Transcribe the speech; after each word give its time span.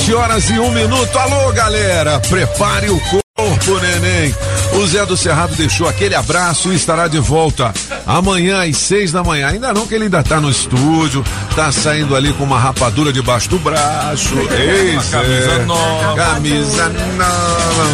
Sete 0.00 0.14
horas 0.14 0.48
e 0.48 0.58
um 0.58 0.70
minuto. 0.70 1.18
Alô, 1.18 1.52
galera, 1.52 2.18
prepare 2.20 2.88
o 2.88 2.98
corpo, 3.00 3.78
neném. 3.82 4.34
O 4.72 4.86
Zé 4.86 5.04
do 5.04 5.14
Cerrado 5.14 5.54
deixou 5.56 5.86
aquele 5.86 6.14
abraço 6.14 6.72
e 6.72 6.76
estará 6.76 7.06
de 7.06 7.18
volta 7.18 7.70
amanhã 8.06 8.66
às 8.66 8.78
seis 8.78 9.12
da 9.12 9.22
manhã. 9.22 9.48
Ainda 9.48 9.74
não 9.74 9.86
que 9.86 9.94
ele 9.94 10.04
ainda 10.04 10.22
tá 10.22 10.40
no 10.40 10.50
estúdio, 10.50 11.22
tá 11.54 11.70
saindo 11.70 12.16
ali 12.16 12.32
com 12.32 12.44
uma 12.44 12.58
rapadura 12.58 13.12
debaixo 13.12 13.50
do 13.50 13.58
braço. 13.58 14.34
Ei, 14.38 14.98
camisa 15.10 15.58
nova. 15.66 16.16
Camisa 16.16 16.88
nova. 16.88 17.84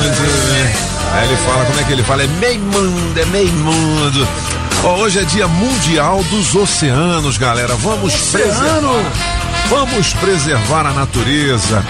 Aí 1.12 1.26
ele 1.26 1.36
fala, 1.38 1.64
como 1.64 1.80
é 1.80 1.84
que 1.84 1.92
ele 1.92 2.02
fala? 2.04 2.22
É 2.22 2.26
meio 2.28 2.60
mundo, 2.60 3.20
é 3.20 3.24
meio 3.26 3.52
mundo. 3.52 4.28
Hoje 5.00 5.18
é 5.18 5.24
dia 5.24 5.48
mundial 5.48 6.22
dos 6.30 6.54
oceanos, 6.54 7.36
galera. 7.36 7.74
Vamos 7.74 8.14
preservar. 8.14 9.45
Vamos 9.68 10.12
preservar 10.14 10.86
a 10.86 10.92
natureza. 10.92 11.84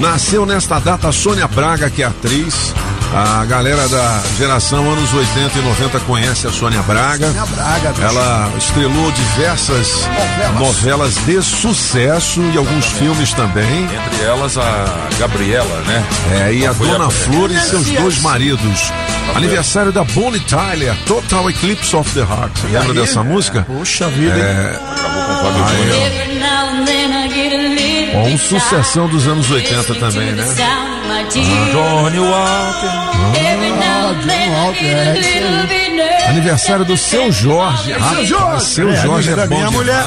Nasceu 0.00 0.44
nesta 0.46 0.78
data 0.78 1.12
Sônia 1.12 1.46
Braga, 1.46 1.88
que 1.90 2.02
é 2.02 2.06
atriz. 2.06 2.74
A 3.12 3.44
galera 3.44 3.88
da 3.88 4.22
geração 4.38 4.88
anos 4.92 5.12
80 5.12 5.58
e 5.58 5.62
90 5.62 6.00
conhece 6.00 6.46
a 6.46 6.50
Sônia 6.52 6.80
Braga. 6.82 7.28
Braga, 7.54 7.88
bicho. 7.90 8.02
Ela 8.02 8.50
estrelou 8.56 9.10
diversas 9.12 10.08
novelas 10.58 11.14
de 11.26 11.42
sucesso 11.42 12.40
e 12.54 12.56
alguns 12.56 12.86
filmes 12.86 13.32
também. 13.32 13.84
Entre 13.84 14.24
elas 14.24 14.56
a 14.56 15.08
Gabriela, 15.18 15.82
né? 15.86 16.04
É, 16.48 16.52
e 16.54 16.66
a 16.66 16.72
Dona 16.72 17.06
a- 17.06 17.10
Flor 17.10 17.50
e 17.50 17.60
seus 17.60 17.86
dois 17.90 18.20
maridos. 18.22 18.92
Aniversário 19.34 19.92
da 19.92 20.02
Bonnie 20.04 20.40
Tyler, 20.40 20.94
Total 21.06 21.50
Eclipse 21.50 21.94
of 21.96 22.08
the 22.12 22.20
Heart. 22.20 22.52
Você 22.60 22.66
lembra 22.68 22.94
dessa 22.94 23.22
música? 23.24 23.62
Puxa 23.62 24.08
vida, 24.08 24.36
hein? 24.36 24.42
É, 24.42 24.80
Fábio 25.42 25.66
Júnior. 25.68 25.96
Bom, 28.12 28.28
um 28.28 28.38
sucessão 28.38 29.08
dos 29.08 29.26
anos 29.26 29.50
80 29.50 29.94
também, 29.94 30.32
né? 30.32 30.44
Johnny 31.72 32.18
Walker. 32.18 32.90
Aniversário 36.28 36.84
do 36.84 36.96
seu 36.96 37.30
Jorge. 37.32 37.92
Rapaz, 37.92 38.28
Jorge. 38.28 38.66
Seu 38.66 38.90
É 38.90 38.96
Jorge 38.96 39.30
é 39.32 39.36
da 39.36 39.46
bom 39.46 39.56
minha 39.56 39.70
mulher. 39.70 40.04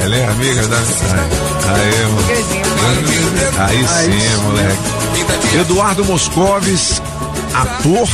Ela 0.00 0.16
é 0.16 0.24
amiga 0.26 0.66
da. 0.68 0.76
Aí. 1.74 1.92
Aí 3.68 3.86
sim, 3.86 4.36
moleque. 4.42 4.78
Eduardo 5.60 6.04
Moscovis, 6.04 7.00
ator. 7.54 8.08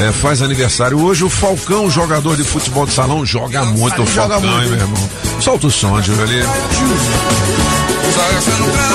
É, 0.00 0.12
faz 0.12 0.42
aniversário 0.42 1.00
hoje. 1.02 1.24
O 1.24 1.30
Falcão, 1.30 1.90
jogador 1.90 2.36
de 2.36 2.44
futebol 2.44 2.86
de 2.86 2.92
salão, 2.92 3.24
joga 3.24 3.64
muito 3.64 4.02
o 4.02 4.06
joga 4.06 4.34
Falcão, 4.34 4.50
muito, 4.50 4.70
meu 4.70 4.78
irmão. 4.78 5.10
Solta 5.40 5.66
o 5.66 5.70
som, 5.70 6.00
Júlio 6.00 6.22
ali. 6.22 6.42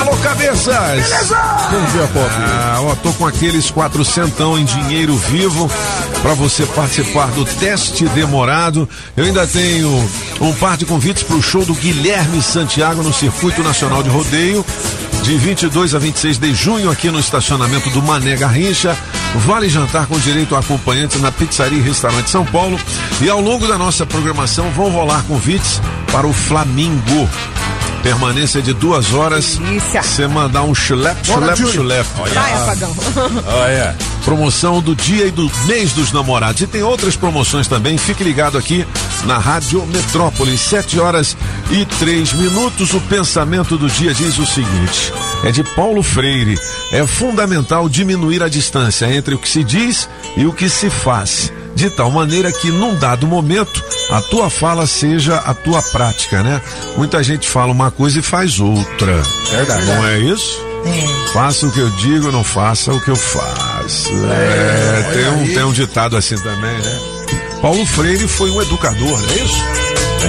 Alô, 0.00 0.16
cabeças! 0.18 1.10
Bom 1.70 1.84
dia, 1.92 2.06
Pop. 2.12 2.30
Ah, 2.30 2.78
ó, 2.82 2.94
tô 2.96 3.12
com 3.14 3.26
aqueles 3.26 3.70
quatrocentão 3.70 4.58
em 4.58 4.64
dinheiro 4.64 5.16
vivo 5.16 5.68
para 6.22 6.34
você 6.34 6.64
participar 6.66 7.26
do 7.32 7.44
teste 7.44 8.04
demorado. 8.06 8.88
Eu 9.16 9.24
ainda 9.24 9.46
tenho 9.46 9.88
um 10.40 10.52
par 10.54 10.76
de 10.76 10.86
convites 10.86 11.22
para 11.22 11.36
o 11.36 11.42
show 11.42 11.64
do 11.64 11.74
Guilherme 11.74 12.40
Santiago 12.42 13.02
no 13.02 13.12
Circuito 13.12 13.62
Nacional 13.62 14.02
de 14.02 14.08
Rodeio, 14.08 14.64
de 15.22 15.36
22 15.36 15.94
a 15.94 15.98
26 15.98 16.38
de 16.38 16.54
junho 16.54 16.90
aqui 16.90 17.10
no 17.10 17.18
estacionamento 17.18 17.90
do 17.90 18.02
Mané 18.02 18.36
Garrincha. 18.36 18.96
Vale 19.46 19.68
jantar 19.68 20.06
com 20.06 20.18
direito 20.18 20.56
a 20.56 20.60
acompanhante 20.60 21.18
na 21.18 21.30
Pizzaria 21.30 21.78
e 21.78 21.82
Restaurante 21.82 22.30
São 22.30 22.44
Paulo. 22.44 22.78
E 23.20 23.28
ao 23.28 23.40
longo 23.40 23.66
da 23.66 23.76
nossa 23.76 24.06
programação 24.06 24.70
vão 24.70 24.90
rolar 24.90 25.22
convites 25.24 25.80
para 26.10 26.26
o 26.26 26.32
Flamingo. 26.32 27.28
Permanência 28.02 28.62
de 28.62 28.72
duas 28.72 29.12
horas. 29.12 29.56
Delícia. 29.56 30.02
Você 30.02 30.26
mandar 30.26 30.62
um 30.62 30.74
chulep, 30.74 31.16
chulep, 31.26 31.56
chulep. 31.72 32.08
Vai, 32.32 32.52
apagão. 32.54 32.96
Olha. 33.46 33.96
Promoção 34.24 34.82
do 34.82 34.94
dia 34.94 35.26
e 35.26 35.30
do 35.30 35.50
mês 35.66 35.92
dos 35.92 36.12
namorados. 36.12 36.60
E 36.60 36.66
tem 36.66 36.82
outras 36.82 37.16
promoções 37.16 37.66
também. 37.66 37.96
Fique 37.96 38.22
ligado 38.22 38.58
aqui 38.58 38.86
na 39.24 39.38
Rádio 39.38 39.86
Metrópolis, 39.86 40.60
7 40.60 41.00
horas 41.00 41.36
e 41.70 41.84
3 41.98 42.34
minutos. 42.34 42.92
O 42.92 43.00
pensamento 43.02 43.78
do 43.78 43.88
dia 43.88 44.12
diz 44.12 44.38
o 44.38 44.46
seguinte: 44.46 45.12
é 45.44 45.50
de 45.50 45.64
Paulo 45.74 46.02
Freire. 46.02 46.58
É 46.92 47.06
fundamental 47.06 47.88
diminuir 47.88 48.42
a 48.42 48.48
distância 48.48 49.12
entre 49.12 49.34
o 49.34 49.38
que 49.38 49.48
se 49.48 49.64
diz 49.64 50.08
e 50.36 50.46
o 50.46 50.52
que 50.52 50.68
se 50.68 50.90
faz. 50.90 51.52
De 51.74 51.90
tal 51.90 52.10
maneira 52.10 52.50
que, 52.50 52.70
num 52.70 52.96
dado 52.96 53.26
momento, 53.26 53.82
a 54.10 54.20
tua 54.20 54.50
fala 54.50 54.86
seja 54.86 55.36
a 55.36 55.54
tua 55.54 55.80
prática, 55.82 56.42
né? 56.42 56.60
Muita 56.96 57.22
gente 57.22 57.48
fala 57.48 57.72
uma 57.72 57.90
coisa 57.90 58.18
e 58.18 58.22
faz 58.22 58.58
outra. 58.58 59.22
Verdade. 59.50 59.86
Não 59.86 60.06
é 60.06 60.18
isso? 60.18 60.68
Faça 61.32 61.66
o 61.66 61.70
que 61.70 61.80
eu 61.80 61.90
digo, 61.90 62.32
não 62.32 62.42
faça 62.42 62.92
o 62.92 63.00
que 63.00 63.10
eu 63.10 63.16
faço. 63.16 64.10
É, 64.30 65.10
tem, 65.12 65.28
um, 65.30 65.54
tem 65.54 65.64
um 65.64 65.72
ditado 65.72 66.16
assim 66.16 66.36
também, 66.36 66.78
né? 66.78 67.00
Paulo 67.60 67.84
Freire 67.86 68.26
foi 68.26 68.50
um 68.50 68.62
educador, 68.62 69.20
não 69.20 69.30
é 69.30 69.34
isso? 69.34 69.64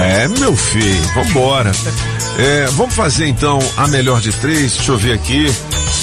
É, 0.00 0.28
meu 0.28 0.56
filho, 0.56 1.02
vambora. 1.14 1.72
É, 2.38 2.66
vamos 2.72 2.94
fazer 2.94 3.26
então 3.26 3.58
a 3.76 3.86
melhor 3.88 4.20
de 4.20 4.32
três, 4.32 4.74
deixa 4.74 4.92
eu 4.92 4.98
ver 4.98 5.12
aqui. 5.12 5.46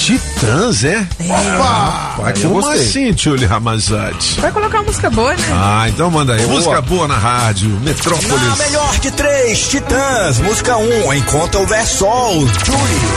Titãs, 0.08 0.84
é? 0.84 1.06
Opa! 1.20 2.30
Eu 2.34 2.48
como 2.48 2.62
gostei. 2.62 2.80
assim, 2.80 3.12
Tchuli 3.12 3.44
Ramazade? 3.44 4.40
Vai 4.40 4.50
colocar 4.50 4.78
uma 4.78 4.84
música 4.84 5.10
boa, 5.10 5.34
né? 5.34 5.44
Ah, 5.52 5.84
então 5.86 6.10
manda 6.10 6.32
aí. 6.32 6.40
Boa. 6.46 6.54
Música 6.54 6.80
boa 6.80 7.06
na 7.06 7.18
rádio, 7.18 7.68
Metrópolis. 7.82 8.30
Na 8.30 8.56
melhor 8.56 8.98
de 9.00 9.10
três, 9.10 9.68
Titãs, 9.68 10.38
música 10.38 10.78
1, 10.78 11.06
um, 11.08 11.12
enquanto 11.12 11.56
houver 11.56 11.86
sol, 11.86 12.38
Julie. 12.38 13.08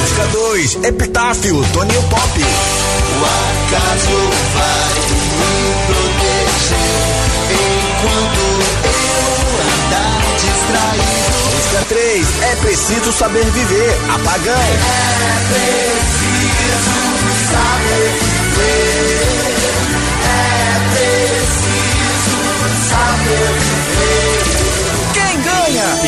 Música 0.00 0.26
2, 0.32 0.84
Epitáfio, 0.84 1.64
Toninho 1.72 2.02
Pop. 2.02 2.40
O 2.40 3.24
acaso 3.24 4.18
vai 4.52 5.00
me 5.48 5.72
proteger 5.86 7.14
enquanto 7.54 8.43
Música 10.74 11.84
3, 11.88 12.42
é 12.42 12.56
preciso 12.56 13.12
saber 13.12 13.44
viver, 13.44 13.96
Apagão. 14.12 14.54
É 14.54 15.38
preciso 15.48 16.90
saber 17.50 18.10
viver. 18.20 19.44
É 20.22 20.80
preciso 20.94 22.38
saber 22.88 23.52
viver. 23.52 23.83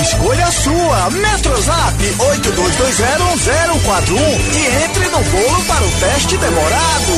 Escolha 0.01 0.47
a 0.47 0.53
sua. 0.53 1.11
Metrozap 1.11 1.97
82201041 2.19 4.17
e 4.53 4.85
entre 4.85 5.09
no 5.09 5.21
bolo 5.25 5.65
para 5.65 5.85
o 5.85 5.91
teste 5.93 6.37
demorado. 6.37 7.13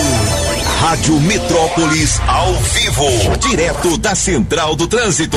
Rádio 0.80 1.20
Metrópolis 1.20 2.20
ao 2.28 2.54
vivo, 2.54 3.08
direto 3.40 3.98
da 3.98 4.14
Central 4.14 4.76
do 4.76 4.86
Trânsito. 4.86 5.36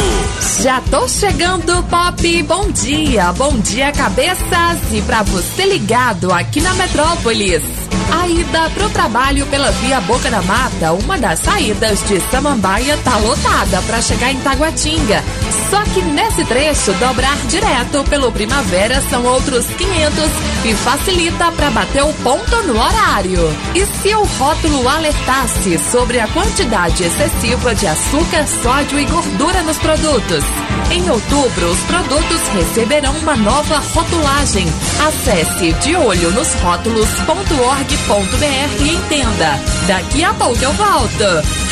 Já 0.61 0.79
tô 0.81 1.07
chegando, 1.07 1.81
Pop. 1.83 2.43
Bom 2.43 2.69
dia, 2.69 3.33
bom 3.33 3.57
dia, 3.57 3.91
cabeças. 3.91 4.77
E 4.91 5.01
pra 5.01 5.23
você 5.23 5.65
ligado 5.65 6.31
aqui 6.31 6.61
na 6.61 6.75
Metrópolis. 6.75 7.63
A 8.11 8.27
ida 8.27 8.69
pro 8.71 8.89
trabalho 8.89 9.47
pela 9.47 9.71
via 9.71 9.99
Boca 10.01 10.29
da 10.29 10.44
Mata, 10.44 10.91
uma 10.94 11.17
das 11.17 11.39
saídas 11.39 12.03
de 12.07 12.19
Samambaia, 12.29 12.95
tá 12.97 13.17
lotada 13.17 13.81
para 13.83 14.01
chegar 14.01 14.31
em 14.31 14.39
Taguatinga. 14.41 15.23
Só 15.69 15.83
que 15.83 16.01
nesse 16.01 16.44
trecho, 16.45 16.94
dobrar 16.94 17.38
direto 17.48 18.03
pelo 18.09 18.31
Primavera 18.31 19.01
são 19.09 19.24
outros 19.25 19.65
500 19.65 20.30
e 20.65 20.74
facilita 20.74 21.51
para 21.51 21.69
bater 21.71 22.03
o 22.03 22.13
ponto 22.15 22.56
no 22.63 22.80
horário. 22.80 23.39
E 23.75 23.86
se 23.86 24.15
o 24.15 24.24
rótulo 24.24 24.88
alertasse 24.88 25.77
sobre 25.92 26.19
a 26.19 26.27
quantidade 26.27 27.03
excessiva 27.03 27.75
de 27.75 27.88
açúcar, 27.88 28.45
sódio 28.62 29.00
e 29.00 29.06
gordura 29.06 29.62
nos 29.63 29.77
produtos? 29.77 30.44
Em 30.92 31.09
outubro, 31.09 31.71
os 31.71 31.80
produtos 31.81 32.42
receberão 32.54 33.13
uma 33.18 33.36
nova 33.38 33.80
rotulagem. 33.80 34.68
Acesse 35.07 35.74
de 35.74 35.95
olho 35.95 36.31
nos 36.31 36.54
rótulos.org.br 36.56 38.83
e 38.83 38.89
entenda. 38.89 39.59
Daqui 39.88 40.24
a 40.24 40.33
pouco 40.33 40.62
eu 40.62 40.74
volto. 40.74 41.24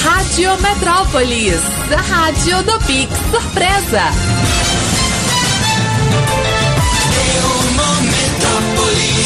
Rádio 0.04 0.58
Metrópolis, 0.62 1.62
a 1.92 2.02
rádio 2.02 2.64
do 2.64 2.80
Pix 2.86 3.12
Surpresa. 3.30 3.69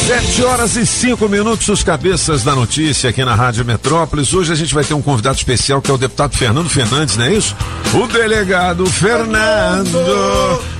Sete 0.06 0.44
horas 0.44 0.76
e 0.76 0.84
cinco 0.84 1.26
minutos, 1.28 1.66
os 1.68 1.82
cabeças 1.82 2.44
da 2.44 2.54
notícia 2.54 3.08
aqui 3.08 3.24
na 3.24 3.34
Rádio 3.34 3.64
Metrópolis. 3.64 4.34
Hoje 4.34 4.52
a 4.52 4.54
gente 4.54 4.74
vai 4.74 4.84
ter 4.84 4.92
um 4.92 5.00
convidado 5.00 5.36
especial 5.36 5.80
que 5.80 5.90
é 5.90 5.94
o 5.94 5.98
deputado 5.98 6.36
Fernando 6.36 6.68
Fernandes, 6.68 7.16
não 7.16 7.24
é 7.24 7.32
isso? 7.32 7.56
O 7.94 8.06
delegado 8.06 8.84
Fernando. 8.86 9.98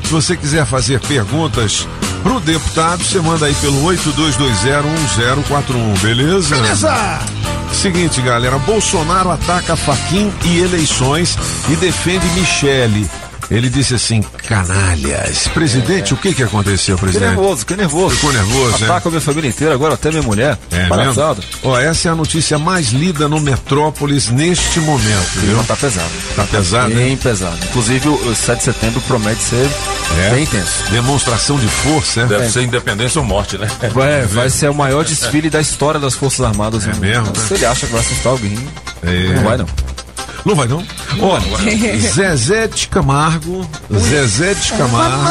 Se 0.03 0.11
você 0.11 0.37
quiser 0.37 0.67
fazer 0.67 1.01
perguntas 1.01 1.89
pro 2.23 2.39
deputado, 2.41 3.03
você 3.03 3.19
manda 3.21 3.47
aí 3.47 3.55
pelo 3.55 3.83
82201041, 3.85 5.99
beleza? 6.03 6.57
Beleza! 6.57 7.19
Seguinte, 7.73 8.21
galera, 8.21 8.59
Bolsonaro 8.59 9.31
ataca 9.31 9.75
Faquim 9.75 10.31
e 10.45 10.59
eleições 10.61 11.39
e 11.71 11.77
defende 11.77 12.27
Michele. 12.39 13.09
Ele 13.51 13.69
disse 13.69 13.95
assim, 13.95 14.23
canalhas. 14.47 15.49
Presidente, 15.49 16.15
o 16.15 16.17
que 16.17 16.35
que 16.35 16.43
aconteceu, 16.43 16.97
Fiquei 16.97 17.13
presidente? 17.13 17.37
nervoso, 17.37 17.59
fiquei 17.61 17.77
nervoso. 17.77 18.15
Ficou 18.17 18.33
nervoso, 18.33 18.79
né? 18.79 18.85
Ataca 18.87 19.09
a 19.09 19.11
minha 19.11 19.21
família 19.21 19.49
inteira, 19.49 19.75
agora 19.75 19.95
até 19.95 20.11
minha 20.11 20.23
mulher. 20.23 20.59
É 20.71 20.87
Palhaçada. 20.87 21.41
mesmo? 21.41 21.71
Ó, 21.71 21.79
essa 21.79 22.09
é 22.09 22.11
a 22.11 22.15
notícia 22.15 22.59
mais 22.59 22.89
lida 22.89 23.29
no 23.29 23.39
Metrópolis 23.41 24.29
neste 24.31 24.81
momento, 24.81 25.41
viu? 25.41 25.63
tá 25.65 25.77
pesado. 25.77 26.11
Tá 26.37 26.45
pesado, 26.45 26.89
né? 26.89 26.95
Bem 27.05 27.17
pesado. 27.17 27.59
Inclusive, 27.71 28.09
o 28.09 28.15
o 28.25 28.35
7 28.35 28.59
de 28.59 28.65
setembro 28.65 29.01
promete 29.03 29.43
ser 29.43 29.69
É. 30.27 30.31
bem 30.31 30.45
intenso. 30.45 30.85
Demonstração 30.91 31.59
de 31.59 31.67
força, 31.69 32.23
é? 32.23 32.27
Deve 32.27 32.49
ser 32.51 32.63
independência 32.63 33.21
ou 33.21 33.27
morte, 33.27 33.59
né? 33.59 33.69
Vai, 33.93 34.23
vai 34.27 34.49
ser 34.51 34.71
o 34.71 34.75
maior 34.75 35.05
desfile 35.05 35.51
da 35.51 35.61
história 35.61 36.01
das 36.01 36.15
Forças 36.15 36.41
Armadas. 36.47 36.87
É 36.87 36.93
no- 36.93 36.97
mesmo, 37.01 37.27
né? 37.27 37.33
Se 37.47 37.55
ele 37.55 37.67
acha 37.67 37.87
que 37.87 37.93
vai 37.93 38.01
assustar 38.01 38.33
alguém, 38.33 38.59
É. 39.03 39.35
não 39.35 39.43
vai 39.43 39.57
não. 39.59 39.67
Não 40.45 40.55
vai 40.55 40.69
não? 40.69 40.85
Ó, 41.21 41.39
Zezé 41.99 42.67
de 42.69 42.87
Camargo, 42.89 43.67
Zezé 43.91 44.53
de 44.55 44.73
Camargo, 44.75 45.25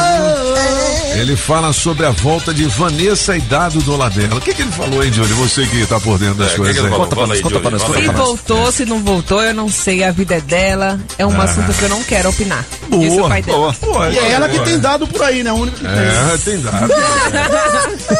ele 1.14 1.36
fala 1.36 1.72
sobre 1.72 2.04
a 2.04 2.10
volta 2.10 2.52
de 2.52 2.64
Vanessa 2.64 3.36
e 3.36 3.40
Dado 3.42 3.80
do 3.82 3.96
Labella. 3.96 4.36
O 4.36 4.40
que 4.40 4.52
que 4.52 4.62
ele 4.62 4.72
falou, 4.72 5.04
hein, 5.04 5.10
Johnny? 5.12 5.32
Você 5.34 5.64
que 5.66 5.86
tá 5.86 6.00
por 6.00 6.18
dentro 6.18 6.34
das 6.34 6.48
É, 6.48 6.50
que 6.50 6.56
coisas 6.56 6.74
que 6.76 6.80
ele 6.82 6.92
aí. 6.92 6.98
Conta 7.00 7.14
pra 7.14 7.26
nós, 7.28 7.40
conta 7.40 7.60
pra 7.60 7.78
Júlio, 7.78 7.94
nós. 7.94 8.02
Se 8.02 8.08
voltou, 8.08 8.72
se 8.72 8.84
não 8.84 8.98
voltou, 9.04 9.40
eu 9.42 9.54
não 9.54 9.68
sei. 9.68 10.02
A 10.02 10.10
vida 10.10 10.34
é 10.34 10.40
dela. 10.40 10.98
É 11.16 11.24
um 11.24 11.40
assunto 11.40 11.72
que 11.72 11.82
eu 11.84 11.88
não 11.88 12.02
quero 12.02 12.30
opinar. 12.30 12.64
Boa, 12.88 13.28
dela. 13.40 13.42
Boa. 13.58 13.72
Pô, 13.74 14.04
E 14.06 14.18
é 14.18 14.32
ela 14.32 14.48
que 14.48 14.58
tem 14.60 14.80
dado 14.80 15.06
por 15.06 15.22
aí, 15.22 15.44
né? 15.44 15.52
O 15.52 15.56
único 15.56 15.76
que 15.76 15.84
tem. 15.84 15.92
É, 15.92 16.38
tem 16.44 16.60
dado. 16.60 16.88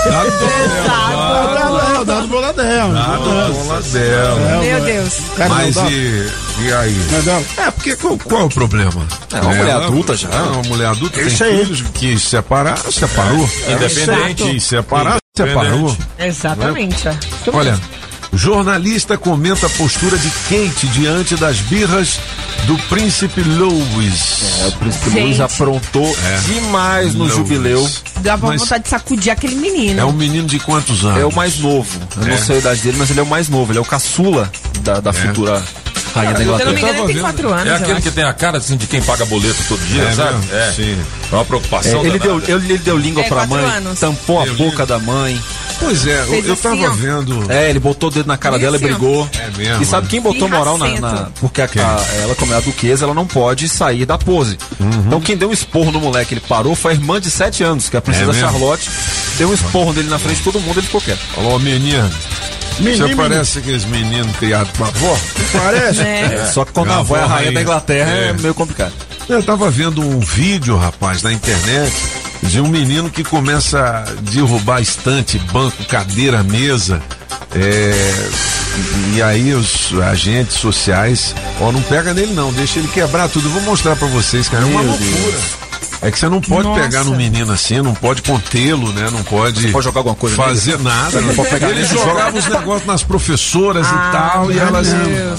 Dado 0.05 0.31
do 0.31 0.47
Dado, 0.87 2.05
dado 2.05 2.29
pro 2.29 2.41
Ladel. 2.41 2.93
Dado 2.93 3.53
do 3.53 3.69
Labella. 3.69 4.61
Meu 4.61 4.81
Deus. 4.85 5.15
Mas 5.49 5.77
e, 5.91 6.31
e 6.61 6.73
aí? 6.73 6.93
Entendeu? 6.93 7.45
É, 7.57 7.71
porque 7.71 7.97
qual, 7.97 8.19
qual 8.19 8.43
é 8.43 8.45
o 8.45 8.49
problema? 8.49 9.07
É 9.33 9.41
uma 9.41 9.51
mulher 9.55 9.69
ela- 9.69 9.87
adulta 9.87 10.17
já. 10.17 10.29
É 10.31 10.41
uma 10.43 10.63
mulher 10.63 10.87
adulta, 10.89 11.19
tem 11.19 11.27
Isso 11.27 11.45
aí. 11.45 11.59
filhos, 11.65 11.85
quis 11.95 12.23
separar, 12.23 12.79
separou. 12.91 13.49
Independente. 13.69 14.43
Quis 14.45 14.63
separar, 14.65 15.19
Independente. 15.39 15.67
separou. 15.71 15.97
Exatamente. 16.19 17.09
é. 17.09 17.17
Olha, 17.53 17.79
jornalista 18.33 19.17
comenta 19.17 19.67
a 19.67 19.71
postura 19.71 20.17
de 20.19 20.29
Kate 20.31 20.87
diante 20.89 21.37
das 21.37 21.59
birras 21.59 22.19
do 22.67 22.77
príncipe 22.89 23.43
Louis. 23.43 24.43
É, 24.63 24.67
o 24.69 24.73
príncipe 24.73 25.11
Gente. 25.11 25.23
Luiz 25.25 25.41
aprontou 25.41 26.17
demais 26.47 27.13
no 27.15 27.21
Louis. 27.25 27.35
jubileu. 27.35 27.91
Dava 28.21 28.47
Mas- 28.49 28.61
vontade 28.63 28.85
de 28.85 28.91
sacudir 28.91 29.33
aquele 29.33 29.55
menino. 29.57 30.01
É 30.01 30.05
um 30.05 30.13
menino 30.13 30.47
de 30.49 30.59
quantos 30.59 31.05
anos? 31.05 31.21
É 31.21 31.27
o 31.27 31.35
mais 31.35 31.59
novo. 31.59 32.01
Eu 32.17 32.27
É. 32.27 32.31
não 32.31 32.39
sei 32.39 32.57
a 32.57 32.59
idade 32.61 32.81
dele, 32.81 32.97
mas 32.99 33.11
ele 33.11 33.21
é 33.21 33.23
o 33.23 33.27
mais 33.27 33.49
novo. 33.49 33.71
Ele 33.71 33.79
é 33.79 33.83
o 33.83 33.85
caçula 33.85 34.51
da, 34.85 35.01
da 35.01 35.13
futura 35.13 35.63
rainha 36.15 36.33
da 36.33 36.37
Se 36.39 36.43
eu 36.45 36.47
não 36.47 36.55
Inglaterra. 36.55 36.73
me 36.73 36.79
engano, 36.79 36.95
tava 36.95 36.99
ele 36.99 37.07
tem 37.07 37.15
vendo. 37.15 37.23
quatro 37.23 37.53
anos. 37.53 37.67
É 37.73 37.77
aquele 37.77 38.01
que 38.01 38.11
tem 38.13 38.25
a 38.25 38.33
cara 38.33 38.59
assim 38.59 38.77
de 38.77 38.87
quem 38.87 39.03
paga 39.03 39.25
boleto 39.27 39.57
todo 39.69 39.81
dia, 39.87 40.03
É 40.05 40.13
sabe? 40.13 40.35
mesmo? 40.37 40.55
É. 40.55 40.73
Sim. 40.73 40.99
É 41.33 41.35
uma 41.35 41.43
É, 41.43 41.45
preocupação. 41.45 42.01
ele, 42.07 42.19
deu, 42.21 42.41
danada. 42.41 42.53
ele, 42.53 42.73
ele 42.75 42.79
deu 42.79 42.97
língua 42.99 43.23
É, 43.25 43.27
pra 43.27 43.37
quatro 43.39 43.57
mãe, 43.57 43.65
anos. 43.77 43.99
tampou 43.99 44.41
a 44.41 44.45
Deu 44.45 44.55
boca 44.55 44.87
da 44.87 44.99
mãe. 45.01 45.41
Pois 45.81 46.07
é, 46.07 46.21
eu, 46.21 46.27
Fez 46.27 46.47
eu 46.47 46.53
assim, 46.53 46.63
tava 46.63 46.87
ó. 46.87 46.91
vendo. 46.91 47.51
É, 47.51 47.69
ele 47.69 47.81
botou 47.81 48.09
o 48.09 48.13
dedo 48.13 48.29
na 48.29 48.37
cara 48.39 48.55
Isso. 48.55 48.65
dela 48.65 48.77
e 48.77 48.81
brigou. 48.81 49.29
É 49.37 49.59
mesmo, 49.59 49.83
E 49.83 49.85
sabe 49.85 50.07
é. 50.07 50.11
quem 50.11 50.21
botou 50.21 50.49
Que 50.49 50.55
moral 50.55 50.79
na, 50.79 50.85
racento. 50.87 51.03
na- 51.03 51.29
Porque 51.41 51.61
a, 51.63 51.65
a- 51.65 52.05
ela, 52.23 52.35
como 52.37 52.55
é 52.55 52.57
a 52.57 52.61
duquesa, 52.61 53.05
ela 53.05 53.13
não 53.13 53.27
pode 53.27 53.69
sair 53.69 54.07
da 54.07 54.17
pose. 54.17 54.57
Uhum. 54.79 54.91
Então 55.09 55.21
quem 55.21 55.37
deu 55.37 55.49
um 55.51 55.53
esporro 55.53 55.91
no 55.91 56.01
moleque, 56.01 56.33
ele 56.35 56.41
parou, 56.49 56.77
foi 56.77 56.93
a 56.93 56.95
irmã 56.95 57.21
de 57.21 57.29
7 57.29 57.65
anos, 57.65 57.89
que 57.89 57.97
é 57.97 57.99
a 57.99 58.03
princesa 58.03 58.31
É 58.31 58.35
mesmo? 58.35 58.41
Charlotte. 58.51 58.89
Deu 59.37 59.49
um 59.51 59.55
esporro 59.55 59.93
dele 59.93 60.09
na 60.09 60.19
frente 60.21 60.37
de 60.37 60.43
todo 60.45 60.61
mundo, 60.61 60.79
ele 60.79 60.87
ficou 60.87 61.01
quieto. 61.01 61.19
Falou, 61.35 61.59
menino. 61.59 62.09
Menino, 62.81 63.09
Você 63.09 63.17
parece 63.17 63.59
aqueles 63.61 63.85
meninos 63.85 64.37
criados 64.37 64.71
com 64.77 64.85
a 64.85 64.89
avó. 64.89 65.17
Parece? 65.53 66.01
É. 66.03 66.51
Só 66.53 66.65
que 66.65 66.73
quando 66.73 66.89
É 66.91 66.93
a 66.93 66.97
a 66.97 67.01
avó 67.01 67.17
é 67.17 67.21
a 67.21 67.23
rainha 67.23 67.37
rainha. 67.37 67.53
da 67.53 67.63
Inglaterra 67.63 68.11
é, 68.11 68.29
É. 68.29 68.33
meio 68.33 68.55
complicado. 68.55 68.93
Eu 69.29 69.43
tava 69.43 69.71
vendo 69.71 70.03
um 70.03 70.21
vídeo, 70.21 70.77
rapaz, 70.77 71.23
na 71.23 71.33
internet, 71.33 71.93
de 72.43 72.61
um 72.61 72.67
menino 72.69 73.09
que 73.09 73.25
começa 73.25 73.81
a 73.81 74.01
derrubar 74.31 74.81
estante, 74.83 75.39
banco, 75.53 75.83
cadeira, 75.85 76.43
mesa. 76.43 77.01
É, 77.55 78.29
e 79.15 79.23
aí 79.23 79.55
os 79.55 79.93
agentes 80.03 80.57
sociais, 80.57 81.35
ó, 81.61 81.71
não 81.71 81.81
pega 81.83 82.13
nele 82.13 82.35
não, 82.35 82.53
deixa 82.53 82.79
ele 82.81 82.89
quebrar 82.89 83.29
tudo. 83.29 83.47
Eu 83.49 83.53
Vou 83.53 83.63
mostrar 83.63 83.95
pra 83.97 84.09
vocês, 84.09 84.49
cara. 84.49 84.65
É 84.65 84.67
uma 84.67 84.83
Meu 84.83 84.91
loucura. 84.91 85.39
É 86.05 86.11
que 86.11 86.19
você 86.19 86.29
não 86.29 86.41
pode 86.41 86.65
Nossa. 86.69 86.81
pegar 86.83 87.03
no 87.05 87.17
menino 87.17 87.51
assim, 87.53 87.81
não 87.81 87.95
pode 87.95 88.21
contê-lo, 88.23 88.93
né? 88.93 89.09
Não 89.11 89.23
pode, 89.25 89.69
pode 89.69 89.85
jogar 89.85 90.01
alguma 90.01 90.15
coisa 90.15 90.37
fazer 90.37 90.79
nada. 90.79 91.21
Não 91.21 91.35
pode 91.35 91.49
pegar 91.49 91.71
ele 91.71 91.81
nele, 91.81 91.89
jogava 91.89 92.39
os 92.39 92.47
negócios 92.47 92.87
nas 92.87 93.03
professoras 93.03 93.87
e 93.87 94.13
tal, 94.13 94.53
e 94.53 94.59
elas 94.59 94.89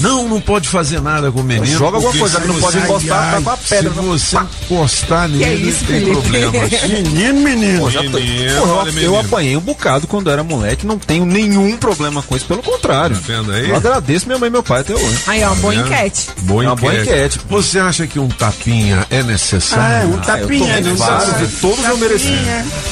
não, 0.02 0.28
não 0.28 0.42
pode 0.42 0.68
fazer 0.68 1.00
nada 1.02 1.32
com 1.32 1.42
o 1.42 1.44
menino. 1.44 1.66
Joga 1.68 1.98
alguma 1.98 2.14
coisa, 2.14 2.40
não 2.40 2.56
pode 2.56 2.78
você- 2.80 2.84
encostar, 2.86 3.34
tá 3.36 3.42
com 3.42 3.50
a 3.52 3.58
pedra. 3.58 3.92
se 3.94 4.00
você 4.00 4.38
encostar 4.38 5.28
nele, 5.30 5.70
isso, 5.70 5.86
tem 5.86 6.00
Felipe? 6.00 6.12
problemas. 6.12 6.72
Menino, 6.96 7.42
menino. 7.42 7.80
Pô, 7.82 7.88
Menino, 7.90 8.60
Porra, 8.60 8.72
eu- 8.72 8.76
olha, 8.78 8.90
eu, 8.90 8.94
menino. 8.94 9.20
apanhei 9.20 9.58
um 9.58 9.62
bocado 9.62 10.08
quando 10.08 10.30
era 10.32 10.44
moleque, 10.44 10.86
não 10.88 10.98
tenho 10.98 11.26
nenhum 11.26 11.78
problema 11.78 12.22
com 12.24 12.36
isso, 12.36 12.46
pelo 12.46 12.64
contrário. 12.64 13.16
Tá 13.16 13.22
vendo 13.26 13.52
aí? 13.52 13.70
Eu 13.70 13.76
agradeço 13.76 14.26
minha 14.26 14.40
mãe 14.40 14.48
e 14.48 14.52
meu 14.52 14.64
pai 14.64 14.82
até 14.82 14.94
hoje. 14.96 15.20
Aí, 15.28 15.44
ó, 15.44 15.54
boa 15.56 15.74
É. 15.74 15.78
enquete. 15.78 16.30
Boa 16.42 16.64
É 16.64 16.68
uma 16.68 16.76
boa 16.76 16.96
enquete. 16.96 17.40
Você 17.50 17.80
acha 17.80 18.08
que 18.08 18.20
um 18.20 18.28
tapinha 18.30 19.06
é 19.10 19.18
Ah, 19.18 19.20
é, 19.20 19.24
necessário? 19.24 20.10
um 20.10 20.18
tapinha. 20.18 20.55
Tomei 20.60 20.82
né? 20.82 20.94
vários 20.96 21.42
e 21.42 21.62
todos 21.62 21.86
eu 21.86 21.98
mereci. 21.98 22.34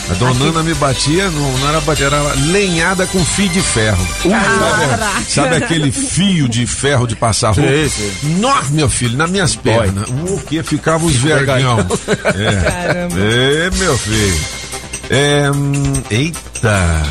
A 0.09 0.13
dona 0.13 0.45
Ana 0.45 0.63
me 0.63 0.73
batia, 0.73 1.29
não, 1.29 1.57
não 1.59 1.69
era 1.69 1.81
batia, 1.81 2.05
era 2.07 2.21
lenhada 2.51 3.05
com 3.07 3.23
fio 3.23 3.49
de 3.49 3.61
ferro. 3.61 4.07
Caraca. 4.23 5.21
Sabe 5.27 5.55
aquele 5.55 5.91
fio 5.91 6.47
de 6.47 6.65
ferro 6.65 7.07
de 7.07 7.15
passar 7.15 7.51
roupa? 7.51 7.71
Nossa, 8.39 8.69
meu 8.71 8.89
filho, 8.89 9.17
nas 9.17 9.29
minhas 9.29 9.55
pernas. 9.55 10.09
O 10.09 10.39
que 10.41 10.61
ficava 10.63 11.05
os 11.05 11.15
vergão. 11.15 11.53
É. 12.35 12.71
Caramba. 12.71 13.15
É, 13.19 13.69
meu 13.77 13.97
filho. 13.97 14.39
É, 15.09 15.51
hum, 15.51 15.93
eita. 16.09 17.03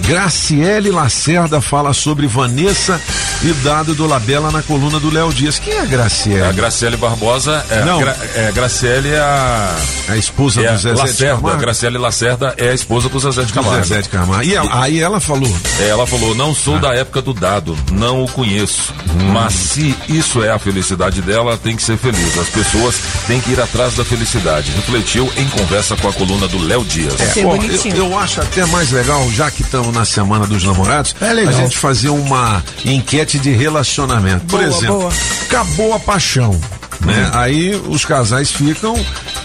Graciele 0.00 0.90
Lacerda 0.90 1.60
fala 1.60 1.92
sobre 1.92 2.26
Vanessa 2.26 3.00
e 3.42 3.52
Dado 3.64 3.94
do 3.94 4.06
Labella 4.06 4.50
na 4.50 4.62
coluna 4.62 4.98
do 5.00 5.10
Léo 5.12 5.32
Dias. 5.32 5.58
Quem 5.58 5.72
é 5.74 5.80
a 5.80 5.84
Graciele? 5.84 6.42
A 6.42 6.52
Graciele 6.52 6.96
Barbosa, 6.96 7.64
é, 7.70 7.84
Não. 7.84 8.00
Gra, 8.00 8.16
é, 8.34 8.52
Graciele 8.52 9.10
é 9.10 9.18
a, 9.18 9.74
A 10.08 10.16
esposa 10.16 10.60
é 10.60 10.64
do 10.64 10.70
a 10.70 10.76
Zezé 10.76 10.92
de 10.94 10.98
Lacerda. 11.00 11.36
Camargo? 11.36 11.60
Graciele 11.60 11.98
Lacerda 11.98 12.54
é 12.58 12.68
a 12.70 12.74
esposa 12.74 13.08
do 13.08 13.18
Zezé 13.20 13.42
de 13.44 13.52
Camargo. 13.52 13.82
Zezé 13.84 14.02
de 14.02 14.08
Camargo. 14.08 14.44
E 14.44 14.54
ela- 14.54 14.82
aí 14.82 15.00
ela 15.00 15.20
falou, 15.20 15.50
Ela 15.80 16.06
falou: 16.06 16.34
não 16.34 16.54
sou 16.54 16.78
da 16.78 16.94
época 16.94 17.22
do 17.22 17.32
dado, 17.32 17.76
não 17.92 18.24
o 18.24 18.28
conheço. 18.30 18.92
Mas 19.32 19.54
se 19.54 19.94
isso 20.08 20.42
é 20.42 20.50
a 20.50 20.58
felicidade 20.58 21.22
dela, 21.22 21.56
tem 21.56 21.76
que 21.76 21.82
ser 21.82 21.96
feliz. 21.96 22.36
As 22.38 22.48
pessoas 22.48 22.96
têm 23.26 23.40
que 23.40 23.52
ir 23.52 23.60
atrás 23.60 23.94
da 23.94 24.04
felicidade. 24.04 24.70
Refletiu 24.72 25.30
em 25.36 25.48
conversa 25.48 25.96
com 25.96 26.08
a 26.08 26.12
coluna 26.12 26.46
do 26.48 26.58
Léo 26.58 26.84
Dias. 26.84 27.14
Ó, 27.44 27.56
bonitinho. 27.56 27.96
eu, 27.96 28.06
eu 28.10 28.18
acho 28.18 28.40
até 28.40 28.66
mais 28.66 28.90
legal, 28.90 29.30
já 29.30 29.50
que 29.50 29.62
estamos 29.70 29.94
na 29.94 30.04
semana 30.04 30.46
dos 30.48 30.64
namorados, 30.64 31.14
É 31.20 31.32
legal. 31.32 31.54
a 31.54 31.56
gente 31.56 31.78
fazer 31.78 32.08
uma 32.08 32.60
enquete 32.84 33.38
de 33.38 33.50
relacionamento. 33.52 34.44
Por 34.46 34.58
Boa, 34.58 34.64
exemplo, 34.68 34.98
boa. 34.98 35.12
acabou 35.46 35.94
a 35.94 36.00
paixão. 36.00 36.60
Né? 37.02 37.30
Aí 37.32 37.74
os 37.88 38.04
casais 38.04 38.50
ficam 38.50 38.94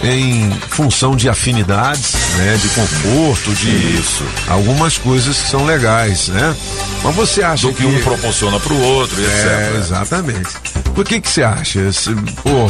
em 0.04 0.52
função 0.72 1.16
de 1.16 1.30
afinidades, 1.30 2.12
né? 2.38 2.58
De 2.62 2.68
conforto, 2.70 3.54
de 3.54 3.70
Isso. 3.98 4.24
algumas 4.50 4.98
coisas 4.98 5.38
que 5.42 5.50
são 5.50 5.64
legais, 5.66 6.28
né? 6.28 6.54
Mas 7.02 7.16
você 7.16 7.42
acha 7.42 7.68
Do 7.68 7.74
que 7.74 7.86
um 7.86 7.98
proporciona 8.04 8.60
pro 8.60 8.76
outro, 8.76 9.22
e 9.22 9.26
é, 9.26 9.30
etc. 9.70 9.80
exatamente. 9.80 10.50
Por 10.94 11.06
que 11.06 11.22
que 11.22 11.30
você 11.30 11.44
acha? 11.44 11.94
Se, 11.94 12.14
pô, 12.44 12.70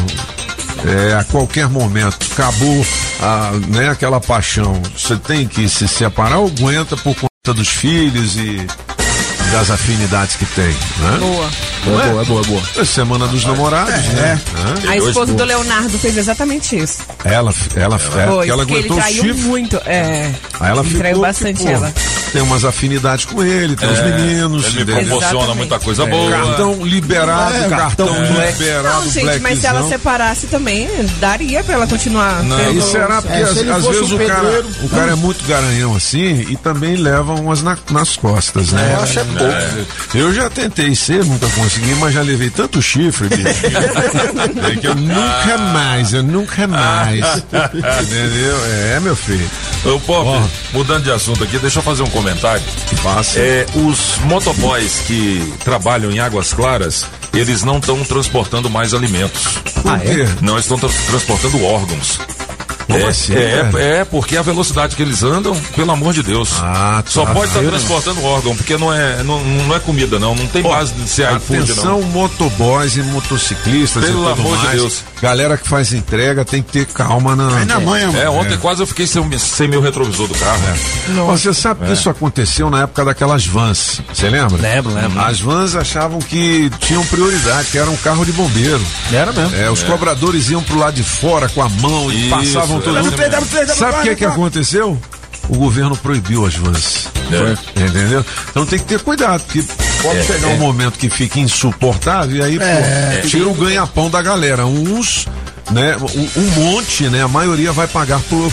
é, 0.87 1.15
a 1.15 1.23
qualquer 1.23 1.67
momento 1.67 2.17
acabou 2.31 2.85
a, 3.21 3.51
né, 3.69 3.89
aquela 3.89 4.19
paixão, 4.21 4.79
você 4.95 5.15
tem 5.15 5.47
que 5.47 5.67
se 5.67 5.87
separar 5.87 6.37
ou 6.37 6.47
aguenta 6.47 6.95
por 6.97 7.15
conta 7.15 7.34
dos 7.53 7.67
filhos 7.69 8.35
e 8.37 8.65
das 9.51 9.69
afinidades 9.69 10.35
que 10.35 10.45
tem, 10.47 10.67
né? 10.67 11.17
Boa. 11.19 11.49
Não 11.85 12.01
É 12.01 12.07
boa, 12.09 12.21
é 12.21 12.25
boa, 12.25 12.41
é 12.41 12.45
boa. 12.45 12.61
É 12.77 12.85
semana 12.85 13.27
dos 13.27 13.45
namorados, 13.45 13.93
né? 13.93 14.41
Hã? 14.57 14.89
A 14.89 14.97
esposa 14.97 15.33
do. 15.33 15.45
Leonardo 15.45 15.97
fez 15.99 16.17
exatamente 16.17 16.75
isso. 16.75 17.03
Ela, 17.23 17.53
ela, 17.75 17.95
é, 17.95 17.99
Foi, 17.99 18.11
porque 18.11 18.49
ela 18.51 18.65
porque 18.65 18.73
ele 18.73 18.87
aguentou 18.87 18.97
o 18.97 18.99
traiu 18.99 19.23
chifre. 19.23 19.41
muito. 19.43 19.77
É. 19.85 20.33
Aí 20.59 20.69
ela 20.71 20.79
ele 20.81 20.87
ficou, 20.87 20.99
traiu 20.99 21.15
que, 21.15 21.21
bastante 21.21 21.63
pô, 21.63 21.69
ela. 21.69 21.93
Tem 22.35 22.43
umas 22.43 22.65
afinidades 22.65 23.23
com 23.25 23.41
ele, 23.41 23.75
tem 23.77 23.89
os 23.89 23.99
meninos, 24.01 24.65
Ele 24.65 24.79
me 24.83 24.85
proporciona 24.85 25.27
Exatamente. 25.37 25.57
muita 25.57 25.79
coisa 25.79 26.05
boa. 26.05 26.29
Cartão 26.31 26.85
liberado, 26.85 27.55
É, 27.55 27.69
cartão 27.69 28.07
cartão 28.07 28.33
black. 28.33 28.59
liberado, 28.61 29.05
Não, 29.05 29.11
gente, 29.11 29.39
mas 29.39 29.59
se 29.59 29.65
ela 29.67 29.87
separasse 29.87 30.47
também, 30.47 30.89
daria 31.19 31.63
pra 31.63 31.75
ela 31.75 31.87
continuar. 31.87 32.43
Não, 32.43 32.57
tendo- 32.57 32.77
E 32.77 32.81
será 32.81 33.21
porque 33.21 33.37
É, 33.37 33.43
às, 33.43 33.49
se 33.57 33.69
às 33.69 33.85
vezes 33.85 34.11
um 34.11 34.15
o 34.15 34.27
cara, 34.27 34.63
o 34.83 34.89
cara 34.89 35.11
é 35.11 35.15
muito 35.15 35.45
garanhão 35.47 35.95
assim 35.95 36.45
e 36.49 36.57
também 36.57 36.95
leva 36.97 37.33
umas 37.35 37.61
na- 37.63 37.77
nas 37.91 38.17
costas, 38.17 38.71
né? 38.73 38.95
Eu 38.97 39.03
acho 39.03 39.19
é 39.19 39.23
pouco. 39.23 40.17
Eu 40.17 40.33
já 40.33 40.49
tentei 40.49 40.93
ser, 40.93 41.23
nunca 41.23 41.47
consegui, 41.49 41.95
mas 41.95 42.13
já 42.13 42.21
levei 42.21 42.49
tanto 42.49 42.81
chifre, 42.81 43.29
bicho. 43.29 43.47
é 43.47 44.75
que 44.75 44.87
eu 44.87 44.95
nunca 44.95 45.57
mais, 45.73 46.13
eu 46.13 46.23
nunca 46.23 46.67
mais. 46.67 47.23
Entendeu? 47.73 48.57
É, 48.95 48.99
meu 48.99 49.15
filho. 49.15 49.49
Ô, 49.85 49.99
Pop, 49.99 50.49
mudando 50.73 51.03
de 51.03 51.11
assunto 51.11 51.43
aqui, 51.43 51.57
deixa 51.59 51.79
eu 51.79 51.83
fazer 51.83 52.03
um 52.03 52.07
comentário. 52.09 52.24
Passa. 53.03 53.39
É, 53.39 53.65
os 53.75 54.17
motoboys 54.25 55.01
que 55.07 55.53
trabalham 55.63 56.11
em 56.11 56.19
Águas 56.19 56.53
Claras, 56.53 57.05
eles 57.33 57.63
não 57.63 57.77
estão 57.77 58.03
transportando 58.03 58.69
mais 58.69 58.93
alimentos. 58.93 59.41
Por 59.81 59.99
quê? 59.99 60.25
Não 60.41 60.57
estão 60.57 60.77
tra- 60.77 60.89
transportando 61.07 61.63
órgãos. 61.63 62.19
Como 62.87 62.99
é, 62.99 63.07
assim, 63.07 63.33
é, 63.33 63.71
é, 63.75 64.05
porque 64.05 64.37
a 64.37 64.41
velocidade 64.41 64.95
que 64.95 65.01
eles 65.01 65.23
andam, 65.23 65.55
pelo 65.75 65.91
amor 65.91 66.13
de 66.13 66.21
Deus. 66.21 66.53
Ah, 66.59 67.01
tá 67.03 67.11
Só 67.11 67.25
pode 67.25 67.47
estar 67.47 67.59
vendo? 67.59 67.71
transportando 67.71 68.23
órgão, 68.23 68.55
porque 68.55 68.77
não 68.77 68.93
é, 68.93 69.23
não, 69.23 69.43
não 69.43 69.75
é 69.75 69.79
comida, 69.79 70.19
não. 70.19 70.35
Não 70.35 70.47
tem 70.47 70.61
base 70.61 70.93
de 70.93 71.09
ser 71.09 71.31
iFood, 71.35 71.75
não. 71.83 72.01
motoboys 72.03 72.95
e 72.95 73.01
motociclistas 73.01 74.03
Pelo 74.05 74.23
e 74.23 74.33
tudo 74.33 74.41
amor 74.41 74.57
de 74.57 74.65
mais. 74.65 74.79
Deus. 74.79 75.03
Galera 75.21 75.57
que 75.57 75.67
faz 75.67 75.93
entrega 75.93 76.45
tem 76.45 76.61
que 76.61 76.71
ter 76.71 76.85
calma 76.85 77.35
na. 77.35 77.57
Aí 77.57 77.65
na 77.65 77.79
manhã, 77.79 78.07
mano. 78.07 78.19
É, 78.19 78.29
ontem 78.29 78.57
quase 78.57 78.81
eu 78.81 78.87
fiquei 78.87 79.07
sem, 79.07 79.37
sem 79.39 79.67
meu 79.67 79.81
retrovisor 79.81 80.27
do 80.27 80.35
carro. 80.35 80.61
Você 81.27 81.53
sabe 81.53 81.85
que 81.85 81.93
isso 81.93 82.09
aconteceu 82.09 82.69
na 82.69 82.83
época 82.83 83.03
daquelas 83.05 83.45
vans. 83.45 84.01
Você 84.13 84.29
lembra? 84.29 84.57
Lembro, 84.61 84.93
lembro. 84.93 85.19
As 85.19 85.39
vans 85.39 85.75
achavam 85.75 86.19
que 86.19 86.69
tinham 86.79 87.03
prioridade, 87.05 87.69
que 87.71 87.77
era 87.77 87.89
um 87.89 87.97
carro 87.97 88.25
de 88.25 88.31
bombeiro. 88.31 88.81
Era 89.11 89.31
mesmo. 89.31 89.55
É, 89.55 89.71
os 89.71 89.83
cobradores 89.83 90.49
iam 90.49 90.61
pro 90.61 90.77
lado 90.77 90.93
de 90.93 91.03
fora 91.03 91.49
com 91.49 91.61
a 91.61 91.69
mão 91.69 92.11
e 92.11 92.27
Isso, 92.27 92.29
passavam 92.29 92.74
mesmo. 92.93 93.11
Sabe 93.75 93.99
o 93.99 94.01
que, 94.03 94.15
que 94.15 94.25
aconteceu? 94.25 94.97
O 95.47 95.57
governo 95.57 95.95
proibiu 95.95 96.45
as 96.45 96.55
vans. 96.55 97.07
É. 97.31 97.81
Entendeu? 97.81 98.25
Então 98.49 98.65
tem 98.65 98.79
que 98.79 98.85
ter 98.85 98.99
cuidado, 99.01 99.41
porque 99.43 99.63
pode 100.01 100.19
É, 100.19 100.23
chegar 100.23 100.49
é. 100.49 100.53
um 100.53 100.57
momento 100.57 100.97
que 100.97 101.09
fica 101.09 101.39
insuportável 101.39 102.37
e 102.37 102.41
aí 102.41 102.59
pô, 102.59 103.27
tira 103.27 103.47
o 103.47 103.53
ganha-pão 103.53 104.09
da 104.09 104.21
galera. 104.21 104.65
Uns, 104.65 105.27
né, 105.71 105.95
um, 105.97 106.39
um 106.39 106.51
monte, 106.51 107.03
né, 107.09 107.21
a 107.23 107.27
maioria 107.27 107.71
vai 107.71 107.87
pagar 107.87 108.19
por. 108.21 108.51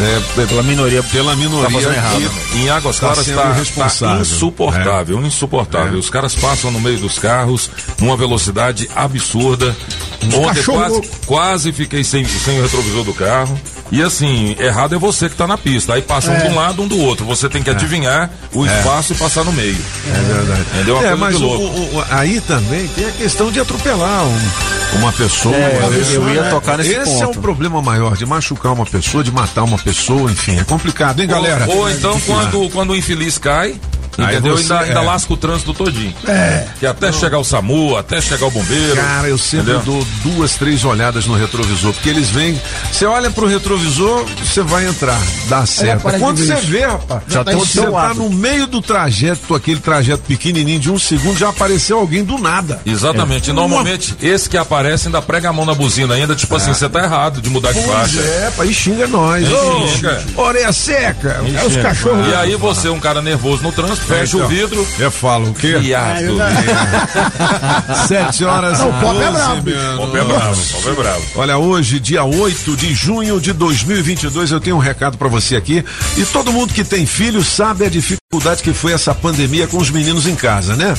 É, 0.00 0.46
Pela 0.46 0.62
minoria. 0.62 1.02
pela 1.02 1.36
minoria 1.36 1.70
fazendo 1.70 1.94
errado, 1.94 2.30
que- 2.50 2.58
Em 2.58 2.70
Águas 2.70 2.96
Tá 2.96 3.06
Claras 3.08 3.26
está 3.28 3.50
irresponsável. 3.50 4.22
insuportável, 4.22 5.22
insuportável. 5.26 5.94
É. 5.94 5.98
Os 5.98 6.10
caras 6.10 6.34
passam 6.34 6.70
no 6.70 6.80
meio 6.80 6.98
dos 6.98 7.18
carros 7.18 7.70
numa 7.98 8.16
velocidade 8.16 8.88
absurda. 8.94 9.76
Ontem 10.24 10.40
cachorro 10.54 10.78
quase, 11.00 11.10
quase 11.26 11.72
fiquei 11.72 12.04
sem, 12.04 12.24
sem 12.24 12.58
o 12.58 12.62
retrovisor 12.62 13.04
do 13.04 13.12
carro. 13.14 13.58
E 13.90 14.00
assim, 14.02 14.56
errado 14.58 14.94
é 14.94 14.98
você 14.98 15.26
que 15.26 15.34
está 15.34 15.46
na 15.46 15.58
pista. 15.58 15.92
Aí 15.92 16.00
passa 16.00 16.30
um 16.30 16.38
de 16.38 16.46
um 16.46 16.54
lado, 16.54 16.80
um 16.82 16.88
do 16.88 16.98
outro. 16.98 17.26
Você 17.26 17.46
tem 17.48 17.62
que 17.62 17.68
adivinhar 17.68 18.30
o 18.54 18.64
espaço 18.64 19.12
e 19.12 19.16
passar 19.16 19.44
no 19.44 19.52
meio. 19.52 19.76
É 20.08 20.32
verdade. 20.32 20.62
Entendeu? 20.74 20.94
Uma 20.94 21.02
É, 21.04 21.08
coisa 21.08 21.16
mas 21.24 21.36
o- 21.36 21.38
louco. 21.44 21.64
o- 21.64 21.96
o- 21.98 22.04
aí 22.10 22.40
também 22.40 22.88
tem 22.88 23.06
a 23.06 23.10
questão 23.12 23.50
de 23.52 23.60
atropelar 23.60 24.24
um- 24.24 24.98
uma 24.98 25.12
pessoa. 25.12 25.54
É, 25.54 25.80
eu, 25.82 26.00
Esse- 26.00 26.14
eu 26.14 26.26
ia 26.30 26.44
tocar 26.44 26.78
nesse 26.78 26.90
Esse 26.92 27.10
é 27.20 27.24
o 27.26 27.28
ponto. 27.28 27.40
problema 27.40 27.82
maior, 27.82 28.16
de 28.16 28.24
machucar 28.24 28.72
uma 28.72 28.86
pessoa, 28.86 29.22
de 29.22 29.30
matar 29.30 29.64
uma 29.64 29.76
pessoa, 29.82 30.30
enfim, 30.30 30.58
é 30.58 30.64
complicado, 30.64 31.20
hein, 31.20 31.28
galera? 31.28 31.66
Ou, 31.68 31.78
ou 31.78 31.90
então, 31.90 32.18
quando, 32.20 32.70
quando 32.70 32.90
o 32.90 32.96
infeliz 32.96 33.38
cai, 33.38 33.74
entendeu? 34.18 34.56
você- 34.56 34.72
ainda, 34.72 34.84
ainda 34.86 35.00
é. 35.00 35.04
lasca 35.04 35.32
o 35.32 35.36
trânsito 35.36 35.72
todinho. 35.74 36.14
É. 36.26 36.66
Que 36.78 36.86
até 36.86 37.12
chegar 37.12 37.38
o 37.38 37.44
SAMU, 37.44 37.96
até 37.96 38.20
chegar 38.20 38.46
o 38.46 38.50
bombeiro. 38.50 38.96
Cara, 38.96 39.28
eu 39.28 39.38
sempre 39.38 39.72
entendeu? 39.72 39.82
dou 39.82 40.06
duas, 40.22 40.54
três 40.56 40.84
olhadas 40.84 41.26
no 41.26 41.34
retrovisor, 41.34 41.92
porque 41.92 42.08
eles 42.08 42.30
vêm. 42.30 42.60
Você 42.90 43.04
olha 43.06 43.30
pro 43.30 43.46
retrovisor, 43.46 44.24
você 44.42 44.62
vai 44.62 44.86
entrar, 44.86 45.20
dá 45.48 45.64
certo. 45.66 46.10
de 46.10 46.18
Quando 46.18 46.38
você 46.38 46.54
vê, 46.56 46.84
rapaz, 46.86 47.22
Já 47.28 47.44
tem 47.44 47.56
o 47.56 47.60
você 47.60 47.82
tá 47.90 48.14
no 48.14 48.30
meio 48.30 48.66
do 48.66 48.80
trajeto, 48.82 49.54
aquele 49.54 49.80
trajeto 49.80 50.22
pequenininho 50.26 50.80
de 50.80 50.90
um 50.90 50.98
segundo, 50.98 51.38
já 51.38 51.48
apareceu 51.48 51.98
alguém 51.98 52.24
do 52.24 52.38
nada. 52.38 52.80
Exatamente. 52.84 53.50
E 53.50 53.52
normalmente, 53.52 54.14
esse 54.20 54.48
que 54.48 54.56
aparece 54.56 55.08
ainda 55.08 55.22
prega 55.22 55.48
a 55.48 55.52
mão 55.52 55.64
na 55.64 55.74
buzina 55.74 56.14
ainda, 56.14 56.34
tipo 56.34 56.54
assim, 56.56 56.72
você 56.72 56.88
tá 56.88 57.02
errado 57.02 57.40
de 57.40 57.48
mudar 57.50 57.72
de 57.72 57.78
É. 57.78 57.82
Pois 57.82 57.96
faixa. 57.96 58.20
é, 58.20 58.52
pá, 58.56 58.64
e 58.64 58.72
xinga 58.74 59.06
nós. 59.06 59.46
Ô, 59.50 59.88
xinga. 59.88 60.22
Orelha 60.36 60.72
seca. 60.72 61.40
É 61.54 61.66
os 61.66 61.76
cachorros. 61.76 62.28
E 62.28 62.34
aí 62.34 62.54
você, 62.56 62.88
um 62.88 63.00
cara 63.00 63.20
nervoso 63.22 63.62
no 63.62 63.72
trânsito, 63.72 64.01
fecha 64.06 64.36
Então, 64.36 64.46
o 64.46 64.48
vidro. 64.48 64.86
Eu 64.98 65.10
falo 65.10 65.50
o 65.50 65.54
quê? 65.54 65.78
Viado. 65.78 66.36
Sete 68.06 68.44
horas 68.44 68.78
Não, 68.78 68.90
o 68.90 68.92
Pop 69.00 69.16
é 69.20 69.24
12 69.26 69.32
brabo. 69.32 69.62
minutos. 69.62 69.96
Pop 69.96 70.16
é 70.18 70.24
bravo, 70.24 70.62
Pop 70.72 70.88
é 70.88 70.92
bravo. 70.92 71.22
Olha, 71.36 71.58
hoje, 71.58 72.00
dia 72.00 72.24
8 72.24 72.76
de 72.76 72.94
junho 72.94 73.40
de 73.40 73.52
2022, 73.52 74.50
eu 74.50 74.60
tenho 74.60 74.76
um 74.76 74.80
recado 74.80 75.16
pra 75.18 75.28
você 75.28 75.56
aqui. 75.56 75.84
E 76.16 76.24
todo 76.26 76.52
mundo 76.52 76.72
que 76.72 76.84
tem 76.84 77.06
filho 77.06 77.42
sabe 77.42 77.84
a 77.84 77.88
dificuldade 77.90 78.62
que 78.62 78.72
foi 78.72 78.92
essa 78.92 79.14
pandemia 79.14 79.66
com 79.66 79.78
os 79.78 79.90
meninos 79.90 80.26
em 80.26 80.34
casa, 80.34 80.74
né? 80.76 80.94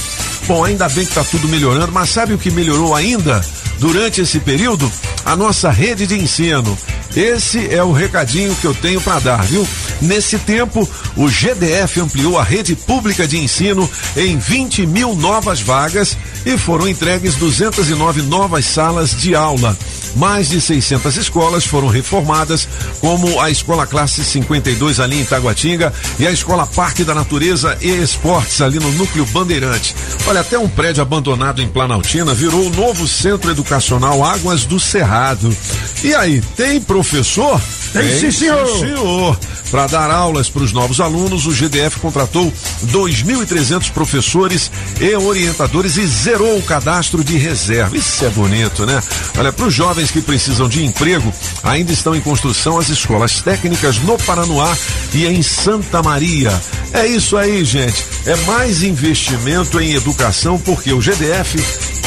Bom, 0.45 0.63
ainda 0.65 0.89
bem 0.89 1.05
que 1.05 1.13
tá 1.13 1.23
tudo 1.23 1.47
melhorando, 1.47 1.91
mas 1.91 2.09
sabe 2.09 2.33
o 2.33 2.37
que 2.37 2.51
melhorou 2.51 2.93
ainda 2.93 3.43
durante 3.79 4.21
esse 4.21 4.39
período? 4.39 4.91
A 5.25 5.35
nossa 5.37 5.69
rede 5.71 6.05
de 6.05 6.19
ensino. 6.19 6.77
Esse 7.15 7.73
é 7.73 7.81
o 7.83 7.91
recadinho 7.91 8.53
que 8.55 8.65
eu 8.65 8.73
tenho 8.73 8.99
para 8.99 9.19
dar, 9.19 9.43
viu? 9.43 9.65
Nesse 10.01 10.37
tempo, 10.39 10.89
o 11.15 11.27
GDF 11.29 12.01
ampliou 12.01 12.37
a 12.37 12.43
rede 12.43 12.75
pública 12.75 13.25
de 13.25 13.37
ensino 13.37 13.89
em 14.17 14.37
20 14.37 14.85
mil 14.85 15.15
novas 15.15 15.61
vagas 15.61 16.17
e 16.45 16.57
foram 16.57 16.87
entregues 16.87 17.35
209 17.35 18.23
novas 18.23 18.65
salas 18.65 19.11
de 19.11 19.35
aula. 19.35 19.77
Mais 20.15 20.49
de 20.49 20.61
600 20.61 21.17
escolas 21.17 21.65
foram 21.65 21.87
reformadas, 21.87 22.67
como 22.99 23.39
a 23.41 23.49
Escola 23.49 23.87
Classe 23.87 24.23
52 24.23 24.99
ali 24.99 25.21
em 25.21 25.25
Taguatinga 25.25 25.93
e 26.19 26.27
a 26.27 26.31
Escola 26.31 26.67
Parque 26.67 27.03
da 27.03 27.15
Natureza 27.15 27.77
e 27.81 27.89
Esportes 27.89 28.61
ali 28.61 28.79
no 28.79 28.91
Núcleo 28.91 29.25
Bandeirante. 29.27 29.95
Olha, 30.27 30.41
até 30.41 30.57
um 30.57 30.69
prédio 30.69 31.01
abandonado 31.01 31.61
em 31.61 31.67
Planaltina 31.67 32.33
virou 32.33 32.67
o 32.67 32.69
novo 32.69 33.07
Centro 33.07 33.51
Educacional 33.51 34.23
Águas 34.23 34.65
do 34.65 34.79
Cerrado. 34.79 35.55
E 36.03 36.13
aí, 36.13 36.41
tem 36.55 36.81
professor? 36.81 37.59
Tem 37.93 38.19
sim, 38.19 38.31
senhor. 38.31 38.67
sim, 38.67 38.79
senhor. 38.79 39.39
Para 39.69 39.87
dar 39.87 40.11
aulas 40.11 40.49
para 40.49 40.63
os 40.63 40.71
novos 40.71 40.99
alunos, 40.99 41.47
o 41.47 41.51
GDF 41.51 41.99
contratou 41.99 42.51
2.300 42.87 43.91
professores 43.91 44.71
e 44.99 45.15
orientadores 45.15 45.97
e 45.97 46.05
zerou 46.05 46.57
o 46.57 46.61
cadastro 46.61 47.23
de 47.23 47.37
reserva. 47.37 47.97
Isso 47.97 48.23
é 48.23 48.29
bonito, 48.29 48.85
né? 48.85 49.01
Olha, 49.37 49.51
para 49.51 49.65
os 49.65 49.73
jovens 49.73 50.02
que 50.11 50.21
precisam 50.21 50.67
de 50.67 50.83
emprego, 50.83 51.31
ainda 51.63 51.91
estão 51.91 52.15
em 52.15 52.21
construção 52.21 52.77
as 52.77 52.89
escolas 52.89 53.41
técnicas 53.41 53.97
no 53.99 54.17
Paranoá 54.17 54.75
e 55.13 55.25
em 55.25 55.41
Santa 55.41 56.01
Maria. 56.01 56.51
É 56.93 57.05
isso 57.05 57.37
aí, 57.37 57.63
gente. 57.63 58.05
É 58.25 58.35
mais 58.45 58.83
investimento 58.83 59.79
em 59.79 59.93
educação 59.93 60.59
porque 60.59 60.93
o 60.93 60.99
GDF 60.99 61.61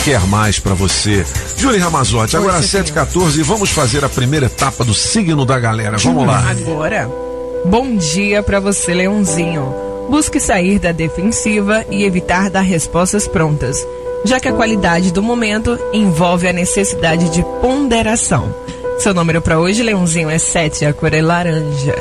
quer 0.05 0.21
mais 0.29 0.59
para 0.61 0.73
você. 0.75 1.27
Júlio 1.57 1.81
Ramazotti, 1.81 2.37
agora 2.37 2.59
Oi, 2.59 2.63
7h14, 2.63 3.43
vamos 3.43 3.71
fazer 3.71 4.05
a 4.05 4.09
primeira 4.09 4.47
etapa 4.47 4.85
do 4.85 4.95
signo 4.95 5.45
da 5.45 5.59
galera. 5.59 5.99
Vamos 5.99 6.27
lá. 6.27 6.49
Agora, 6.49 7.11
bom 7.65 7.97
dia 7.97 8.43
pra 8.43 8.61
você, 8.61 8.95
Leãozinho. 8.95 9.75
Busque 10.09 10.39
sair 10.39 10.79
da 10.79 10.93
defensiva 10.93 11.85
e 11.91 12.05
evitar 12.05 12.49
dar 12.49 12.61
respostas 12.61 13.27
prontas, 13.27 13.85
já 14.27 14.41
que 14.41 14.49
a 14.49 14.53
qualidade 14.53 15.13
do 15.13 15.23
momento 15.23 15.79
envolve 15.93 16.49
a 16.49 16.53
necessidade 16.53 17.31
de 17.31 17.43
ponderação. 17.61 18.55
Seu 18.99 19.15
número 19.15 19.41
pra 19.41 19.59
hoje, 19.59 19.83
Leãozinho, 19.83 20.29
é 20.29 20.39
7, 20.39 20.85
a 20.85 20.93
cor 20.93 21.15
é 21.15 21.23
laranja. 21.23 21.95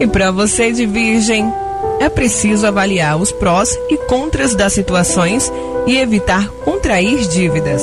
E 0.00 0.06
pra 0.06 0.30
você 0.30 0.72
de 0.72 0.86
Virgem, 0.86 1.52
é 2.00 2.08
preciso 2.08 2.66
avaliar 2.66 3.18
os 3.18 3.30
prós 3.30 3.78
e 3.90 3.96
contras 3.96 4.54
das 4.54 4.72
situações 4.72 5.52
e 5.86 5.96
evitar 5.98 6.48
contrair 6.64 7.28
dívidas. 7.28 7.82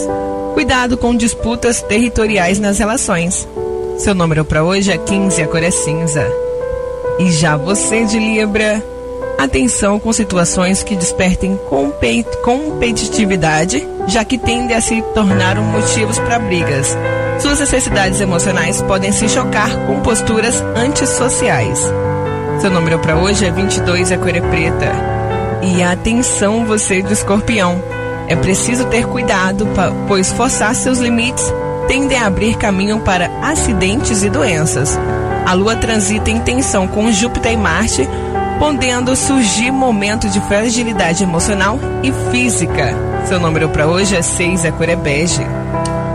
Cuidado 0.53 0.97
com 0.97 1.15
disputas 1.15 1.83
territoriais 1.83 2.59
nas 2.59 2.79
relações. 2.79 3.47
Seu 3.99 4.15
número 4.15 4.43
para 4.43 4.63
hoje 4.63 4.91
é 4.91 4.97
15, 4.97 5.41
a 5.41 5.47
cor 5.47 5.61
é 5.61 5.69
cinza. 5.69 6.25
E 7.19 7.31
já 7.31 7.55
você 7.55 8.05
de 8.05 8.17
Libra, 8.17 8.83
atenção 9.37 9.99
com 9.99 10.11
situações 10.11 10.83
que 10.83 10.95
despertem 10.95 11.57
compe- 11.69 12.25
competitividade, 12.43 13.87
já 14.07 14.23
que 14.23 14.37
tendem 14.37 14.75
a 14.75 14.81
se 14.81 15.01
tornar 15.13 15.57
um 15.57 15.63
motivos 15.63 16.17
para 16.19 16.39
brigas. 16.39 16.97
Suas 17.39 17.59
necessidades 17.59 18.19
emocionais 18.19 18.81
podem 18.81 19.11
se 19.11 19.29
chocar 19.29 19.69
com 19.85 19.99
posturas 20.01 20.61
antissociais. 20.75 21.79
Seu 22.61 22.71
número 22.71 22.97
para 22.99 23.15
hoje 23.17 23.45
é 23.45 23.51
22, 23.51 24.11
a 24.11 24.17
cor 24.17 24.35
é 24.35 24.41
preta. 24.41 24.91
E 25.61 25.83
atenção 25.83 26.65
você 26.65 27.01
de 27.01 27.13
escorpião. 27.13 27.81
É 28.27 28.35
preciso 28.35 28.85
ter 28.85 29.05
cuidado, 29.05 29.67
pois 30.07 30.31
forçar 30.31 30.73
seus 30.75 30.99
limites 30.99 31.45
tendem 31.87 32.17
a 32.17 32.25
abrir 32.27 32.55
caminho 32.57 32.99
para 32.99 33.29
acidentes 33.41 34.21
e 34.23 34.29
doenças. 34.29 34.99
A 35.45 35.53
Lua 35.53 35.77
transita 35.77 36.29
em 36.29 36.39
tensão 36.39 36.87
com 36.87 37.09
Júpiter 37.11 37.53
e 37.53 37.57
Marte, 37.57 38.05
podendo 38.59 39.15
surgir 39.15 39.71
momentos 39.71 40.31
de 40.33 40.41
fragilidade 40.41 41.23
emocional 41.23 41.79
e 42.03 42.11
física. 42.31 42.95
Seu 43.27 43.39
número 43.39 43.69
para 43.69 43.87
hoje 43.87 44.15
é 44.15 44.21
6, 44.21 44.65
a 44.65 44.71
cor 44.71 44.89
é 44.89 44.95
bege. 44.95 45.45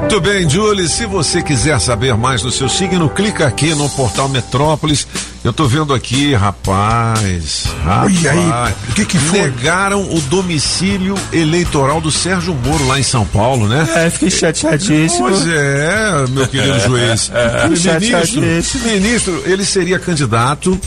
Muito 0.01 0.21
bem, 0.21 0.49
Julie. 0.49 0.89
Se 0.89 1.07
você 1.07 1.43
quiser 1.43 1.81
saber 1.81 2.15
mais 2.17 2.43
do 2.43 2.51
seu 2.51 2.69
signo, 2.69 3.09
clica 3.09 3.47
aqui 3.47 3.75
no 3.75 3.89
portal 3.89 4.29
Metrópolis. 4.29 5.07
Eu 5.45 5.53
tô 5.53 5.67
vendo 5.67 5.93
aqui, 5.93 6.35
rapaz. 6.35 7.65
Rapaz. 7.85 8.17
Olha 8.25 8.31
aí, 8.31 8.75
o 8.91 8.95
que 8.95 9.05
que 9.05 9.19
foi? 9.19 9.41
Negaram 9.41 10.01
o 10.15 10.21
domicílio 10.23 11.17
eleitoral 11.33 12.01
do 12.01 12.13
Sérgio 12.13 12.55
Moro 12.55 12.87
lá 12.87 13.01
em 13.01 13.03
São 13.03 13.27
Paulo, 13.27 13.67
né? 13.67 13.89
É, 13.97 14.09
fiquei 14.11 14.31
chateadíssimo. 14.31 15.29
Pois 15.29 15.45
é, 15.49 16.25
meu 16.31 16.47
querido 16.47 16.79
juiz. 16.81 17.31
Ministro, 17.65 17.77
Chateadíssimo. 17.93 18.87
ministro, 18.87 19.43
ele 19.45 19.65
seria 19.65 19.99
candidato 19.99 20.79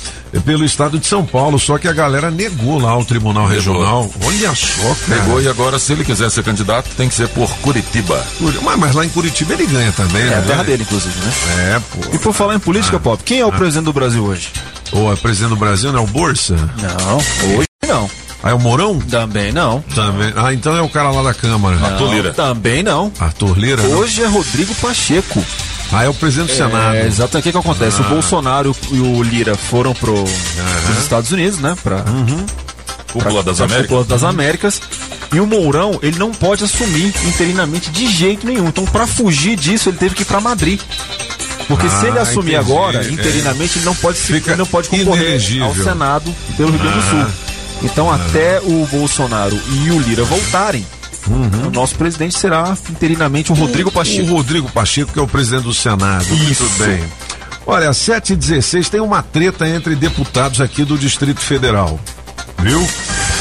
pelo 0.45 0.63
estado 0.65 0.97
de 0.99 1.05
São 1.07 1.25
Paulo, 1.25 1.57
só 1.59 1.77
que 1.77 1.87
a 1.87 1.93
galera 1.93 2.29
negou 2.31 2.79
lá 2.79 2.97
o 2.97 3.03
Tribunal 3.05 3.47
Regional. 3.47 4.09
Olha 4.23 4.55
só, 4.55 4.95
cara. 5.07 5.21
Pegou 5.21 5.41
e 5.41 5.47
agora, 5.49 5.79
se 5.79 5.91
ele 5.93 6.03
quiser 6.05 6.29
ser 6.29 6.43
candidato, 6.43 6.89
tem 6.95 7.07
que 7.09 7.15
ser 7.15 7.27
por 7.29 7.49
Curitiba. 7.57 8.21
Mas, 8.63 8.77
mas 8.79 8.95
lá 8.95 9.05
em 9.05 9.09
Curitiba 9.09 9.53
ele 9.53 9.65
ganha 9.65 9.91
também, 9.93 10.21
É 10.21 10.25
né? 10.29 10.37
a 10.37 10.41
terra 10.41 10.63
dele, 10.63 10.83
inclusive, 10.83 11.13
né? 11.19 11.33
É, 11.75 11.79
pô. 11.79 12.15
E 12.15 12.19
por 12.19 12.33
falar 12.33 12.55
em 12.55 12.59
política, 12.59 12.99
Pop, 12.99 13.21
quem 13.23 13.39
é 13.39 13.45
o 13.45 13.51
presidente 13.51 13.85
do 13.85 13.93
Brasil 13.93 14.23
hoje? 14.23 14.44
Ô, 14.95 15.11
é 15.11 15.15
presidente 15.17 15.49
do 15.49 15.55
Brasil, 15.57 15.91
não 15.91 15.99
é 15.99 16.03
o 16.03 16.07
Bolsa? 16.07 16.55
Não, 16.55 17.17
hoje 17.57 17.67
não. 17.87 18.09
Ah, 18.41 18.51
é 18.51 18.53
o 18.53 18.59
Mourão? 18.59 18.99
Também 18.99 19.51
não. 19.51 19.81
Também. 19.93 20.31
Ah, 20.35 20.53
então 20.53 20.75
é 20.75 20.81
o 20.81 20.87
cara 20.87 21.09
lá 21.11 21.23
da 21.23 21.33
Câmara. 21.33 21.75
Arthur 21.83 22.13
Lira. 22.13 22.33
Também 22.33 22.83
não. 22.83 23.11
Arthur 23.19 23.57
Lira? 23.57 23.81
não? 23.81 23.97
Hoje 23.97 24.21
é 24.23 24.27
Rodrigo 24.27 24.73
Pacheco. 24.75 25.43
Ah, 25.91 26.03
é 26.03 26.09
o 26.09 26.13
presidente 26.13 26.51
do 26.51 26.55
Senado. 26.55 26.95
É, 26.95 27.05
exatamente. 27.07 27.35
O 27.35 27.43
que, 27.43 27.51
que 27.51 27.57
acontece? 27.57 28.01
Ah. 28.01 28.05
O 28.05 28.09
Bolsonaro 28.09 28.75
e 28.91 28.99
o 28.99 29.23
Lira 29.23 29.55
foram 29.55 29.93
pro, 29.93 30.13
pros 30.13 30.97
Estados 30.99 31.31
Unidos, 31.31 31.59
né? 31.59 31.75
Pra, 31.83 32.03
Cúpula 33.11 33.43
das 33.43 33.57
pra 33.57 33.65
Américas. 33.65 33.87
Cúpula 33.87 34.03
das 34.05 34.23
Américas. 34.23 34.81
E 35.33 35.39
o 35.39 35.47
Mourão, 35.47 35.99
ele 36.01 36.17
não 36.19 36.31
pode 36.31 36.63
assumir 36.63 37.13
interinamente 37.25 37.89
de 37.89 38.07
jeito 38.07 38.45
nenhum. 38.45 38.67
Então, 38.67 38.85
pra 38.85 39.07
fugir 39.07 39.55
disso, 39.55 39.89
ele 39.89 39.97
teve 39.97 40.15
que 40.15 40.21
ir 40.21 40.25
pra 40.25 40.39
Madrid. 40.39 40.79
Porque 41.67 41.89
se 41.89 42.05
Ah, 42.05 42.07
ele 42.09 42.19
assumir 42.19 42.53
entendi. 42.53 42.71
agora, 42.71 43.03
É. 43.03 43.09
interinamente, 43.09 43.77
ele 43.79 43.85
não 43.85 43.95
pode, 43.95 44.17
se- 44.19 44.33
ele 44.33 44.55
não 44.55 44.65
pode 44.67 44.87
concorrer 44.89 45.23
inelegível. 45.25 45.65
ao 45.65 45.75
Senado 45.75 46.35
pelo 46.55 46.69
Rio 46.71 46.79
Grande 46.79 46.95
do 46.99 47.09
Sul. 47.09 47.25
Então, 47.83 48.11
até 48.11 48.59
o 48.61 48.87
Bolsonaro 48.91 49.59
e 49.85 49.91
o 49.91 49.99
Lira 49.99 50.23
voltarem, 50.23 50.85
o 51.27 51.71
nosso 51.71 51.95
presidente 51.95 52.37
será 52.37 52.77
interinamente 52.89 53.51
o 53.51 53.55
Rodrigo 53.55 53.91
Pacheco. 53.91 54.27
O 54.31 54.35
Rodrigo 54.35 54.69
Pacheco, 54.71 55.11
que 55.11 55.19
é 55.19 55.21
o 55.21 55.27
presidente 55.27 55.63
do 55.63 55.73
Senado. 55.73 56.23
Isso. 56.49 56.63
Muito 56.63 56.77
bem. 56.83 57.03
Olha, 57.67 57.91
7 57.93 58.33
e 58.33 58.35
16 58.35 58.87
tem 58.89 59.01
uma 59.01 59.23
treta 59.23 59.67
entre 59.67 59.95
deputados 59.95 60.61
aqui 60.61 60.85
do 60.85 60.97
Distrito 60.99 61.41
Federal. 61.41 61.99
Viu? 62.59 62.87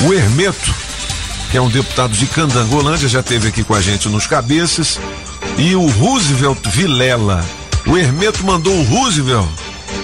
O 0.00 0.12
Hermeto, 0.14 0.74
que 1.50 1.58
é 1.58 1.60
um 1.60 1.68
deputado 1.68 2.12
de 2.12 2.26
Candangolândia, 2.26 3.06
já 3.06 3.20
esteve 3.20 3.48
aqui 3.48 3.62
com 3.62 3.74
a 3.74 3.82
gente 3.82 4.08
nos 4.08 4.26
cabeças. 4.26 4.98
E 5.58 5.74
o 5.76 5.86
Roosevelt 5.88 6.58
Vilela. 6.68 7.44
O 7.86 7.96
Hermeto 7.96 8.44
mandou 8.44 8.74
o 8.74 8.82
Roosevelt. 8.84 9.48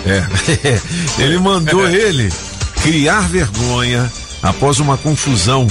É. 0.07 0.25
ele 1.23 1.39
mandou 1.39 1.87
ele 1.89 2.33
criar 2.83 3.23
vergonha 3.29 4.11
após 4.43 4.79
uma 4.81 4.97
confusão 4.97 5.67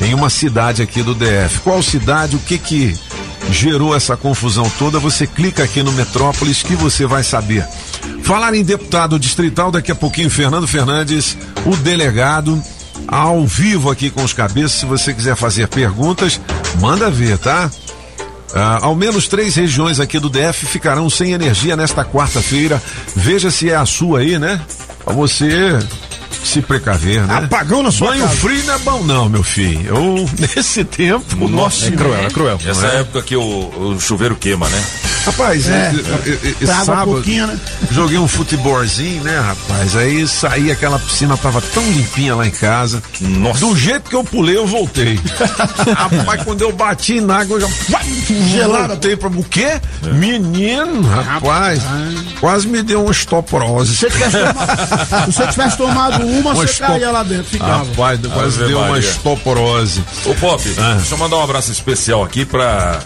em 0.00 0.14
uma 0.14 0.30
cidade 0.30 0.82
aqui 0.82 1.02
do 1.02 1.14
DF. 1.14 1.60
Qual 1.62 1.82
cidade? 1.82 2.36
O 2.36 2.40
que 2.40 2.58
que 2.58 2.96
gerou 3.50 3.94
essa 3.94 4.16
confusão 4.16 4.70
toda? 4.78 4.98
Você 4.98 5.26
clica 5.26 5.64
aqui 5.64 5.82
no 5.82 5.92
Metrópolis 5.92 6.62
que 6.62 6.74
você 6.74 7.06
vai 7.06 7.22
saber. 7.22 7.66
Falar 8.22 8.54
em 8.54 8.64
deputado 8.64 9.18
distrital, 9.18 9.70
daqui 9.70 9.90
a 9.90 9.94
pouquinho 9.94 10.30
Fernando 10.30 10.66
Fernandes, 10.66 11.36
o 11.66 11.76
delegado, 11.76 12.62
ao 13.06 13.46
vivo 13.46 13.90
aqui 13.90 14.10
com 14.10 14.22
os 14.22 14.32
cabeças. 14.32 14.72
Se 14.72 14.86
você 14.86 15.12
quiser 15.12 15.36
fazer 15.36 15.68
perguntas, 15.68 16.40
manda 16.80 17.10
ver, 17.10 17.38
tá? 17.38 17.70
Ah, 18.54 18.80
ao 18.82 18.94
menos 18.94 19.28
três 19.28 19.54
regiões 19.56 19.98
aqui 20.00 20.18
do 20.18 20.28
DF 20.28 20.66
ficarão 20.66 21.08
sem 21.08 21.32
energia 21.32 21.76
nesta 21.76 22.04
quarta-feira. 22.04 22.82
Veja 23.16 23.50
se 23.50 23.70
é 23.70 23.76
a 23.76 23.86
sua 23.86 24.20
aí, 24.20 24.38
né? 24.38 24.60
Pra 25.04 25.14
você 25.14 25.78
se 26.44 26.60
precaver, 26.60 27.22
né? 27.26 27.36
Apagão 27.44 27.82
na 27.82 27.90
sua 27.90 28.08
Banho 28.10 28.22
casa. 28.24 28.36
frio 28.36 28.64
não 28.64 28.74
é 28.74 28.78
bom, 28.78 29.04
não, 29.04 29.28
meu 29.28 29.42
filho. 29.42 29.86
Eu, 29.96 30.30
nesse 30.38 30.84
tempo. 30.84 31.48
Nossa, 31.48 31.86
É 31.86 31.90
cruel, 31.92 32.24
é 32.26 32.30
cruel. 32.30 32.58
Essa 32.66 32.86
é 32.86 32.90
a 32.90 33.00
época 33.00 33.22
que 33.22 33.36
o, 33.36 33.42
o 33.42 34.00
chuveiro 34.00 34.36
queima, 34.36 34.68
né? 34.68 34.84
Rapaz, 35.24 35.68
É, 35.68 35.72
é, 35.72 36.30
é, 36.30 36.54
é, 36.60 36.64
um 36.64 36.66
sábado, 36.84 37.12
pouquinho, 37.12 37.46
né? 37.46 37.58
joguei 37.90 38.18
um 38.18 38.26
futebolzinho, 38.26 39.22
né, 39.22 39.38
rapaz? 39.38 39.96
Aí 39.96 40.26
saí, 40.26 40.70
aquela 40.70 40.98
piscina 40.98 41.36
tava 41.36 41.60
tão 41.60 41.82
limpinha 41.90 42.34
lá 42.34 42.46
em 42.46 42.50
casa. 42.50 43.02
Nossa. 43.20 43.60
Do 43.60 43.76
jeito 43.76 44.10
que 44.10 44.16
eu 44.16 44.24
pulei, 44.24 44.56
eu 44.56 44.66
voltei. 44.66 45.18
rapaz, 45.96 46.42
quando 46.42 46.62
eu 46.62 46.72
bati 46.72 47.20
na 47.20 47.38
água, 47.40 47.56
eu 47.56 47.60
já. 47.60 47.68
Gelada. 48.50 48.88
Voltei 48.88 49.16
pra. 49.16 49.28
O 49.28 49.44
quê? 49.44 49.80
Menino, 50.14 51.02
rapaz. 51.02 51.80
Quase 52.40 52.66
me 52.68 52.82
deu 52.82 53.02
uma 53.02 53.12
estoporose. 53.12 53.96
Se 53.96 54.08
você 54.08 54.10
tivesse 54.10 54.38
tomado, 54.38 55.26
se 55.26 55.32
você 55.32 55.46
tivesse 55.48 55.76
tomado 55.76 56.22
uma, 56.26 56.50
Uma 56.50 56.54
você 56.54 56.64
estop- 56.72 56.92
caía 56.92 57.10
lá 57.10 57.22
dentro, 57.22 57.44
ficava. 57.44 57.84
Rapaz, 57.84 58.20
quase 58.32 58.58
Ave 58.58 58.68
deu 58.68 58.78
uma 58.78 58.88
Maria. 58.90 59.08
estoporose. 59.08 60.04
Ô 60.26 60.34
Pop, 60.34 60.74
Ah. 60.78 60.94
deixa 60.98 61.14
eu 61.14 61.18
mandar 61.18 61.36
um 61.36 61.42
abraço 61.44 61.70
especial 61.72 62.22
aqui 62.24 62.44
pra 62.44 63.00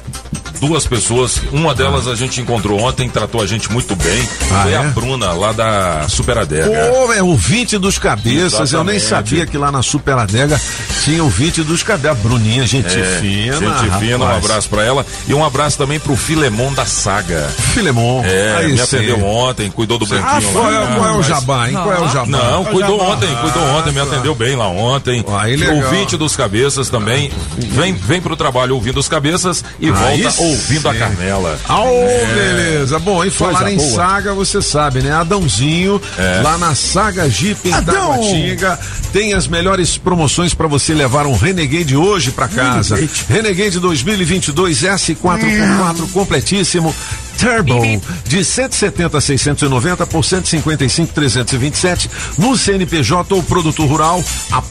duas 0.60 0.86
pessoas. 0.86 1.40
Uma 1.52 1.74
delas 1.74 2.06
a 2.08 2.14
gente 2.14 2.40
encontrou 2.40 2.80
ontem, 2.80 3.08
tratou 3.08 3.42
a 3.42 3.46
gente 3.46 3.70
muito 3.72 3.94
bem. 3.96 4.28
Ah, 4.52 4.62
Foi 4.62 4.72
é? 4.72 4.76
a 4.76 4.82
Bruna, 4.84 5.32
lá 5.32 5.52
da 5.52 6.06
Super 6.08 6.38
Adega. 6.38 6.66
Pô, 6.92 7.12
é 7.12 7.22
ouvinte 7.22 7.78
dos 7.78 7.98
cabeças. 7.98 8.72
Eu 8.72 8.84
nem 8.84 8.96
Exatamente. 8.96 9.00
sabia 9.30 9.46
que 9.46 9.56
lá 9.58 9.70
na 9.72 9.82
Super 9.82 10.16
Adega 10.18 10.60
tinha 11.04 11.22
ouvinte 11.22 11.62
dos 11.62 11.82
cabeças. 11.82 11.96
A 11.96 12.14
Bruninha, 12.14 12.66
gente 12.66 12.94
É, 12.98 13.18
fina. 13.20 13.58
Gente 13.58 13.98
fina, 13.98 14.18
um 14.18 14.26
rapaz. 14.26 14.44
abraço 14.44 14.68
pra 14.68 14.84
ela. 14.84 15.04
E 15.26 15.32
um 15.34 15.42
abraço 15.44 15.78
também 15.78 15.98
pro 15.98 16.14
Filemon 16.14 16.72
da 16.74 16.84
Saga. 16.84 17.48
Filemon. 17.74 18.22
É, 18.24 18.56
Aí 18.58 18.72
me 18.72 18.76
sim. 18.78 18.84
atendeu 18.96 19.24
ontem, 19.24 19.70
cuidou 19.70 19.98
do 19.98 20.06
branquinho 20.06 20.30
Ah, 20.30 20.40
lá. 20.40 20.52
qual 20.52 20.72
é, 20.72 20.96
qual 20.96 21.08
é 21.08 21.12
o 21.18 21.22
jabá, 21.22 21.68
hein? 21.68 21.72
Qual 21.74 21.92
é 21.92 22.00
o 22.00 22.08
jabá? 22.08 22.26
Não, 22.26 22.64
cuidou 22.66 22.98
jabá. 22.98 23.10
ontem, 23.12 23.34
cuidou 23.36 23.62
ontem, 23.62 23.92
me 23.92 24.00
atendeu 24.00 24.34
bem 24.34 24.56
lá 24.56 24.68
ontem. 24.68 25.24
Aí, 25.38 25.56
legal. 25.56 25.76
Ouvinte 25.76 26.16
dos 26.16 26.36
cabeças 26.36 26.88
também. 26.90 27.30
Vem, 27.56 27.94
vem 27.94 28.20
pro 28.20 28.36
trabalho 28.36 28.74
ouvindo 28.74 29.00
os 29.00 29.08
cabeças 29.08 29.64
e 29.80 29.86
Aí 29.86 29.92
volta 30.22 30.42
ouvindo 30.46 30.88
a 30.88 30.92
sim. 30.92 30.98
Carmela. 30.98 31.58
Au, 31.68 31.86
beleza. 32.34 32.98
Bom, 32.98 33.24
e 33.24 33.30
falar 33.30 33.60
Coisa 33.60 33.70
em 33.70 33.76
boa. 33.76 33.94
saga, 33.94 34.34
você 34.34 34.62
sabe, 34.62 35.00
né? 35.00 35.12
Adãozinho, 35.12 36.00
lá 36.42 36.58
na 36.58 36.74
Saga 36.74 37.28
Jeep 37.28 37.68
em! 37.68 37.82
Taguatinga, 37.82 38.78
tem 39.12 39.34
as 39.34 39.46
melhores 39.46 39.96
promoções 39.98 40.54
para 40.54 40.66
você 40.66 40.94
levar 40.94 41.26
um 41.26 41.36
Renegade 41.36 41.96
hoje 41.96 42.30
para 42.30 42.48
casa. 42.48 42.96
Renegade 43.28 43.78
2022 43.78 44.82
S4x4 44.82 46.10
completíssimo. 46.12 46.94
Turbo 47.38 47.82
de 48.24 48.42
170 48.42 49.18
a 49.18 49.20
690 49.20 50.06
por 50.06 50.24
155 50.24 51.12
327 51.12 52.10
no 52.38 52.56
CNPJ 52.56 53.34
ou 53.34 53.42
produto 53.42 53.84
rural. 53.84 54.24
A 54.50 54.62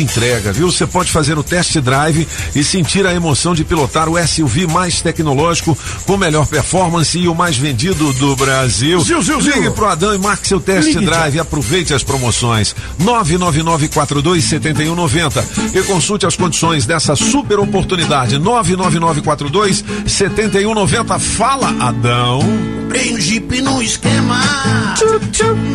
entrega, 0.00 0.52
viu? 0.52 0.70
Você 0.70 0.86
pode 0.86 1.10
fazer 1.10 1.38
o 1.38 1.42
test 1.42 1.78
drive 1.78 2.28
e 2.54 2.62
sentir 2.62 3.06
a 3.06 3.14
emoção 3.14 3.54
de 3.54 3.64
pilotar 3.64 4.06
o 4.08 4.16
SUV 4.26 4.66
mais 4.66 5.00
tecnológico 5.00 5.78
com 6.04 6.16
melhor 6.16 6.46
performance 6.46 7.18
e 7.18 7.28
o 7.28 7.34
mais 7.34 7.56
vendido 7.56 8.12
do 8.14 8.34
Brasil. 8.36 9.00
Ziu, 9.00 9.22
ziu, 9.22 9.40
ziu. 9.40 9.54
Ligue 9.54 9.70
pro 9.70 9.86
Adão 9.86 10.14
e 10.14 10.18
marque 10.18 10.46
seu 10.48 10.60
test 10.60 10.88
Ligue, 10.88 11.04
drive 11.04 11.38
aproveite 11.40 11.94
as 11.94 12.02
promoções. 12.02 12.74
999427190 13.00 15.44
e 15.74 15.82
consulte 15.82 16.26
as 16.26 16.36
condições 16.36 16.86
dessa 16.86 17.16
super 17.16 17.58
oportunidade. 17.58 18.38
999427190. 18.38 21.18
Fala, 21.18 21.74
Adão. 21.80 22.40
Comprei 22.82 23.12
um 23.12 23.20
Jeep 23.20 23.60
no 23.62 23.82
esquema. 23.82 24.40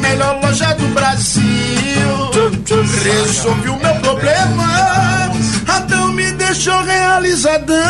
Melhor 0.02 0.40
loja 0.42 0.74
do 0.74 0.88
Brasil. 0.94 1.91
Resolvi 2.70 3.70
o 3.70 3.78
meu 3.78 3.96
problema. 3.96 5.32
Adão 5.68 6.14
me 6.14 6.32
deixou 6.34 6.82
realizadão. 6.84 7.82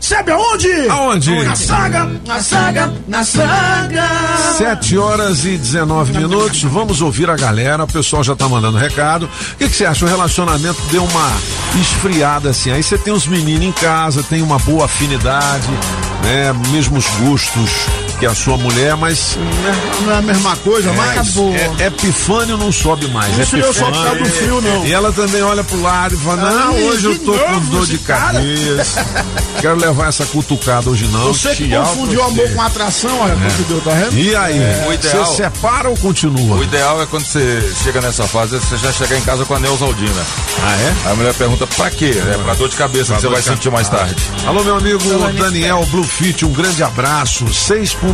Sabe 0.00 0.30
aonde? 0.32 0.88
Aonde? 0.88 1.44
Na 1.44 1.54
saga, 1.54 2.10
na 2.26 2.40
saga, 2.40 2.94
na 3.06 3.24
saga. 3.24 4.08
7 4.56 4.96
horas 4.96 5.44
e 5.44 5.58
19 5.58 6.12
minutos. 6.14 6.62
Vamos 6.62 7.02
ouvir 7.02 7.28
a 7.28 7.36
galera. 7.36 7.84
O 7.84 7.86
pessoal 7.86 8.24
já 8.24 8.34
tá 8.34 8.48
mandando 8.48 8.78
recado. 8.78 9.26
O 9.26 9.56
que, 9.56 9.68
que 9.68 9.76
você 9.76 9.84
acha? 9.84 10.06
O 10.06 10.08
relacionamento 10.08 10.80
deu 10.90 11.04
uma 11.04 11.30
esfriada 11.78 12.48
assim. 12.50 12.70
Aí 12.70 12.82
você 12.82 12.96
tem 12.96 13.12
os 13.12 13.26
meninos 13.26 13.66
em 13.66 13.72
casa, 13.72 14.22
tem 14.22 14.40
uma 14.40 14.58
boa 14.58 14.86
afinidade, 14.86 15.68
né? 16.22 16.54
Mesmos 16.72 17.04
gostos 17.20 18.07
que 18.18 18.26
a 18.26 18.34
sua 18.34 18.56
mulher, 18.56 18.96
mas 18.96 19.36
né, 19.36 19.92
Não 20.04 20.12
é 20.12 20.16
a 20.18 20.22
mesma 20.22 20.56
coisa, 20.56 20.92
mas. 20.92 21.10
Acabou. 21.18 21.54
é, 21.54 21.86
Epifânio 21.86 22.56
não 22.56 22.70
sobe 22.72 23.06
mais. 23.08 23.30
Não 23.52 23.60
eu 23.60 23.72
só 23.72 23.86
por 23.86 23.94
Epifânio. 23.94 24.02
causa 24.04 24.18
do 24.24 24.30
frio, 24.30 24.60
não. 24.60 24.86
E 24.86 24.92
ela 24.92 25.12
também 25.12 25.42
olha 25.42 25.62
pro 25.64 25.80
lado 25.80 26.14
e 26.14 26.18
fala: 26.18 26.50
Não, 26.50 26.68
Ah, 26.68 26.70
hoje 26.72 27.04
eu 27.06 27.18
tô 27.20 27.32
com 27.32 27.60
dor 27.66 27.86
de 27.86 27.98
cara." 27.98 28.32
cabeça. 28.34 29.06
Quero 29.60 29.76
levar 29.76 30.08
essa 30.08 30.24
cutucada 30.26 30.88
hoje 30.90 31.06
não. 31.08 31.32
Você 31.32 31.52
que 31.54 31.68
confundiu 31.68 32.18
pra 32.20 32.28
amor 32.28 32.46
você. 32.46 32.54
com 32.54 32.62
atração, 32.62 33.20
olha, 33.20 33.32
é. 33.32 33.62
deu, 33.68 33.80
tá 33.80 33.90
vendo? 33.90 34.16
E 34.18 34.34
aí? 34.36 34.58
o 34.88 34.92
ideal- 34.92 35.26
Você 35.26 35.34
separa 35.42 35.88
ou 35.88 35.96
continua? 35.96 36.56
O 36.58 36.62
ideal 36.62 37.02
é 37.02 37.06
quando 37.06 37.24
você 37.24 37.72
chega 37.82 38.00
nessa 38.00 38.26
fase, 38.28 38.54
é 38.56 38.60
você 38.60 38.76
já 38.76 38.92
chegar 38.92 39.16
em 39.18 39.20
casa 39.22 39.44
com 39.44 39.54
a 39.54 39.58
Neusaldina. 39.58 40.22
Ah, 40.62 40.72
é? 40.76 40.94
Aí 41.06 41.12
a 41.12 41.16
mulher 41.16 41.34
pergunta 41.34 41.66
pra 41.66 41.90
quê? 41.90 42.12
É 42.32 42.38
pra 42.38 42.54
dor 42.54 42.68
de 42.68 42.76
cabeça 42.76 43.14
que 43.14 43.20
você 43.20 43.28
vai 43.28 43.42
sentir 43.42 43.70
mais 43.70 43.88
tarde. 43.88 44.14
Alô, 44.46 44.62
meu 44.62 44.76
amigo 44.76 44.98
Daniel 45.36 45.84
Bluefit, 45.90 46.44
um 46.44 46.52
grande 46.52 46.82
abraço. 46.84 47.44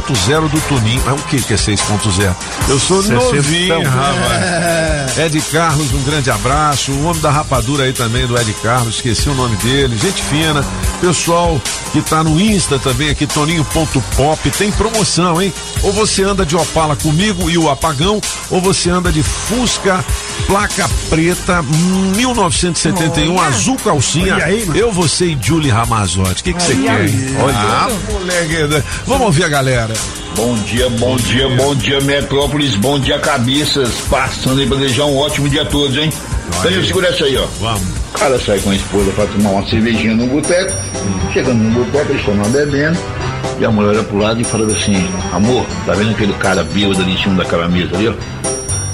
6.0 0.00 0.48
do 0.48 0.60
Tuninho. 0.62 1.02
É 1.06 1.12
o 1.12 1.16
que 1.16 1.40
que 1.42 1.52
é 1.54 1.56
6.0? 1.56 2.34
Eu 2.68 2.78
sou 2.78 3.02
novinho, 3.02 3.82
rapaz. 3.82 5.18
Ed 5.18 5.40
Carlos, 5.52 5.92
um 5.92 6.02
grande 6.02 6.30
abraço. 6.30 6.90
O 6.92 7.04
homem 7.04 7.20
da 7.20 7.30
rapadura 7.30 7.84
aí 7.84 7.92
também, 7.92 8.26
do 8.26 8.38
Ed 8.38 8.52
Carlos, 8.62 8.96
esqueci 8.96 9.28
o 9.28 9.34
nome 9.34 9.56
dele. 9.56 9.96
Gente 9.96 10.22
fina. 10.22 10.64
Pessoal 11.00 11.60
que 11.92 12.00
tá 12.02 12.24
no 12.24 12.40
Insta 12.40 12.78
também, 12.78 13.10
aqui, 13.10 13.26
toninho.pop. 13.26 14.50
Tem 14.50 14.72
promoção, 14.72 15.40
hein? 15.40 15.52
Ou 15.82 15.92
você 15.92 16.24
anda 16.24 16.44
de 16.44 16.56
Opala 16.56 16.96
comigo 16.96 17.48
e 17.48 17.56
o 17.56 17.70
apagão, 17.70 18.20
ou 18.50 18.60
você 18.60 18.90
anda 18.90 19.12
de 19.12 19.22
Fusca, 19.22 20.04
placa 20.46 20.88
preta, 21.08 21.62
1971, 21.62 23.40
azul 23.40 23.76
calcinha. 23.76 24.34
Olha 24.34 24.44
aí. 24.46 24.68
Eu, 24.74 24.90
você 24.90 25.26
e 25.26 25.38
Julie 25.40 25.70
Ramazotti. 25.70 26.40
O 26.40 26.44
que 26.44 26.52
que 26.54 26.62
você 26.62 26.74
quer? 26.74 27.04
hein? 27.08 27.36
Olha, 27.40 27.56
ah, 27.56 27.88
moleque. 28.10 28.82
Vamos 29.06 29.26
ouvir 29.26 29.44
a 29.44 29.48
galera. 29.48 29.83
Bom 30.36 30.54
dia, 30.64 30.88
bom 30.90 31.16
dia, 31.16 31.48
bom 31.50 31.74
dia, 31.74 32.00
Metrópolis, 32.00 32.74
bom 32.76 32.98
dia, 32.98 33.18
cabeças. 33.18 33.90
Passando 34.08 34.60
aí 34.60 34.66
pra 34.66 34.78
desejar 34.78 35.04
um 35.04 35.16
ótimo 35.16 35.48
dia 35.48 35.62
a 35.62 35.66
todos, 35.66 35.96
hein? 35.96 36.10
Daniel, 36.62 36.84
segura 36.84 37.08
essa 37.08 37.24
aí, 37.24 37.36
ó. 37.36 37.46
Vamos. 37.60 37.82
O 38.14 38.18
cara 38.18 38.38
sai 38.40 38.58
com 38.60 38.70
a 38.70 38.74
esposa 38.74 39.10
pra 39.12 39.26
tomar 39.26 39.50
uma 39.50 39.66
cervejinha 39.68 40.14
no 40.14 40.26
boteco. 40.26 40.72
Chegando 41.32 41.62
no 41.62 41.84
boteco, 41.84 42.10
eles 42.10 42.20
estão 42.20 42.36
lá 42.36 42.48
bebendo. 42.48 42.98
E 43.60 43.64
a 43.64 43.70
mulher 43.70 43.90
olha 43.90 44.02
pro 44.02 44.18
lado 44.18 44.40
e 44.40 44.44
fala 44.44 44.72
assim: 44.72 45.06
Amor, 45.32 45.66
tá 45.84 45.92
vendo 45.92 46.12
aquele 46.12 46.32
cara 46.34 46.64
bêbado 46.64 47.02
ali 47.02 47.12
em 47.12 47.22
cima 47.22 47.42
daquela 47.42 47.68
mesa 47.68 47.94
ali, 47.94 48.08
ó? 48.08 48.12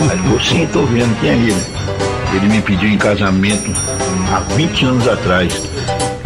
Aí 0.01 0.11
ele 0.11 0.23
falou: 0.23 0.41
Sim, 0.41 0.69
tô 0.73 0.83
vendo, 0.87 1.21
quem 1.21 1.31
é 1.31 1.35
ele? 1.35 1.57
Ele 2.35 2.49
me 2.49 2.63
pediu 2.63 2.89
em 2.89 2.99
casamento 2.99 3.71
há 4.33 4.41
20 4.55 4.85
anos 4.85 5.09
atrás. 5.09 5.53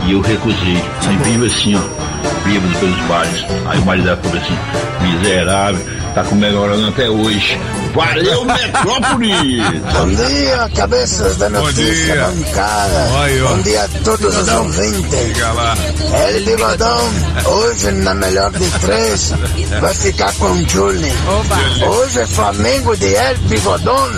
E 0.07 0.13
eu 0.13 0.21
recusei. 0.21 0.83
Aí 1.07 1.17
vive 1.25 1.47
assim, 1.47 1.75
ó, 1.77 2.04
bêbado 2.45 2.79
pelos 2.79 3.01
bares. 3.07 3.45
Aí 3.67 3.79
o 3.79 3.85
marido 3.85 4.05
dela 4.05 4.21
falou 4.23 4.39
assim: 4.39 4.59
Miserável, 5.03 5.87
tá 6.15 6.25
comemorando 6.25 6.89
até 6.89 7.09
hoje. 7.09 7.59
Valeu, 7.95 8.45
Metrópolis! 8.47 9.63
Bom 9.93 10.09
dia, 10.09 10.71
cabeças 10.75 11.37
da 11.37 11.49
notícia 11.49 12.15
dia. 12.15 12.25
bancada. 12.27 13.09
Oi. 13.23 13.41
Bom 13.41 13.63
dia 13.63 13.85
a 13.85 13.89
todos 14.05 14.37
os 14.37 14.49
ouvintes. 14.49 15.27
Diga 15.27 15.53
lá. 15.53 15.77
El 16.27 16.45
Bigodão, 16.45 17.11
hoje 17.47 17.91
na 17.93 18.15
melhor 18.15 18.51
de 18.53 18.71
três, 18.81 19.33
vai 19.81 19.95
ficar 19.95 20.33
com 20.35 20.47
o 20.47 20.69
Julie. 20.69 21.13
Hoje 21.89 22.27
Flamengo 22.27 22.97
de 22.97 23.15
El 23.15 23.37
Bigodão 23.49 24.11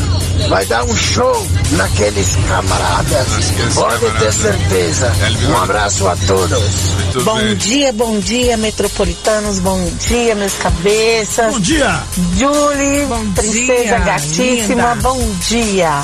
vai 0.48 0.64
dar 0.66 0.84
um 0.84 0.96
show 0.96 1.46
naqueles 1.72 2.36
camaradas. 2.48 3.26
Pode 3.74 4.10
ter 4.18 4.32
certeza. 4.32 5.12
Um 5.48 5.56
abraço 5.62 6.06
a 6.08 6.16
todos. 6.16 6.94
Bom 7.24 7.54
dia, 7.54 7.92
bom 7.92 8.18
dia, 8.18 8.56
metropolitanos, 8.56 9.58
bom 9.58 9.82
dia, 10.08 10.34
meus 10.34 10.54
cabeças. 10.54 11.52
Bom 11.54 11.60
dia! 11.60 12.02
Julie, 12.36 13.06
Bom 13.06 13.32
princesa 13.32 13.82
dia, 13.82 13.98
gatíssima, 14.00 14.94
linda. 14.94 14.94
bom 15.02 15.30
dia. 15.48 16.02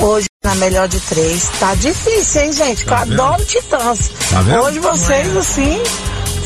Hoje, 0.00 0.26
na 0.44 0.54
melhor 0.56 0.88
de 0.88 0.98
três, 1.00 1.48
tá 1.60 1.74
difícil, 1.74 2.42
hein, 2.42 2.52
gente? 2.52 2.84
Que 2.84 2.90
eu 2.90 2.96
adoro 2.96 3.44
Titãs. 3.44 4.10
Tá? 4.30 4.62
Hoje 4.62 4.78
vocês, 4.80 5.36
assim, 5.36 5.80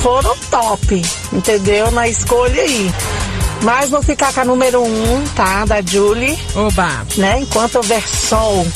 foram 0.03 0.37
top, 0.51 1.03
entendeu? 1.33 1.91
Na 1.91 2.09
escolha 2.09 2.63
aí. 2.63 2.93
Mas 3.63 3.91
vou 3.91 4.03
ficar 4.03 4.33
com 4.33 4.41
a 4.41 4.45
número 4.45 4.83
um, 4.83 5.25
tá? 5.35 5.65
Da 5.65 5.81
Julie 5.83 6.39
Oba. 6.55 7.07
né? 7.17 7.41
Enquanto 7.41 7.77
houver 7.77 8.03
sol, 8.09 8.67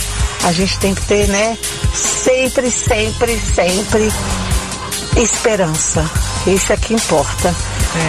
a 0.45 0.53
gente 0.53 0.79
tem 0.79 0.95
que 0.95 1.03
ter, 1.03 1.29
né? 1.29 1.57
Sempre, 1.95 2.71
sempre, 2.71 3.39
sempre 3.39 4.13
esperança. 5.17 6.05
Isso 6.47 6.73
é 6.73 6.77
que 6.77 6.95
importa. 6.95 7.55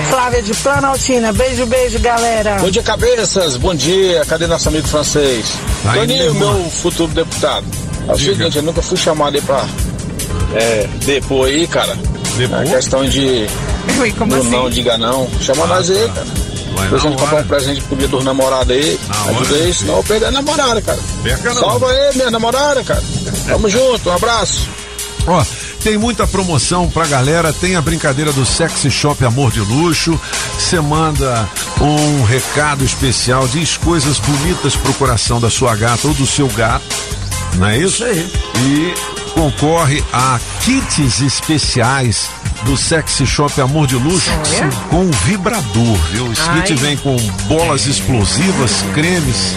Flávia 0.09 0.41
de 0.43 0.53
Planaltina, 0.53 1.33
beijo, 1.33 1.65
beijo, 1.65 1.99
galera. 1.99 2.57
Bom 2.61 2.69
dia, 2.69 2.83
cabeças. 2.83 3.57
Bom 3.57 3.73
dia. 3.73 4.23
Cadê 4.25 4.45
nosso 4.47 4.69
amigo 4.69 4.87
francês? 4.87 5.45
Aí, 5.85 5.99
Toninho, 6.01 6.33
meu 6.35 6.69
futuro 6.69 7.11
deputado. 7.13 7.65
É 8.07 8.13
o 8.13 8.17
seguinte, 8.17 8.57
eu 8.57 8.63
nunca 8.63 8.81
fui 8.81 8.97
chamado 8.97 9.35
aí 9.35 9.41
pra 9.41 9.65
é, 10.53 10.87
depor 11.05 11.47
aí, 11.47 11.67
cara. 11.67 11.97
Depor? 12.37 12.61
É 12.61 12.65
questão 12.65 13.05
de 13.05 13.47
Ui, 13.99 14.11
como 14.13 14.33
do 14.35 14.41
assim? 14.41 14.49
não, 14.51 14.69
diga 14.69 14.97
não. 14.97 15.27
Chama 15.41 15.65
nós 15.65 15.89
aí, 15.89 16.09
cara. 16.13 16.27
Na 16.89 16.97
gente 16.97 17.17
comprar 17.17 17.41
um 17.41 17.47
presente 17.47 17.81
pro 17.81 17.97
dia 17.97 18.07
dos 18.07 18.23
namorados 18.23 18.75
aí. 18.75 18.99
Na 19.07 19.31
Ajuda 19.31 19.55
aí, 19.55 19.73
senão 19.73 19.97
eu 19.97 20.03
perder 20.03 20.25
a 20.27 20.31
namorada, 20.31 20.81
cara. 20.81 20.99
Perca 21.23 21.53
não. 21.53 21.61
Salva 21.61 21.91
aí, 21.91 22.15
minha 22.15 22.31
namorada, 22.31 22.83
cara. 22.83 23.03
Tamo 23.45 23.67
junto, 23.69 24.09
um 24.09 24.13
abraço. 24.13 24.67
Ó, 25.27 25.43
tem 25.83 25.97
muita 25.97 26.25
promoção 26.25 26.89
pra 26.89 27.05
galera, 27.05 27.53
tem 27.53 27.75
a 27.75 27.81
brincadeira 27.81 28.31
do 28.31 28.45
Sexy 28.45 28.89
Shop 28.89 29.23
Amor 29.23 29.51
de 29.51 29.59
Luxo. 29.59 30.19
Você 30.57 30.79
manda 30.79 31.47
um 31.79 32.23
recado 32.23 32.83
especial, 32.83 33.47
diz 33.47 33.77
coisas 33.77 34.19
bonitas 34.19 34.75
pro 34.75 34.93
coração 34.93 35.39
da 35.39 35.49
sua 35.49 35.75
gata 35.75 36.07
ou 36.07 36.13
do 36.13 36.25
seu 36.25 36.47
gato, 36.47 36.83
não 37.55 37.67
é 37.67 37.77
isso? 37.77 38.03
E 38.05 38.93
concorre 39.33 40.03
a 40.11 40.39
kits 40.61 41.21
especiais 41.21 42.29
do 42.65 42.77
Sexy 42.77 43.25
Shop 43.25 43.59
Amor 43.59 43.87
de 43.87 43.95
Luxo 43.95 44.29
com 44.89 45.09
vibrador, 45.25 45.97
viu? 46.11 46.31
Esse 46.31 46.41
kit 46.41 46.73
Ai. 46.73 46.75
vem 46.75 46.97
com 46.97 47.15
bolas 47.47 47.85
explosivas, 47.85 48.83
cremes, 48.93 49.55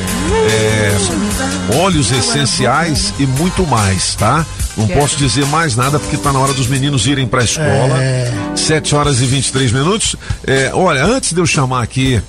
é, 0.48 1.76
óleos 1.76 2.10
essenciais 2.10 3.12
e 3.18 3.26
muito 3.26 3.66
mais, 3.66 4.14
tá? 4.14 4.44
Não 4.76 4.88
posso 4.88 5.16
dizer 5.16 5.46
mais 5.46 5.76
nada 5.76 5.98
porque 6.00 6.16
tá 6.16 6.32
na 6.32 6.38
hora 6.38 6.52
dos 6.52 6.66
meninos 6.66 7.06
irem 7.06 7.26
pra 7.26 7.44
escola. 7.44 7.96
7 8.56 8.94
horas 8.94 9.20
e 9.20 9.26
23 9.26 9.72
minutos. 9.72 10.16
É, 10.46 10.70
olha, 10.74 11.04
antes 11.04 11.32
de 11.32 11.40
eu 11.40 11.46
chamar 11.46 11.82
aqui 11.82 12.20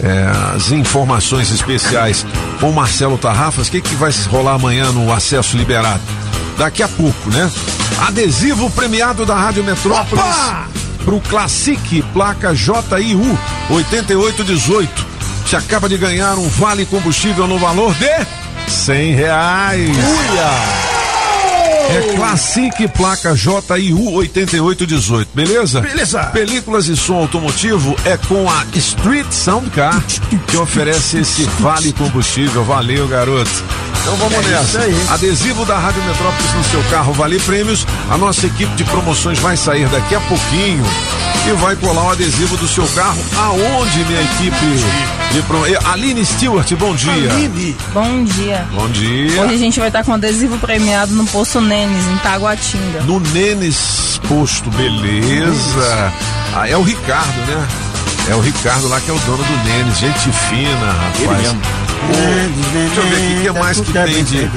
é, 0.00 0.54
as 0.56 0.72
informações 0.72 1.52
especiais 1.52 2.26
com 2.58 2.70
o 2.70 2.74
Marcelo 2.74 3.16
Tarrafas, 3.18 3.68
o 3.68 3.70
que, 3.70 3.80
que 3.80 3.94
vai 3.94 4.10
rolar 4.28 4.54
amanhã 4.54 4.90
no 4.90 5.12
acesso 5.12 5.56
liberado? 5.56 6.02
Daqui 6.56 6.82
a 6.82 6.88
pouco, 6.88 7.30
né? 7.30 7.50
Adesivo 8.06 8.70
premiado 8.70 9.24
da 9.24 9.34
Rádio 9.36 9.64
Metrópolis 9.64 10.24
pro 11.04 11.20
Classic, 11.20 12.02
placa 12.12 12.54
JIU 12.54 13.38
8818. 13.70 15.06
Você 15.44 15.56
acaba 15.56 15.88
de 15.88 15.98
ganhar 15.98 16.38
um 16.38 16.48
vale 16.48 16.86
combustível 16.86 17.46
no 17.46 17.58
valor 17.58 17.94
de 17.94 18.70
100 18.70 19.14
reais. 19.14 19.96
É 21.90 22.14
Classic 22.16 22.88
placa 22.88 23.34
JIU 23.34 24.14
8818, 24.14 25.30
beleza? 25.34 25.80
Beleza. 25.80 26.24
Películas 26.26 26.86
e 26.86 26.96
som 26.96 27.16
automotivo 27.16 27.94
é 28.04 28.16
com 28.16 28.48
a 28.48 28.64
Street 28.74 29.30
Sound 29.30 29.68
Car 29.70 30.02
que 30.46 30.56
oferece 30.56 31.18
esse 31.18 31.44
vale 31.60 31.92
combustível. 31.92 32.64
Valeu, 32.64 33.06
garoto. 33.08 33.50
Então 34.02 34.16
vamos 34.16 34.46
nessa. 34.46 34.80
Adesivo 35.14 35.64
da 35.64 35.78
Rádio 35.78 36.02
Metrópolis 36.02 36.52
no 36.54 36.64
seu 36.64 36.82
carro 36.90 37.12
Vale 37.12 37.38
Prêmios. 37.40 37.86
A 38.10 38.18
nossa 38.18 38.46
equipe 38.46 38.74
de 38.74 38.84
promoções 38.84 39.38
vai 39.38 39.56
sair 39.56 39.88
daqui 39.88 40.14
a 40.14 40.20
pouquinho 40.20 40.84
e 41.48 41.52
vai 41.54 41.76
colar 41.76 42.04
o 42.04 42.10
adesivo 42.10 42.56
do 42.56 42.68
seu 42.68 42.86
carro 42.88 43.20
aonde, 43.36 44.04
minha 44.04 44.20
equipe 44.22 44.66
de 45.32 45.42
pro... 45.42 45.62
Aline 45.90 46.24
Stewart, 46.24 46.70
bom 46.74 46.94
dia. 46.94 47.32
Aline. 47.32 47.76
Bom 47.92 48.24
dia. 48.24 48.66
Bom 48.72 48.88
dia. 48.88 49.42
Hoje 49.42 49.54
a 49.54 49.58
gente 49.58 49.78
vai 49.78 49.88
estar 49.88 50.04
com 50.04 50.12
adesivo 50.12 50.58
premiado 50.58 51.12
no 51.14 51.24
Poço 51.26 51.60
Nenes, 51.60 52.06
em 52.06 52.16
Taguatinga. 52.18 53.02
No 53.02 53.20
Nenes 53.20 54.20
Posto, 54.28 54.70
beleza. 54.70 56.12
Ah, 56.54 56.68
é 56.68 56.76
o 56.76 56.82
Ricardo, 56.82 57.40
né? 57.46 57.68
É 58.30 58.34
o 58.34 58.40
Ricardo 58.40 58.88
lá 58.88 59.00
que 59.00 59.10
é 59.10 59.14
o 59.14 59.18
dono 59.18 59.42
do 59.42 59.64
Nenes, 59.64 59.98
gente 59.98 60.30
fina, 60.30 60.92
rapaz. 60.92 61.56
Deixa 62.72 63.00
eu 63.00 63.06
ver 63.06 63.16
aqui, 63.16 63.34
o 63.48 63.52
que 63.54 63.60
mais 63.60 63.80
que 63.80 63.92
tem 63.92 64.24
de. 64.24 64.50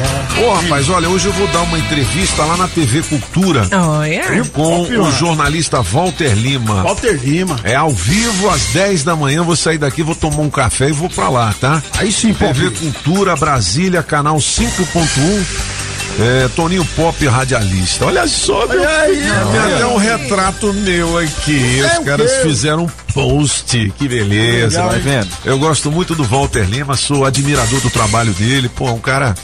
Ô, 0.43 0.53
rapaz, 0.53 0.89
olha, 0.89 1.09
hoje 1.09 1.27
eu 1.27 1.33
vou 1.33 1.47
dar 1.47 1.61
uma 1.61 1.77
entrevista 1.77 2.43
lá 2.43 2.57
na 2.57 2.67
TV 2.67 3.01
Cultura. 3.03 3.67
Olha. 3.71 4.43
Com 4.53 4.83
o 4.83 5.11
jornalista 5.11 5.81
Walter 5.81 6.33
Lima. 6.33 6.83
Walter 6.83 7.19
Lima. 7.21 7.59
É 7.63 7.75
ao 7.75 7.91
vivo 7.91 8.49
às 8.49 8.61
10 8.67 9.03
da 9.03 9.15
manhã. 9.15 9.43
Vou 9.43 9.55
sair 9.55 9.77
daqui, 9.77 10.03
vou 10.03 10.15
tomar 10.15 10.39
um 10.39 10.49
café 10.49 10.89
e 10.89 10.93
vou 10.93 11.09
pra 11.09 11.29
lá, 11.29 11.53
tá? 11.59 11.81
Aí 11.97 12.11
sim, 12.11 12.33
TV 12.33 12.71
Cultura 12.71 13.35
Brasília, 13.35 14.01
canal 14.01 14.37
5.1. 14.37 15.74
É, 16.19 16.47
Toninho 16.55 16.85
Pop 16.95 17.27
radialista. 17.27 18.05
Olha 18.05 18.27
só, 18.27 18.65
meu. 18.67 18.79
Olha 18.79 18.99
aí, 18.99 19.17
Tem 19.17 19.73
até 19.73 19.85
um 19.85 19.97
retrato 19.97 20.73
meu 20.73 21.17
aqui. 21.17 21.81
É 21.81 21.99
Os 21.99 22.05
caras 22.05 22.31
fizeram 22.41 22.83
um 22.83 23.13
post. 23.13 23.93
Que 23.97 24.07
beleza. 24.07 24.77
Legal, 24.77 24.89
tá 24.89 24.95
hein? 24.95 25.01
vendo? 25.03 25.29
Eu 25.43 25.59
gosto 25.59 25.91
muito 25.91 26.15
do 26.15 26.23
Walter 26.23 26.63
Lima, 26.65 26.95
sou 26.95 27.25
admirador 27.25 27.81
do 27.81 27.89
trabalho 27.89 28.33
dele. 28.33 28.69
Pô, 28.69 28.91
um 28.91 28.99
cara 28.99 29.35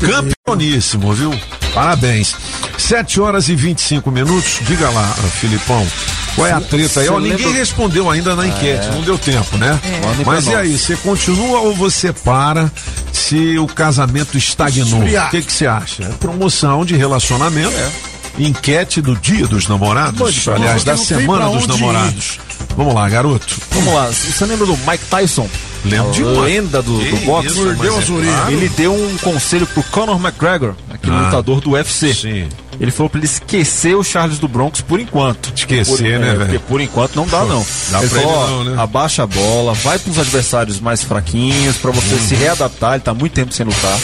campeoníssimo, 0.00 1.12
viu? 1.12 1.34
Parabéns. 1.72 2.34
7 2.76 3.20
horas 3.20 3.48
e 3.48 3.54
25 3.54 4.10
minutos. 4.10 4.58
Diga 4.66 4.90
lá, 4.90 5.06
Filipão. 5.40 5.86
Qual 6.38 6.46
é 6.48 6.52
a 6.52 6.60
treta 6.60 7.00
aí? 7.00 7.08
Ó, 7.08 7.18
ninguém 7.18 7.36
lembra- 7.46 7.52
respondeu 7.58 8.10
ainda 8.10 8.34
na 8.36 8.46
enquete, 8.46 8.86
É. 8.88 8.90
não 8.92 9.02
deu 9.02 9.18
tempo, 9.18 9.56
né? 9.58 9.78
Pra 10.22 10.24
Mas 10.32 10.46
e 10.46 10.54
aí, 10.54 10.78
você 10.78 10.96
continua 10.96 11.60
ou 11.60 11.74
você 11.74 12.12
para 12.12 12.70
se 13.12 13.58
o 13.58 13.66
casamento 13.66 14.36
estagnou? 14.38 15.00
Esfriar. 15.02 15.28
O 15.28 15.30
que 15.30 15.42
que 15.42 15.52
você 15.52 15.66
acha? 15.66 16.04
É 16.04 16.08
promoção 16.08 16.84
de 16.84 16.96
relacionamento. 16.96 17.72
Enquete 18.38 19.00
do 19.02 19.16
dia 19.16 19.46
dos 19.48 19.66
namorados. 19.66 20.18
Pode, 20.18 20.50
Aliás, 20.50 20.84
da 20.84 20.96
semana 20.96 21.48
dos 21.48 21.64
ir. 21.64 21.68
namorados. 21.68 22.38
Vamos 22.76 22.94
lá, 22.94 23.08
garoto. 23.08 23.56
Vamos 23.72 23.92
lá, 23.92 24.06
você 24.06 24.44
lembra 24.46 24.64
do 24.66 24.76
Mike 24.88 25.04
Tyson? 25.10 25.48
Lembro 25.84 26.10
A 26.10 26.12
demais. 26.12 26.38
lenda 26.38 26.82
do, 26.82 26.98
do 26.98 27.16
boxe. 27.24 27.48
isso, 27.48 27.64
Mordeu 27.64 27.94
mas 27.94 28.04
as 28.04 28.10
é 28.10 28.30
claro. 28.32 28.52
Ele 28.52 28.68
deu 28.68 28.92
um 28.94 29.16
conselho 29.18 29.66
pro 29.66 29.82
Conor 29.84 30.20
McGregor, 30.20 30.74
aquele 30.90 31.16
Ah. 31.16 31.20
lutador 31.22 31.60
do 31.60 31.70
UFC. 31.70 32.14
Sim. 32.14 32.48
Ele 32.80 32.90
falou 32.90 33.10
pra 33.10 33.18
ele 33.18 33.26
esquecer 33.26 33.94
o 33.96 34.04
Charles 34.04 34.38
do 34.38 34.46
Bronx 34.48 34.80
por 34.80 35.00
enquanto. 35.00 35.52
Esquecer, 35.54 35.96
Por- 35.96 36.02
né, 36.02 36.10
é, 36.14 36.18
velho? 36.18 36.38
Porque 36.38 36.58
por 36.60 36.80
enquanto 36.80 37.16
não 37.16 37.26
dá, 37.26 37.44
não. 37.44 37.64
Dá 37.90 37.98
ele 38.00 38.08
pra 38.08 38.20
falou, 38.20 38.34
ele 38.34 38.42
ó, 38.42 38.48
não, 38.48 38.64
né? 38.76 38.82
abaixa 38.82 39.22
a 39.24 39.26
bola, 39.26 39.72
vai 39.74 39.98
pros 39.98 40.18
adversários 40.18 40.80
mais 40.80 41.02
fraquinhos, 41.02 41.76
pra 41.76 41.90
você 41.90 42.14
Uhum. 42.14 42.20
se 42.28 42.34
readaptar, 42.34 42.92
ele 42.94 43.02
tá 43.02 43.12
muito 43.14 43.32
tempo 43.32 43.52
sem 43.52 43.64
lutar. 43.66 43.98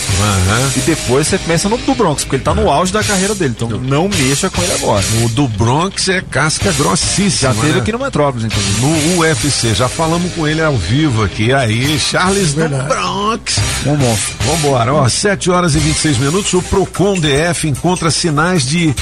E 0.76 0.80
depois 0.80 1.26
você 1.28 1.38
começa 1.38 1.68
no 1.68 1.78
do 1.78 1.94
Bronx, 1.94 2.22
porque 2.24 2.36
ele 2.36 2.42
tá 2.44 2.54
no 2.54 2.70
auge 2.70 2.92
da 2.92 3.02
carreira 3.04 3.34
dele, 3.34 3.54
então 3.56 3.68
não 3.68 4.08
mexa 4.08 4.48
com 4.50 4.62
ele 4.62 4.72
agora. 4.72 5.04
O 5.24 5.28
do 5.28 5.46
Bronx 5.48 6.08
é 6.08 6.20
casca 6.22 6.72
grossíssima. 6.72 7.52
Já 7.54 7.60
teve 7.60 7.72
né? 7.74 7.78
aqui 7.80 7.92
no 7.92 7.98
Metrópolis, 7.98 8.46
inclusive. 8.46 8.80
No 8.80 9.18
UFC, 9.20 9.74
já 9.74 9.88
falamos 9.88 10.32
com 10.34 10.46
ele 10.48 10.62
ao 10.62 10.76
vivo 10.76 11.22
aqui. 11.22 11.52
Aí, 11.52 11.98
Charles 11.98 12.54
do 12.54 12.68
Bronx. 12.68 13.56
Um 13.86 13.96
monstro. 13.96 14.34
Vambora, 14.46 14.94
ó, 14.94 15.08
7 15.08 15.50
horas 15.50 15.74
e 15.74 15.78
26 15.78 16.18
minutos. 16.18 16.52
O 16.54 16.62
Procon 16.62 17.18
DF 17.18 17.68
encontra 17.68 18.10
sinais 18.10 18.63
de 18.66 18.94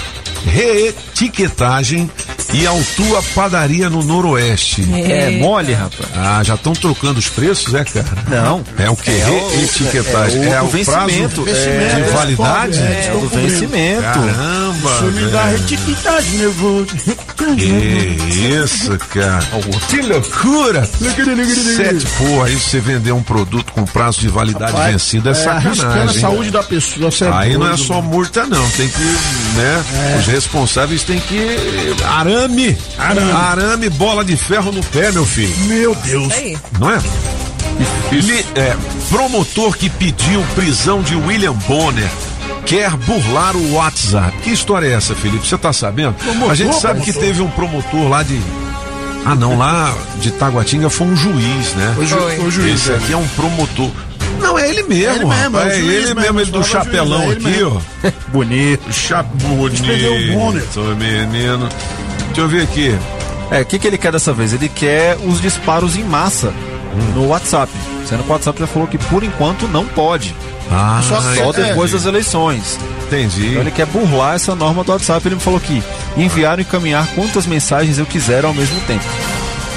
reetiquetagem 0.47 2.11
e 2.53 2.67
autua 2.67 3.23
padaria 3.35 3.89
no 3.91 4.03
Noroeste. 4.03 4.83
É 4.93 5.31
mole, 5.39 5.73
rapaz. 5.73 6.11
Ah, 6.15 6.43
já 6.43 6.55
estão 6.55 6.73
trocando 6.73 7.19
os 7.19 7.29
preços, 7.29 7.75
é, 7.75 7.85
cara? 7.85 8.07
Não. 8.29 8.63
É 8.79 8.89
o 8.91 8.97
que? 8.97 9.11
É 9.11 9.27
o- 9.29 9.49
Reetiquetagem. 9.57 10.45
é 10.45 10.49
o 10.49 10.53
É 10.55 10.63
o 10.63 10.67
vencimento. 10.69 11.43
prazo 11.43 11.59
É, 11.69 12.01
de 12.05 12.11
validade? 12.11 12.79
é, 12.79 13.11
é 13.11 13.15
o 13.15 13.29
vencimento. 13.29 14.03
Caramba, 14.03 14.91
Isso 14.95 15.05
me 15.13 15.31
dá 15.31 15.45
retiquitagem 15.45 16.31
nervoso. 16.39 16.87
Que 17.57 18.59
isso, 18.65 18.99
cara. 19.13 19.43
Que 19.89 20.01
loucura. 20.03 20.89
Sete, 21.77 22.07
pô, 22.19 22.43
aí 22.43 22.55
você 22.55 22.81
vender 22.81 23.13
um 23.13 23.23
produto 23.23 23.73
com 23.73 23.85
prazo 23.85 24.21
de 24.21 24.29
validade 24.29 24.73
Rapaz, 24.73 24.93
vencido 24.93 25.29
é 25.29 25.33
é, 25.33 25.35
sacanagem. 25.35 25.85
a 25.85 26.03
hein? 26.13 26.21
saúde 26.21 26.51
da 26.51 26.63
pessoa, 26.63 27.11
é 27.21 27.33
Aí 27.33 27.57
não 27.57 27.71
é 27.71 27.77
só 27.77 27.95
mano. 28.01 28.09
multa, 28.09 28.47
não. 28.47 28.69
Tem 28.71 28.89
que, 28.89 28.99
né? 29.03 29.85
É. 30.15 30.19
Os 30.21 30.27
responsáveis 30.27 31.03
têm 31.03 31.19
que. 31.21 31.57
Arame! 32.37 32.77
Arame. 32.99 33.89
bola 33.91 34.25
de 34.25 34.37
ferro 34.37 34.73
no 34.73 34.83
pé, 34.85 35.13
meu 35.13 35.25
filho. 35.27 35.55
Meu 35.67 35.95
Deus. 35.97 36.33
Não 36.79 36.91
é? 36.91 36.99
Li- 38.11 38.47
é, 38.55 38.77
promotor 39.11 39.77
que 39.77 39.89
pediu 39.91 40.43
prisão 40.55 41.03
de 41.03 41.15
William 41.17 41.53
Bonner 41.55 42.09
quer 42.67 42.91
burlar 42.97 43.57
o 43.57 43.75
WhatsApp. 43.75 44.37
Que 44.43 44.51
história 44.51 44.87
é 44.87 44.93
essa, 44.93 45.15
Felipe? 45.15 45.47
Você 45.47 45.59
tá 45.59 45.73
sabendo? 45.73 46.15
Promotor, 46.15 46.51
A 46.51 46.55
gente 46.55 46.75
sabe 46.77 47.01
que 47.01 47.13
promotor. 47.13 47.29
teve 47.33 47.43
um 47.43 47.51
promotor 47.51 48.09
lá 48.09 48.23
de. 48.23 48.39
Ah, 49.25 49.35
não, 49.35 49.57
lá 49.57 49.95
de 50.21 50.31
Taguatinga 50.33 50.91
foi 50.91 51.07
um 51.07 51.17
juiz, 51.17 51.73
né? 51.75 51.93
Foi 51.95 52.07
ju- 52.07 52.17
Foi. 52.19 52.37
foi 52.37 52.51
juiz, 52.51 52.75
Esse 52.81 52.93
é. 52.93 52.97
aqui 52.97 53.13
é 53.13 53.17
um 53.17 53.29
promotor. 53.29 53.91
Não, 54.41 54.59
é 54.59 54.69
ele 54.69 54.83
mesmo, 54.83 55.05
É 55.05 55.15
ele 55.15 55.25
mesmo, 55.25 55.57
rapaz. 55.57 55.67
é 55.69 55.77
É 55.77 55.79
ele 55.79 55.87
mesmo, 56.01 56.21
mesmo, 56.21 56.41
ele 56.41 56.51
do 56.51 56.65
chapelão 56.65 57.23
juiz, 57.23 57.29
é 57.29 57.37
ele 57.37 57.49
aqui, 57.49 57.63
mesmo. 57.65 57.83
ó. 58.05 58.11
Bonito. 58.33 58.93
Cha 58.93 59.23
bonito. 59.23 59.83
menino. 60.99 61.69
Deixa 62.33 62.41
eu 62.41 62.49
ver 62.49 62.63
aqui. 62.63 62.99
É, 63.51 63.61
o 63.61 63.67
que, 63.67 63.79
que 63.79 63.87
ele 63.87 63.99
quer 63.99 64.11
dessa 64.11 64.33
vez? 64.33 64.55
Ele 64.55 64.67
quer 64.67 65.19
os 65.27 65.39
disparos 65.41 65.97
em 65.97 66.03
massa 66.03 66.53
no 67.15 67.29
WhatsApp. 67.29 67.71
Sendo 68.07 68.23
que 68.23 68.31
o 68.31 68.33
WhatsApp 68.33 68.59
já 68.59 68.67
falou 68.67 68.89
que 68.89 68.97
por 68.97 69.23
enquanto 69.23 69.69
não 69.69 69.85
pode. 69.85 70.35
Ah, 70.71 71.03
só, 71.07 71.21
só 71.21 71.53
depois 71.53 71.93
das 71.93 72.07
eleições. 72.07 72.79
Entendi. 73.07 73.49
Então 73.49 73.61
ele 73.61 73.71
quer 73.71 73.85
burlar 73.85 74.37
essa 74.37 74.55
norma 74.55 74.83
do 74.83 74.93
WhatsApp. 74.93 75.29
Ele 75.29 75.35
me 75.35 75.41
falou 75.43 75.61
que 75.61 75.83
enviar 76.17 76.59
e 76.59 76.63
encaminhar 76.63 77.07
quantas 77.15 77.47
mensagens 77.47 77.99
eu 77.99 78.07
quiser 78.07 78.47
ao 78.47 78.55
mesmo 78.55 78.81
tempo. 78.87 79.05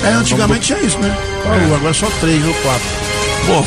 É, 0.06 0.14
antigamente 0.14 0.68
tinha 0.68 0.80
isso, 0.80 0.98
né? 1.00 1.14
Falou, 1.44 1.76
agora 1.76 1.94
só 1.94 2.08
três 2.22 2.46
ou 2.46 2.54
quatro. 2.54 2.88
Bom, 3.48 3.66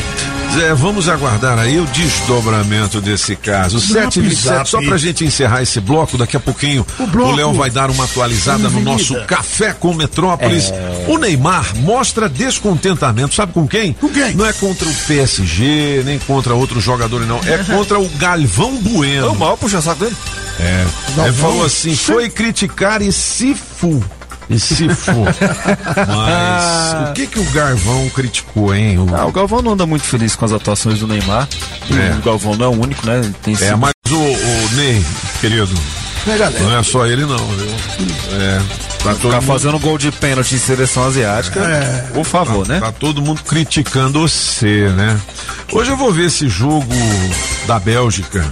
Zé, 0.53 0.73
vamos 0.73 1.07
aguardar 1.07 1.59
aí 1.59 1.79
o 1.79 1.85
desdobramento 1.85 2.99
desse 2.99 3.35
caso. 3.35 3.79
Zap, 3.79 4.05
7 4.05 4.19
e 4.19 4.21
27, 4.23 4.43
zap. 4.43 4.69
só 4.69 4.81
pra 4.81 4.97
gente 4.97 5.23
encerrar 5.23 5.61
esse 5.61 5.79
bloco, 5.79 6.17
daqui 6.17 6.35
a 6.35 6.39
pouquinho 6.39 6.85
o. 6.99 7.35
Léo 7.35 7.53
vai 7.53 7.69
dar 7.69 7.91
uma 7.91 8.05
atualizada 8.05 8.69
no 8.69 8.81
nosso 8.81 9.15
Café 9.25 9.73
com 9.73 9.93
Metrópolis. 9.93 10.71
É. 10.71 11.05
O 11.07 11.17
Neymar 11.17 11.75
mostra 11.77 12.27
descontentamento, 12.27 13.35
sabe 13.35 13.53
com 13.53 13.67
quem? 13.67 13.93
Com 13.93 14.09
quem? 14.09 14.33
Não 14.33 14.45
é 14.45 14.53
contra 14.53 14.87
o 14.87 14.93
PSG, 14.93 16.01
nem 16.03 16.17
contra 16.19 16.55
outro 16.55 16.81
jogador, 16.81 17.25
não. 17.25 17.39
É 17.45 17.57
contra 17.59 17.99
o 17.99 18.09
Galvão 18.09 18.75
Bueno. 18.77 19.27
É 19.27 19.29
o 19.29 19.35
maior 19.35 19.55
puxa-saco 19.55 20.03
dele. 20.03 20.15
É. 20.59 20.85
Ele 21.25 21.33
falou 21.33 21.63
assim: 21.63 21.95
foi 21.95 22.29
criticar 22.29 23.01
e 23.01 23.11
se 23.11 23.53
fu. 23.53 24.03
E 24.49 24.59
se 24.59 24.89
fu. 24.89 25.11
Mas 26.07 27.09
o 27.09 27.13
que 27.13 27.27
que 27.27 27.39
o 27.39 27.43
Garvão 27.51 28.09
criticou, 28.09 28.73
hein? 28.73 28.97
O- 28.97 29.15
Ah, 29.15 29.25
o 29.25 29.31
Galvão 29.31 29.61
não 29.61 29.73
anda 29.73 29.85
muito 29.85 30.03
feliz 30.05 30.35
com 30.35 30.45
as 30.45 30.51
atuações 30.51 30.99
do 30.99 31.07
Neymar. 31.07 31.47
É. 31.91 32.15
O 32.17 32.21
Galvão 32.21 32.55
não 32.55 32.65
é 32.65 32.69
o 32.69 32.81
único, 32.81 33.05
né? 33.05 33.21
Tem 33.43 33.53
É, 33.53 33.57
sido- 33.57 33.77
mas 33.77 33.91
o, 34.09 34.15
o 34.15 34.69
Ney, 34.75 35.05
querido, 35.39 35.69
galera? 36.25 36.59
não 36.59 36.77
é 36.79 36.83
só 36.83 37.05
ele 37.05 37.25
não, 37.25 37.37
viu? 37.37 37.71
É. 38.39 38.61
Tá 39.03 39.11
todo 39.11 39.17
Ficar 39.21 39.35
mundo, 39.35 39.45
fazendo 39.45 39.79
gol 39.79 39.97
de 39.97 40.11
pênalti 40.11 40.55
em 40.55 40.59
seleção 40.59 41.05
asiática, 41.05 41.59
É. 41.61 42.07
por 42.13 42.25
favor, 42.25 42.67
né? 42.67 42.79
tá 42.81 42.91
todo 42.91 43.21
mundo 43.21 43.41
criticando 43.47 44.19
você, 44.27 44.89
né? 44.89 45.17
Hoje 45.71 45.91
eu 45.91 45.95
vou 45.95 46.11
ver 46.11 46.25
esse 46.25 46.49
jogo 46.49 46.85
da 47.65 47.79
Bélgica. 47.79 48.43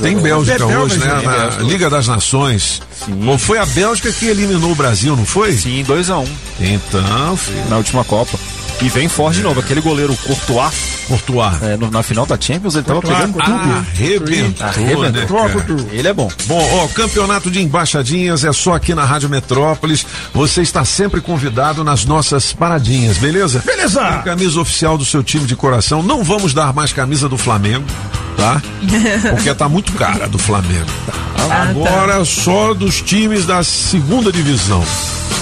Tem 0.00 0.16
Bélgica 0.18 0.54
É 0.54 0.58
Bélgica, 0.58 0.78
hoje, 0.80 0.98
né? 0.98 1.06
tem 1.16 1.26
Na 1.26 1.32
Bélgica. 1.38 1.62
Liga 1.64 1.90
das 1.90 2.06
Nações. 2.08 2.80
Ou 3.26 3.36
foi 3.38 3.58
a 3.58 3.66
Bélgica 3.66 4.12
que 4.12 4.26
eliminou 4.26 4.70
o 4.72 4.74
Brasil, 4.74 5.16
não 5.16 5.26
foi? 5.26 5.52
Sim, 5.56 5.84
2x1 5.84 6.26
Então, 6.60 7.36
filho. 7.36 7.64
na 7.68 7.76
última 7.76 8.04
Copa. 8.04 8.38
E 8.80 8.88
vem 8.88 9.08
forte 9.08 9.36
de 9.36 9.42
novo. 9.44 9.60
Aquele 9.60 9.80
goleiro 9.80 10.16
Courtois, 10.24 10.72
Courtois. 11.06 11.62
é, 11.62 11.76
no- 11.76 11.88
na 11.88 12.02
final 12.02 12.26
da 12.26 12.36
Champions, 12.40 12.74
ele 12.74 12.82
tava 12.82 13.00
pegando 13.00 13.34
tudo. 13.34 13.44
Arrebentou, 13.70 14.66
Arrebentou. 14.66 15.02
né, 15.48 15.54
cara? 15.54 15.86
Ele 15.92 16.08
é 16.08 16.12
bom. 16.12 16.28
Bom, 16.46 16.68
ó, 16.82 16.88
campeonato 16.88 17.48
de 17.48 17.60
embaixadinhas 17.62 18.42
é 18.44 18.52
só 18.52 18.72
aqui 18.74 18.92
na 18.92 19.04
Rádio 19.04 19.28
Metrópolis. 19.28 20.04
Você 20.34 20.62
está 20.62 20.84
sempre 20.84 21.20
convidado 21.20 21.84
nas 21.84 22.04
nossas 22.04 22.52
paradinhas, 22.52 23.18
beleza? 23.18 23.62
Beleza. 23.64 24.00
Tem 24.04 24.22
camisa 24.22 24.60
oficial 24.60 24.98
do 24.98 25.04
seu 25.04 25.22
time 25.22 25.46
de 25.46 25.54
coração. 25.54 26.02
Não 26.02 26.24
vamos 26.24 26.52
dar 26.52 26.72
mais 26.72 26.92
camisa 26.92 27.28
do 27.28 27.38
Flamengo, 27.38 27.84
tá? 28.36 28.60
Porque 29.36 29.54
tá 29.54 29.68
muito 29.68 29.92
cara 29.92 30.26
do 30.28 30.38
Flamengo. 30.38 30.86
Agora 31.50 32.24
só 32.24 32.72
dos 32.74 33.00
times 33.02 33.46
da 33.46 33.62
segunda 33.62 34.30
divisão. 34.32 34.84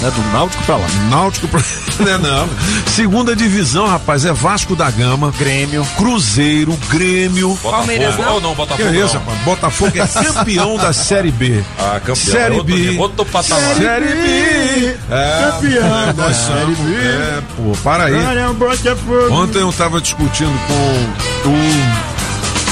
Né, 0.01 0.11
do 0.11 0.23
Náutico 0.33 0.65
pra 0.65 0.77
lá. 0.77 0.87
Náutico 1.11 1.47
pra... 1.49 1.61
não, 2.01 2.09
é 2.15 2.19
não. 2.19 2.49
Segunda 2.87 3.37
divisão, 3.37 3.87
rapaz, 3.87 4.25
é 4.25 4.33
Vasco 4.33 4.75
da 4.75 4.91
Gama, 4.91 5.31
Grêmio. 5.39 5.85
Cruzeiro, 5.97 6.73
Grêmio. 6.89 7.55
Palmeiras 7.63 8.17
Botafogo. 8.17 8.41
não? 8.41 8.41
Não, 8.41 8.51
Que 8.51 8.57
Botafogo. 8.57 8.89
é 8.89 9.05
isso, 9.05 9.15
rapaz? 9.19 9.39
Botafogo 9.43 9.93
é 9.97 10.07
campeão 10.07 10.77
da 10.79 10.93
Série 10.95 11.31
B. 11.31 11.63
Ah, 11.79 12.01
campeão. 12.01 12.17
Série 12.17 12.55
é 12.55 12.59
outro, 12.59 12.75
B. 12.75 12.99
Outro 12.99 13.25
patamar. 13.27 13.75
Série 13.75 14.07
B. 14.07 14.97
É, 15.11 15.51
Campeão 15.51 15.89
da 15.91 16.13
nós 16.15 16.37
Série 16.37 16.75
B. 16.75 16.97
É, 16.97 17.43
pô, 17.57 17.73
para 17.85 18.05
aí. 18.05 18.55
Botafogo. 18.55 19.35
Ontem 19.35 19.59
eu 19.59 19.73
tava 19.73 20.01
discutindo 20.01 20.59
com 20.67 21.49
um, 21.51 22.10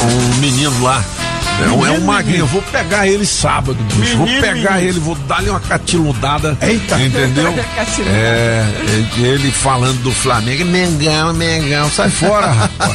um 0.04 0.40
menino 0.40 0.82
lá 0.82 1.02
É 1.60 1.68
um, 1.70 1.86
é 1.86 1.90
um 1.90 2.04
magrinho, 2.04 2.40
eu 2.40 2.46
vou 2.46 2.62
pegar 2.62 3.08
ele 3.08 3.26
sábado, 3.26 3.76
bicho. 3.94 4.16
Vou 4.16 4.26
pegar 4.26 4.74
menino. 4.74 4.90
ele, 4.90 5.00
vou 5.00 5.16
dar-lhe 5.16 5.50
uma 5.50 5.58
catiludada. 5.58 6.56
Eita. 6.60 7.00
Entendeu? 7.00 7.52
Catiludada. 7.74 8.16
É, 8.16 8.64
é, 8.86 9.20
ele 9.20 9.50
falando 9.50 10.00
do 10.02 10.12
Flamengo, 10.12 10.64
Mengão, 10.66 11.34
Mengão, 11.34 11.90
sai 11.90 12.10
fora, 12.10 12.46
rapaz. 12.52 12.92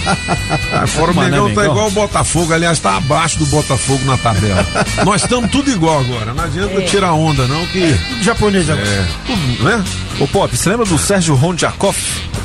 Sai 0.71 0.87
fora, 0.87 1.11
o 1.11 1.21
é 1.21 1.25
Mengão 1.25 1.53
tá 1.53 1.65
igual 1.65 1.87
o 1.87 1.91
Botafogo, 1.91 2.53
aliás, 2.53 2.79
tá 2.79 2.95
abaixo 2.95 3.37
do 3.37 3.45
Botafogo 3.47 4.05
na 4.05 4.17
tabela. 4.17 4.65
Nós 5.03 5.23
estamos 5.23 5.51
tudo 5.51 5.69
igual 5.69 5.99
agora, 5.99 6.33
não 6.33 6.43
adianta 6.45 6.79
É. 6.79 6.85
tirar 6.85 7.11
onda, 7.11 7.45
não, 7.47 7.65
que. 7.67 7.99
Japonês 8.21 8.69
agora. 8.69 8.87
É, 8.87 9.05
tudo, 9.25 9.63
né? 9.65 9.83
Ô 10.21 10.27
Pop, 10.27 10.55
você 10.55 10.69
lembra 10.69 10.85
do 10.85 10.97
Sérgio 10.97 11.35
Rondjakov? 11.35 11.97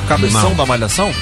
Cabeção 0.08 0.50
Não. 0.50 0.56
da 0.56 0.66
Malhação? 0.66 1.12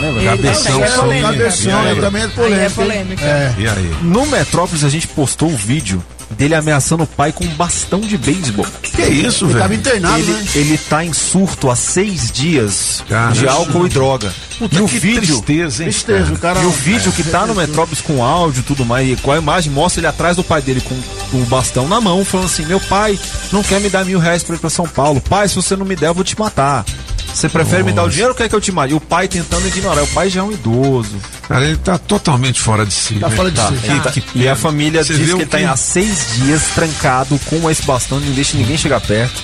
Lembra? 0.00 0.22
Cabeção, 0.24 0.76
aí 0.76 0.82
é 0.82 0.86
sim. 0.88 1.22
Cabeção, 1.22 1.80
aí? 1.80 1.94
né? 1.94 2.00
também 2.00 2.22
é 2.22 2.24
Aí 2.24 2.30
polêmica. 2.30 2.60
é 2.60 2.64
hein? 2.64 2.70
polêmica. 2.74 3.24
É. 3.24 3.54
E 3.58 3.68
aí? 3.68 3.94
No 4.02 4.26
Metrópolis 4.26 4.84
a 4.84 4.88
gente 4.88 5.06
postou 5.08 5.48
um 5.48 5.56
vídeo 5.56 6.02
dele 6.30 6.54
ameaçando 6.54 7.02
o 7.02 7.06
pai 7.08 7.32
com 7.32 7.44
um 7.44 7.48
bastão 7.54 8.00
de 8.00 8.16
beisebol. 8.16 8.64
Que 8.82 9.02
isso, 9.02 9.46
Ele 9.46 9.54
tava 9.54 9.68
velho? 9.68 9.80
internado, 9.80 10.18
Ele, 10.18 10.30
né? 10.32 10.44
ele 10.54 10.78
tá 10.78 11.04
em 11.04 11.12
surto 11.12 11.68
há 11.68 11.74
seis 11.74 12.30
dias 12.30 13.02
Cara, 13.08 13.32
de 13.32 13.38
isso- 13.44 13.48
álcool 13.48 13.86
e 13.86 13.88
droga. 13.88 14.32
Puta, 14.56 14.76
e 14.76 14.80
o 14.80 14.86
que 14.88 14.98
vídeo. 15.00 15.22
tristeza, 15.40 15.82
hein? 15.82 15.90
Tristeza, 15.90 16.32
o 16.32 16.38
cara. 16.38 16.60
E 16.60 16.66
o 16.66 16.70
vídeo 16.70 17.10
que 17.12 17.24
tá 17.24 17.46
no 17.46 17.54
Metrópolis 17.54 18.00
com 18.00 18.22
áudio 18.22 18.60
e 18.60 18.62
tudo 18.62 18.84
mais, 18.84 19.08
e 19.08 19.16
com 19.16 19.32
a 19.32 19.38
imagem, 19.38 19.72
mostra 19.72 20.00
ele 20.00 20.06
atrás 20.06 20.36
do 20.36 20.44
pai 20.44 20.62
dele 20.62 20.80
com 20.82 20.94
o 21.36 21.44
bastão 21.46 21.88
na 21.88 22.00
mão, 22.00 22.24
falando 22.24 22.46
assim: 22.46 22.64
Meu 22.64 22.78
pai 22.78 23.18
não 23.50 23.62
quer 23.64 23.80
me 23.80 23.88
dar 23.88 24.04
mil 24.04 24.18
reais 24.20 24.42
pra 24.44 24.54
ir 24.54 24.58
pra 24.58 24.70
São 24.70 24.86
Paulo. 24.86 25.20
Pai, 25.20 25.48
se 25.48 25.56
você 25.56 25.74
não 25.74 25.84
me 25.86 25.96
der, 25.96 26.08
eu 26.08 26.14
vou 26.14 26.22
te 26.24 26.38
matar. 26.38 26.84
Você 27.32 27.48
prefere 27.48 27.82
me 27.82 27.92
dar 27.92 28.04
o 28.04 28.08
dinheiro 28.10 28.30
ou 28.30 28.34
quer 28.36 28.48
que 28.48 28.54
eu 28.54 28.60
te 28.60 28.70
mate? 28.72 28.92
E 28.92 28.96
o 28.96 29.00
pai 29.00 29.26
tentando 29.28 29.66
ignorar. 29.66 30.02
O 30.02 30.06
pai 30.08 30.28
já 30.28 30.40
é 30.40 30.42
um 30.42 30.52
idoso. 30.52 31.16
Cara, 31.48 31.64
ele 31.64 31.76
tá 31.78 31.96
totalmente 31.96 32.60
fora 32.60 32.84
de 32.84 32.92
si. 32.92 33.14
Tá 33.14 33.28
né? 33.28 33.36
fora 33.36 33.50
de 33.50 33.60
si. 33.60 33.74
E, 33.84 34.00
tá- 34.00 34.12
e 34.34 34.48
a 34.48 34.54
família 34.56 35.02
Você 35.04 35.14
diz 35.14 35.26
que 35.26 35.34
ele 35.36 35.46
tá 35.46 35.58
que- 35.58 35.64
há 35.64 35.76
seis 35.76 36.26
dias 36.36 36.62
trancado 36.74 37.38
com 37.46 37.70
esse 37.70 37.82
bastão, 37.84 38.20
não 38.20 38.32
deixa 38.32 38.56
ninguém 38.56 38.76
chegar 38.76 39.00
perto. 39.00 39.40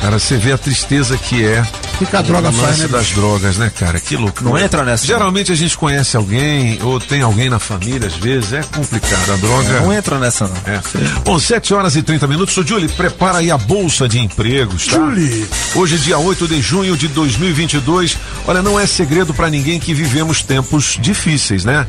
Cara, 0.00 0.18
você 0.18 0.36
vê 0.36 0.52
a 0.52 0.58
tristeza 0.58 1.16
que 1.16 1.44
é 1.44 1.62
O 1.94 1.98
que 1.98 2.06
que 2.06 2.16
a 2.16 2.22
droga 2.22 2.50
o 2.50 2.52
faz, 2.52 2.68
lance 2.68 2.82
né? 2.82 2.88
das 2.88 3.10
drogas, 3.10 3.56
né, 3.56 3.70
cara? 3.76 3.98
Que 3.98 4.16
loucura. 4.16 4.50
Não 4.50 4.58
entra 4.58 4.84
nessa. 4.84 5.04
Geralmente 5.06 5.50
a 5.50 5.54
gente 5.54 5.76
conhece 5.76 6.16
alguém, 6.16 6.78
ou 6.82 7.00
tem 7.00 7.22
alguém 7.22 7.48
na 7.50 7.58
família, 7.58 8.06
às 8.06 8.14
vezes, 8.14 8.52
é 8.52 8.62
complicado. 8.62 9.32
A 9.32 9.36
droga. 9.36 9.80
Não 9.80 9.92
entra 9.92 10.18
nessa, 10.18 10.46
não. 10.46 10.56
É. 10.66 10.80
Bom, 11.24 11.38
7 11.38 11.74
horas 11.74 11.96
e 11.96 12.02
30 12.02 12.26
minutos. 12.26 12.56
Ô, 12.56 12.62
Julie, 12.64 12.88
prepara 12.88 13.38
aí 13.38 13.50
a 13.50 13.58
bolsa 13.58 14.08
de 14.08 14.18
empregos, 14.20 14.86
tá? 14.86 14.96
Julie. 14.96 15.48
Hoje, 15.74 15.98
dia 15.98 16.18
8 16.18 16.46
de 16.46 16.60
junho 16.60 16.96
de 16.96 17.08
2022. 17.08 18.16
Olha, 18.46 18.62
não 18.62 18.78
é 18.78 18.86
segredo 18.86 19.34
pra 19.34 19.50
ninguém 19.50 19.80
que 19.80 19.92
vivemos 19.94 20.42
tempos 20.42 20.98
difíceis, 21.00 21.64
né? 21.64 21.86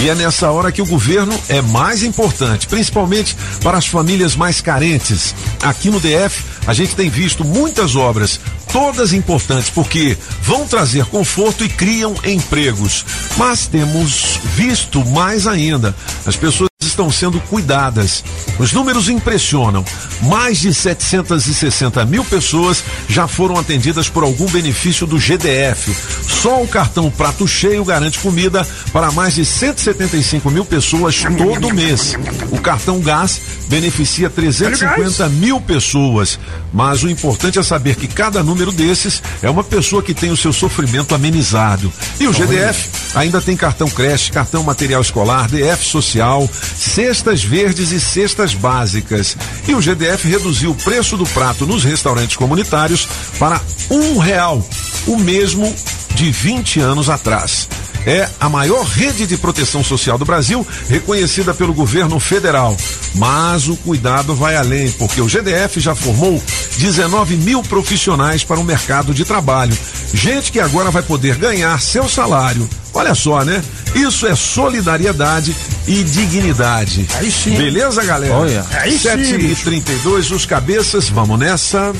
E 0.00 0.08
é 0.08 0.14
nessa 0.14 0.50
hora 0.50 0.72
que 0.72 0.82
o 0.82 0.86
governo 0.86 1.38
é 1.48 1.62
mais 1.62 2.02
importante, 2.02 2.66
principalmente 2.66 3.36
para 3.62 3.78
as 3.78 3.86
famílias 3.86 4.36
mais 4.36 4.60
carentes. 4.60 5.34
Aqui 5.62 5.88
no 5.88 6.00
DF, 6.00 6.44
a 6.66 6.74
gente 6.74 6.94
tem 6.94 7.08
visto 7.08 7.44
muitas 7.44 7.96
obras, 7.96 8.40
todas 8.74 9.12
importantes, 9.12 9.70
porque 9.70 10.18
vão 10.42 10.66
trazer 10.66 11.04
conforto 11.04 11.64
e 11.64 11.68
criam 11.68 12.12
empregos. 12.24 13.06
Mas 13.36 13.68
temos 13.68 14.40
visto 14.56 15.04
mais 15.04 15.46
ainda. 15.46 15.94
As 16.26 16.34
pessoas 16.34 16.68
estão 16.84 17.10
sendo 17.10 17.40
cuidadas. 17.40 18.24
Os 18.58 18.72
números 18.72 19.08
impressionam. 19.08 19.84
Mais 20.22 20.60
de 20.60 20.72
760 20.72 22.04
mil 22.04 22.24
pessoas 22.24 22.82
já 23.08 23.26
foram 23.26 23.58
atendidas 23.58 24.08
por 24.08 24.22
algum 24.22 24.46
benefício 24.46 25.06
do 25.06 25.18
GDF. 25.18 25.94
Só 26.22 26.62
o 26.62 26.68
cartão 26.68 27.10
Prato 27.10 27.46
Cheio 27.48 27.84
garante 27.84 28.18
comida 28.18 28.66
para 28.92 29.10
mais 29.10 29.34
de 29.34 29.44
175 29.44 30.50
mil 30.50 30.64
pessoas 30.64 31.22
todo 31.36 31.74
mês. 31.74 32.16
O 32.50 32.60
cartão 32.60 33.00
Gás 33.00 33.40
beneficia 33.68 34.30
350 34.30 35.28
mil 35.30 35.60
pessoas. 35.60 36.38
Mas 36.72 37.02
o 37.02 37.10
importante 37.10 37.58
é 37.58 37.62
saber 37.62 37.96
que 37.96 38.06
cada 38.06 38.42
número 38.42 38.63
desses 38.72 39.22
é 39.42 39.50
uma 39.50 39.64
pessoa 39.64 40.02
que 40.02 40.14
tem 40.14 40.30
o 40.30 40.36
seu 40.36 40.52
sofrimento 40.52 41.14
amenizado. 41.14 41.92
E 42.20 42.26
o 42.26 42.32
GDF 42.32 42.88
ainda 43.14 43.40
tem 43.40 43.56
cartão 43.56 43.88
creche, 43.88 44.32
cartão 44.32 44.62
material 44.62 45.02
escolar, 45.02 45.48
DF 45.48 45.84
social, 45.84 46.48
cestas 46.76 47.42
verdes 47.42 47.92
e 47.92 48.00
cestas 48.00 48.54
básicas. 48.54 49.36
E 49.68 49.74
o 49.74 49.80
GDF 49.80 50.28
reduziu 50.28 50.70
o 50.70 50.74
preço 50.74 51.16
do 51.16 51.26
prato 51.26 51.66
nos 51.66 51.84
restaurantes 51.84 52.36
comunitários 52.36 53.08
para 53.38 53.60
um 53.90 54.18
real, 54.18 54.66
o 55.06 55.16
mesmo 55.16 55.74
de 56.14 56.30
20 56.30 56.80
anos 56.80 57.08
atrás. 57.08 57.68
É 58.06 58.28
a 58.38 58.48
maior 58.48 58.84
rede 58.84 59.26
de 59.26 59.36
proteção 59.36 59.82
social 59.82 60.18
do 60.18 60.24
Brasil, 60.24 60.66
reconhecida 60.88 61.54
pelo 61.54 61.72
governo 61.72 62.20
federal. 62.20 62.76
Mas 63.14 63.68
o 63.68 63.76
cuidado 63.76 64.34
vai 64.34 64.56
além, 64.56 64.90
porque 64.92 65.20
o 65.20 65.28
GDF 65.28 65.80
já 65.80 65.94
formou 65.94 66.42
19 66.78 67.36
mil 67.36 67.62
profissionais 67.62 68.44
para 68.44 68.60
o 68.60 68.64
mercado 68.64 69.14
de 69.14 69.24
trabalho. 69.24 69.76
Gente 70.12 70.52
que 70.52 70.60
agora 70.60 70.90
vai 70.90 71.02
poder 71.02 71.36
ganhar 71.36 71.80
seu 71.80 72.08
salário. 72.08 72.68
Olha 72.94 73.14
só, 73.14 73.44
né? 73.44 73.62
Isso 73.94 74.26
é 74.26 74.34
solidariedade 74.34 75.54
e 75.86 76.02
dignidade. 76.02 77.06
Aí 77.14 77.30
sim. 77.30 77.56
Beleza, 77.56 78.02
galera? 78.04 78.34
Olha. 78.34 78.64
Aí 78.80 78.92
sim, 78.92 78.98
7 78.98 79.34
e 79.34 79.38
bicho. 79.38 79.64
32 79.64 80.30
os 80.30 80.46
cabeças, 80.46 81.08
vamos 81.08 81.38
nessa. 81.38 81.92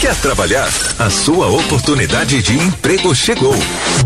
Quer 0.00 0.14
trabalhar? 0.16 0.68
A 0.98 1.10
sua 1.10 1.48
oportunidade 1.48 2.42
de 2.42 2.58
emprego 2.58 3.14
chegou. 3.14 3.54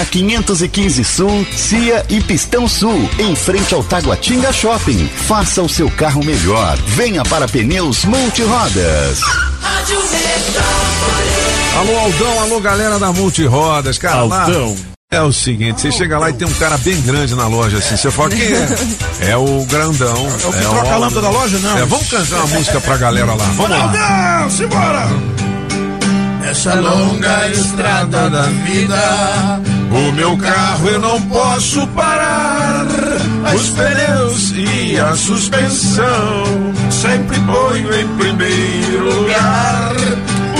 515 0.05 1.03
Sul, 1.03 1.45
Cia 1.55 2.05
e 2.09 2.21
Pistão 2.21 2.67
Sul, 2.67 3.09
em 3.19 3.35
frente 3.35 3.73
ao 3.73 3.83
Taguatinga 3.83 4.51
Shopping. 4.51 5.09
Faça 5.27 5.61
o 5.61 5.69
seu 5.69 5.89
carro 5.91 6.23
melhor. 6.23 6.77
Venha 6.87 7.23
para 7.23 7.47
Pneus 7.47 8.03
Multirodas. 8.05 9.19
Rádio. 9.61 9.97
Alô, 11.79 11.99
Aldão, 11.99 12.39
alô, 12.41 12.59
galera 12.59 12.99
da 12.99 13.11
Multirodas, 13.11 13.97
cara. 13.97 14.23
lá- 14.23 14.43
Aldão. 14.43 14.75
É 15.13 15.21
o 15.21 15.33
seguinte, 15.33 15.81
você 15.81 15.91
chega 15.91 16.17
lá 16.17 16.29
e 16.29 16.33
tem 16.33 16.47
um 16.47 16.53
cara 16.53 16.77
bem 16.77 16.99
grande 17.01 17.35
na 17.35 17.45
loja, 17.45 17.79
assim, 17.79 17.97
você 17.97 18.09
fala, 18.09 18.29
quem 18.29 18.41
é? 18.41 19.31
É 19.31 19.35
o 19.37 19.65
grandão. 19.65 20.15
É 20.15 20.47
o 20.47 20.51
que 20.53 20.59
troca 20.61 20.77
a 20.77 20.81
homem. 20.83 20.99
lâmpada 21.01 21.21
da 21.21 21.29
loja, 21.29 21.59
não? 21.59 21.77
É, 21.77 21.85
vamos 21.85 22.07
cantar 22.09 22.35
uma 22.37 22.47
música 22.47 22.79
pra 22.79 22.95
galera 22.95 23.33
lá, 23.33 23.43
vamos 23.57 23.69
lá. 23.69 24.39
Não, 24.41 24.49
simbora! 24.49 25.09
Essa 26.49 26.75
longa 26.75 27.47
estrada 27.49 28.29
da 28.29 28.43
vida 28.43 29.59
O 29.91 30.11
meu 30.13 30.37
carro 30.37 30.87
eu 30.87 30.99
não 30.99 31.21
posso 31.23 31.85
parar. 31.87 32.85
Os 33.53 33.69
pneus 33.71 34.53
e 34.55 34.97
a 34.97 35.13
suspensão 35.15 36.43
sempre 36.89 37.37
ponho 37.41 37.93
em 37.93 38.07
primeiro 38.17 39.21
lugar. 39.21 39.93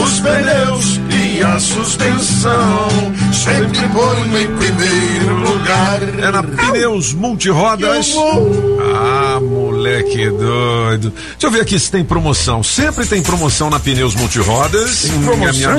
Os 0.04 0.20
pneus 0.20 1.00
e 1.42 1.44
a 1.44 1.60
suspensão 1.60 2.88
sempre 3.34 3.90
ponho 3.90 4.40
em 4.40 4.58
primeiro 4.58 5.36
lugar. 5.40 6.00
É 6.04 6.32
na 6.32 6.44
Pneus 6.44 7.14
Multirodas. 7.14 8.14
Ah, 8.80 9.40
moleque 9.42 10.30
doido. 10.30 11.12
Deixa 11.32 11.48
eu 11.48 11.52
ver 11.52 11.62
aqui 11.62 11.80
se 11.80 11.90
tem 11.90 12.04
promoção. 12.04 12.62
Sempre 12.62 13.08
tem 13.08 13.24
promoção 13.24 13.72
na 13.72 13.80
Pneus 13.80 14.14
Multirodas. 14.14 15.02
Tem 15.02 15.20
promoção. 15.22 15.72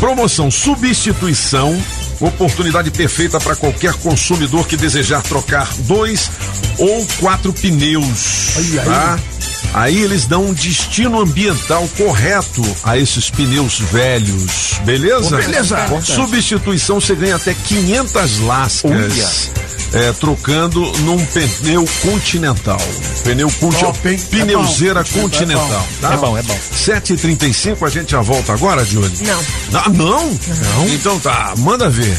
Promoção 0.00 0.50
substituição. 0.50 1.80
Oportunidade 2.20 2.90
perfeita 2.90 3.38
para 3.38 3.54
qualquer 3.54 3.94
consumidor 3.94 4.66
que 4.66 4.76
desejar 4.76 5.22
trocar 5.22 5.68
dois 5.78 6.28
ou 6.76 7.06
quatro 7.20 7.52
pneus. 7.52 8.56
Olha 8.56 8.80
aí. 8.80 8.86
tá? 8.88 9.14
Aí 9.14 9.47
eles 9.90 10.26
dão 10.26 10.46
um 10.46 10.52
destino 10.52 11.20
ambiental 11.20 11.88
correto 11.96 12.62
a 12.82 12.96
esses 12.98 13.30
pneus 13.30 13.78
velhos, 13.78 14.80
beleza? 14.84 15.36
Ô, 15.36 15.38
beleza. 15.38 15.76
Substituição 16.02 17.00
você 17.00 17.14
ganha 17.14 17.36
até 17.36 17.54
500 17.54 18.40
lascas. 18.40 19.50
É, 19.92 20.12
trocando 20.12 20.80
num 20.98 21.16
pneu 21.26 21.82
continental. 22.02 22.80
Pneu 23.24 23.50
conti 23.52 23.78
Top, 23.80 24.06
hein? 24.08 24.18
pneuzeira 24.30 25.00
É 25.00 25.04
bom. 25.04 25.20
continental. 25.22 25.88
tá? 26.00 26.12
É 26.12 26.16
bom, 26.18 26.36
é 26.36 26.42
bom. 26.42 26.58
7h35, 26.74 27.86
a 27.86 27.88
gente 27.88 28.10
já 28.10 28.20
volta 28.20 28.52
agora, 28.52 28.84
Júlio? 28.84 29.10
Não. 29.22 29.40
Ah, 29.80 29.88
não? 29.88 30.26
Não. 30.30 30.88
Então 30.92 31.18
tá, 31.20 31.54
manda 31.58 31.88
ver. 31.88 32.18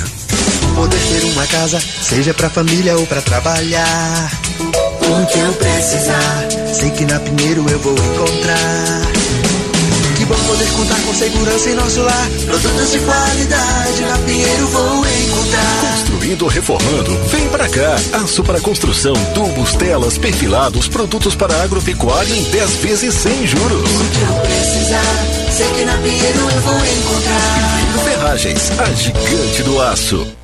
Poder 0.73 0.97
ter 0.97 1.23
uma 1.33 1.45
casa, 1.45 1.79
seja 2.01 2.33
pra 2.33 2.49
família 2.49 2.97
ou 2.97 3.05
pra 3.05 3.21
trabalhar. 3.21 4.31
O 5.09 5.25
que 5.25 5.39
eu 5.39 5.53
precisar, 5.53 6.47
sei 6.71 6.91
que 6.91 7.03
na 7.05 7.19
Pinheiro 7.19 7.65
eu 7.67 7.79
vou 7.79 7.93
encontrar. 7.93 9.01
Que 10.15 10.25
bom 10.25 10.35
poder 10.35 10.71
contar 10.73 11.01
com 11.01 11.15
segurança 11.15 11.69
em 11.71 11.73
nosso 11.73 12.01
lar. 12.01 12.29
Produtos 12.45 12.91
de 12.91 12.99
qualidade 12.99 14.01
na 14.01 14.17
Pinheiro 14.19 14.67
vou 14.67 15.05
encontrar. 15.07 15.81
Construindo 15.89 16.41
ou 16.43 16.47
reformando? 16.47 17.17
Vem 17.25 17.49
pra 17.49 17.67
cá. 17.67 17.95
Aço 18.23 18.43
para 18.43 18.61
construção, 18.61 19.13
tubos, 19.33 19.73
telas, 19.73 20.19
perfilados, 20.19 20.87
produtos 20.87 21.35
para 21.35 21.63
agropecuária 21.63 22.35
em 22.35 22.43
10 22.43 22.75
vezes 22.75 23.15
sem 23.15 23.47
juros. 23.47 23.89
O 23.89 24.09
que 24.11 24.21
eu 24.21 24.33
precisar, 24.41 25.25
sei 25.51 25.67
que 25.69 25.85
na 25.85 25.97
Pinheiro 25.97 26.39
eu 26.39 26.61
vou 26.61 26.75
encontrar. 26.75 28.03
Ferragens, 28.03 28.71
a 28.79 28.85
gigante 28.93 29.63
do 29.63 29.81
aço. 29.81 30.38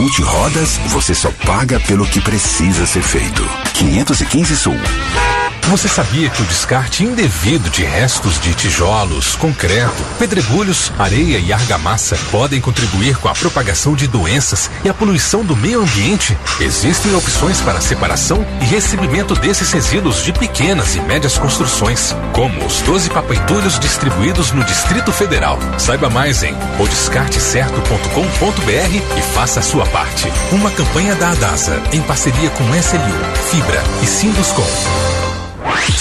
Multirodas, 0.00 0.78
você 0.86 1.14
só 1.14 1.30
paga 1.44 1.78
pelo 1.78 2.06
que 2.06 2.22
precisa 2.22 2.86
ser 2.86 3.02
feito. 3.02 3.46
515 3.74 4.56
Sul. 4.56 4.76
Você 5.68 5.88
sabia 5.88 6.28
que 6.28 6.42
o 6.42 6.46
descarte 6.46 7.04
indevido 7.04 7.70
de 7.70 7.84
restos 7.84 8.40
de 8.40 8.52
tijolos, 8.54 9.36
concreto, 9.36 10.02
pedregulhos, 10.18 10.92
areia 10.98 11.38
e 11.38 11.52
argamassa 11.52 12.18
podem 12.30 12.60
contribuir 12.60 13.16
com 13.18 13.28
a 13.28 13.34
propagação 13.34 13.94
de 13.94 14.08
doenças 14.08 14.68
e 14.84 14.88
a 14.88 14.94
poluição 14.94 15.44
do 15.44 15.56
meio 15.56 15.82
ambiente? 15.82 16.36
Existem 16.60 17.14
opções 17.14 17.60
para 17.60 17.80
separação 17.80 18.44
e 18.60 18.64
recebimento 18.64 19.36
desses 19.36 19.70
resíduos 19.70 20.24
de 20.24 20.32
pequenas 20.32 20.96
e 20.96 21.00
médias 21.00 21.38
construções, 21.38 22.16
como 22.32 22.66
os 22.66 22.80
12 22.82 23.10
papeitulhos 23.10 23.78
distribuídos 23.78 24.50
no 24.52 24.64
Distrito 24.64 25.12
Federal. 25.12 25.58
Saiba 25.78 26.10
mais 26.10 26.42
em 26.42 26.54
odescartecerto.com.br 26.78 29.18
e 29.18 29.22
faça 29.34 29.60
a 29.60 29.62
sua 29.62 29.86
parte. 29.86 30.26
Uma 30.50 30.70
campanha 30.70 31.14
da 31.14 31.30
Adasa, 31.30 31.80
em 31.92 32.02
parceria 32.02 32.50
com 32.50 32.64
SLU, 32.74 33.24
Fibra 33.50 33.82
e 34.02 34.06
Sinduscom. 34.06 34.66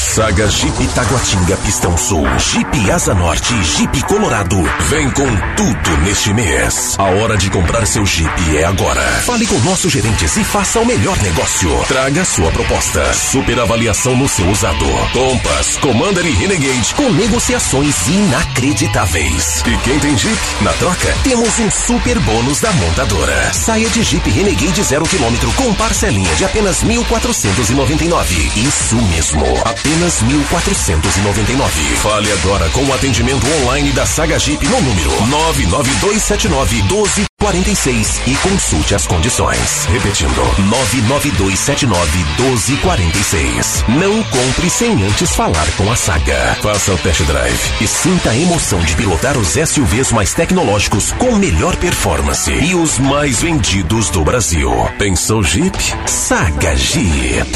Saga 0.10 0.50
Jeep 0.50 0.88
Taguatinga 0.88 1.56
Pistão 1.58 1.96
Sul, 1.96 2.26
Jeep 2.40 2.92
Asa 2.92 3.14
Norte 3.14 3.54
Jeep 3.64 4.02
Colorado. 4.08 4.58
Vem 4.90 5.08
com 5.12 5.28
tudo 5.56 5.98
neste 6.04 6.34
mês. 6.34 6.96
A 6.98 7.04
hora 7.04 7.38
de 7.38 7.48
comprar 7.52 7.86
seu 7.86 8.04
Jeep 8.08 8.58
é 8.58 8.66
agora. 8.66 9.04
Fale 9.24 9.46
com 9.46 9.60
nossos 9.60 9.92
gerentes 9.92 10.36
e 10.36 10.44
faça 10.44 10.80
o 10.80 10.86
melhor 10.86 11.16
negócio. 11.22 11.70
Traga 11.88 12.26
sua 12.26 12.52
proposta. 12.52 13.14
Super 13.14 13.60
avaliação 13.60 14.16
no 14.18 14.28
seu 14.28 14.50
usado. 14.50 14.84
Compass, 15.14 15.78
Commander 15.78 16.26
e 16.26 16.32
Renegade 16.32 16.96
com 16.96 17.12
negociações 17.12 18.08
inacreditáveis. 18.08 19.62
E 19.68 19.78
quem 19.84 20.00
tem 20.00 20.18
Jeep? 20.18 20.40
Na 20.62 20.74
troca, 20.74 21.16
temos 21.24 21.60
um 21.60 21.70
super 21.70 22.18
bônus 22.22 22.60
da 22.60 22.72
montadora. 22.74 23.54
Saia 23.54 23.88
de 23.88 24.02
Jeep 24.02 24.28
Renegade 24.28 24.82
zero 24.82 25.06
quilômetro 25.06 25.54
com 25.54 25.72
parcelinha 25.76 26.34
de 26.34 26.46
apenas 26.46 26.84
1.499. 26.84 28.58
Isso 28.58 28.96
mesmo, 28.96 29.44
apenas 29.64 29.99
1.499. 30.08 31.96
Fale 32.02 32.32
agora 32.32 32.70
com 32.70 32.86
o 32.86 32.94
atendimento 32.94 33.46
online 33.62 33.92
da 33.92 34.06
Saga 34.06 34.40
Jeep 34.40 34.66
no 34.68 34.82
número 34.82 35.12
99279 35.28 37.39
1246 37.40 38.22
e 38.28 38.36
consulte 38.36 38.94
as 38.96 39.08
condições. 39.08 39.86
Repetindo, 39.86 40.42
99279 40.70 42.18
1246. 42.38 43.86
Não 43.88 44.22
compre 44.24 44.70
sem 44.70 45.04
antes 45.04 45.34
falar 45.34 45.66
com 45.78 45.90
a 45.90 45.96
Saga. 45.96 46.58
Faça 46.62 46.94
o 46.94 46.98
test 46.98 47.22
drive 47.22 47.60
e 47.80 47.88
sinta 47.88 48.32
a 48.32 48.38
emoção 48.38 48.80
de 48.82 48.94
pilotar 48.96 49.38
os 49.38 49.48
SUVs 49.50 50.12
mais 50.12 50.34
tecnológicos 50.34 51.14
com 51.14 51.38
melhor 51.38 51.78
performance 51.78 52.52
e 52.52 52.76
os 52.76 53.00
mais 53.00 53.42
vendidos 53.42 54.10
do 54.10 54.22
Brasil. 54.24 54.72
Pensou 54.98 55.42
Jeep? 55.42 55.78
Saga 56.06 56.76
Jeep. 56.76 57.50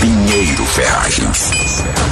Pinheiro 0.00 0.64
Ferragens. 0.66 1.50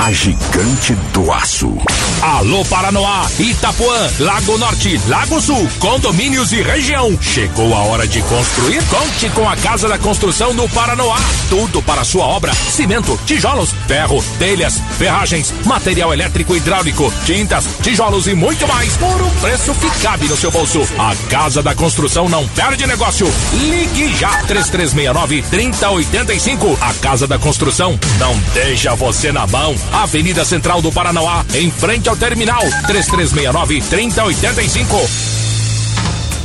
A 0.00 0.10
gigante 0.10 0.94
do 1.12 1.30
aço. 1.30 1.76
Alô 2.22 2.64
Paranoá, 2.64 3.26
Itapuã, 3.38 4.10
Lago 4.20 4.56
Norte, 4.56 4.98
Lago 5.06 5.40
Sul, 5.40 5.68
condomínios 5.78 6.52
e 6.52 6.62
região. 6.62 6.93
Chegou 7.20 7.74
a 7.74 7.82
hora 7.82 8.06
de 8.06 8.22
construir? 8.22 8.80
Conte 8.84 9.28
com 9.30 9.48
a 9.48 9.56
Casa 9.56 9.88
da 9.88 9.98
Construção 9.98 10.54
do 10.54 10.68
Paranoá. 10.68 11.18
Tudo 11.50 11.82
para 11.82 12.04
sua 12.04 12.24
obra: 12.24 12.54
cimento, 12.54 13.18
tijolos, 13.26 13.74
ferro, 13.88 14.24
telhas, 14.38 14.80
ferragens, 14.96 15.52
material 15.66 16.14
elétrico 16.14 16.54
e 16.54 16.58
hidráulico, 16.58 17.12
tintas, 17.26 17.66
tijolos 17.82 18.28
e 18.28 18.34
muito 18.34 18.66
mais 18.68 18.96
por 18.96 19.20
um 19.20 19.30
preço 19.40 19.74
que 19.74 19.90
cabe 20.02 20.28
no 20.28 20.36
seu 20.36 20.52
bolso. 20.52 20.80
A 20.96 21.14
Casa 21.28 21.62
da 21.62 21.74
Construção 21.74 22.28
não 22.28 22.46
perde 22.48 22.86
negócio. 22.86 23.26
Ligue 23.52 24.14
já 24.14 24.30
3369 24.44 25.42
3085. 25.50 26.78
A 26.80 26.94
Casa 26.94 27.26
da 27.26 27.38
Construção 27.40 27.98
não 28.20 28.38
deixa 28.54 28.94
você 28.94 29.32
na 29.32 29.48
mão. 29.48 29.74
Avenida 29.92 30.44
Central 30.44 30.80
do 30.80 30.92
Paranoá, 30.92 31.44
em 31.54 31.70
frente 31.72 32.08
ao 32.08 32.16
terminal 32.16 32.62
3369 32.86 33.80
3085. 33.82 35.34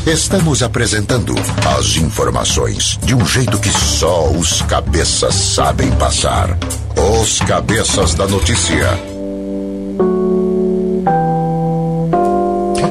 Estamos 0.06 0.64
apresentando 0.64 1.36
as 1.78 1.96
informações 1.98 2.98
de 3.04 3.14
um 3.14 3.26
jeito 3.26 3.60
que 3.60 3.70
só 3.70 4.30
os 4.32 4.62
cabeças 4.64 5.36
sabem 5.36 5.90
passar. 5.92 6.58
Os 7.22 7.40
cabeças 7.40 8.14
da 8.16 8.28
notícia. 8.28 8.98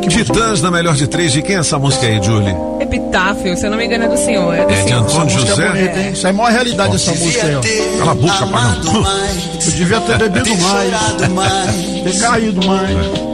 Titãs 0.09 0.61
na 0.63 0.71
melhor 0.71 0.95
de 0.97 1.07
três. 1.07 1.33
De 1.33 1.43
quem 1.43 1.57
é 1.57 1.59
essa 1.61 1.79
música 1.79 2.07
aí, 2.07 2.21
Julie? 2.23 2.55
Epitáfio, 2.81 3.57
se 3.57 3.67
eu 3.67 3.71
não 3.71 3.79
me 3.79 3.85
engano, 3.87 4.05
é 4.05 4.09
do 4.09 4.17
senhor. 4.17 4.55
É, 4.55 4.65
do 4.65 4.73
É 4.73 4.77
de 4.77 4.83
senhor. 4.83 5.03
Antônio 5.03 5.25
Música 5.35 5.47
José. 5.51 6.01
hein? 6.03 6.13
Isso 6.13 6.27
é 6.27 6.31
a 6.31 6.33
maior 6.33 6.53
realidade 6.53 6.93
dessa 6.93 7.11
música 7.13 7.47
aí, 7.47 7.55
ó. 7.57 7.99
Cala 7.99 8.11
a 8.11 8.15
boca, 8.15 8.47
pagão. 8.47 9.07
Eu 9.65 9.71
devia 9.73 10.01
ter 10.01 10.19
bebido 10.31 10.57
mais. 10.57 10.91
ter 12.05 12.21
caído 12.21 12.67
mais. 12.67 12.91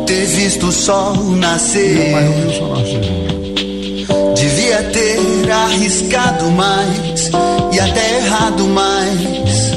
Ter 0.06 0.26
visto 0.26 0.66
o 0.66 0.72
sol 0.72 1.14
nascer. 1.36 2.10
Mas 2.12 2.26
eu 2.26 2.32
vi 2.32 2.46
o 2.46 2.58
sol 2.58 2.76
nascer. 2.76 3.23
Ter 4.94 5.50
arriscado 5.50 6.52
mais 6.52 7.28
e 7.72 7.80
até 7.80 8.18
errado 8.18 8.68
mais. 8.68 9.72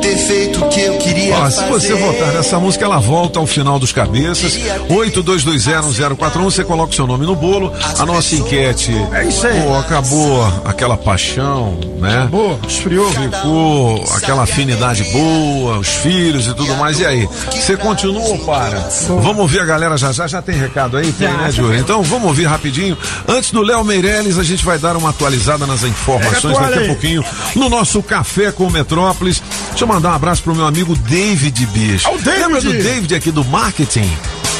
Ter 0.00 0.16
feito 0.16 0.64
o 0.64 0.68
que 0.70 0.80
eu 0.80 0.96
queria 1.26 1.38
Ó, 1.38 1.50
se 1.50 1.64
você 1.66 1.94
votar 1.94 2.32
nessa 2.32 2.58
música, 2.58 2.84
ela 2.84 2.98
volta 2.98 3.38
ao 3.38 3.46
final 3.46 3.78
dos 3.78 3.92
cabeças. 3.92 4.58
82201041, 4.88 6.44
você 6.44 6.64
coloca 6.64 6.92
o 6.92 6.94
seu 6.94 7.06
nome 7.06 7.26
no 7.26 7.34
bolo. 7.34 7.72
A 7.98 8.06
nossa 8.06 8.34
enquete. 8.34 8.92
É 9.12 9.24
isso 9.24 9.46
aí. 9.46 9.60
Pô, 9.60 9.76
acabou 9.76 10.62
aquela 10.64 10.96
paixão, 10.96 11.78
né? 11.98 12.18
Acabou, 12.18 12.58
esfriou. 12.66 13.10
Ficou 13.10 14.04
aquela 14.14 14.42
afinidade 14.42 15.04
boa, 15.04 15.78
os 15.78 15.88
filhos 15.88 16.46
e 16.46 16.54
tudo 16.54 16.74
mais. 16.76 17.00
E 17.00 17.06
aí? 17.06 17.28
Você 17.50 17.76
continua 17.76 18.22
ou 18.22 18.38
para? 18.40 18.78
Vamos 19.08 19.38
ouvir 19.38 19.60
a 19.60 19.64
galera 19.64 19.96
já 19.96 20.12
já. 20.12 20.26
Já 20.26 20.42
tem 20.42 20.56
recado 20.56 20.96
aí? 20.96 21.12
Tem, 21.12 21.28
né, 21.28 21.50
Júlio? 21.52 21.78
Então 21.78 22.02
vamos 22.02 22.26
ouvir 22.26 22.46
rapidinho. 22.46 22.98
Antes 23.28 23.52
do 23.52 23.62
Léo 23.62 23.84
Meirelles, 23.84 24.38
a 24.38 24.42
gente 24.42 24.64
vai 24.64 24.78
dar 24.78 24.96
uma 24.96 25.10
atualizada 25.10 25.66
nas 25.66 25.82
informações 25.84 26.58
daqui 26.58 26.78
a 26.78 26.86
pouquinho 26.86 27.24
no 27.54 27.68
nosso 27.68 28.02
Café 28.02 28.50
com 28.50 28.68
Metrópolis. 28.68 29.42
Deixa 29.68 29.84
eu 29.84 29.88
mandar 29.88 30.10
um 30.10 30.14
abraço 30.14 30.42
pro 30.42 30.54
meu 30.54 30.66
amigo 30.66 30.96
David 31.16 31.66
Bicho. 31.72 32.10
O 32.10 32.18
David. 32.18 32.42
Lembra 32.42 32.60
do 32.60 32.72
David 32.74 33.14
aqui 33.14 33.30
do 33.30 33.42
marketing? 33.46 34.10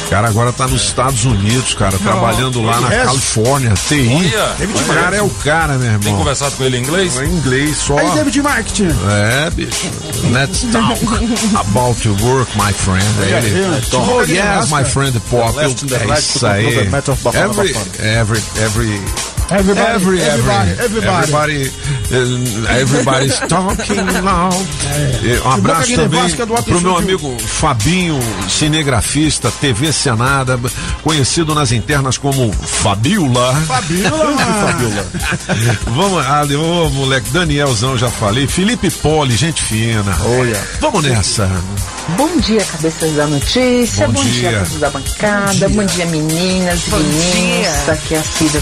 O 0.05 0.09
cara 0.09 0.27
agora 0.27 0.51
tá 0.51 0.65
nos 0.67 0.81
Estados 0.85 1.23
Unidos, 1.23 1.75
cara, 1.75 1.95
trabalhando 1.99 2.63
lá 2.63 2.79
na 2.81 2.91
É. 2.91 3.03
Califórnia, 3.05 3.73
TI. 3.75 4.09
Olha, 4.09 4.55
o 4.67 4.95
cara 4.95 5.15
é 5.17 5.21
o 5.21 5.29
cara, 5.29 5.73
meu 5.77 5.85
irmão. 5.85 5.99
Tem 5.99 6.15
conversado 6.15 6.55
com 6.55 6.63
ele 6.63 6.77
em 6.77 6.81
inglês? 6.81 7.15
Em 7.17 7.25
inglês 7.29 7.77
só. 7.77 7.99
Aí, 7.99 8.09
David 8.09 8.41
Marketing. 8.41 8.87
É, 8.87 9.49
bicho. 9.51 9.91
Let's 10.31 10.61
talk 10.71 11.05
about 11.59 12.07
your 12.07 12.19
work, 12.23 12.49
my 12.57 12.73
friend. 12.73 13.05
É, 13.21 13.37
Ele, 13.37 13.59
é, 13.59 13.81
oh, 13.95 14.21
é, 14.23 14.57
yes, 14.57 14.71
my 14.71 14.83
friend 14.83 15.19
Pop. 15.29 15.59
É 15.59 15.67
isso 16.17 16.47
aí. 16.47 16.65
Every, 16.65 17.69
every, 18.01 18.41
every, 18.63 19.01
Everybody, 19.49 19.87
every, 19.87 20.21
everybody, 20.21 20.71
every, 20.71 20.83
everybody. 20.83 21.63
everybody, 22.11 22.67
everybody's 22.67 23.39
talking 23.47 24.05
now. 24.21 24.49
E 25.23 25.39
Um 25.39 25.51
abraço 25.51 25.95
também 25.95 26.27
do 26.35 26.63
pro 26.63 26.81
meu 26.81 26.97
amigo 26.97 27.37
Fabinho, 27.39 28.19
cinegrafista, 28.49 29.49
TV 29.49 29.93
Senada, 29.93 30.59
conhecido 31.01 31.55
nas 31.55 31.71
internas 31.71 32.17
como 32.17 32.51
Fabiola. 32.51 33.55
Fabiola. 33.67 35.05
Vamos, 35.95 36.25
ali, 36.25 36.55
ô 36.55 36.89
moleque, 36.89 37.29
Danielzão, 37.29 37.97
já 37.97 38.09
falei. 38.09 38.47
Felipe 38.47 38.89
Poli, 38.89 39.35
gente 39.37 39.63
fina. 39.63 40.13
Olha. 40.39 40.61
Vamos 40.81 41.03
nessa. 41.03 41.49
Bom 42.17 42.37
dia, 42.39 42.63
cabeças 42.65 43.13
da 43.15 43.27
notícia. 43.27 44.07
Bom 44.07 44.13
Bom, 44.13 44.23
dia. 44.23 44.49
dia. 44.49 44.59
todos 44.59 44.79
da 44.79 44.89
bancada. 44.89 45.69
Bom 45.69 45.85
dia, 45.85 46.05
meninas 46.07 46.87
e 46.87 46.89
Bom 46.89 46.97
meninos. 46.97 47.33
dia. 47.33 47.93
Aqui 47.93 48.15
é 48.15 48.17
a 48.17 48.23
Cida 48.23 48.61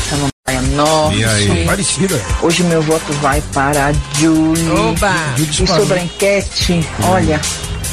Norte. 0.49 1.17
E 1.17 1.25
aí? 1.25 1.65
Parecida. 1.65 2.21
Hoje 2.41 2.61
meu 2.63 2.79
voto 2.83 3.11
vai 3.13 3.41
para 3.51 3.87
a 3.87 3.93
Julie. 4.19 4.69
Oba! 4.69 5.11
E 5.39 5.67
sobre 5.67 5.99
a 5.99 6.03
enquete, 6.03 6.87
olha, 7.03 7.41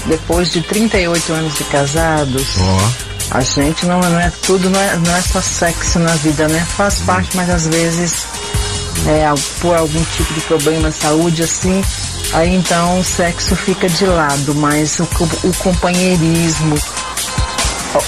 depois 0.06 0.52
de 0.52 0.60
38 0.60 1.32
anos 1.32 1.54
de 1.56 1.64
casados, 1.64 2.46
Ó. 2.60 2.90
a 3.30 3.40
gente 3.40 3.86
não, 3.86 4.00
não 4.00 4.20
é 4.20 4.30
tudo, 4.42 4.68
não 4.68 4.78
é, 4.78 4.96
não 4.98 5.16
é 5.16 5.22
só 5.22 5.40
sexo 5.40 5.98
na 5.98 6.12
vida, 6.16 6.46
né? 6.46 6.66
Faz 6.76 6.98
parte, 7.00 7.34
mas 7.38 7.48
às 7.48 7.66
vezes 7.68 8.26
é, 9.06 9.24
por 9.60 9.74
algum 9.74 10.04
tipo 10.14 10.34
de 10.34 10.40
problema 10.42 10.90
de 10.90 10.96
saúde 10.96 11.42
assim, 11.42 11.82
aí 12.34 12.54
então 12.54 12.98
o 13.00 13.04
sexo 13.04 13.56
fica 13.56 13.88
de 13.88 14.04
lado, 14.04 14.54
mas 14.56 14.98
o, 15.00 15.04
o 15.44 15.54
companheirismo, 15.54 16.76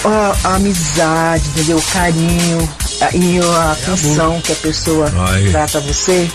a, 0.03 0.07
a- 0.07 0.35
a 0.51 0.55
amizade, 0.57 1.47
entendeu? 1.49 1.77
O 1.77 1.81
carinho 1.91 2.69
e 3.13 3.39
a 3.39 3.71
atenção 3.71 4.41
que 4.41 4.51
a 4.51 4.55
pessoa 4.55 5.11
Aí. 5.29 5.51
trata 5.51 5.79
você, 5.81 6.29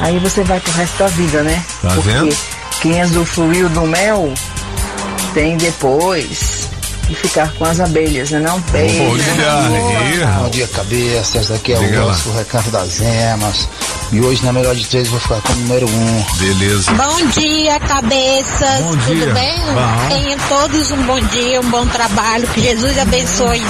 aí 0.00 0.18
você 0.18 0.42
vai 0.44 0.60
pro 0.60 0.72
resto 0.72 0.98
da 0.98 1.06
vida, 1.08 1.42
né? 1.42 1.64
Tá 1.82 1.88
Porque 1.90 2.10
vendo? 2.10 2.36
quem 2.80 3.02
usufruiu 3.02 3.68
do 3.70 3.82
mel 3.82 4.32
tem 5.34 5.56
depois 5.56 6.67
que 7.08 7.14
ficar 7.14 7.50
com 7.54 7.64
as 7.64 7.80
abelhas, 7.80 8.30
né? 8.30 8.38
Não 8.40 8.60
beijo. 8.60 8.98
Bom 8.98 9.16
dia. 9.16 10.26
Bom 10.38 10.50
dia, 10.50 10.68
cabeças. 10.68 11.50
Aqui 11.50 11.72
é 11.72 11.78
Diga 11.78 12.02
o 12.02 12.06
lá. 12.06 12.12
Osso, 12.12 12.30
Recanto 12.32 12.70
das 12.70 13.00
Emas. 13.00 13.68
E 14.12 14.20
hoje, 14.20 14.44
na 14.44 14.52
melhor 14.52 14.74
de 14.74 14.86
três, 14.86 15.08
vou 15.08 15.20
ficar 15.20 15.40
com 15.42 15.52
o 15.52 15.56
número 15.56 15.86
um. 15.86 16.24
Beleza. 16.38 16.92
Bom 16.92 17.26
dia, 17.28 17.78
cabeças. 17.80 18.80
Bom 18.80 18.96
dia. 18.96 19.26
Tudo 19.26 19.34
bem? 19.34 19.58
Bom. 19.74 20.08
Tenham 20.08 20.38
todos 20.48 20.90
um 20.90 21.02
bom 21.02 21.20
dia, 21.20 21.60
um 21.60 21.70
bom 21.70 21.86
trabalho. 21.86 22.46
Que 22.48 22.60
Jesus 22.60 22.98
abençoe 22.98 23.62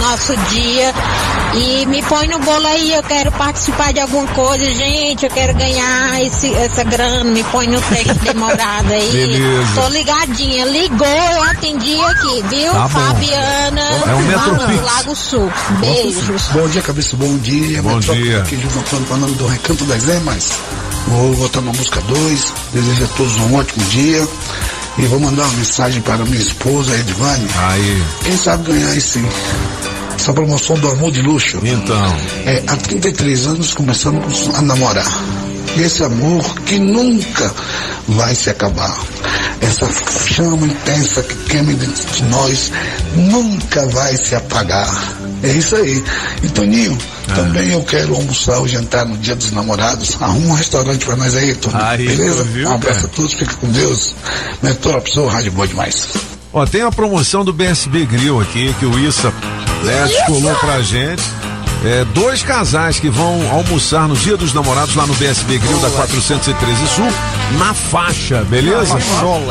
nosso 0.00 0.36
dia. 0.48 0.92
E 1.54 1.86
me 1.86 2.02
põe 2.02 2.26
no 2.28 2.38
bolo 2.40 2.66
aí, 2.66 2.92
eu 2.94 3.02
quero 3.02 3.30
participar 3.32 3.92
de 3.92 4.00
alguma 4.00 4.26
coisa, 4.28 4.64
gente. 4.64 5.24
Eu 5.24 5.30
quero 5.30 5.54
ganhar 5.54 6.22
esse, 6.22 6.52
essa 6.54 6.84
grana. 6.84 7.24
Me 7.24 7.42
põe 7.44 7.66
no 7.66 7.80
texto 7.80 8.14
demorado 8.22 8.92
aí. 8.92 9.10
Beleza. 9.10 9.80
Tô 9.80 9.88
ligadinha. 9.88 10.64
Ligou, 10.66 11.06
eu 11.06 11.42
atendi 11.44 12.00
aqui, 12.00 12.42
viu? 12.48 12.63
Tá 12.72 12.88
bom. 12.88 13.00
Fabiana, 13.00 13.80
É 13.80 14.14
o 14.14 14.20
Metropix. 14.22 14.66
Malan, 14.66 14.82
Lago 14.82 15.16
Sul. 15.16 15.52
Beijos. 15.80 16.42
Bom 16.52 16.68
dia, 16.68 16.82
cabeça. 16.82 17.16
Bom 17.16 17.36
dia. 17.38 17.82
Bom 17.82 18.00
dia. 18.00 18.38
Aqui 18.40 18.56
Gilson 18.56 18.80
Antônio 18.80 19.06
falando 19.06 19.36
do 19.36 19.46
Recanto 19.46 19.84
das 19.84 20.08
Emas. 20.08 20.50
Vou 21.08 21.32
votar 21.34 21.62
na 21.62 21.72
música 21.72 22.00
2. 22.02 22.52
Desejo 22.72 23.04
a 23.04 23.08
todos 23.16 23.36
um 23.38 23.54
ótimo 23.56 23.84
dia. 23.86 24.26
E 24.96 25.02
vou 25.06 25.18
mandar 25.18 25.42
uma 25.44 25.52
mensagem 25.54 26.00
para 26.02 26.24
minha 26.24 26.40
esposa, 26.40 26.94
Edvane. 26.94 27.46
Aí. 27.70 28.02
Quem 28.22 28.36
sabe 28.36 28.70
ganhar 28.72 28.96
esse, 28.96 29.20
essa 30.16 30.32
promoção 30.32 30.76
do 30.78 30.88
amor 30.88 31.10
de 31.10 31.20
luxo? 31.20 31.58
Então. 31.64 32.16
É, 32.46 32.62
há 32.66 32.76
33 32.76 33.46
anos 33.48 33.74
começamos 33.74 34.48
a 34.56 34.62
namorar. 34.62 35.06
E 35.76 35.82
esse 35.82 36.02
amor 36.04 36.42
que 36.60 36.78
nunca 36.78 37.52
vai 38.08 38.34
se 38.34 38.50
acabar. 38.50 38.96
Essa 39.60 39.88
chama 40.28 40.66
intensa 40.66 41.22
que 41.22 41.34
queima 41.48 41.72
dentro 41.72 42.06
de 42.12 42.22
nós 42.24 42.70
nunca 43.16 43.86
vai 43.88 44.16
se 44.16 44.34
apagar. 44.34 44.88
É 45.42 45.48
isso 45.48 45.74
aí. 45.76 46.02
E 46.42 46.48
Toninho, 46.48 46.96
Ah. 47.28 47.34
também 47.34 47.70
eu 47.72 47.82
quero 47.82 48.14
almoçar 48.14 48.58
ou 48.58 48.68
jantar 48.68 49.04
no 49.06 49.16
dia 49.16 49.34
dos 49.34 49.50
namorados. 49.52 50.16
Arruma 50.20 50.48
um 50.48 50.52
restaurante 50.54 51.04
pra 51.04 51.16
nós 51.16 51.34
aí, 51.34 51.54
Toninho. 51.54 51.82
Aí, 51.84 52.06
Beleza? 52.06 52.44
viu, 52.44 52.68
um 52.68 52.74
abraço 52.74 53.00
cara? 53.00 53.12
a 53.12 53.16
todos, 53.16 53.34
fica 53.34 53.54
com 53.54 53.68
Deus. 53.68 54.14
Metrópolis, 54.62 55.16
ô 55.16 55.26
rádio 55.26 55.52
boa 55.52 55.66
demais. 55.66 56.08
Ó, 56.52 56.64
tem 56.66 56.82
a 56.82 56.90
promoção 56.92 57.44
do 57.44 57.52
BSB 57.52 58.06
Grill 58.06 58.40
aqui, 58.40 58.74
que 58.78 58.86
o 58.86 58.98
Issa 59.08 59.32
né, 59.82 60.06
descolou 60.08 60.54
pra 60.56 60.80
gente. 60.82 61.22
É, 61.84 62.04
dois 62.14 62.42
casais 62.42 62.98
que 62.98 63.10
vão 63.10 63.46
almoçar 63.50 64.08
no 64.08 64.16
Dia 64.16 64.36
dos 64.36 64.54
Namorados 64.54 64.94
lá 64.94 65.06
no 65.06 65.14
BSB 65.14 65.58
Grill 65.58 65.78
da 65.80 65.90
413 65.90 66.86
Sul, 66.88 67.06
na 67.58 67.74
faixa, 67.74 68.42
beleza? 68.44 68.96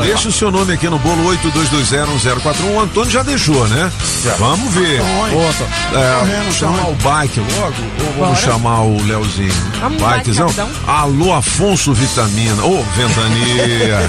Deixa 0.04 0.28
o 0.28 0.32
seu 0.32 0.50
nome 0.50 0.72
aqui 0.74 0.88
no 0.88 0.98
bolo 0.98 1.22
82201041. 1.32 2.74
O 2.74 2.80
Antônio 2.80 3.10
já 3.10 3.22
deixou, 3.22 3.66
né? 3.68 3.90
Vamos 4.38 4.72
ver. 4.74 5.00
É, 5.00 6.38
vamos 6.40 6.54
chamar 6.56 6.88
o 6.88 6.94
bike 6.96 7.40
logo 7.40 7.74
ou 8.06 8.24
vamos 8.24 8.38
chamar 8.40 8.80
o 8.82 9.02
Leozinho? 9.06 9.54
Vamos, 9.80 10.02
Bikezão? 10.02 10.48
Alô, 10.86 11.32
Afonso 11.32 11.92
Vitamina. 11.92 12.64
Ô, 12.64 12.82
Ventania. 12.96 14.08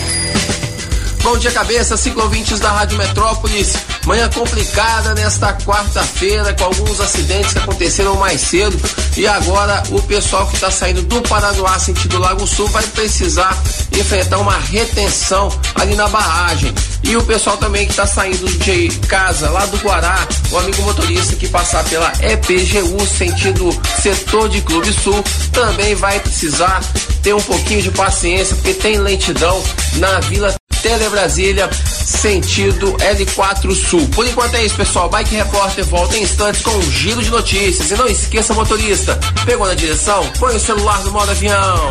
Bom 1.23 1.37
dia, 1.37 1.51
cabeça, 1.51 1.95
ciclovintes 1.95 2.59
da 2.59 2.71
Rádio 2.71 2.97
Metrópolis. 2.97 3.75
Manhã 4.07 4.27
complicada 4.29 5.13
nesta 5.13 5.53
quarta-feira, 5.53 6.51
com 6.55 6.63
alguns 6.63 6.99
acidentes 6.99 7.53
que 7.53 7.59
aconteceram 7.59 8.15
mais 8.15 8.41
cedo. 8.41 8.75
E 9.15 9.27
agora 9.27 9.83
o 9.91 10.01
pessoal 10.01 10.47
que 10.47 10.55
está 10.55 10.71
saindo 10.71 11.03
do 11.03 11.21
Paranoá, 11.21 11.77
sentido 11.77 12.17
Lago 12.17 12.47
Sul, 12.47 12.67
vai 12.69 12.83
precisar 12.87 13.55
enfrentar 13.91 14.39
uma 14.39 14.57
retenção 14.57 15.49
ali 15.75 15.93
na 15.93 16.07
barragem. 16.07 16.73
E 17.03 17.15
o 17.15 17.23
pessoal 17.23 17.55
também 17.57 17.85
que 17.85 17.91
está 17.91 18.07
saindo 18.07 18.47
de 18.57 18.89
casa, 19.07 19.47
lá 19.51 19.67
do 19.67 19.77
Guará, 19.77 20.27
o 20.51 20.57
amigo 20.57 20.81
motorista 20.81 21.35
que 21.35 21.47
passar 21.47 21.83
pela 21.83 22.11
EPGU, 22.19 22.99
sentido 23.05 23.69
setor 24.01 24.49
de 24.49 24.61
Clube 24.61 24.91
Sul, 24.91 25.23
também 25.51 25.93
vai 25.93 26.19
precisar 26.19 26.81
ter 27.21 27.35
um 27.35 27.41
pouquinho 27.41 27.83
de 27.83 27.91
paciência, 27.91 28.55
porque 28.55 28.73
tem 28.73 28.97
lentidão 28.97 29.63
na 29.97 30.19
Vila 30.21 30.55
Telebrasília, 30.81 31.69
sentido 32.05 32.93
L4 32.97 33.73
Sul. 33.75 34.07
Por 34.09 34.25
enquanto 34.27 34.55
é 34.55 34.65
isso, 34.65 34.75
pessoal. 34.75 35.09
Bike 35.09 35.35
Repórter 35.35 35.85
volta 35.85 36.17
em 36.17 36.23
instantes 36.23 36.61
com 36.61 36.71
um 36.71 36.91
giro 36.91 37.21
de 37.21 37.29
notícias. 37.29 37.91
E 37.91 37.95
não 37.95 38.07
esqueça, 38.07 38.53
motorista, 38.53 39.19
pegou 39.45 39.67
na 39.67 39.73
direção? 39.73 40.25
Põe 40.39 40.55
o 40.55 40.59
celular 40.59 41.03
no 41.03 41.11
modo 41.11 41.31
avião. 41.31 41.89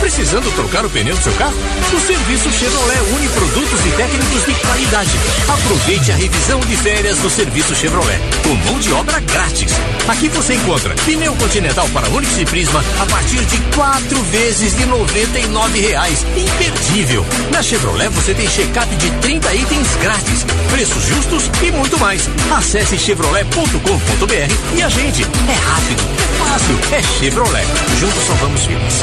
Precisando 0.00 0.50
trocar 0.54 0.86
o 0.86 0.90
pneu 0.90 1.16
do 1.16 1.22
seu 1.22 1.32
carro? 1.32 1.56
O 1.92 2.00
serviço 2.00 2.50
Chevrolet 2.52 3.00
une 3.16 3.28
produtos 3.28 3.86
e 3.86 3.90
técnicos 3.90 4.46
de 4.46 4.54
qualidade. 4.54 5.10
Aproveite 5.48 6.12
a 6.12 6.14
revisão 6.14 6.60
de 6.60 6.76
férias 6.76 7.18
do 7.18 7.28
serviço 7.28 7.74
Chevrolet, 7.74 8.20
com 8.44 8.54
mão 8.70 8.78
de 8.78 8.92
obra 8.92 9.18
grátis. 9.20 9.72
Aqui 10.06 10.28
você 10.28 10.54
encontra 10.54 10.94
pneu 11.04 11.34
continental 11.34 11.88
para 11.88 12.08
Onix 12.10 12.38
e 12.38 12.44
Prisma 12.44 12.82
a 13.00 13.06
partir 13.06 13.44
de 13.44 13.58
quatro 13.74 14.22
vezes 14.22 14.76
de 14.76 14.86
99 14.86 15.80
reais. 15.80 16.24
Imperdível! 16.36 17.26
Na 17.50 17.62
Chevrolet 17.62 18.08
você 18.08 18.27
tem 18.34 18.48
check-up 18.48 18.94
de 18.96 19.10
30 19.10 19.54
itens 19.54 19.94
grátis, 20.02 20.44
preços 20.70 21.02
justos 21.04 21.50
e 21.62 21.70
muito 21.70 21.98
mais. 21.98 22.28
Acesse 22.50 22.98
chevrolet.com.br 22.98 24.76
e 24.76 24.82
a 24.82 24.88
gente 24.88 25.22
é 25.22 25.52
rápido, 25.52 26.02
é 26.18 26.44
fácil, 26.44 26.78
é 26.92 27.02
Chevrolet. 27.18 27.66
Juntos 27.98 28.24
salvamos 28.24 28.66
vidas. 28.66 29.00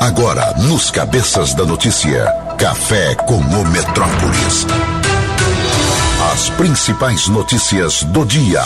Agora, 0.00 0.52
nos 0.58 0.90
Cabeças 0.90 1.54
da 1.54 1.64
Notícia, 1.64 2.26
Café 2.58 3.14
com 3.14 3.38
o 3.38 3.68
Metrópolis. 3.68 4.66
As 6.32 6.50
principais 6.50 7.28
notícias 7.28 8.02
do 8.02 8.24
dia. 8.24 8.62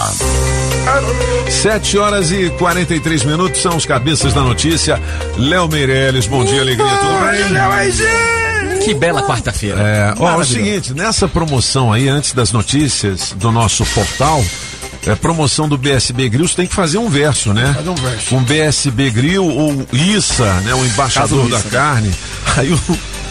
7 1.49 1.99
horas 1.99 2.33
e 2.33 2.51
43 2.51 3.25
minutos 3.25 3.61
são 3.61 3.77
os 3.77 3.85
cabeças 3.85 4.33
da 4.33 4.41
notícia. 4.41 5.01
Léo 5.37 5.69
Meirelles, 5.69 6.27
bom 6.27 6.45
dia, 6.45 6.63
alegria, 6.63 6.89
tudo 6.89 7.31
bem? 7.31 8.40
Que 8.85 8.95
bela 8.95 9.23
quarta-feira. 9.23 9.81
É, 9.81 10.15
ó, 10.19 10.31
é 10.31 10.37
o 10.37 10.45
seguinte, 10.45 10.95
nessa 10.95 11.29
promoção 11.29 11.93
aí, 11.93 12.09
antes 12.09 12.33
das 12.33 12.53
notícias 12.53 13.33
do 13.37 13.53
nosso 13.53 13.85
portal, 13.87 14.43
é, 15.07 15.15
promoção 15.15 15.69
do 15.69 15.79
BSB 15.79 16.29
Grill, 16.29 16.49
você 16.49 16.57
tem 16.57 16.67
que 16.67 16.75
fazer 16.75 16.99
um 16.99 17.09
verso, 17.09 17.53
né? 17.53 17.73
Fazer 17.75 17.89
um 17.89 17.95
verso. 17.95 18.27
Com 18.29 18.43
BSB 18.43 19.11
Grill 19.11 19.47
ou 19.47 19.87
Issa, 19.93 20.53
né? 20.61 20.75
O 20.75 20.85
embaixador 20.85 21.49
da 21.49 21.59
né? 21.59 21.65
carne. 21.71 22.15
Aí 22.57 22.73
o, 22.73 22.81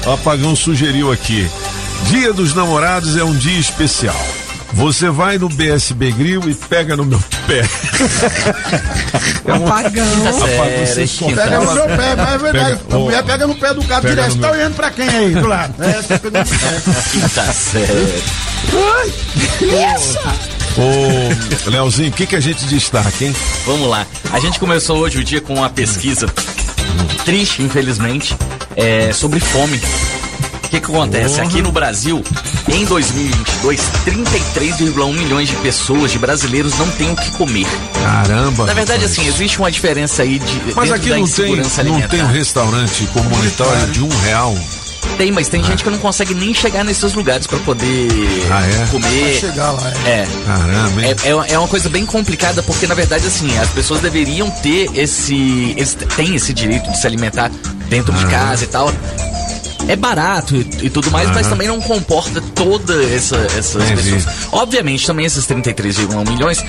o 0.08 0.14
apagão 0.14 0.56
sugeriu 0.56 1.12
aqui. 1.12 1.50
Dia 2.06 2.34
dos 2.34 2.54
namorados 2.54 3.18
é 3.18 3.24
um 3.24 3.36
dia 3.36 3.60
especial. 3.60 4.26
Você 4.74 5.10
vai 5.10 5.38
no 5.38 5.50
BSB 5.50 6.12
Grill 6.12 6.50
e 6.50 6.54
pega 6.56 6.96
no 6.96 7.04
meu 7.06 7.20
pé. 7.48 7.64
É 9.46 9.54
um- 9.54 9.66
Apagão. 9.68 10.06
Apagão, 10.28 10.86
você 10.86 11.08
Pega 11.26 11.42
pega- 11.44 11.60
no 11.60 11.74
meu 11.74 11.86
pé, 11.98 12.16
mas 12.16 12.34
é 12.34 12.38
verdade. 12.38 12.76
Pega- 12.78 12.96
a 12.96 13.00
mulher 13.00 13.24
pega 13.24 13.48
no 13.48 13.56
pé 13.56 13.74
do 13.74 13.84
cara 13.84 14.02
Pega 14.02 14.16
direto. 14.16 14.32
Você 14.34 14.40
tá 14.40 14.48
meu- 14.48 14.56
olhando 14.60 14.76
pra 14.76 14.92
quem 14.92 15.10
aí 15.10 15.32
do 15.34 15.48
lado? 15.48 15.74
É, 15.84 15.94
você 15.94 16.08
tá 16.08 16.20
pegando 16.20 16.50
no 16.50 16.56
pé. 16.60 17.30
Tá 17.34 17.54
sério. 17.54 18.24
Ô, 20.78 21.70
Leozinho, 21.70 22.10
o 22.10 22.14
que, 22.14 22.26
que 22.28 22.36
a 22.36 22.40
gente 22.40 22.64
destaca, 22.66 23.12
hein? 23.26 23.36
Vamos 23.66 23.90
lá. 23.90 24.06
A 24.32 24.40
gente 24.40 24.60
começou 24.60 24.98
hoje 25.00 25.18
o 25.20 25.24
dia 25.24 25.42
com 25.42 25.56
uma 25.56 25.70
pesquisa 25.70 26.28
triste, 27.26 27.62
infelizmente, 27.64 28.36
é, 28.76 29.12
sobre 29.14 29.40
fome. 29.40 29.82
O 30.70 30.72
que, 30.72 30.80
que 30.80 30.86
acontece? 30.86 31.42
Aqui 31.42 31.64
no 31.64 31.72
Brasil, 31.72 32.24
em 32.68 32.86
2022, 32.86 33.80
33,1 34.06 35.14
milhões 35.14 35.50
de 35.50 35.56
pessoas, 35.56 36.12
de 36.12 36.20
brasileiros, 36.20 36.78
não 36.78 36.88
têm 36.92 37.12
o 37.12 37.16
que 37.16 37.32
comer. 37.32 37.66
Caramba. 38.04 38.68
Na 38.68 38.74
verdade, 38.76 39.04
assim, 39.04 39.26
existe 39.26 39.58
uma 39.58 39.72
diferença 39.72 40.22
aí 40.22 40.38
de. 40.38 40.74
Mas 40.76 40.92
aqui 40.92 41.10
não 41.10 41.28
tem, 41.28 41.56
não 41.56 42.02
tem 42.08 42.22
um 42.24 42.28
restaurante 42.28 43.04
comunitário 43.08 43.88
de 43.92 44.04
um 44.04 44.10
real. 44.26 44.56
Tem, 45.18 45.32
mas 45.32 45.48
tem 45.48 45.64
gente 45.64 45.84
que 45.84 45.90
não 45.90 45.98
consegue 45.98 46.36
nem 46.36 46.54
chegar 46.54 46.84
nesses 46.86 47.14
lugares 47.16 47.48
pra 47.48 47.58
poder 47.60 48.08
Ah, 48.52 48.62
é? 48.64 48.86
comer. 48.92 49.40
Chegar 49.40 49.72
lá, 49.72 49.92
é. 50.06 50.10
É. 50.10 50.28
Caramba, 50.46 51.02
hein? 51.04 51.16
É, 51.24 51.30
é, 51.30 51.54
é 51.56 51.58
uma 51.58 51.68
coisa 51.68 51.90
bem 51.90 52.06
complicada 52.06 52.62
porque, 52.62 52.86
na 52.86 52.94
verdade, 52.94 53.26
assim, 53.26 53.58
as 53.58 53.70
pessoas 53.70 54.02
deveriam 54.02 54.52
ter 54.52 54.88
esse. 54.96 55.74
Eles 55.76 55.98
têm 56.16 56.36
esse 56.36 56.54
direito 56.54 56.92
de 56.92 57.02
se 57.02 57.08
alimentar 57.08 57.50
dentro 57.90 58.14
de 58.14 58.24
Ah. 58.26 58.30
casa 58.30 58.64
e 58.66 58.68
tal. 58.68 58.94
É 59.90 59.96
barato 59.96 60.56
e, 60.56 60.60
e 60.84 60.90
tudo 60.90 61.10
mais, 61.10 61.30
mas 61.32 61.48
também 61.48 61.68
não 61.68 61.82
comporta 61.82 62.40
toda 62.54 62.94
essa, 63.06 63.36
essas 63.58 63.90
Entendi. 63.90 64.12
pessoas. 64.14 64.36
Obviamente, 64.52 65.06
também 65.08 65.26
esses 65.26 65.48
33,1 65.48 66.30
milhões 66.30 66.64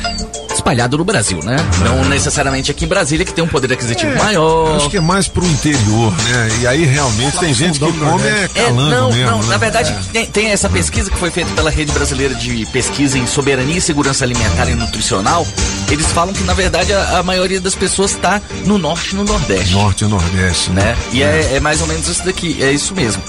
espalhado 0.54 0.96
no 0.96 1.04
Brasil, 1.04 1.38
né? 1.44 1.56
Não 1.84 2.04
necessariamente 2.06 2.70
aqui 2.70 2.86
em 2.86 2.88
Brasília, 2.88 3.24
que 3.26 3.32
tem 3.34 3.44
um 3.44 3.46
poder 3.48 3.72
aquisitivo 3.74 4.12
É, 4.12 4.16
maior. 4.16 4.76
Acho 4.76 4.88
que 4.88 4.96
é 4.96 5.00
mais 5.00 5.28
pro 5.28 5.44
interior, 5.44 6.12
né? 6.12 6.48
E 6.62 6.66
aí 6.66 6.84
realmente 6.84 7.36
tem 7.38 7.52
gente 7.52 7.78
que 7.78 7.92
come 7.92 8.22
é 8.26 8.48
É, 8.54 8.70
não, 8.72 9.10
mesmo. 9.12 9.30
não, 9.30 9.38
né? 9.42 9.46
na 9.48 9.56
verdade 9.58 9.94
tem, 10.12 10.26
tem 10.26 10.46
essa 10.48 10.68
pesquisa 10.70 11.10
que 11.10 11.16
foi 11.18 11.30
feita 11.30 11.50
pela 11.52 11.70
Rede 11.70 11.92
Brasileira 11.92 12.34
de 12.34 12.64
Pesquisa 12.66 13.18
em 13.18 13.26
Soberania 13.26 13.76
e 13.76 13.80
Segurança 13.82 14.24
Alimentar 14.24 14.68
e 14.68 14.74
Nutricional. 14.74 15.46
Eles 15.90 16.06
falam 16.12 16.32
que 16.32 16.42
na 16.44 16.54
verdade 16.54 16.92
a, 16.92 17.18
a 17.18 17.22
maioria 17.22 17.60
das 17.60 17.74
pessoas 17.74 18.12
está 18.12 18.40
no 18.64 18.78
norte 18.78 19.12
e 19.12 19.14
no 19.16 19.24
nordeste. 19.24 19.72
Norte 19.74 20.04
e 20.04 20.08
Nordeste, 20.08 20.70
né? 20.70 20.96
E 21.12 21.22
é, 21.22 21.54
é 21.56 21.60
mais 21.60 21.80
ou 21.80 21.86
menos 21.86 22.06
isso 22.08 22.24
daqui, 22.24 22.56
é 22.62 22.70
isso 22.72 22.94
mesmo. 22.94 23.22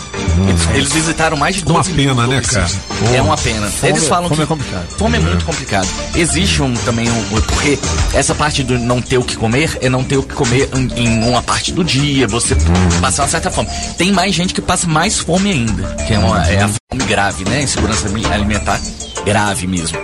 Eles, 0.47 0.69
eles 0.75 0.93
visitaram 0.93 1.35
mais 1.35 1.55
de 1.55 1.63
12 1.65 1.91
Uma 1.91 1.97
pena, 1.97 2.27
né, 2.27 2.41
cara? 2.41 2.67
É 3.13 3.17
Pô. 3.17 3.23
uma 3.23 3.37
pena. 3.37 3.67
Fome- 3.69 3.91
eles 3.91 4.07
falam 4.07 4.29
fome 4.29 4.37
que 4.37 4.43
é 4.43 4.45
complicado. 4.45 4.87
Fome 4.97 5.17
é 5.17 5.19
muito 5.19 5.43
complicado. 5.45 5.87
Existe 6.15 6.61
um 6.61 6.73
também 6.73 7.09
um 7.09 7.23
porque 7.41 7.77
essa 8.13 8.33
parte 8.33 8.63
do 8.63 8.77
não 8.79 9.01
ter 9.01 9.17
o 9.17 9.23
que 9.23 9.35
comer 9.35 9.77
é 9.81 9.89
não 9.89 10.03
ter 10.03 10.17
o 10.17 10.23
que 10.23 10.33
comer 10.33 10.69
em, 10.73 11.03
em 11.03 11.23
uma 11.27 11.41
parte 11.41 11.71
do 11.73 11.83
dia, 11.83 12.27
você 12.27 12.55
passar 13.01 13.23
uma 13.23 13.29
certa 13.29 13.51
fome. 13.51 13.67
Tem 13.97 14.11
mais 14.11 14.33
gente 14.33 14.53
que 14.53 14.61
passa 14.61 14.87
mais 14.87 15.19
fome 15.19 15.51
ainda, 15.51 15.95
que 16.07 16.13
é, 16.13 16.19
uma, 16.19 16.47
é 16.47 16.61
a 16.63 16.67
fome 16.69 17.03
grave, 17.07 17.43
né? 17.49 17.63
Insegurança 17.63 18.07
ali- 18.07 18.25
alimentar 18.25 18.79
grave 19.25 19.67
mesmo. 19.67 19.97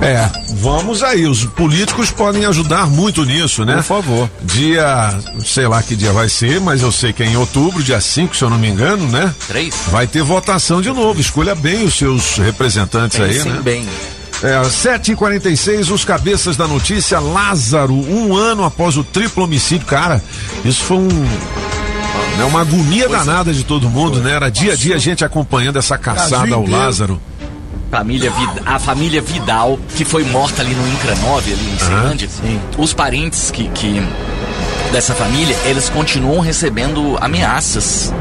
É, 0.00 0.30
vamos 0.54 1.02
aí. 1.02 1.26
Os 1.26 1.44
políticos 1.44 2.10
podem 2.10 2.44
ajudar 2.46 2.86
muito 2.86 3.24
nisso, 3.24 3.64
né? 3.64 3.76
Por 3.76 3.82
favor. 3.82 4.30
Dia, 4.42 5.18
sei 5.44 5.66
lá 5.66 5.82
que 5.82 5.96
dia 5.96 6.12
vai 6.12 6.28
ser, 6.28 6.60
mas 6.60 6.82
eu 6.82 6.92
sei 6.92 7.12
que 7.12 7.22
é 7.22 7.26
em 7.26 7.36
outubro, 7.36 7.82
dia 7.82 8.00
5, 8.00 8.36
se 8.36 8.42
eu 8.42 8.50
não 8.50 8.58
me 8.58 8.68
engano, 8.68 9.06
né? 9.08 9.34
Três? 9.48 9.74
Vai 9.88 10.06
ter 10.06 10.22
votação 10.22 10.80
de 10.80 10.90
novo. 10.90 11.20
Escolha 11.20 11.54
bem 11.54 11.84
os 11.84 11.94
seus 11.94 12.36
representantes 12.36 13.20
aí, 13.20 13.34
Pensem 13.34 13.52
né? 13.52 13.60
bem. 13.62 13.86
É, 14.42 14.60
7h46, 14.62 15.90
os 15.92 16.04
cabeças 16.04 16.56
da 16.56 16.68
notícia. 16.68 17.18
Lázaro, 17.18 17.94
um 17.94 18.36
ano 18.36 18.64
após 18.64 18.96
o 18.96 19.02
triplo 19.02 19.44
homicídio. 19.44 19.86
Cara, 19.86 20.22
isso 20.64 20.82
foi 20.84 20.98
um. 20.98 21.08
É 22.40 22.44
uma 22.44 22.60
agonia 22.60 23.08
danada 23.08 23.52
de 23.52 23.64
todo 23.64 23.90
mundo, 23.90 24.20
né? 24.20 24.32
Era 24.32 24.48
dia 24.48 24.74
a 24.74 24.76
dia 24.76 24.94
a 24.94 24.98
gente 24.98 25.24
acompanhando 25.24 25.76
essa 25.76 25.98
caçada 25.98 26.54
ao. 26.54 26.64
Lázaro. 26.64 27.20
Família 27.90 28.30
a 28.66 28.78
família 28.78 29.22
Vidal, 29.22 29.78
que 29.96 30.04
foi 30.04 30.22
morta 30.24 30.60
ali 30.60 30.74
no 30.74 30.88
Incra 30.88 31.14
9, 31.16 31.52
ali 31.52 31.70
em 31.74 31.78
Ceilândia, 31.78 32.28
os 32.76 32.92
parentes 32.92 33.50
que, 33.50 33.68
que 33.70 34.02
dessa 34.92 35.14
família, 35.14 35.56
eles 35.64 35.88
continuam 35.88 36.40
recebendo 36.40 37.16
ameaças. 37.20 38.12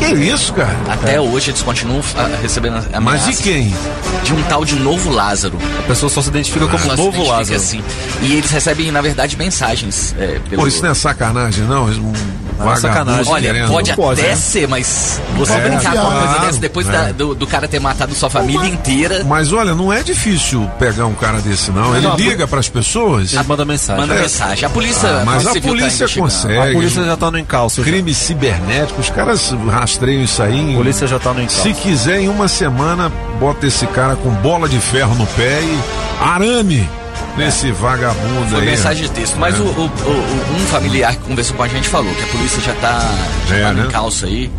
Que 0.00 0.14
isso, 0.24 0.52
cara? 0.54 0.76
Até 0.88 1.20
hoje 1.20 1.50
eles 1.50 1.62
continuam 1.62 2.02
ah, 2.16 2.28
recebendo 2.42 2.76
ameaças. 2.92 3.00
Mas 3.26 3.36
de 3.36 3.42
quem? 3.42 3.74
De 4.24 4.32
um 4.34 4.42
tal 4.44 4.64
de 4.64 4.74
Novo 4.76 5.10
Lázaro. 5.10 5.58
A 5.78 5.82
pessoa 5.82 6.10
só 6.10 6.20
se 6.22 6.28
identifica 6.28 6.66
como 6.66 6.78
Só 6.78 6.90
se 6.90 6.96
Novo 6.96 7.08
identifica 7.10 7.32
Lázaro. 7.36 7.56
assim. 7.56 7.82
E 8.22 8.32
eles 8.34 8.50
recebem, 8.50 8.90
na 8.90 9.00
verdade, 9.00 9.36
mensagens. 9.36 10.14
É, 10.18 10.38
pelo... 10.48 10.62
Pô, 10.62 10.68
isso 10.68 10.82
não 10.82 10.90
é 10.90 10.94
sacanagem, 10.94 11.64
não? 11.64 11.84
Um 11.86 12.12
Não 12.58 12.72
é 12.72 12.76
sacanagem. 12.76 13.32
Olha, 13.32 13.52
querendo- 13.52 13.68
pode 13.68 13.88
Não 13.90 13.96
pode, 13.96 14.20
até 14.20 14.30
né? 14.30 14.36
ser, 14.36 14.68
mas 14.68 15.18
você 15.36 15.52
É, 15.54 15.60
brincar 15.68 15.92
com 15.92 15.98
uma 15.98 16.20
coisa 16.26 16.38
dessa 16.46 16.58
depois 16.58 16.88
é. 16.88 16.92
da- 16.92 17.12
do, 17.12 17.34
do 17.34 17.46
cara 17.46 17.66
ter 17.66 17.80
matado 17.80 18.14
sua 18.14 18.28
família 18.28 18.66
inteira. 18.68 19.24
Mas 19.24 19.50
olha, 19.52 19.74
não 19.74 19.90
é 19.92 20.02
difícil 20.02 20.68
pegar 20.78 21.06
um 21.06 21.14
cara 21.14 21.40
desse, 21.40 21.70
não. 21.70 21.96
Ele 21.96 22.06
Não, 22.06 22.12
a 22.14 22.16
liga 22.16 22.46
pras 22.46 22.68
pessoas. 22.68 23.32
Ele 23.32 23.42
manda 23.44 23.64
mensagem. 23.64 24.00
Manda 24.02 24.14
É. 24.14 24.22
mensagem. 24.22 24.64
A 24.66 24.68
polícia. 24.70 25.08
Ah, 25.08 25.22
mas 25.24 25.46
a 25.46 25.54
tá 25.54 25.60
polícia 25.60 26.04
investigando. 26.04 26.20
consegue. 26.30 26.58
A 26.70 26.72
polícia 26.72 27.04
já 27.04 27.16
tá 27.16 27.30
no 27.30 27.38
encalço. 27.38 27.82
já. 27.82 27.90
Crime 27.90 28.12
cibernético, 28.14 29.00
os 29.00 29.08
caras 29.08 29.52
rastreiam 29.90 30.22
isso 30.22 30.42
aí. 30.42 30.72
A 30.72 30.76
polícia 30.76 31.06
já 31.06 31.18
tá 31.18 31.32
no 31.32 31.42
encalço. 31.42 31.62
Se 31.62 31.72
quiser, 31.74 32.20
em 32.20 32.28
uma 32.28 32.48
semana, 32.48 33.10
bota 33.38 33.66
esse 33.66 33.86
cara 33.88 34.16
com 34.16 34.30
bola 34.30 34.68
de 34.68 34.78
ferro 34.78 35.14
no 35.14 35.26
pé 35.26 35.60
e 35.62 35.78
arame 36.22 36.88
nesse 37.36 37.70
vagabundo 37.72 38.50
Foi 38.50 38.60
aí. 38.60 38.66
mensagem 38.66 39.02
de 39.04 39.10
texto. 39.10 39.36
Mas 39.38 39.54
É. 39.54 39.58
o, 39.58 39.64
o- 39.64 39.66
o- 39.86 40.56
um 40.56 40.66
familiar 40.66 41.12
que 41.16 41.22
conversou 41.22 41.56
com 41.56 41.62
a 41.62 41.68
gente 41.68 41.88
falou 41.88 42.12
que 42.14 42.22
a 42.22 42.26
polícia 42.26 42.60
já 42.62 42.72
tá, 42.74 43.10
já 43.48 43.56
É, 43.56 43.62
tá 43.62 43.72
no 43.72 43.80
né? 43.82 43.86
encalço 43.88 44.26
aí. 44.26 44.50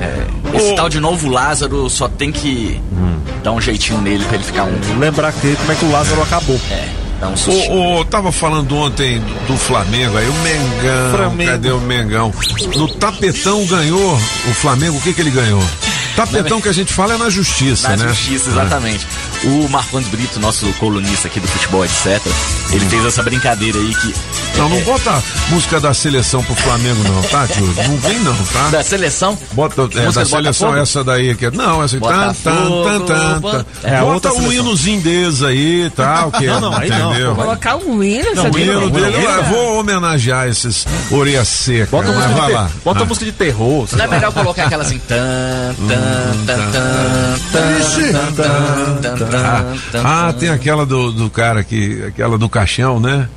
É, 0.00 0.56
esse 0.56 0.74
tal 0.74 0.88
de 0.88 0.98
novo 1.00 1.28
Lázaro 1.28 1.88
só 1.88 2.08
tem 2.08 2.32
que 2.32 2.80
Hum. 2.92 3.16
dar 3.42 3.52
um 3.52 3.60
jeitinho 3.60 4.00
nele 4.00 4.24
pra 4.24 4.34
ele 4.36 4.44
ficar 4.44 4.64
um. 4.64 4.98
Lembrar 4.98 5.32
que 5.32 5.54
como 5.56 5.72
é 5.72 5.74
que 5.74 5.84
o 5.84 5.90
Lázaro 5.92 6.22
acabou. 6.22 6.58
É, 6.70 6.88
dar 7.20 7.28
um 7.28 7.36
sustinho. 7.36 7.72
Ô, 7.72 8.00
ô, 8.00 8.04
tava 8.04 8.30
falando 8.32 8.76
ontem 8.76 9.18
do, 9.20 9.46
do 9.48 9.56
Flamengo 9.56 10.16
aí, 10.16 10.28
o 10.28 10.32
Mengão. 10.34 11.16
Flamengo. 11.16 11.50
Cadê 11.50 11.70
o 11.70 11.80
Mengão? 11.80 12.34
No 12.76 12.88
tapetão 12.88 13.64
ganhou 13.66 14.14
o 14.14 14.54
Flamengo, 14.54 14.96
o 14.98 15.00
que 15.00 15.12
que 15.12 15.20
ele 15.20 15.30
ganhou? 15.30 15.62
Tapetão 16.16 16.60
que 16.62 16.68
a 16.68 16.72
gente 16.72 16.92
fala 16.92 17.14
é 17.14 17.18
na 17.18 17.28
justiça, 17.28 17.90
Na 17.90 17.96
né? 18.04 18.08
justiça, 18.08 18.48
exatamente. 18.48 19.06
O 19.46 19.68
Marcondes 19.68 20.08
Brito, 20.08 20.40
nosso 20.40 20.66
colunista 20.74 21.28
aqui 21.28 21.38
do 21.38 21.46
futebol, 21.46 21.84
etc., 21.84 22.20
ele 22.72 22.84
fez 22.86 23.04
essa 23.04 23.22
brincadeira 23.22 23.78
aí 23.78 23.94
que. 23.94 24.14
Não, 24.58 24.68
não 24.68 24.76
é, 24.78 24.80
bota 24.80 25.22
música 25.50 25.78
da 25.78 25.92
seleção 25.94 26.42
pro 26.42 26.54
Flamengo, 26.56 27.00
não, 27.04 27.22
tá, 27.22 27.46
tio? 27.46 27.64
Não 27.66 27.96
vem, 27.98 28.18
não, 28.20 28.34
tá? 28.34 28.68
Da 28.70 28.82
seleção? 28.82 29.38
Bota 29.52 29.82
é, 29.82 29.86
da 30.10 30.24
seleção 30.24 30.40
Botafogo? 30.70 30.76
essa 30.76 31.04
daí 31.04 31.34
que 31.36 31.46
é- 31.46 31.50
não 31.50 31.82
essa 31.84 32.00
tan, 32.00 32.32
tan, 32.32 32.64
tan, 32.82 33.00
tan, 33.04 33.40
bo- 33.40 33.50
tan. 33.52 33.64
É, 33.84 34.00
bota 34.00 34.30
seleção. 34.30 34.52
hinozinho 34.52 35.00
deles 35.02 35.42
aí, 35.42 35.90
tal, 35.94 36.32
que 36.32 36.46
Não, 36.46 36.60
não, 36.60 36.76
aí 36.76 36.88
não. 36.88 37.10
entendeu? 37.12 37.34
Colocar 37.36 37.76
um 37.76 38.02
hino, 38.02 38.34
Não, 38.34 38.42
você 38.44 38.48
o 38.48 38.58
hino 38.58 38.80
não, 38.80 38.90
dele, 38.90 39.10
não, 39.10 39.20
eu 39.20 39.36
não. 39.42 39.50
vou 39.50 39.80
homenagear 39.80 40.48
esses 40.48 40.86
orelha 41.10 41.44
seca, 41.44 41.88
Bota, 41.90 42.08
mas 42.08 42.16
música 42.16 42.34
de, 42.34 42.40
vai 42.40 42.48
ter- 42.48 42.54
lá. 42.54 42.70
bota 42.84 43.02
Ah. 43.02 43.04
música 43.04 43.26
de 43.26 43.32
terror. 43.32 43.86
Não 43.92 44.04
é 44.04 44.08
melhor 44.08 44.32
colocar 44.32 44.64
aquela 44.64 44.82
assim. 44.82 44.98
Tan, 44.98 45.74
tan, 45.86 46.44
tan, 46.46 46.70
tan, 46.72 47.38
tan, 47.52 47.52
tan, 47.52 48.32
tan, 48.32 48.96
tan, 49.02 49.16
tan, 49.16 49.26
Ah, 49.26 49.30
tan. 49.30 49.35
Tem 50.38 50.48
aquela 50.50 50.84
do, 50.86 51.12
do 51.12 51.30
cara 51.30 51.62
que, 51.64 52.04
aquela 52.06 52.36
do 52.38 52.48
caixão, 52.48 52.98
né? 53.00 53.28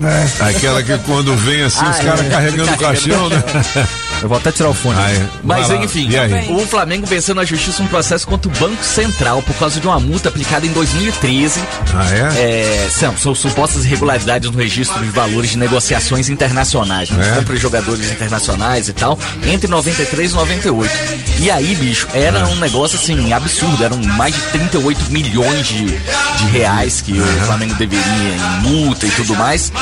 É. 0.00 0.26
Aquela 0.50 0.80
que 0.82 0.96
quando 0.98 1.34
vem 1.36 1.62
assim, 1.62 1.84
os 1.84 1.98
Ah, 1.98 2.04
caras 2.04 2.20
é. 2.20 2.28
carregando 2.28 2.72
o 2.72 2.78
caixão, 2.78 3.28
né? 3.28 3.42
Eu 4.22 4.28
vou 4.28 4.38
até 4.38 4.50
tirar 4.50 4.70
o 4.70 4.74
fone. 4.74 4.98
Aí, 5.00 5.28
Mas 5.42 5.68
vai 5.68 5.78
lá. 5.78 5.84
enfim, 5.84 6.08
E 6.08 6.52
o 6.52 6.66
Flamengo 6.66 7.06
venceu 7.06 7.34
na 7.34 7.44
justiça 7.44 7.82
um 7.82 7.86
processo 7.86 8.26
contra 8.26 8.50
o 8.50 8.54
Banco 8.58 8.82
Central 8.84 9.42
por 9.42 9.54
causa 9.56 9.80
de 9.80 9.86
uma 9.86 10.00
multa 10.00 10.28
aplicada 10.28 10.66
em 10.66 10.72
2013. 10.72 11.60
Ah, 11.94 12.34
é? 12.36 12.84
É, 12.86 12.88
são, 12.90 13.16
são 13.16 13.34
supostas 13.34 13.84
irregularidades 13.84 14.50
no 14.50 14.58
registro 14.58 15.02
de 15.02 15.10
valores 15.10 15.50
de 15.50 15.58
negociações 15.58 16.28
internacionais, 16.28 17.10
né? 17.10 17.32
É. 17.32 17.38
compra 17.38 17.54
de 17.54 17.60
jogadores 17.60 18.10
internacionais 18.10 18.88
e 18.88 18.92
tal, 18.92 19.18
entre 19.46 19.68
93 19.68 20.32
e 20.32 20.34
98. 20.34 20.92
E 21.40 21.50
aí, 21.50 21.74
bicho, 21.76 22.08
era 22.12 22.46
um 22.48 22.56
negócio 22.56 22.98
assim, 22.98 23.32
absurdo, 23.32 23.82
eram 23.84 23.98
mais 24.02 24.34
de 24.34 24.40
38 24.52 25.10
milhões 25.10 25.66
de, 25.66 25.84
de 25.84 26.44
reais 26.50 27.00
que 27.00 27.12
o 27.12 27.26
Flamengo 27.46 27.74
deveria 27.74 28.04
em 28.04 28.68
multa 28.68 29.06
e 29.06 29.10
tudo 29.10 29.34
mais. 29.36 29.72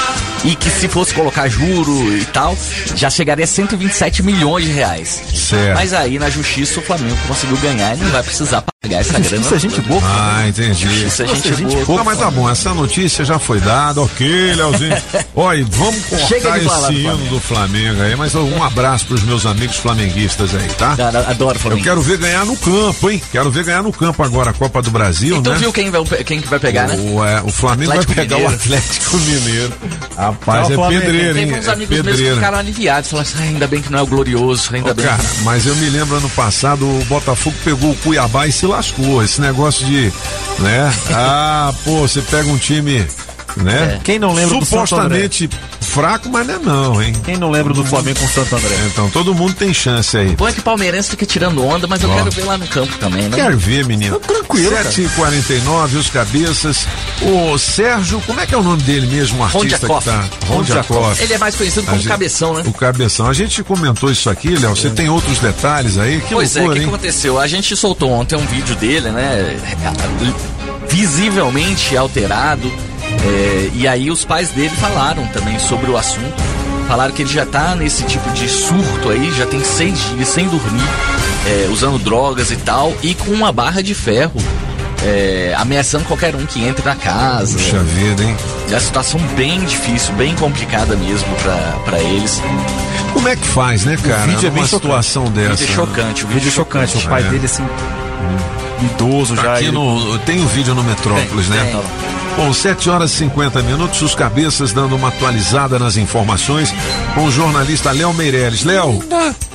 E 0.47 0.55
que 0.55 0.71
se 0.71 0.87
fosse 0.89 1.13
colocar 1.13 1.49
juro 1.49 2.17
e 2.17 2.25
tal, 2.27 2.57
já 2.95 3.11
chegaria 3.11 3.45
a 3.45 3.49
127 3.49 4.23
milhões 4.23 4.65
de 4.65 4.71
reais. 4.71 5.21
Certo. 5.35 5.75
Mas 5.75 5.93
aí 5.93 6.19
na 6.19 6.31
justiça 6.31 6.79
o 6.79 6.83
Flamengo 6.83 7.17
conseguiu 7.27 7.57
ganhar 7.59 7.95
e 7.97 8.01
não 8.01 8.11
vai 8.11 8.23
precisar 8.23 8.63
pagar 8.63 9.01
essa 9.01 9.19
grana. 9.19 9.45
Isso 9.45 9.55
é 9.55 9.59
gente 9.59 9.81
boa. 9.81 10.01
Ah, 10.05 10.45
entendi. 10.49 11.07
Isso 11.07 11.23
é 11.23 11.27
gente 11.27 11.51
boa. 11.85 11.99
Não, 11.99 12.05
mas 12.05 12.19
tá 12.19 12.31
bom, 12.31 12.49
essa 12.49 12.73
notícia 12.73 13.25
já 13.25 13.39
foi 13.39 13.59
dada, 13.61 14.01
ok, 14.01 14.55
Leozinho. 14.55 14.97
Olha, 15.35 15.67
vamos 15.69 15.97
Chega 16.29 16.43
cortar 16.51 16.61
falar 16.61 16.93
esse 16.93 17.03
do 17.03 17.09
hino 17.09 17.17
do 17.29 17.41
Flamengo 17.41 18.03
aí, 18.03 18.15
mas 18.15 18.35
um 18.37 18.63
abraço 18.63 19.07
pros 19.07 19.23
meus 19.25 19.45
amigos 19.47 19.77
flamenguistas 19.77 20.55
aí, 20.55 20.69
tá? 20.79 20.93
Adoro 21.29 21.57
Eu 21.57 21.61
Flamengo. 21.61 21.83
quero 21.83 22.01
ver 22.01 22.19
ganhar 22.19 22.45
no 22.45 22.57
campo, 22.57 23.11
hein? 23.11 23.21
Quero 23.33 23.51
ver 23.51 23.65
ganhar 23.65 23.83
no 23.83 23.93
campo 23.93 24.23
agora 24.23 24.51
a 24.51 24.53
Copa 24.55 24.81
do 24.81 24.91
Brasil, 24.91 25.37
Então 25.39 25.53
né? 25.55 25.59
viu 25.59 25.73
quem, 25.73 25.91
vai, 25.91 26.05
quem 26.25 26.41
que 26.41 26.49
vai 26.49 26.59
pegar, 26.61 26.87
né? 26.87 26.95
O, 26.97 27.25
é, 27.25 27.43
o 27.43 27.49
Flamengo 27.51 27.91
Atlético 27.91 28.15
vai 28.15 28.25
pegar 28.25 28.37
Mineiro. 28.37 28.53
o 28.53 28.57
Atlético 28.57 29.17
Mineiro. 29.19 29.73
Rapaz, 30.41 30.71
é 30.71 30.75
Flamengo. 30.75 31.01
pedreiro? 31.03 31.35
Teve 31.35 31.55
uns 31.55 31.67
É 31.67 31.73
amigos 31.73 32.03
meus 32.03 32.21
que 32.21 32.35
ficaram 32.35 32.59
aliviados. 32.59 33.11
Falaram 33.11 33.29
assim, 33.29 33.39
"Ah, 33.41 33.47
ainda 33.47 33.67
bem 33.67 33.83
que 33.83 33.91
não 33.91 33.99
é 33.99 34.03
o 34.03 34.07
glorioso, 34.07 34.71
ainda 34.75 34.91
Ô, 34.91 34.95
bem. 34.95 35.05
cara, 35.07 35.23
mas 35.43 35.67
eu 35.67 35.75
me 35.77 35.89
lembro 35.91 36.17
ano 36.17 36.31
passado 36.31 36.87
o 36.87 37.05
Botafogo 37.07 37.57
pegou 37.65 37.91
o 37.91 37.97
Cuiabá 37.97 38.47
e 38.47 38.53
se 38.53 38.67
lascou. 38.67 39.23
Esse 39.23 39.41
negócio 39.41 39.85
de, 39.87 40.13
né? 40.59 40.93
Ah, 41.13 41.73
pô, 41.85 42.01
você 42.07 42.21
pega 42.23 42.49
um 42.49 42.59
time, 42.59 43.07
né? 43.57 43.97
É. 43.97 44.01
Quem 44.05 44.19
não 44.19 44.33
lembra 44.33 44.59
do 44.59 44.65
Santo 44.65 44.87
supostamente 44.87 45.49
fraco, 45.81 46.29
mas 46.29 46.47
não 46.47 46.55
é 46.55 46.59
não, 46.59 47.03
hein? 47.03 47.13
Quem 47.25 47.37
não 47.37 47.51
lembra 47.51 47.73
do 47.73 47.85
Flamengo 47.85 48.19
com 48.21 48.27
o 48.27 48.29
Santo 48.29 48.55
André? 48.57 48.75
Então 48.87 49.09
todo 49.11 49.35
mundo 49.35 49.55
tem 49.55 49.73
chance 49.73 50.17
aí. 50.17 50.37
Bom 50.37 50.49
é 50.49 50.53
que 50.53 50.61
o 50.61 50.63
palmeirense 50.63 51.11
fica 51.11 51.25
tirando 51.25 51.65
onda, 51.65 51.87
mas 51.87 52.03
eu 52.03 52.11
Ó. 52.11 52.15
quero 52.15 52.31
ver 52.31 52.45
lá 52.45 52.59
no 52.59 52.67
campo 52.67 52.97
também, 52.99 53.23
né? 53.29 53.37
Quero 53.37 53.57
ver, 53.59 53.85
menino. 53.87 54.19
Tranquilo, 54.21 54.71
cara. 54.73 54.91
7h49, 54.91 55.95
os 55.99 56.11
cabeças. 56.11 56.87
O 57.23 57.57
Sérgio, 57.59 58.21
como 58.27 58.41
é 58.41 58.47
que 58.47 58.55
é 58.55 58.59
o 58.59 58.63
nome 58.63 58.83
dele 58.83 59.07
mesmo, 59.07 59.41
o 59.41 59.45
artista 59.45 59.87
que 59.87 59.87
Rondiakoff. 60.47 61.17
tá? 61.19 61.23
Ele 61.25 61.33
é 61.33 61.39
mais 61.39 61.55
conhecido 61.57 61.85
como 61.87 61.97
gente- 61.97 62.09
Cabeção, 62.09 62.55
né? 62.55 62.63
O 62.67 62.73
Cabeção. 62.73 63.27
A 63.29 63.33
gente 63.33 63.63
comentou 63.63 64.11
isso 64.11 64.29
aqui, 64.29 64.51
Léo. 64.57 64.77
Você 64.77 64.91
tem 64.91 65.09
outros 65.09 65.39
detalhes 65.39 65.97
aí? 65.99 66.21
Que 66.21 66.35
pois 66.35 66.55
é, 66.57 66.61
o 66.61 66.63
loucura, 66.65 66.75
que, 66.75 66.81
que 66.81 66.91
hein? 66.91 66.95
aconteceu? 66.95 67.41
A 67.41 67.47
gente 67.47 67.75
soltou 67.77 68.11
ontem 68.11 68.37
um 68.37 68.47
vídeo 68.47 68.75
dele, 68.77 69.11
né? 69.11 69.57
Visivelmente 70.89 71.97
alterado. 71.97 72.71
É, 73.25 73.71
e 73.75 73.87
aí 73.89 74.11
os 74.11 74.25
pais 74.25 74.51
dele 74.51 74.71
falaram 74.77 75.27
também 75.29 75.59
sobre 75.59 75.91
o 75.91 75.97
assunto. 75.97 76.35
Falaram 76.89 77.13
que 77.13 77.23
ele 77.23 77.33
já 77.33 77.45
tá 77.45 77.75
nesse 77.75 78.05
tipo 78.05 78.31
de 78.31 78.49
surto 78.49 79.11
aí, 79.11 79.33
já 79.33 79.45
tem 79.47 79.63
seis 79.65 79.99
dias 80.11 80.29
sem 80.29 80.47
dormir, 80.47 80.83
é, 81.47 81.69
usando 81.71 81.99
drogas 81.99 82.51
e 82.53 82.57
tal, 82.57 82.93
e 83.03 83.13
com 83.15 83.33
uma 83.33 83.51
barra 83.53 83.83
de 83.83 83.95
ferro. 83.95 84.35
é, 85.05 85.55
ameaçando 85.59 86.05
qualquer 86.07 86.35
um 86.35 86.45
que 86.47 86.65
entre 86.65 86.85
na 86.85 86.97
casa. 86.97 87.57
Puxa 87.59 87.79
vida, 87.81 88.25
hein? 88.25 88.35
É 88.69 88.73
uma 88.73 88.81
situação 88.81 89.21
bem 89.37 89.61
difícil, 89.65 90.13
bem 90.15 90.35
complicada 90.35 90.97
mesmo 90.97 91.29
pra- 91.43 91.79
pra 91.85 92.01
eles. 92.01 92.41
Como 93.13 93.29
é 93.29 93.37
que 93.37 93.47
faz, 93.47 93.85
né, 93.85 93.97
cara? 94.03 94.23
O 94.25 94.27
vídeo 94.29 94.47
é 94.49 94.51
bem 94.51 94.53
Numa 94.63 94.67
chocante. 94.67 94.83
situação 94.83 95.25
O 95.27 95.31
dessa. 95.31 95.51
vídeo 95.57 95.65
é 95.71 95.75
chocante, 95.75 96.25
o 96.25 96.27
O 96.27 96.31
vídeo 96.31 96.49
é 96.49 96.51
chocante. 96.51 96.97
O 96.97 97.09
pai 97.09 97.21
É. 97.23 97.29
dele, 97.29 97.45
assim, 97.45 97.63
idoso 98.83 99.35
Tá 99.35 99.43
já. 99.43 99.55
aqui 99.55 99.65
ele- 99.65 99.73
no, 99.73 100.19
tem 100.21 100.43
o 100.45 100.49
vídeo 100.49 100.75
no 100.75 100.83
Metrópolis, 100.85 101.47
Tem, 101.49 101.57
né? 101.57 101.65
tem. 101.73 102.17
Bom, 102.37 102.53
7 102.53 102.91
horas 102.91 103.13
e 103.13 103.17
50 103.17 103.63
minutos, 103.63 104.03
os 104.03 104.15
cabeças 104.15 104.71
dando 104.73 104.95
uma 104.95 105.09
atualizada 105.09 105.79
nas 105.79 105.97
informações 105.97 106.73
com 107.15 107.25
o 107.25 107.33
jornalista 107.33 107.91
Léo 107.93 108.13
Meirelles. 108.13 108.63
Léo, 108.63 109.03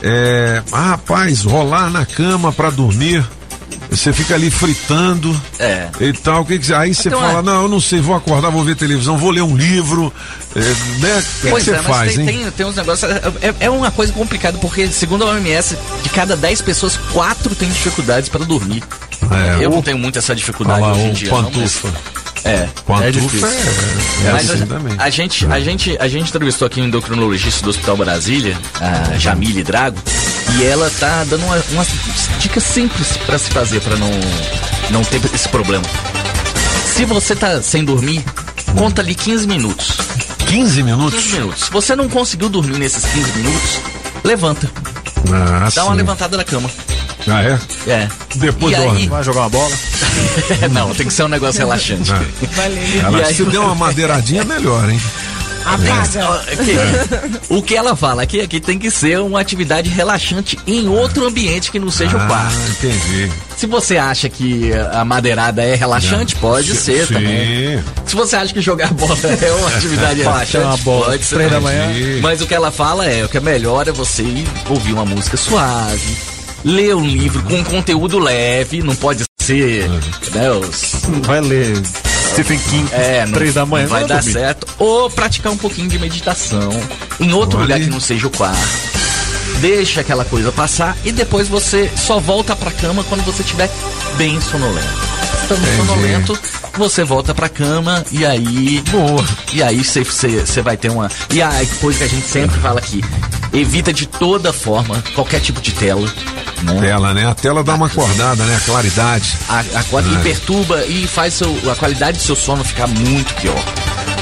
é, 0.01 0.63
ah, 0.71 0.89
rapaz, 0.91 1.43
rolar 1.43 1.91
na 1.91 2.07
cama 2.07 2.51
pra 2.51 2.71
dormir, 2.71 3.23
você 3.87 4.11
fica 4.11 4.33
ali 4.33 4.49
fritando 4.49 5.39
É. 5.59 5.89
e 5.99 6.11
tal. 6.11 6.43
Que 6.43 6.57
que, 6.57 6.73
aí 6.73 6.95
você 6.95 7.09
Então, 7.09 7.19
fala, 7.21 7.39
é. 7.39 7.41
não, 7.43 7.61
eu 7.63 7.67
não 7.67 7.79
sei, 7.79 8.01
vou 8.01 8.15
acordar, 8.15 8.49
vou 8.49 8.63
ver 8.63 8.75
televisão, 8.75 9.15
vou 9.15 9.29
ler 9.29 9.43
um 9.43 9.55
livro, 9.55 10.11
é, 10.55 10.59
né? 11.01 11.23
O 11.43 11.45
que 11.45 11.49
você 11.51 11.71
é, 11.71 11.83
faz, 11.83 12.15
tem, 12.15 12.29
hein? 12.29 12.41
tem, 12.41 12.51
tem 12.51 12.65
uns 12.65 12.75
negócios. 12.77 13.11
É, 13.11 13.53
é 13.59 13.69
uma 13.69 13.91
coisa 13.91 14.11
complicada, 14.11 14.57
porque, 14.57 14.87
segundo 14.87 15.23
a 15.23 15.27
OMS, 15.27 15.77
de 16.01 16.09
cada 16.09 16.35
10 16.35 16.61
pessoas, 16.63 16.97
4 17.13 17.53
têm 17.53 17.69
dificuldades 17.69 18.27
para 18.27 18.43
dormir. 18.43 18.81
É, 19.29 19.63
eu 19.65 19.69
o- 19.69 19.75
não 19.75 19.81
tenho 19.81 19.97
muito 19.97 20.17
essa 20.19 20.35
dificuldade 20.35 20.81
lá, 20.81 20.91
hoje 20.93 21.01
em 21.01 21.13
dia. 21.13 21.29
não, 21.29 21.41
mas- 21.41 21.53
pantufa. 21.53 21.87
é. 22.43 22.67
Pantufa 22.85 23.05
é 23.05 23.11
difícil. 23.11 23.47
é- 23.47 24.27
é 24.27 24.31
Mas 24.33 24.49
assim 24.49 24.63
a, 24.99 25.03
a 25.03 25.09
gente, 25.09 25.45
a, 25.47 25.59
gente, 25.59 25.97
a 25.99 26.07
gente 26.07 26.29
entrevistou 26.29 26.65
aqui 26.65 26.81
um 26.81 26.85
endocrinologista 26.85 27.63
do 27.63 27.69
Hospital 27.69 27.97
Brasília, 27.97 28.57
a 28.79 29.17
Jamile 29.17 29.63
Drago, 29.63 29.97
e 30.57 30.63
ela 30.65 30.89
tá 30.99 31.23
dando 31.25 31.45
uma- 31.45 31.63
umas 31.71 31.87
dicas 32.39 32.63
simples 32.63 33.17
para 33.25 33.37
se 33.37 33.49
fazer, 33.51 33.79
para 33.81 33.95
não, 33.95 34.09
não 34.89 35.03
ter 35.03 35.21
esse 35.33 35.47
problema. 35.49 35.83
Se 36.95 37.05
você 37.05 37.35
tá 37.35 37.61
sem 37.61 37.83
dormir, 37.85 38.23
conta 38.75 39.01
ali 39.01 39.15
15 39.15 39.47
minutos. 39.47 39.91
15 40.47 40.83
minutos? 40.83 41.21
15 41.23 41.35
minutos. 41.37 41.63
Se 41.65 41.71
você 41.71 41.95
não 41.95 42.09
conseguiu 42.09 42.49
dormir 42.49 42.77
nesses 42.77 43.05
15 43.05 43.31
minutos, 43.37 43.79
levanta. 44.23 44.69
Ah, 45.31 45.69
Dá 45.73 45.83
uma 45.85 45.91
sim. 45.91 45.97
levantada 45.97 46.35
da 46.35 46.43
cama. 46.43 46.69
Ah, 47.27 47.43
é? 47.43 47.59
É. 47.91 48.07
Depois 48.35 48.75
dorme. 48.75 49.01
aí- 49.01 49.07
Vai 49.07 49.23
jogar 49.23 49.41
uma 49.41 49.49
bola? 49.49 49.75
não, 50.71 50.93
tem 50.95 51.07
que 51.07 51.13
ser 51.13 51.23
um 51.23 51.27
negócio 51.27 51.59
relaxante. 51.59 52.11
Ela, 53.03 53.19
E 53.19 53.23
aí- 53.23 53.33
se 53.35 53.43
der 53.43 53.59
uma 53.59 53.75
madeiradinha, 53.75 54.43
melhor, 54.43 54.89
hein? 54.89 54.99
Que- 56.65 57.53
O 57.53 57.61
que 57.61 57.75
ela 57.75 57.95
fala 57.95 58.23
aqui 58.23 58.39
é 58.39 58.47
que 58.47 58.59
tem 58.59 58.79
que 58.79 58.89
ser 58.89 59.19
uma 59.19 59.39
atividade 59.39 59.89
relaxante 59.91 60.57
em 60.65 60.87
outro 60.87 61.25
ambiente 61.27 61.69
que 61.71 61.77
não 61.77 61.91
seja 61.91 62.17
o 62.17 62.27
quarto. 62.27 62.55
Ah, 62.57 62.69
entendi. 62.71 63.31
Se 63.55 63.67
você 63.67 63.95
acha 63.97 64.27
que 64.27 64.71
a 64.91 65.05
madeirada 65.05 65.61
é 65.63 65.75
relaxante, 65.75 66.35
pode 66.37 66.69
Sim, 66.73 66.75
ser 66.79 67.07
sim. 67.07 67.13
também. 67.13 67.83
Se 68.07 68.15
você 68.15 68.35
acha 68.37 68.51
que 68.53 68.59
jogar 68.61 68.91
bola 68.91 69.15
é 69.39 69.51
uma 69.51 69.67
atividade 69.67 70.21
relaxante, 70.21 70.65
uma 70.65 70.77
bola 70.77 71.05
pode 71.11 71.23
ser. 71.25 71.47
da 71.49 71.61
manhã. 71.61 71.87
Mas 72.23 72.41
o 72.41 72.47
que 72.47 72.55
ela 72.55 72.71
fala 72.71 73.05
é, 73.05 73.23
o 73.23 73.29
que 73.29 73.37
é 73.37 73.41
melhor 73.41 73.87
é 73.87 73.91
você 73.91 74.23
ir 74.23 74.47
ouvir 74.67 74.93
uma 74.93 75.05
música 75.05 75.37
suave, 75.37 76.17
ler 76.63 76.95
um 76.95 77.05
livro 77.05 77.41
com 77.43 77.63
conteúdo 77.63 78.19
leve, 78.19 78.81
não 78.83 78.95
pode 78.95 79.23
ser, 79.41 79.89
né, 80.33 80.51
os 80.51 80.91
Vai 81.25 81.41
ler 81.41 81.75
Stephen 82.33 82.59
King 82.59 82.87
é, 82.93 83.25
não, 83.25 83.33
três 83.33 83.53
da 83.55 83.65
manhã. 83.65 83.87
vai 83.87 84.05
dar 84.05 84.17
dormir. 84.19 84.31
certo. 84.33 84.67
Ou 84.79 85.09
praticar 85.09 85.51
um 85.51 85.57
pouquinho 85.57 85.89
de 85.89 85.99
meditação 85.99 86.69
em 87.19 87.33
outro 87.33 87.57
Olha 87.57 87.63
lugar 87.65 87.75
aí. 87.77 87.83
que 87.85 87.89
não 87.89 87.99
seja 87.99 88.27
o 88.27 88.29
quarto. 88.29 88.59
Deixa 89.59 89.99
aquela 90.01 90.23
coisa 90.23 90.51
passar 90.51 90.95
e 91.03 91.11
depois 91.11 91.47
você 91.49 91.91
só 91.95 92.19
volta 92.19 92.55
pra 92.55 92.71
cama 92.71 93.03
quando 93.03 93.23
você 93.25 93.41
estiver 93.41 93.69
bem 94.17 94.39
sonolento. 94.39 94.87
Estando 95.41 95.61
Entendi. 95.61 95.77
sonolento, 95.77 96.39
você 96.77 97.03
volta 97.03 97.35
pra 97.35 97.49
cama 97.49 98.03
e 98.11 98.25
aí. 98.25 98.81
Boa. 98.89 99.25
E 99.53 99.61
aí 99.61 99.83
você- 99.83 100.61
vai 100.61 100.77
ter 100.77 100.89
uma. 100.89 101.11
E 101.29 101.41
a 101.41 101.51
coisa 101.81 101.99
que 101.99 102.03
a 102.05 102.07
gente 102.07 102.27
sempre 102.27 102.57
fala 102.61 102.79
aqui: 102.79 103.03
evita 103.53 103.91
de 103.93 104.05
toda 104.05 104.51
forma 104.53 105.03
qualquer 105.15 105.39
tipo 105.41 105.59
de 105.61 105.71
tela. 105.71 106.07
Né? 106.63 106.79
Tela, 106.79 107.13
né? 107.13 107.25
A 107.27 107.33
tela 107.33 107.63
dá 107.63 107.73
uma 107.75 107.87
acordada, 107.87 108.43
né? 108.45 108.55
A 108.55 108.59
claridade. 108.59 109.37
A, 109.49 109.59
a, 109.59 109.61
É. 109.61 110.13
e 110.13 110.23
perturba 110.23 110.85
e 110.85 111.07
faz 111.07 111.33
seu- 111.33 111.71
a 111.71 111.75
qualidade 111.75 112.17
do 112.19 112.23
seu 112.23 112.35
sono 112.35 112.63
ficar 112.63 112.87
muito 112.87 113.33
pior. 113.35 113.63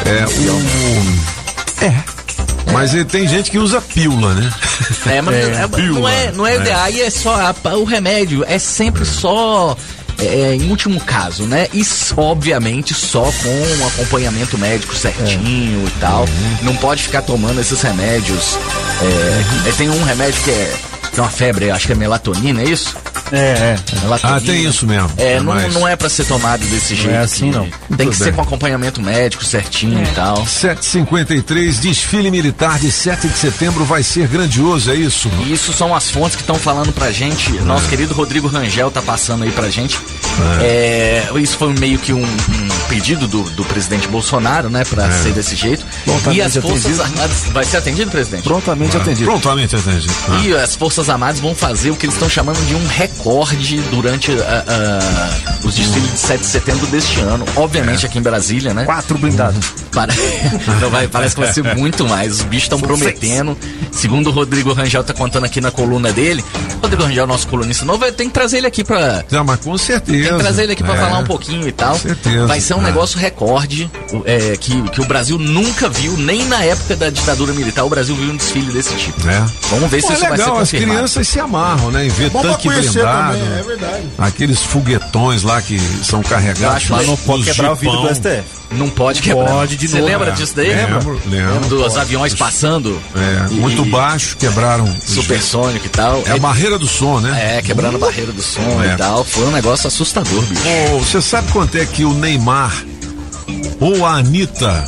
É, 0.06 0.26
o. 0.26 1.86
É. 1.86 2.20
Mas 2.72 2.92
tem 3.06 3.28
gente 3.28 3.50
que 3.52 3.58
usa 3.58 3.82
pílula, 3.82 4.34
né? 4.36 4.52
É, 5.08 5.22
mas 5.22 5.36
É, 5.36 5.40
é, 5.42 5.68
não 5.90 6.08
é, 6.08 6.32
não 6.32 6.48
é, 6.48 6.56
É. 6.56 6.74
aí 6.76 7.02
é 7.02 7.10
só 7.10 7.34
a- 7.36 7.76
o 7.76 7.84
remédio, 7.84 8.44
é 8.48 8.60
sempre 8.60 9.04
só 9.06 9.76
é, 10.22 10.56
em 10.56 10.70
último 10.70 11.00
caso, 11.00 11.44
né? 11.44 11.68
E 11.74 11.84
obviamente 12.18 12.94
só 12.94 13.24
com 13.24 13.50
um 13.50 13.88
acompanhamento 13.88 14.58
médico 14.58 14.96
certinho 14.96 15.88
e 15.88 15.92
tal. 16.00 16.26
Não 16.62 16.76
pode 16.76 17.04
ficar 17.04 17.22
tomando 17.22 17.60
esses 17.60 17.82
remédios. 17.82 18.58
É, 19.66 19.70
é, 19.70 19.72
tem 19.74 19.90
um 19.90 20.04
remédio 20.04 20.42
que 20.44 20.52
é 20.52 20.74
tem 21.12 21.24
uma 21.24 21.30
febre, 21.30 21.70
acho 21.72 21.86
que 21.88 21.92
é 21.94 21.96
melatonina, 21.96 22.62
é 22.62 22.66
isso? 22.66 22.96
É, 23.32 23.38
é. 23.38 23.80
Melatonina. 24.02 24.38
Ah, 24.38 24.42
tem 24.42 24.64
isso 24.66 24.88
mesmo. 24.88 25.12
É, 25.18 25.40
não, 25.40 25.54
Mas- 25.54 25.74
não 25.74 25.88
é 25.88 25.96
pra 25.96 26.10
ser 26.10 26.26
tomado 26.26 26.66
desse 26.66 26.96
jeito. 26.96 27.16
assim, 27.18 27.52
que- 27.52 27.56
não. 27.58 27.64
Tem 27.64 27.98
Tudo 27.98 28.10
que 28.12 28.16
ser 28.18 28.24
bem. 28.26 28.34
com 28.34 28.42
acompanhamento 28.42 29.02
médico 29.02 29.44
certinho 29.46 30.02
e 30.04 30.08
tal. 30.16 30.46
753, 30.48 31.80
desfile 31.80 32.32
militar 32.32 32.80
de 32.80 32.92
7 32.92 33.28
de 33.28 33.38
setembro 33.38 33.84
vai 33.86 34.02
ser 34.04 34.28
grandioso, 34.28 34.92
é 34.92 34.96
isso? 34.96 35.30
E 35.46 35.54
isso 35.54 35.72
são 35.74 35.94
as 35.96 36.10
fontes 36.10 36.36
que 36.36 36.42
estão 36.44 36.56
falando 36.56 36.92
pra 36.92 37.12
gente. 37.12 37.52
Nosso 37.62 37.88
querido 37.88 38.14
Rodrigo 38.14 38.48
Rangel 38.48 38.90
tá 38.92 39.02
passando 39.02 39.44
aí 39.44 39.52
pra 39.52 39.70
gente. 39.70 40.00
É, 40.62 41.28
isso 41.36 41.58
foi 41.58 41.74
meio 41.74 41.98
que 42.00 42.14
um, 42.14 42.22
um 42.24 42.68
pedido 42.90 43.28
do, 43.28 43.44
do 43.52 43.64
presidente 43.66 44.08
Bolsonaro, 44.08 44.70
né? 44.70 44.84
Pra 44.86 45.06
É. 45.08 45.12
ser 45.12 45.32
desse 45.34 45.56
jeito. 45.56 45.86
Prontamente 46.06 46.38
E 46.38 46.42
as 46.42 46.56
Forças 46.58 46.80
atendido. 46.86 47.04
Armadas. 47.04 47.38
Vai 47.52 47.64
ser 47.66 47.78
atendido, 47.78 48.12
presidente? 48.12 48.44
Prontamente 48.44 48.98
atendido. 48.98 49.30
Prontamente 49.30 49.76
atendido. 49.76 50.14
Ah. 50.28 50.42
E 50.44 50.54
as 50.54 50.76
Forças 50.76 51.10
Armadas 51.10 51.40
vão 51.40 51.54
fazer 51.56 51.92
o 51.92 51.96
que 51.96 52.06
eles 52.06 52.16
estão 52.16 52.30
chamando 52.30 52.60
de 52.68 52.76
um 52.76 52.88
recorde 52.88 53.78
durante 53.92 54.32
a- 54.32 54.64
a- 54.68 55.68
os 55.68 55.76
desfiles 55.76 56.12
de 56.12 56.18
7 56.20 56.40
de 56.42 56.46
setembro 56.48 56.88
deste 56.88 57.20
ano. 57.22 57.46
Obviamente 57.56 58.06
aqui 58.06 58.18
em 58.18 58.22
Brasília, 58.22 58.74
né? 58.74 58.86
Quatro 58.86 59.18
blindados. 59.18 59.60
Não 60.82 60.90
vai, 60.90 61.08
parece 61.08 61.36
que 61.36 61.42
vai 61.42 61.54
ser 61.54 61.64
muito 61.76 62.08
mais. 62.08 62.34
Os 62.34 62.42
bichos 62.42 62.64
estão 62.66 62.80
prometendo. 62.80 63.58
Segundo 63.92 64.28
o 64.28 64.32
Rodrigo 64.32 64.72
Rangel 64.74 65.04
tá 65.04 65.14
contando 65.14 65.46
aqui 65.46 65.60
na 65.60 65.72
coluna 65.72 66.12
dele. 66.12 66.44
Rodrigo 66.82 67.04
Rangel, 67.04 67.28
nosso 67.28 67.48
colunista 67.48 67.86
novo, 67.86 68.10
tem 68.12 68.28
que 68.28 68.34
trazer 68.34 68.58
ele 68.58 68.68
aqui 68.68 68.84
pra. 68.84 69.24
Já, 69.30 69.44
mas 69.44 69.60
com 69.60 69.78
certeza. 69.78 70.29
Tem 70.30 70.38
que 70.38 70.44
trazer 70.44 70.64
ele 70.64 70.74
aqui 70.74 70.84
pra 70.84 70.94
É. 70.96 70.98
falar 70.98 71.20
um 71.20 71.24
pouquinho 71.24 71.68
e 71.68 71.72
tal. 71.72 71.96
certeza. 71.96 72.46
Vai 72.48 72.60
ser 72.62 72.74
um 72.76 72.80
É. 72.82 72.84
negócio 72.84 73.20
recorde 73.20 73.90
é, 74.26 74.56
que, 74.58 74.82
que 74.90 75.02
o 75.02 75.06
Brasil 75.06 75.38
nunca 75.38 75.90
viu, 75.90 76.16
nem 76.18 76.46
na 76.46 76.64
época 76.64 76.96
da 76.96 77.10
ditadura 77.10 77.54
militar, 77.54 77.84
o 77.86 77.90
Brasil 77.90 78.16
viu 78.16 78.32
um 78.32 78.36
desfile 78.38 78.72
desse 78.72 78.94
tipo. 78.96 79.28
É. 79.30 79.44
Vamos 79.70 79.90
ver 79.90 80.02
Pô, 80.02 80.08
se 80.08 80.14
é 80.14 80.16
isso 80.16 80.22
vai 80.28 80.32
ser 80.38 80.44
legal, 80.44 80.54
as 80.58 80.60
confirmado. 80.72 80.92
crianças 80.94 81.28
se 81.28 81.40
amarram, 81.40 81.92
né? 81.92 82.06
Em 82.06 82.10
ver 82.10 82.30
Bom 82.30 82.42
pra 82.42 82.52
tanque 82.52 82.68
blindado. 82.70 83.38
também, 83.38 83.60
é 83.60 83.64
verdade. 83.64 84.04
Aqueles 84.18 84.60
foguetões 84.64 85.44
lá 85.44 85.62
que 85.62 85.80
são 86.04 86.22
carregados. 86.22 86.90
Mas 86.90 87.08
não 87.08 87.18
pode 87.18 87.40
nos 87.46 87.56
quebrar 87.56 87.72
o 87.72 87.76
vidro 87.76 88.02
do 88.02 88.08
STF. 88.16 88.59
Não 88.72 88.88
pode 88.90 89.22
quebrar. 89.22 89.48
Pode 89.50 89.76
de 89.76 89.88
Você 89.88 90.00
lembra 90.00 90.32
disso 90.32 90.56
daí? 90.56 90.70
Lembro, 90.70 91.20
lembro. 91.26 91.68
Dos 91.70 91.82
Pode. 91.94 92.00
aviões 92.00 92.34
passando? 92.36 93.02
É, 93.16 93.52
E- 93.52 93.56
muito 93.56 93.84
baixo, 93.86 94.38
quebraram. 94.38 94.86
Supersônico 95.06 95.88
e 95.88 95.90
tal. 95.90 96.22
É 96.26 96.32
a 96.34 96.38
barreira 96.38 96.78
do 96.78 96.88
som, 96.88 97.20
né? 97.20 97.58
É, 97.58 97.62
quebrando 97.64 97.96
a 97.96 98.00
barreira 98.00 98.32
do 98.32 98.42
som 98.44 98.62
É. 98.84 98.94
e 98.94 98.98
tal. 98.98 99.24
Foi 99.24 99.46
um 99.48 99.52
negócio 99.52 99.88
assustador, 99.88 100.44
bicho. 100.44 100.62
Ô, 100.94 101.00
você 101.00 101.20
sabe 101.22 101.52
quanto 101.52 101.76
é 101.80 101.86
que 101.86 102.06
o 102.06 102.14
Neymar 102.14 102.72
ou 103.80 104.06
a 104.06 104.18
Anitta 104.18 104.88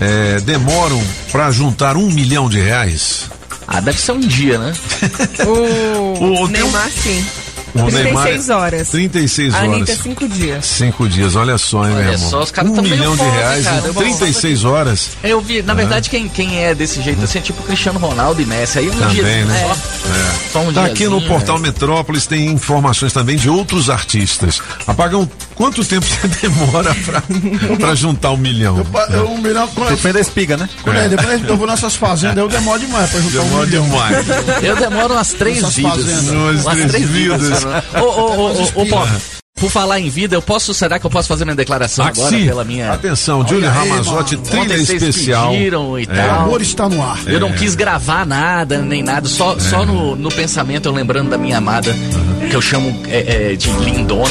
é, 0.00 0.40
demoram 0.40 1.00
pra 1.30 1.50
juntar 1.52 1.96
um 1.96 2.10
milhão 2.10 2.48
de 2.48 2.60
reais? 2.60 3.26
Ah, 3.66 3.80
deve 3.80 4.00
ser 4.00 4.12
um 4.12 4.20
dia, 4.20 4.58
né? 4.58 4.72
O, 5.46 6.42
O- 6.42 6.48
Neymar, 6.48 6.88
sim. 6.90 7.24
O 7.74 7.78
36 7.86 8.04
Neymar- 8.48 8.58
horas. 8.62 8.88
36 8.88 9.54
A 9.54 9.58
horas. 9.58 9.72
Anitta, 9.74 9.96
5 9.96 10.28
dias. 10.28 10.64
Cinco 10.66 11.08
dias, 11.08 11.36
olha 11.36 11.58
só, 11.58 11.84
hein, 11.86 11.90
meu 11.94 11.98
Olha 12.04 12.12
irmão. 12.12 12.30
só, 12.30 12.42
os 12.42 12.50
caras 12.50 12.70
um 12.70 12.82
milhão 12.82 13.14
de 13.16 13.22
reais 13.22 13.64
cara. 13.64 13.80
em 13.80 13.86
Eu 13.86 13.92
vou- 13.92 14.02
36 14.02 14.64
horas. 14.64 15.10
Eu 15.22 15.40
vi, 15.40 15.62
na 15.62 15.72
Ah. 15.72 15.76
verdade, 15.76 16.08
quem, 16.10 16.28
quem 16.28 16.62
é 16.64 16.74
desse 16.74 17.00
jeito 17.02 17.22
assim 17.22 17.38
é 17.38 17.42
tipo 17.42 17.62
Cristiano 17.62 17.98
Ronaldo 17.98 18.40
e 18.40 18.46
Messi. 18.46 18.78
Aí 18.78 18.88
um 18.88 18.92
Também, 18.92 19.14
dia 19.14 19.44
né? 19.44 19.66
só. 19.66 19.72
É. 20.10 20.50
Só 20.52 20.60
um 20.60 20.72
Tá 20.72 20.84
aqui 20.86 20.94
diazinho, 20.98 21.20
no 21.20 21.26
portal 21.28 21.56
né? 21.58 21.68
Metrópolis 21.68 22.26
tem 22.26 22.46
informações 22.46 23.12
também 23.12 23.36
de 23.36 23.48
outros 23.50 23.90
artistas. 23.90 24.60
Apagam 24.86 25.28
quanto 25.58 25.84
tempo 25.84 26.06
você 26.06 26.26
demora 26.40 26.94
pra, 27.04 27.22
pra 27.78 27.94
juntar 27.94 28.30
um 28.30 28.36
milhão? 28.38 28.82
Eu, 29.10 29.28
um 29.28 29.38
milhão, 29.38 29.68
quando, 29.74 29.90
Depende 29.90 30.14
da 30.14 30.20
espiga, 30.20 30.56
né? 30.56 30.68
quando 30.82 30.96
é, 30.96 31.08
depois 31.08 31.46
eu 31.46 31.56
vou 31.56 31.66
nessas 31.66 31.94
fazendas, 31.96 32.38
eu 32.38 32.48
demoro 32.48 32.78
demais 32.80 33.10
pra 33.10 33.20
juntar 33.20 33.40
um 33.40 33.44
Demora 33.44 33.66
milhão. 33.66 33.84
demais. 33.84 34.26
Eu 34.62 34.76
demoro 34.76 35.14
umas 35.14 35.32
três 35.34 35.58
Essas 35.58 35.74
vidas. 35.76 35.90
fazendas. 35.96 36.28
Umas 36.30 36.64
Umas 36.64 36.74
três 36.76 36.90
três 36.92 37.10
vidas. 37.10 37.42
vidas. 37.42 37.64
Ô, 37.94 38.04
ô, 38.04 38.36
ô, 38.36 38.52
ô, 38.52 38.82
ô, 39.02 39.08
por 39.58 39.72
falar 39.72 39.98
em 39.98 40.08
vida, 40.08 40.36
eu 40.36 40.40
posso, 40.42 40.72
será 40.72 41.00
que 41.00 41.04
eu 41.06 41.10
posso 41.10 41.26
fazer 41.26 41.44
minha 41.44 41.56
declaração 41.56 42.04
Aqui, 42.06 42.20
agora 42.20 42.36
pela 42.36 42.64
minha... 42.64 42.92
atenção, 42.92 43.44
Júlio 43.44 43.68
Ramazotti, 43.68 44.36
trilha 44.36 44.74
especial. 44.76 45.50
pediram 45.50 45.98
e 45.98 46.02
É. 46.02 46.04
O 46.04 46.14
tal. 46.14 46.40
amor 46.42 46.62
está 46.62 46.88
no 46.88 47.02
ar. 47.02 47.18
Eu 47.26 47.40
não 47.40 47.50
quis 47.52 47.74
gravar 47.74 48.24
nada, 48.24 48.78
nem 48.80 49.02
nada, 49.02 49.26
só, 49.28 49.58
só 49.58 49.84
no, 49.84 50.14
no 50.14 50.28
pensamento 50.28 50.88
eu 50.88 50.92
lembrando 50.92 51.30
da 51.30 51.36
minha 51.36 51.58
amada, 51.58 51.92
que 52.48 52.54
eu 52.54 52.60
chamo 52.62 53.02
é, 53.08 53.52
é, 53.52 53.56
de 53.56 53.68
lindona. 53.68 54.30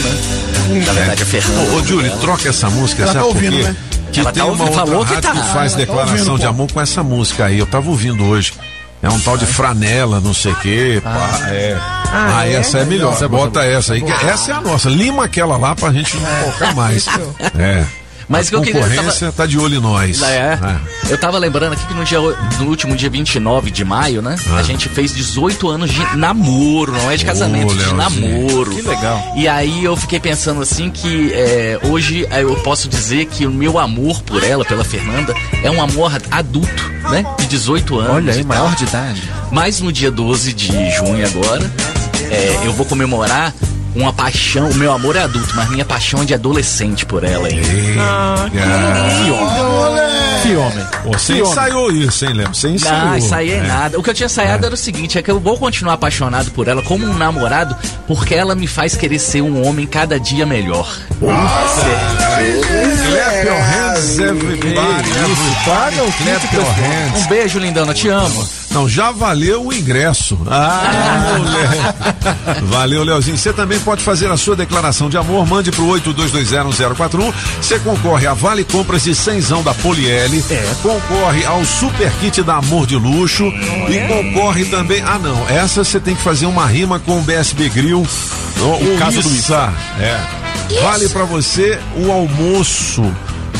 Na 0.67 0.93
verdade, 0.93 1.21
é 1.21 1.25
Fernanda. 1.25 1.71
Ô, 1.71 1.75
ô 1.77 1.83
Júlio, 1.83 2.17
troca 2.17 2.49
essa 2.49 2.69
música, 2.69 3.03
Ela 3.03 3.13
sabe 3.13 3.25
tá 3.25 3.31
por 3.31 3.35
ouvindo, 3.35 3.57
quê? 3.57 3.63
né? 3.63 3.75
Que 4.11 4.19
Ela 4.21 4.31
tem 4.31 4.41
tá 4.43 4.49
uma 4.49 4.51
ouvindo, 4.63 4.67
outra 4.79 4.85
falou 4.85 5.05
que 5.05 5.21
tá. 5.21 5.31
que 5.31 5.37
faz 5.53 5.55
Ela 5.55 5.69
tá 5.71 5.77
declaração 5.77 6.17
ouvindo, 6.17 6.39
de 6.39 6.45
amor 6.45 6.71
com 6.71 6.81
essa 6.81 7.03
música 7.03 7.45
aí. 7.45 7.59
Eu 7.59 7.65
tava 7.67 7.89
ouvindo 7.89 8.23
hoje. 8.25 8.53
É 9.01 9.09
um 9.09 9.19
tal 9.19 9.37
de 9.37 9.45
franela, 9.45 10.19
não 10.19 10.33
sei 10.33 10.51
o 10.51 10.55
quê. 10.55 11.01
pá, 11.03 11.49
é. 11.49 11.77
Ah, 12.11 12.47
é? 12.47 12.53
essa 12.53 12.79
é 12.79 12.85
melhor. 12.85 13.15
Bota 13.29 13.63
essa 13.63 13.93
aí. 13.93 14.01
que 14.01 14.11
Essa 14.11 14.51
é 14.51 14.55
a 14.55 14.61
nossa. 14.61 14.89
Lima 14.89 15.25
aquela 15.25 15.55
lá 15.57 15.75
pra 15.75 15.91
gente 15.91 16.17
não 16.17 16.51
tocar 16.51 16.73
mais. 16.75 17.05
É. 17.59 17.85
Mas 18.27 18.47
a 18.47 18.49
que 18.49 18.55
eu 18.55 18.61
queria- 18.61 18.81
eu 18.81 18.87
concorrência 18.89 19.31
tá 19.31 19.45
de 19.45 19.57
olho 19.57 19.75
em 19.77 19.79
nós. 19.79 20.21
É. 20.21 20.59
Eu 21.09 21.17
tava 21.17 21.37
lembrando 21.37 21.73
aqui 21.73 21.85
que 21.87 21.93
no, 21.93 22.03
dia, 22.03 22.19
no 22.19 22.65
último 22.67 22.95
dia 22.95 23.09
29 23.09 23.71
de 23.71 23.85
maio, 23.85 24.21
né? 24.21 24.35
Ah. 24.51 24.57
A 24.57 24.63
gente 24.63 24.89
fez 24.89 25.13
18 25.13 25.69
anos 25.69 25.89
de 25.91 26.17
namoro, 26.17 26.91
não 26.91 27.09
é 27.09 27.15
de 27.15 27.23
casamento, 27.23 27.73
de 27.73 27.75
Leozinho. 27.93 27.95
namoro. 27.95 28.71
Que 28.71 28.81
legal. 28.81 29.33
E 29.35 29.47
aí 29.47 29.83
eu 29.83 29.95
fiquei 29.95 30.19
pensando 30.19 30.61
assim 30.61 30.89
que 30.89 31.31
é, 31.33 31.79
hoje 31.83 32.27
é, 32.29 32.43
eu 32.43 32.55
posso 32.57 32.89
dizer 32.89 33.25
que 33.27 33.45
o 33.45 33.51
meu 33.51 33.79
amor 33.79 34.21
por 34.23 34.43
ela, 34.43 34.65
pela 34.65 34.83
Fernanda, 34.83 35.33
é 35.63 35.71
um 35.71 35.81
amor 35.81 36.11
adulto, 36.29 36.91
né? 37.09 37.23
De 37.39 37.45
18 37.47 37.97
anos. 37.99 38.15
Olha 38.15 38.33
aí, 38.33 38.41
e 38.41 38.43
maior 38.43 38.75
de 38.75 38.83
idade. 38.83 39.23
Mas 39.51 39.79
no 39.79 39.91
dia 39.91 40.11
12 40.11 40.51
de 40.51 40.67
junho 40.91 41.25
agora, 41.25 41.71
é, 42.29 42.59
eu 42.65 42.73
vou 42.73 42.85
comemorar 42.85 43.53
uma 43.97 44.13
paixão. 44.13 44.69
O 44.69 44.75
meu 44.75 44.91
amor 44.93 45.15
é 45.15 45.23
adulto, 45.23 45.53
mas 45.55 45.69
minha 45.69 45.83
paixão 45.85 46.21
é 46.21 46.25
de 46.25 46.33
adolescente 46.33 47.05
por 47.05 47.23
ela 47.23 47.47
ainda. 47.47 47.67
Ah, 47.99 48.45
que 48.49 48.57
Que 50.47 50.55
homem. 50.55 50.85
Você 51.05 51.33
Que 51.33 51.41
homem. 51.41 51.51
ensaiou 51.51 51.91
isso, 51.91 52.25
hein, 52.25 52.33
Lembro? 52.33 52.55
Você 52.55 52.69
ensaiou. 52.69 53.05
Não, 53.05 53.17
isso 53.17 53.33
aí 53.35 53.51
é, 53.51 53.57
É. 53.57 53.61
nada. 53.63 53.99
O 53.99 54.03
que 54.03 54.09
eu 54.09 54.13
tinha 54.13 54.27
ensaiado 54.27 54.65
era 54.65 54.73
o 54.73 54.77
seguinte: 54.77 55.17
é 55.17 55.21
que 55.21 55.31
eu 55.31 55.39
vou 55.39 55.57
continuar 55.57 55.93
apaixonado 55.93 56.51
por 56.51 56.67
ela 56.67 56.81
como 56.81 57.05
um 57.05 57.13
namorado, 57.13 57.75
porque 58.07 58.33
ela 58.35 58.55
me 58.55 58.67
faz 58.67 58.95
querer 58.95 59.19
ser 59.19 59.41
um 59.41 59.65
homem 59.67 59.85
cada 59.85 60.19
dia 60.19 60.45
melhor. 60.45 60.87
Clap 61.19 61.37
your 63.97 64.05
hands, 64.05 64.19
everybody. 64.19 65.09
Paga 65.65 66.03
o 66.03 66.11
Clap 66.11 66.41
kit, 66.41 66.55
your 66.55 66.65
pessoal. 66.65 66.71
hands. 66.73 67.25
Um 67.25 67.27
beijo, 67.27 67.59
lindona, 67.59 67.93
te 67.93 68.07
amo. 68.09 68.47
Não, 68.71 68.87
já 68.87 69.11
valeu 69.11 69.65
o 69.65 69.73
ingresso. 69.73 70.37
Ah, 70.49 71.37
moleque. 71.37 72.63
Valeu, 72.65 73.03
Leozinho. 73.03 73.37
Você 73.37 73.51
também 73.53 73.79
pode 73.79 74.03
fazer 74.03 74.29
a 74.29 74.37
sua 74.37 74.55
declaração 74.55 75.09
de 75.09 75.17
amor. 75.17 75.47
Mande 75.47 75.71
pro 75.71 75.85
82201041. 75.87 77.33
Você 77.61 77.79
concorre 77.79 78.27
a 78.27 78.33
Vale 78.33 78.63
Compras 78.63 79.03
de 79.03 79.15
Cenzão 79.15 79.63
da 79.63 79.73
Poliele. 79.73 80.43
Concorre 80.81 81.45
ao 81.45 81.63
Super 81.65 82.11
Kit 82.19 82.43
da 82.43 82.57
Amor 82.57 82.85
de 82.85 82.95
Luxo. 82.97 83.45
E 83.45 84.07
concorre 84.07 84.65
também. 84.65 85.01
Ah, 85.05 85.17
não. 85.17 85.47
Essa 85.49 85.83
você 85.83 85.99
tem 85.99 86.15
que 86.15 86.21
fazer 86.21 86.45
uma 86.45 86.65
rima 86.67 86.99
com 86.99 87.19
o 87.19 87.21
BSB 87.21 87.69
Grill. 87.69 88.05
O, 88.59 88.93
o 88.95 88.97
caso 88.99 89.21
do 89.21 89.29
Issa. 89.29 89.73
É. 89.99 90.19
Vale 90.81 91.07
pra 91.09 91.23
você 91.23 91.79
o 91.95 92.11
almoço 92.11 93.03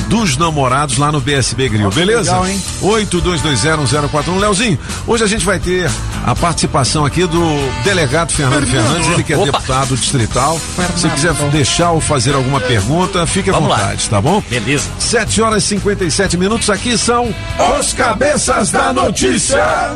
dos 0.08 0.38
namorados 0.38 0.98
lá 0.98 1.12
no 1.12 1.20
BSB 1.20 1.70
Grill, 1.70 1.90
beleza? 1.92 2.32
legal, 2.32 2.48
hein? 2.48 2.62
82201041. 2.82 4.40
Leozinho, 4.40 4.80
hoje 5.06 5.24
a 5.24 5.28
gente 5.28 5.46
vai 5.46 5.60
ter 5.60 5.90
a 6.26 6.34
participação 6.36 7.06
aqui 7.06 7.26
do 7.26 7.42
delegado 7.84 8.32
Fernando 8.32 8.66
Fernandes, 8.68 9.08
ele 9.10 9.24
que 9.24 9.34
é 9.34 9.38
Opa. 9.38 9.46
deputado 9.52 9.96
distrital. 9.98 10.60
Se 10.96 11.10
quiser 11.10 11.34
deixar 11.52 11.92
ou 11.92 12.02
fazer 12.02 12.36
alguma 12.36 12.60
pergunta, 12.60 13.26
fique 13.28 13.50
à 13.50 13.54
Vamos 13.54 13.70
lá. 13.70 13.78
vontade, 13.78 14.10
tá 14.10 14.22
bom? 14.22 14.42
Beleza. 14.50 14.86
7 15.00 15.42
horas 15.42 15.64
e 15.64 15.68
57 15.68 16.38
minutos, 16.38 16.70
aqui 16.70 16.98
são 16.98 17.34
os 17.80 17.94
cabeças 17.94 18.72
da 18.72 18.94
notícia. 18.94 19.96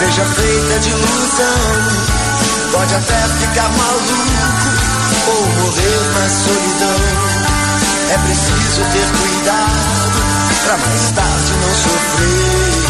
Seja 0.00 0.24
feita 0.24 0.78
de 0.80 0.88
ilusão 0.88 2.20
pode 2.72 2.94
até 2.94 3.28
ficar 3.38 3.68
maluco 3.68 4.30
ou 5.28 5.46
morrer 5.60 6.00
na 6.14 6.26
solidão. 6.30 7.00
É 8.08 8.18
preciso 8.18 8.80
ter 8.92 9.08
cuidado 9.18 10.20
pra 10.64 10.76
mais 10.78 11.10
tarde 11.10 11.52
não 11.60 11.74
sofrer. 11.74 12.80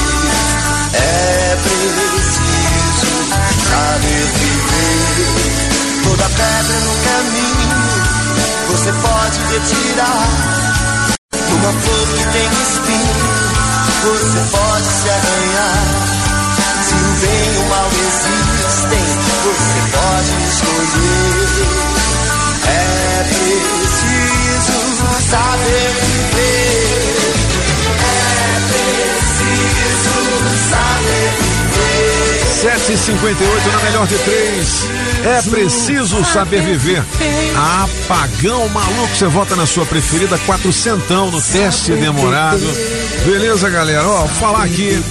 É 0.94 1.58
preciso 1.64 3.10
saber 3.66 4.24
viver. 4.38 5.50
Toda 6.04 6.26
pedra 6.28 6.78
no 6.78 6.94
caminho 7.08 7.78
você 8.68 8.92
pode 8.92 9.38
retirar. 9.50 10.28
Uma 11.32 11.72
flor 11.72 12.06
que 12.06 12.24
tem 12.38 12.48
espinho 12.62 13.30
você 14.04 14.40
pode 14.52 14.86
se 14.86 15.08
arranhar. 15.10 16.09
Bem 17.20 17.52
e 17.52 17.58
o 17.58 17.68
mal 17.68 17.86
existem, 17.86 19.04
você 19.44 19.80
pode 19.92 20.32
escolher. 20.48 21.68
É 22.66 23.24
preciso 23.24 24.78
saber 25.28 25.88
viver. 26.00 27.34
É 28.00 28.60
preciso 28.72 30.14
saber 30.70 31.28
viver. 31.40 31.49
7h58 32.62 33.72
na 33.72 33.78
melhor 33.84 34.06
de 34.06 34.18
três. 34.18 34.86
É 35.24 35.42
preciso 35.50 36.22
saber 36.24 36.62
viver. 36.62 37.02
Apagão 37.56 38.68
maluco, 38.68 39.08
você 39.16 39.26
vota 39.26 39.56
na 39.56 39.66
sua 39.66 39.86
preferida, 39.86 40.38
quatrocentão 40.40 41.30
no 41.30 41.40
teste 41.40 41.92
demorado. 41.92 42.60
Beleza, 43.24 43.68
galera? 43.70 44.06
Ó, 44.06 44.26
falar 44.26 44.64
aqui 44.64 45.02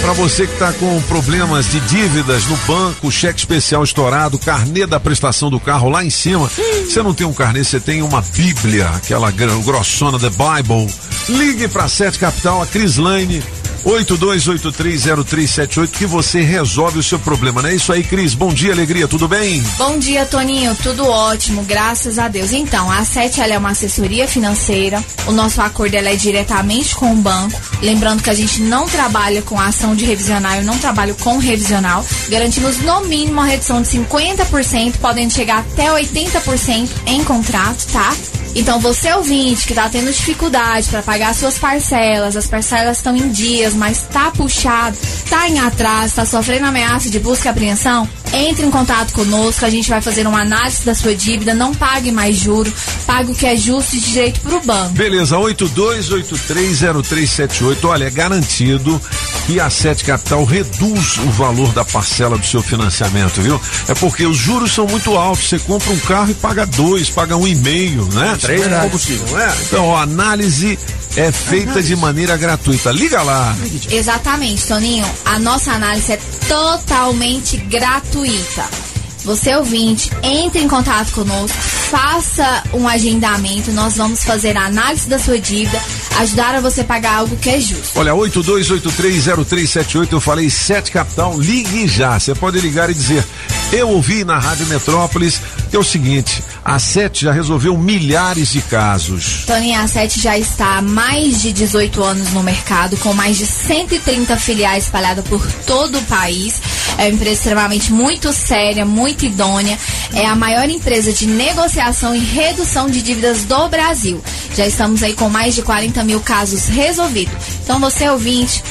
pra 0.00 0.12
você 0.12 0.46
que 0.46 0.56
tá 0.58 0.72
com 0.72 1.00
problemas 1.02 1.66
de 1.70 1.80
dívidas 1.80 2.44
no 2.46 2.56
banco, 2.68 3.10
cheque 3.10 3.38
especial 3.40 3.82
estourado, 3.84 4.38
carnê 4.38 4.86
da 4.86 4.98
prestação 5.00 5.50
do 5.50 5.58
carro 5.60 5.88
lá 5.88 6.04
em 6.04 6.10
cima. 6.10 6.48
Você 6.84 7.02
não 7.02 7.14
tem 7.14 7.26
um 7.26 7.32
carnê, 7.32 7.62
você 7.64 7.80
tem 7.80 8.02
uma 8.02 8.20
bíblia, 8.20 8.88
aquela 8.96 9.30
gr- 9.30 9.60
grossona 9.64 10.18
da 10.18 10.28
Bible. 10.30 10.92
Ligue 11.28 11.66
pra 11.68 11.88
Sete 11.88 12.18
Capital, 12.18 12.62
a 12.62 12.66
Crislane. 12.66 13.42
82830378 13.84 15.90
que 15.90 16.06
você 16.06 16.40
resolve 16.40 16.98
o 16.98 17.02
seu 17.02 17.18
problema, 17.18 17.62
não 17.62 17.68
é 17.68 17.74
isso 17.74 17.92
aí, 17.92 18.04
Cris? 18.04 18.34
Bom 18.34 18.52
dia, 18.52 18.72
alegria, 18.72 19.08
tudo 19.08 19.26
bem? 19.26 19.62
Bom 19.76 19.98
dia, 19.98 20.24
Toninho. 20.24 20.76
Tudo 20.82 21.06
ótimo, 21.06 21.64
graças 21.64 22.18
a 22.18 22.28
Deus. 22.28 22.52
Então, 22.52 22.90
a 22.90 23.04
Sete 23.04 23.40
é 23.40 23.58
uma 23.58 23.70
assessoria 23.70 24.28
financeira. 24.28 25.02
O 25.26 25.32
nosso 25.32 25.60
acordo 25.60 25.96
é 25.96 26.16
diretamente 26.16 26.94
com 26.94 27.12
o 27.12 27.16
banco. 27.16 27.60
Lembrando 27.82 28.22
que 28.22 28.30
a 28.30 28.34
gente 28.34 28.62
não 28.62 28.86
trabalha 28.86 29.42
com 29.42 29.58
ação 29.58 29.96
de 29.96 30.04
revisional, 30.04 30.56
eu 30.56 30.64
não 30.64 30.78
trabalho 30.78 31.14
com 31.16 31.38
revisional. 31.38 32.04
Garantimos 32.28 32.78
no 32.78 33.00
mínimo 33.02 33.32
uma 33.32 33.46
redução 33.46 33.82
de 33.82 33.88
50%, 33.88 34.98
podendo 34.98 35.32
chegar 35.32 35.60
até 35.60 35.88
80% 35.88 36.88
em 37.06 37.24
contrato, 37.24 37.86
tá? 37.92 38.14
Então, 38.54 38.78
você 38.78 39.10
ouvinte 39.14 39.66
que 39.66 39.72
tá 39.72 39.88
tendo 39.88 40.12
dificuldade 40.12 40.88
para 40.88 41.02
pagar 41.02 41.34
suas 41.34 41.58
parcelas, 41.58 42.36
as 42.36 42.46
parcelas 42.46 42.98
estão 42.98 43.16
em 43.16 43.30
dias, 43.30 43.71
mas 43.74 44.02
tá 44.02 44.30
puxado, 44.30 44.96
tá 45.28 45.48
em 45.48 45.58
atraso, 45.58 46.16
tá 46.16 46.24
sofrendo 46.26 46.66
ameaça 46.66 47.10
de 47.10 47.18
busca 47.18 47.48
e 47.48 47.50
apreensão, 47.50 48.08
entre 48.32 48.66
em 48.66 48.70
contato 48.70 49.12
conosco, 49.12 49.64
a 49.64 49.70
gente 49.70 49.88
vai 49.88 50.00
fazer 50.00 50.26
uma 50.26 50.40
análise 50.40 50.84
da 50.84 50.94
sua 50.94 51.14
dívida, 51.14 51.54
não 51.54 51.74
pague 51.74 52.10
mais 52.10 52.36
juro, 52.36 52.72
pague 53.06 53.32
o 53.32 53.34
que 53.34 53.46
é 53.46 53.56
justo 53.56 53.96
e 53.96 54.00
direito 54.00 54.40
pro 54.40 54.60
banco. 54.60 54.90
Beleza, 54.90 55.36
82830378. 55.36 57.84
Olha, 57.84 58.04
é 58.04 58.10
garantido 58.10 59.00
que 59.46 59.60
a 59.60 59.68
Sete 59.68 60.04
Capital 60.04 60.44
reduz 60.44 61.18
o 61.18 61.30
valor 61.30 61.72
da 61.72 61.84
parcela 61.84 62.38
do 62.38 62.46
seu 62.46 62.62
financiamento, 62.62 63.40
viu? 63.42 63.60
É 63.88 63.94
porque 63.94 64.24
os 64.26 64.36
juros 64.36 64.72
são 64.72 64.86
muito 64.86 65.16
altos. 65.16 65.48
Você 65.48 65.58
compra 65.58 65.92
um 65.92 65.98
carro 66.00 66.30
e 66.30 66.34
paga 66.34 66.64
dois, 66.64 67.10
paga 67.10 67.36
um 67.36 67.46
e 67.46 67.54
meio, 67.54 68.04
né? 68.12 68.36
Três 68.40 68.60
Verdade. 68.60 68.84
combustível. 68.84 69.26
Não 69.30 69.40
é? 69.40 69.54
Então, 69.62 69.96
a 69.96 70.02
análise 70.02 70.78
é 71.16 71.30
feita 71.30 71.82
de 71.82 71.94
maneira 71.96 72.36
gratuita. 72.36 72.90
Liga 72.90 73.22
lá. 73.22 73.54
Exatamente, 73.90 74.66
Toninho. 74.66 75.04
A 75.24 75.38
nossa 75.38 75.72
análise 75.72 76.12
é 76.12 76.18
totalmente 76.48 77.56
gratuita. 77.58 78.21
gratuita. 78.22 78.91
Você 79.24 79.54
ouvinte, 79.54 80.10
entre 80.22 80.60
em 80.60 80.68
contato 80.68 81.12
conosco, 81.12 81.56
faça 81.56 82.64
um 82.72 82.88
agendamento, 82.88 83.70
nós 83.70 83.96
vamos 83.96 84.24
fazer 84.24 84.56
a 84.56 84.66
análise 84.66 85.08
da 85.08 85.18
sua 85.18 85.38
dívida, 85.38 85.80
ajudar 86.18 86.56
a 86.56 86.60
você 86.60 86.82
pagar 86.82 87.18
algo 87.18 87.36
que 87.36 87.50
é 87.50 87.60
justo. 87.60 87.98
Olha, 87.98 88.12
82830378, 88.12 90.08
eu 90.10 90.20
falei 90.20 90.50
Sete 90.50 90.90
Capital, 90.90 91.38
ligue 91.38 91.86
já. 91.86 92.18
Você 92.18 92.34
pode 92.34 92.58
ligar 92.60 92.90
e 92.90 92.94
dizer, 92.94 93.24
eu 93.72 93.90
ouvi 93.90 94.24
na 94.24 94.38
Rádio 94.38 94.66
Metrópolis 94.66 95.40
que 95.72 95.76
é 95.76 95.78
o 95.78 95.82
seguinte, 95.82 96.44
a 96.62 96.78
Sete 96.78 97.24
já 97.24 97.32
resolveu 97.32 97.78
milhares 97.78 98.52
de 98.52 98.60
casos. 98.60 99.44
Toninho, 99.46 99.80
a 99.80 99.88
Sete 99.88 100.20
já 100.20 100.36
está 100.36 100.76
há 100.76 100.82
mais 100.82 101.40
de 101.40 101.50
18 101.50 102.04
anos 102.04 102.30
no 102.34 102.42
mercado, 102.42 102.94
com 102.98 103.14
mais 103.14 103.38
de 103.38 103.46
130 103.46 104.36
filiais 104.36 104.84
espalhadas 104.84 105.24
por 105.26 105.42
todo 105.66 105.96
o 105.96 106.02
país. 106.02 106.60
É 106.98 107.04
uma 107.04 107.14
empresa 107.14 107.36
extremamente 107.36 107.90
muito 107.90 108.34
séria, 108.34 108.84
muito 108.84 109.11
idônea. 109.20 109.78
É 110.14 110.26
a 110.26 110.34
maior 110.34 110.68
empresa 110.68 111.12
de 111.12 111.26
negociação 111.26 112.14
e 112.14 112.18
redução 112.18 112.88
de 112.88 113.02
dívidas 113.02 113.44
do 113.44 113.68
Brasil. 113.68 114.22
Já 114.54 114.66
estamos 114.66 115.02
aí 115.02 115.14
com 115.14 115.28
mais 115.28 115.54
de 115.54 115.62
40 115.62 116.02
mil 116.04 116.20
casos 116.20 116.66
resolvidos. 116.66 117.34
Então, 117.62 117.78
você 117.78 118.08
ouvinte, 118.08 118.62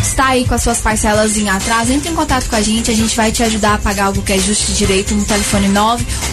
está 0.00 0.28
aí 0.28 0.46
com 0.46 0.54
as 0.54 0.62
suas 0.62 0.78
parcelas 0.78 1.36
em 1.36 1.48
atraso, 1.48 1.92
entre 1.92 2.10
em 2.10 2.14
contato 2.14 2.48
com 2.48 2.54
a 2.56 2.62
gente, 2.62 2.90
a 2.90 2.94
gente 2.94 3.14
vai 3.16 3.30
te 3.30 3.42
ajudar 3.42 3.74
a 3.74 3.78
pagar 3.78 4.06
algo 4.06 4.22
que 4.22 4.32
é 4.32 4.38
justo 4.38 4.70
e 4.70 4.74
direito 4.74 5.14
no 5.14 5.24
telefone 5.24 5.68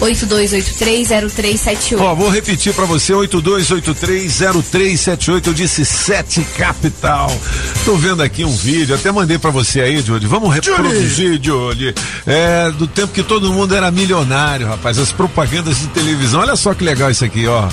982830378. 0.00 1.98
Ó, 1.98 2.14
vou 2.14 2.30
repetir 2.30 2.72
pra 2.72 2.84
você, 2.84 3.12
82830378, 3.12 5.46
eu 5.46 5.52
disse 5.52 5.84
Sete 5.84 6.42
Capital. 6.56 7.30
Tô 7.84 7.96
vendo 7.96 8.22
aqui 8.22 8.44
um 8.44 8.56
vídeo, 8.56 8.94
até 8.94 9.10
mandei 9.12 9.38
pra 9.38 9.50
você 9.50 9.80
aí, 9.80 10.00
Judy. 10.00 10.26
Vamos 10.26 10.54
reproduzir, 10.54 11.40
Judy. 11.42 11.94
É, 12.26 12.70
do 12.70 12.86
tempo 12.86 13.12
que 13.12 13.22
todo 13.22 13.52
mundo 13.52 13.74
era 13.74 13.90
milionário, 13.90 14.66
rapaz, 14.66 14.98
as 14.98 15.12
propagandas 15.12 15.78
de 15.78 15.88
televisão. 15.88 16.40
Olha 16.40 16.56
só 16.56 16.72
que 16.74 16.84
legal 16.84 17.10
isso 17.10 17.24
aqui, 17.24 17.46
ó. 17.46 17.68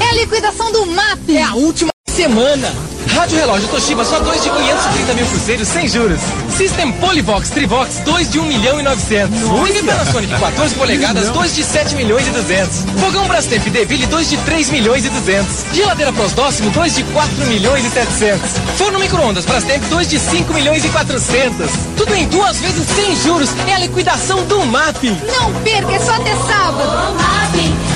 É 0.00 0.10
a 0.10 0.14
liquidação 0.14 0.72
do 0.72 0.86
MAP. 0.86 1.30
É 1.30 1.42
a 1.42 1.54
última 1.54 1.93
semana. 2.14 2.72
Rádio 3.08 3.38
Relógio 3.38 3.68
Toshiba 3.68 4.04
só 4.04 4.18
2 4.18 4.42
de 4.42 4.50
530 4.50 5.14
mil 5.14 5.26
cruzeiros 5.26 5.68
sem 5.68 5.88
juros. 5.88 6.20
System 6.56 6.92
Polivox 6.92 7.50
Trivox 7.50 7.98
2 8.04 8.30
de 8.30 8.38
1 8.38 8.44
milhão 8.44 8.80
e 8.80 8.82
900. 8.82 9.38
TV 9.66 9.82
Panasonic 9.82 10.38
14 10.38 10.74
polegadas 10.74 11.28
2 11.28 11.54
de 11.54 11.64
7 11.64 11.96
milhões 11.96 12.26
e 12.26 12.30
200. 12.30 12.84
Fogão 13.00 13.26
Brastemp 13.26 13.64
Deville 13.64 14.06
2 14.06 14.30
de 14.30 14.36
3 14.38 14.70
milhões 14.70 15.04
e 15.04 15.10
200. 15.10 15.46
Geladeira 15.72 16.12
Prosdóximo 16.12 16.70
2 16.70 16.94
de 16.94 17.02
4 17.04 17.46
milhões 17.46 17.84
e 17.84 17.90
700. 17.90 18.50
Forno 18.76 18.98
micro-ondas 18.98 19.44
Brastemp 19.44 19.82
2 19.90 20.08
de 20.08 20.18
5 20.18 20.54
milhões 20.54 20.84
e 20.84 20.88
400. 20.88 21.70
Tudo 21.96 22.14
em 22.14 22.26
duas 22.28 22.58
vezes 22.60 22.86
sem 22.94 23.16
juros. 23.16 23.50
É 23.68 23.74
a 23.74 23.78
liquidação 23.80 24.42
do 24.44 24.64
MAP. 24.66 25.04
Não 25.26 25.52
perca, 25.62 25.92
é 25.92 25.98
só 25.98 26.14
até 26.14 26.34
sábado. 26.36 27.16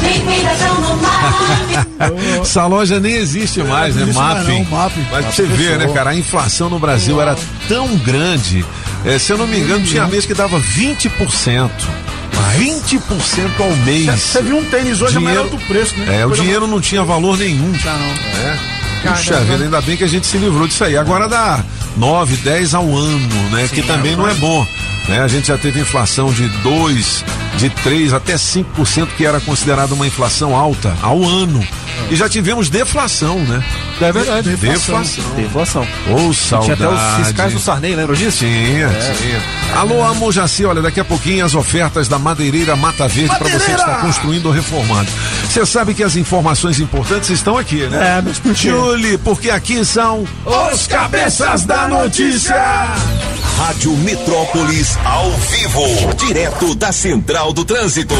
liquidação 0.03 0.75
do 0.75 1.03
MAP. 1.03 1.89
Essa 2.41 2.67
loja 2.67 3.01
nem 3.01 3.15
existe 3.15 3.63
mais, 3.63 3.95
né? 3.95 4.08
Existe 4.09 4.23
mais 4.23 4.39
Mapping. 4.47 4.63
não, 4.65 4.71
Mapping. 4.79 5.07
Mas 5.11 5.25
pra 5.25 5.33
você 5.33 5.43
ver, 5.45 5.79
né, 5.79 5.89
cara? 5.89 6.11
A 6.11 6.15
inflação 6.17 6.69
no 6.71 6.79
Brasil 6.79 7.21
era 7.21 7.37
tão 7.69 7.97
grande. 7.99 8.65
eh, 9.05 9.19
se 9.19 9.33
eu 9.33 9.39
não 9.39 9.47
me 9.47 9.59
engano, 9.59 9.85
tinha 9.85 10.07
mês 10.07 10.27
que 10.27 10.35
dava 10.35 10.59
20%. 10.61 11.71
20% 12.33 13.61
ao 13.61 13.71
mês. 13.85 14.07
Você 14.21 14.43
viu 14.43 14.59
um 14.59 14.65
tênis 14.65 15.01
hoje, 15.01 15.17
é 15.17 15.19
Dinheiro- 15.19 15.41
maior 15.45 15.49
do 15.51 15.59
preço, 15.67 15.97
né? 15.99 16.21
É, 16.21 16.27
o 16.27 16.31
dinheiro 16.31 16.67
não 16.67 16.81
tinha 16.81 17.03
valor 17.05 17.37
nenhum. 17.39 17.73
Tá, 17.83 17.93
não. 17.97 18.41
É. 18.51 18.59
Puxa 19.03 19.31
Caramba. 19.35 19.53
vida, 19.53 19.65
ainda 19.65 19.81
bem 19.81 19.97
que 19.97 20.05
a 20.05 20.09
gente 20.09 20.27
se 20.27 20.37
livrou 20.39 20.67
disso 20.67 20.83
aí. 20.83 20.97
Agora 20.97 21.29
dá 21.29 21.63
9, 21.97 22.37
10 22.39 22.75
ao 22.75 22.85
ano, 22.85 23.51
né? 23.51 23.69
que 23.73 23.83
também 23.83 24.17
não 24.17 24.27
é 24.29 24.35
bom. 24.35 24.67
Né? 25.09 25.23
A 25.23 25.29
gente 25.29 25.49
já 25.49 25.57
teve 25.57 25.81
inflação 25.81 26.33
de 26.33 26.47
2, 26.49 27.25
de 27.57 27.71
3 27.71 28.13
até 28.13 28.35
5%, 28.35 29.07
que 29.17 29.25
era 29.25 29.41
considerada 29.41 29.95
uma 29.95 30.07
inflação 30.07 30.55
alta 30.55 30.95
ao 31.01 31.23
ano. 31.25 31.65
E 32.11 32.17
já 32.17 32.29
tivemos 32.29 32.69
deflação, 32.69 33.39
né? 33.41 33.63
É 34.01 34.13
verdade. 34.13 34.51
Deflação. 34.57 35.25
Deflação. 35.37 35.83
Ô, 36.11 36.17
Tinha 36.17 36.33
saudade. 36.35 36.73
até 36.73 36.89
os 36.89 37.27
fiscais 37.27 37.53
do 37.53 37.59
Sarney, 37.59 37.95
lembra 37.95 38.15
disso? 38.17 38.39
Tinha, 38.39 38.87
É. 38.87 39.15
tinha. 39.21 39.43
Alô, 39.77 40.05
Amor 40.05 40.33
Jaci, 40.33 40.65
olha, 40.65 40.81
daqui 40.83 41.01
a 41.01 41.05
pouquinho 41.05 41.45
as 41.45 41.55
ofertas 41.55 42.07
da 42.07 42.18
Madeireira 42.19 42.77
Mata 42.77 43.09
Verde 43.09 43.37
para 43.37 43.49
você 43.49 43.67
que 43.67 43.81
está 43.81 43.97
construindo 43.97 44.47
ou 44.47 44.53
reformando. 44.53 45.11
Você 45.49 45.65
sabe 45.65 45.95
que 45.95 46.03
as 46.03 46.17
informações 46.17 46.81
importantes 46.81 47.31
estão 47.31 47.57
aqui, 47.57 47.87
né? 47.87 48.19
É, 48.19 48.23
mas 48.23 48.39
por 48.39 48.55
quê? 48.55 48.69
Julie, 48.69 49.19
porque 49.19 49.51
aqui 49.51 49.85
são 49.85 50.25
os 50.45 50.87
cabeças 50.87 51.65
da 51.65 51.89
notícia. 51.89 52.57
Rádio 53.59 53.91
Metrópolis 53.97 54.97
ao 55.05 55.31
vivo, 55.33 56.15
direto 56.17 56.77
da 56.77 56.93
Central 56.93 57.53
do 57.53 57.65
Trânsito. 57.65 58.15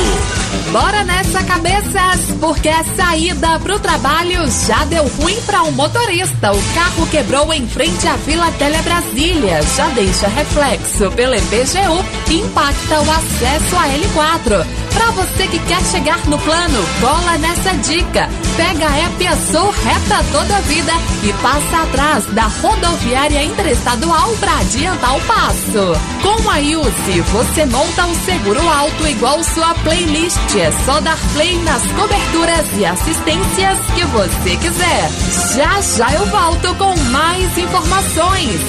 Bora 0.73 1.05
nessa, 1.05 1.45
cabeças, 1.45 2.21
porque 2.41 2.69
a 2.69 2.85
saída 2.97 3.59
pro 3.61 3.79
trabalho 3.79 4.51
já 4.67 4.85
deu 4.87 5.07
ruim 5.07 5.41
para 5.47 5.63
um 5.63 5.71
motorista. 5.71 6.53
O 6.53 6.75
carro 6.75 7.07
quebrou 7.07 7.55
em 7.55 7.67
frente 7.69 8.07
à 8.09 8.17
Vila 8.17 8.51
Tele 8.59 8.83
Brasília. 8.83 9.61
Já 9.77 9.87
deixa 9.91 10.27
reflexo 10.27 11.11
pelo 11.13 11.35
EPGU 11.35 12.05
e 12.31 12.41
impacta 12.41 13.01
o 13.01 13.11
acesso 13.11 13.77
à 13.77 13.88
L4. 13.89 14.88
Para 14.99 15.13
você 15.13 15.47
que 15.47 15.61
quer 15.61 15.81
chegar 15.85 16.19
no 16.27 16.37
plano, 16.41 16.85
cola 17.01 17.39
nessa 17.39 17.71
dica. 17.77 18.29
Pega 18.57 18.91
a 18.91 19.07
Epiaçu 19.07 19.71
reta 19.85 20.25
toda 20.33 20.57
a 20.57 20.61
vida 20.63 20.93
e 21.23 21.33
passa 21.35 21.83
atrás 21.85 22.27
da 22.27 22.49
rodoviária 22.49 23.45
interestadual 23.45 24.29
para 24.41 24.59
adiantar 24.59 25.17
o 25.17 25.21
passo. 25.21 26.01
Com 26.21 26.51
a 26.51 26.61
Ilse, 26.61 27.21
você 27.31 27.65
monta 27.67 28.07
um 28.07 28.15
seguro 28.25 28.69
alto 28.69 29.07
igual 29.07 29.43
sua 29.45 29.73
playlist. 29.85 30.57
É 30.57 30.73
só 30.85 31.01
dar 31.01 31.19
play 31.33 31.57
nas 31.63 31.83
coberturas 31.93 32.67
e 32.77 32.85
assistências 32.85 33.79
que 33.95 34.05
você 34.07 34.57
quiser. 34.57 35.11
Já 35.55 35.81
já 35.97 36.13
eu 36.13 36.27
volto 36.27 36.75
com 36.75 36.99
mais 37.13 37.57
informações. 37.57 38.61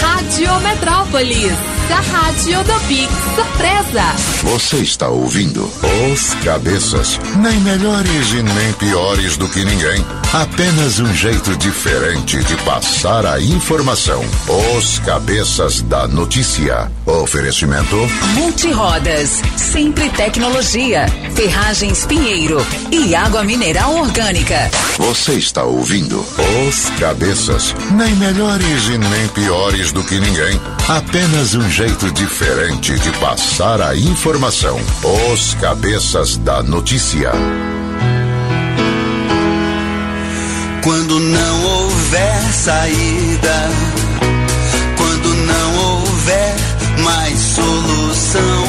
Rádio 0.00 0.60
Metrópolis, 0.60 1.52
a 1.90 2.00
rádio 2.00 2.62
do 2.62 2.80
Pix 2.86 3.12
Surpresa. 3.34 4.02
Você 4.44 4.76
está 4.78 5.08
ouvindo 5.08 5.71
Os 6.12 6.34
Cabeças. 6.44 7.18
Nem 7.36 7.58
melhores 7.60 8.32
e 8.32 8.42
nem 8.42 8.72
piores 8.74 9.36
do 9.36 9.48
que 9.48 9.64
ninguém. 9.64 10.04
Apenas 10.32 10.98
um 10.98 11.12
jeito 11.14 11.56
diferente 11.56 12.42
de 12.44 12.56
passar 12.64 13.26
a 13.26 13.40
informação. 13.40 14.24
Os 14.76 14.98
Cabeças 15.00 15.82
da 15.82 16.08
Notícia. 16.08 16.90
Oferecimento. 17.04 17.96
Multirodas, 18.34 19.42
Sempre 19.56 20.08
Tecnologia, 20.10 21.06
Ferragens 21.34 22.06
Pinheiro 22.06 22.64
e 22.90 23.14
Água 23.14 23.44
Mineral 23.44 23.94
Orgânica. 23.96 24.70
Você 24.98 25.34
está 25.34 25.64
ouvindo 25.64 26.24
Os 26.66 26.90
Cabeças. 26.98 27.74
Nem 27.92 28.14
melhores 28.16 28.88
e 28.88 28.98
nem 28.98 29.28
piores 29.28 29.92
do 29.92 30.02
que 30.02 30.18
ninguém. 30.18 30.60
Apenas 30.88 31.54
um 31.54 31.68
jeito 31.70 32.10
diferente 32.10 32.98
de 32.98 33.10
passar 33.18 33.80
a 33.80 33.94
informação. 33.96 34.80
Os 35.32 35.54
Cabeças 35.62 36.38
da 36.38 36.60
Notícia. 36.60 37.30
Quando 40.82 41.20
não 41.20 41.64
houver 41.64 42.42
saída, 42.52 43.70
quando 44.96 45.28
não 45.46 46.00
houver 46.00 46.54
mais 47.04 47.38
solução, 47.38 48.64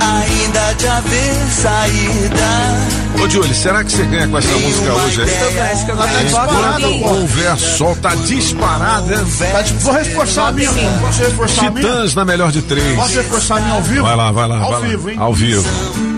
ainda 0.00 0.72
de 0.74 0.86
haver 0.86 1.34
saída. 1.50 3.20
Ô, 3.20 3.28
Júlio, 3.28 3.52
será 3.52 3.82
que 3.82 3.90
você 3.90 4.04
ganha 4.04 4.28
com 4.28 4.38
essa 4.38 4.52
música 4.58 4.92
hoje? 4.92 5.22
Acho 5.22 5.84
que 5.84 5.90
eu 5.90 5.96
Tá 5.96 6.06
disparado, 6.06 6.82
Quando 6.82 7.04
houver 7.04 7.58
sol, 7.58 7.96
tá 7.96 8.14
disparado, 8.14 9.06
né? 9.08 9.26
Tá 9.50 9.62
de- 9.62 9.72
Vou 9.74 9.92
reforçar 9.92 10.46
a 10.46 10.52
minha. 10.52 10.70
Posso 11.00 11.20
reforçar 11.20 11.66
a 11.66 11.70
minha? 11.72 11.84
Titãs 11.88 12.14
na 12.14 12.24
melhor 12.24 12.52
de 12.52 12.62
três. 12.62 12.94
Posso 12.94 13.16
reforçar 13.16 13.56
a 13.56 13.60
minha 13.60 13.74
ao 13.74 13.82
vivo? 13.82 14.02
Vai 14.02 14.14
lá, 14.14 14.30
vai 14.30 14.46
lá. 14.46 14.58
Ao 14.60 14.70
vai 14.70 14.80
lá. 14.82 14.86
vivo, 14.86 15.10
hein? 15.10 15.16
Ao 15.18 15.34
vivo. 15.34 16.11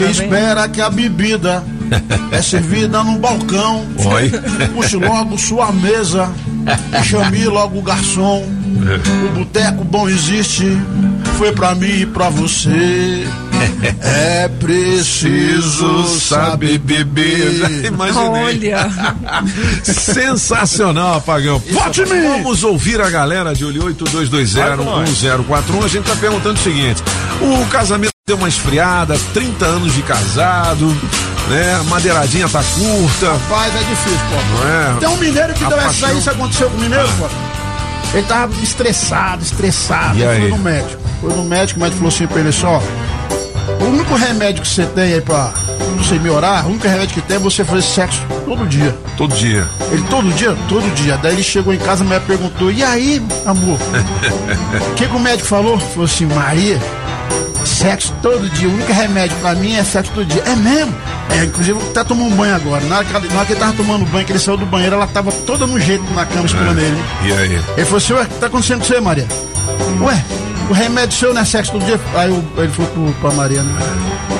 Quem 0.00 0.10
espera 0.12 0.66
que 0.66 0.80
a 0.80 0.88
bebida 0.88 1.62
é 2.32 2.40
servida 2.40 3.04
no 3.04 3.18
balcão. 3.18 3.84
Oi. 3.98 4.30
Puxe 4.72 4.96
logo 4.96 5.36
sua 5.36 5.70
mesa. 5.72 6.32
E 6.98 7.04
chame 7.04 7.44
logo 7.44 7.78
o 7.78 7.82
garçom. 7.82 8.42
O 8.42 9.38
boteco 9.38 9.84
bom 9.84 10.08
existe. 10.08 10.64
Foi 11.36 11.52
pra 11.52 11.74
mim 11.74 12.00
e 12.00 12.06
pra 12.06 12.30
você. 12.30 13.26
É 14.02 14.48
preciso 14.48 16.04
saber 16.04 16.78
beber. 16.78 17.84
Imaginei. 17.84 18.72
Sensacional, 19.82 21.16
Apagão. 21.16 21.58
Vote 21.70 22.02
em 22.02 22.06
mim. 22.06 22.28
Vamos 22.28 22.64
ouvir 22.64 23.00
a 23.00 23.10
galera 23.10 23.54
de 23.54 23.64
olho 23.64 23.82
82201041. 23.84 25.84
A 25.84 25.88
gente 25.88 26.04
tá 26.04 26.16
perguntando 26.16 26.54
o 26.54 26.62
seguinte: 26.62 27.02
o 27.40 27.66
casamento 27.66 28.10
deu 28.30 28.36
uma 28.36 28.48
esfriada, 28.48 29.18
30 29.34 29.64
anos 29.66 29.92
de 29.92 30.02
casado, 30.02 30.86
né? 31.48 31.74
A 31.80 31.82
madeiradinha 31.84 32.48
tá 32.48 32.62
curta. 32.62 33.32
Rapaz, 33.32 33.74
é 33.74 33.78
difícil, 33.78 34.18
pô. 34.30 34.36
Não 34.64 34.68
é? 34.70 34.98
Tem 35.00 35.08
um 35.08 35.16
mineiro 35.16 35.52
que 35.52 35.64
A 35.64 35.68
deu 35.68 35.78
essa 35.78 35.86
paixão- 35.88 36.08
aí, 36.10 36.18
isso 36.18 36.30
aconteceu 36.30 36.70
com 36.70 36.76
o 36.76 36.80
mineiro, 36.80 37.08
pô. 37.18 37.26
Ele 38.14 38.22
tava 38.28 38.52
estressado, 38.62 39.42
estressado. 39.42 40.16
E 40.16 40.22
ele 40.22 40.30
aí? 40.30 40.40
foi 40.42 40.50
no 40.50 40.58
médico. 40.58 41.02
Foi 41.20 41.34
no 41.34 41.42
médico, 41.44 41.80
o 41.80 41.82
médico 41.82 41.98
falou 41.98 42.14
assim 42.14 42.26
pra 42.28 42.38
ele 42.40 42.52
só. 42.52 42.80
O 43.80 43.84
único 43.86 44.14
remédio 44.14 44.62
que 44.62 44.68
você 44.68 44.86
tem 44.86 45.14
aí 45.14 45.20
pra 45.20 45.52
você 45.98 46.14
melhorar, 46.20 46.64
o 46.66 46.68
único 46.68 46.86
remédio 46.86 47.14
que 47.14 47.22
tem 47.22 47.36
é 47.36 47.40
você 47.40 47.64
fazer 47.64 47.82
sexo 47.82 48.20
todo 48.46 48.64
dia. 48.68 48.94
Todo 49.16 49.34
dia. 49.34 49.66
Ele 49.90 50.02
todo 50.04 50.30
dia? 50.34 50.56
Todo 50.68 50.88
dia. 50.94 51.16
Daí 51.18 51.32
ele 51.34 51.42
chegou 51.42 51.74
em 51.74 51.78
casa, 51.78 52.04
a 52.04 52.06
mulher 52.06 52.20
perguntou: 52.28 52.70
E 52.70 52.84
aí, 52.84 53.20
amor? 53.44 53.76
O 54.92 54.94
que, 54.94 55.06
que 55.08 55.16
o 55.16 55.18
médico 55.18 55.48
falou? 55.48 55.78
Falou 55.80 56.04
assim: 56.04 56.26
Maria, 56.26 56.78
sexo 57.66 58.12
todo 58.22 58.48
dia. 58.50 58.68
O 58.68 58.72
único 58.74 58.92
remédio 58.92 59.36
pra 59.38 59.54
mim 59.54 59.74
é 59.74 59.84
sexo 59.84 60.12
todo 60.14 60.24
dia. 60.26 60.42
É 60.46 60.54
mesmo? 60.56 60.94
É, 61.30 61.44
inclusive 61.44 61.78
tá 61.94 62.04
tomando 62.04 62.32
um 62.32 62.36
banho 62.36 62.54
agora. 62.54 62.84
Na 62.86 62.96
hora, 62.98 63.04
que, 63.04 63.12
na 63.12 63.36
hora 63.36 63.46
que 63.46 63.52
ele 63.52 63.60
tava 63.60 63.72
tomando 63.74 64.04
banho, 64.06 64.24
que 64.26 64.32
ele 64.32 64.38
saiu 64.38 64.56
do 64.56 64.66
banheiro, 64.66 64.96
ela 64.96 65.06
tava 65.06 65.30
toda 65.32 65.66
no 65.66 65.78
jeito 65.80 66.04
na 66.14 66.24
cama 66.26 66.46
esperando 66.46 66.78
ele. 66.78 67.02
E 67.24 67.32
aí? 67.32 67.62
Ele 67.76 67.84
falou 67.84 67.98
assim: 67.98 68.12
Ué, 68.14 68.22
o 68.22 68.26
que 68.26 68.34
tá 68.34 68.46
acontecendo 68.46 68.78
com 68.80 68.84
você, 68.86 69.00
Maria? 69.00 69.26
Ué, 70.00 70.24
o 70.68 70.72
remédio 70.72 71.16
seu 71.16 71.32
não 71.34 71.42
é 71.42 71.44
sexo 71.44 71.72
todo 71.72 71.84
dia? 71.84 72.00
Aí 72.16 72.30
o- 72.30 72.44
ele 72.58 72.68
falou 72.68 72.90
pro, 72.92 73.12
pra 73.20 73.30
Maria, 73.32 73.62
né? 73.62 73.80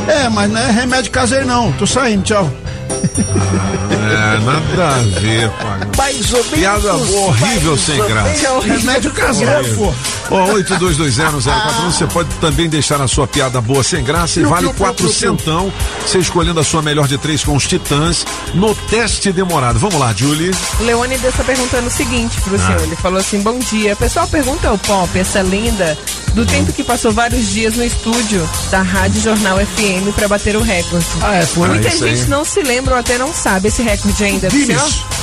É, 0.08 0.28
mas 0.28 0.50
não 0.50 0.60
é 0.60 0.70
remédio 0.70 1.10
caseiro, 1.10 1.46
não. 1.46 1.70
Tô 1.72 1.86
saindo, 1.86 2.22
tchau. 2.24 2.50
É, 2.90 4.38
nada 4.44 4.88
a 4.96 5.20
ver, 5.20 5.44
Apagão. 5.46 5.90
Mais 5.96 6.32
ou 6.32 6.44
Piada 6.44 6.92
boa, 6.94 7.26
horrível, 7.28 7.76
sem 7.76 7.96
graça. 8.06 8.46
É 8.46 8.50
o 8.52 8.60
remédio 8.60 9.10
caseiro. 9.12 9.94
Ó, 10.30 10.46
82201041, 10.54 11.90
você 11.92 12.06
pode 12.06 12.28
também 12.40 12.68
deixar 12.68 13.00
a 13.00 13.08
sua 13.08 13.26
piada 13.26 13.60
boa 13.60 13.82
sem 13.82 14.02
graça 14.02 14.40
e 14.40 14.44
vale 14.44 14.68
quatrocentão, 14.74 15.72
você 16.06 16.18
escolhendo 16.18 16.60
a 16.60 16.64
sua 16.64 16.82
melhor 16.82 17.06
de 17.08 17.18
três 17.18 17.42
com 17.44 17.54
os 17.56 17.66
titãs 17.66 18.24
no 18.54 18.74
teste 18.74 19.32
demorado. 19.32 19.78
Vamos 19.78 19.98
lá, 19.98 20.12
Julie. 20.14 20.50
O 20.80 20.82
Leônidas 20.84 21.30
está 21.32 21.44
perguntando 21.44 21.88
o 21.88 21.90
seguinte 21.90 22.40
pro 22.42 22.56
Ah. 22.56 22.58
senhor. 22.58 22.82
Ele 22.82 22.96
falou 22.96 23.18
assim: 23.20 23.40
bom 23.42 23.58
dia. 23.58 23.94
Pessoal, 23.96 24.26
pergunta 24.28 24.68
ao 24.68 24.78
Pop, 24.78 25.16
essa 25.18 25.42
lenda, 25.42 25.96
do 26.34 26.46
tempo 26.46 26.72
que 26.72 26.82
passou 26.84 27.12
vários 27.12 27.48
dias 27.50 27.74
no 27.76 27.84
estúdio 27.84 28.48
da 28.70 28.82
Rádio 28.82 29.20
Jornal 29.20 29.58
FM 29.58 30.14
para 30.14 30.28
bater 30.28 30.56
o 30.56 30.62
recorde. 30.62 31.04
Ah, 31.20 31.36
é, 31.36 31.42
foi. 31.46 31.68
Muita 31.68 31.88
Ah, 31.88 31.90
gente 31.90 32.04
aí. 32.22 32.26
não 32.28 32.44
se 32.44 32.62
lembra 32.62 32.79
ou 32.88 32.96
até 32.96 33.18
não 33.18 33.34
sabe 33.34 33.68
esse 33.68 33.82
recorde 33.82 34.24
ainda. 34.24 34.48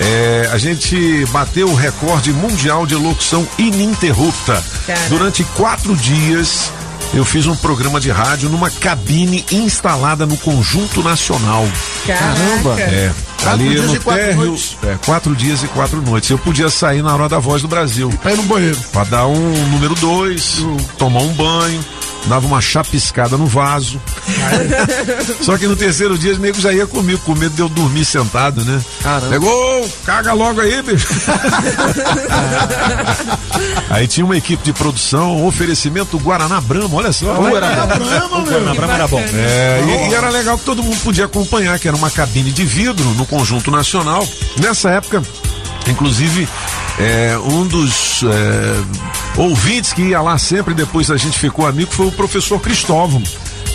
É, 0.00 0.48
a 0.52 0.58
gente 0.58 1.24
bateu 1.26 1.68
o 1.68 1.74
recorde 1.74 2.32
mundial 2.32 2.84
de 2.86 2.96
locução 2.96 3.46
ininterrupta. 3.56 4.60
Cara. 4.86 5.08
Durante 5.08 5.44
quatro 5.54 5.94
dias, 5.94 6.72
eu 7.14 7.24
fiz 7.24 7.46
um 7.46 7.54
programa 7.54 8.00
de 8.00 8.10
rádio 8.10 8.48
numa 8.48 8.68
cabine 8.68 9.44
instalada 9.52 10.26
no 10.26 10.36
Conjunto 10.36 11.02
Nacional. 11.02 11.64
Caramba. 12.06 12.80
É, 12.80 13.12
Quatro 13.44 13.60
ali 13.62 13.68
dias 13.70 13.86
no 13.86 13.94
e 13.94 14.00
quatro 14.00 14.22
térreo. 14.22 14.44
noites. 14.46 14.76
É, 14.82 14.96
quatro 15.04 15.36
dias 15.36 15.62
e 15.62 15.68
quatro 15.68 16.02
noites. 16.02 16.30
Eu 16.30 16.38
podia 16.38 16.68
sair 16.68 17.02
na 17.02 17.14
hora 17.14 17.28
da 17.28 17.38
voz 17.38 17.62
do 17.62 17.68
Brasil. 17.68 18.10
Pra 18.22 18.32
ir 18.32 18.36
no 18.36 18.42
banheiro. 18.44 18.78
Pra 18.92 19.04
dar 19.04 19.26
um 19.26 19.66
número 19.70 19.94
dois, 19.96 20.58
tomar 20.98 21.20
um 21.22 21.32
banho, 21.34 21.84
dava 22.26 22.46
uma 22.46 22.60
chapiscada 22.60 23.36
no 23.36 23.46
vaso. 23.46 24.00
Só 25.42 25.56
que 25.58 25.66
no 25.66 25.76
terceiro 25.76 26.16
dia 26.16 26.32
os 26.32 26.38
negros 26.38 26.62
já 26.62 26.72
ia 26.72 26.86
comigo, 26.86 27.20
com 27.24 27.34
medo 27.34 27.54
de 27.54 27.60
eu 27.60 27.68
dormir 27.68 28.04
sentado, 28.04 28.64
né? 28.64 28.80
Caramba. 29.02 29.28
Pegou, 29.28 29.90
caga 30.04 30.32
logo 30.32 30.60
aí, 30.60 30.82
bicho. 30.82 31.06
aí 33.90 34.06
tinha 34.06 34.24
uma 34.24 34.36
equipe 34.36 34.62
de 34.64 34.72
produção, 34.72 35.46
oferecimento 35.46 36.18
Guaraná 36.18 36.60
Brahma, 36.60 36.96
olha 36.96 37.12
só. 37.12 37.34
Guaraná 37.34 37.86
Brahma, 37.86 38.04
Brahma, 38.04 38.40
meu. 38.40 38.44
Guaraná 38.46 38.74
Brahma 38.74 38.94
era 38.94 39.08
bom. 39.08 39.20
É, 39.34 39.82
e, 39.86 40.10
e 40.10 40.14
era 40.14 40.30
legal 40.30 40.58
que 40.58 40.64
todo 40.64 40.82
mundo 40.82 40.96
podia 41.02 41.26
acompanhar, 41.26 41.78
que 41.78 41.86
era 41.88 41.96
uma 41.96 42.10
cabine 42.10 42.50
de 42.50 42.64
vidro 42.64 43.04
no 43.10 43.26
Conjunto 43.34 43.68
Nacional. 43.68 44.24
Nessa 44.60 44.90
época, 44.90 45.20
inclusive, 45.88 46.48
é, 47.00 47.36
um 47.36 47.66
dos 47.66 48.22
é, 48.22 49.40
ouvintes 49.40 49.92
que 49.92 50.02
ia 50.02 50.20
lá 50.20 50.38
sempre, 50.38 50.72
depois 50.72 51.10
a 51.10 51.16
gente 51.16 51.36
ficou 51.36 51.66
amigo, 51.66 51.90
foi 51.90 52.06
o 52.06 52.12
professor 52.12 52.60
Cristóvão. 52.60 53.20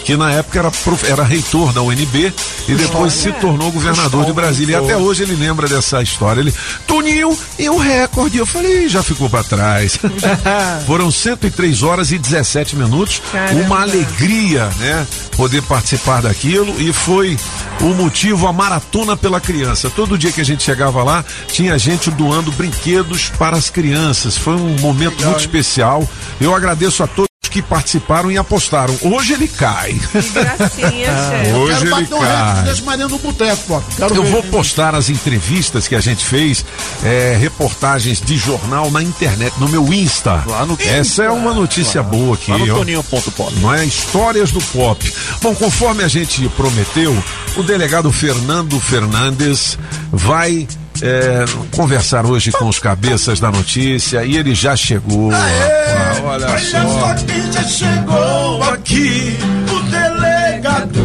Que 0.09 0.17
na 0.17 0.31
época 0.31 0.57
era, 0.57 0.71
era 1.07 1.23
reitor 1.23 1.71
da 1.71 1.83
UNB 1.83 2.33
e 2.67 2.73
depois 2.73 3.13
se 3.13 3.31
tornou 3.33 3.71
governador 3.71 4.25
de 4.25 4.33
Brasília. 4.33 4.73
E 4.73 4.83
até 4.83 4.97
hoje 4.97 5.21
ele 5.21 5.35
lembra 5.35 5.67
dessa 5.67 6.01
história. 6.01 6.41
Ele, 6.41 6.51
Toninho, 6.87 7.37
e 7.59 7.69
o 7.69 7.77
recorde? 7.77 8.39
Eu 8.39 8.45
falei, 8.47 8.85
"Ih, 8.85 8.89
já 8.89 9.03
ficou 9.03 9.29
pra 9.29 9.43
trás. 9.43 9.99
Foram 10.87 11.11
103 11.11 11.83
horas 11.83 12.11
e 12.11 12.17
17 12.17 12.75
minutos. 12.75 13.21
Caramba. 13.31 13.61
Uma 13.61 13.81
alegria, 13.83 14.65
né? 14.79 15.05
Poder 15.37 15.61
participar 15.61 16.23
daquilo 16.23 16.73
e 16.81 16.91
foi 16.91 17.37
o 17.79 17.93
motivo 17.93 18.47
a 18.47 18.51
maratona 18.51 19.15
pela 19.15 19.39
criança. 19.39 19.91
Todo 19.91 20.17
dia 20.17 20.31
que 20.31 20.41
a 20.41 20.45
gente 20.45 20.63
chegava 20.63 21.03
lá, 21.03 21.23
tinha 21.49 21.77
gente 21.77 22.09
doando 22.09 22.51
brinquedos 22.53 23.29
para 23.37 23.55
as 23.55 23.69
crianças. 23.69 24.35
Foi 24.35 24.55
um 24.55 24.75
momento 24.79 25.23
muito 25.23 25.39
especial. 25.39 26.09
Eu 26.41 26.55
agradeço 26.55 27.03
a 27.03 27.07
todos 27.07 27.28
que 27.61 27.67
participaram 27.67 28.31
e 28.31 28.37
apostaram. 28.37 28.95
Hoje 29.01 29.33
ele 29.33 29.47
cai. 29.47 29.93
Que 29.93 30.29
gracinha, 30.29 31.07
chefe. 31.29 31.51
Hoje 31.53 31.83
Quero 31.83 31.97
ele 31.97 32.13
um 32.13 32.19
cai. 32.19 32.63
desse 32.63 32.81
do 33.07 33.17
boteco, 33.19 33.61
pô. 33.67 33.81
Quero 33.97 34.15
Eu 34.15 34.23
ver. 34.23 34.31
vou 34.31 34.43
postar 34.43 34.95
as 34.95 35.09
entrevistas 35.09 35.87
que 35.87 35.95
a 35.95 35.99
gente 35.99 36.25
fez, 36.25 36.65
é, 37.03 37.37
reportagens 37.39 38.21
de 38.21 38.37
jornal 38.37 38.89
na 38.91 39.03
internet, 39.03 39.53
no 39.59 39.67
meu 39.67 39.93
Insta. 39.93 40.43
Lá 40.47 40.65
no 40.65 40.77
Essa 40.79 41.23
é 41.23 41.29
uma 41.29 41.53
notícia 41.53 42.01
boa 42.01 42.35
aqui. 42.35 42.51
Lá 42.51 42.57
no 42.57 42.73
ó. 42.73 42.77
Toninho.pop. 42.77 43.53
Não 43.59 43.73
é? 43.73 43.85
Histórias 43.85 44.51
do 44.51 44.61
pop. 44.61 45.13
Bom, 45.41 45.53
conforme 45.55 46.03
a 46.03 46.07
gente 46.07 46.47
prometeu, 46.49 47.15
o 47.57 47.63
delegado 47.63 48.11
Fernando 48.11 48.79
Fernandes 48.79 49.77
vai 50.11 50.67
é, 51.01 51.45
conversar 51.75 52.25
hoje 52.25 52.51
com 52.51 52.67
os 52.67 52.79
cabeças 52.79 53.39
da 53.39 53.51
notícia 53.51 54.23
e 54.23 54.37
ele 54.37 54.53
já 54.53 54.75
chegou. 54.75 55.29
rapaz, 55.29 56.23
olha 56.23 56.59
só. 56.59 57.15
Já 57.51 57.63
chegou 57.63 58.63
aqui 58.63 59.37
o 59.71 59.79
delegado 59.89 60.99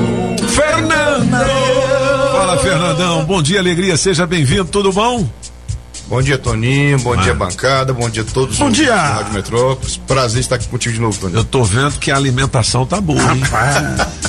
Fernando. 0.48 1.30
Fala, 2.32 2.58
Fernandão. 2.58 3.24
Bom 3.24 3.42
dia, 3.42 3.58
alegria. 3.60 3.96
Seja 3.96 4.26
bem-vindo. 4.26 4.66
Tudo 4.66 4.92
bom? 4.92 5.26
Bom 6.06 6.20
dia, 6.20 6.36
Toninho. 6.36 6.98
Bom 7.00 7.16
dia, 7.16 7.34
bancada. 7.34 7.92
Bom 7.94 8.08
dia 8.10 8.22
a 8.22 8.26
todos. 8.26 8.58
Bom 8.58 8.70
dia. 8.70 8.90
da 8.94 9.02
Rádio 9.14 9.32
Metrópolis. 9.32 9.96
Prazer 9.96 10.40
estar 10.40 10.56
aqui 10.56 10.68
contigo 10.68 10.94
de 10.94 11.00
novo, 11.00 11.18
Toninho. 11.18 11.38
Eu 11.40 11.44
tô 11.44 11.64
vendo 11.64 11.98
que 11.98 12.10
a 12.10 12.16
alimentação 12.16 12.84
tá 12.84 13.00
boa, 13.00 13.20
hein? 13.20 13.40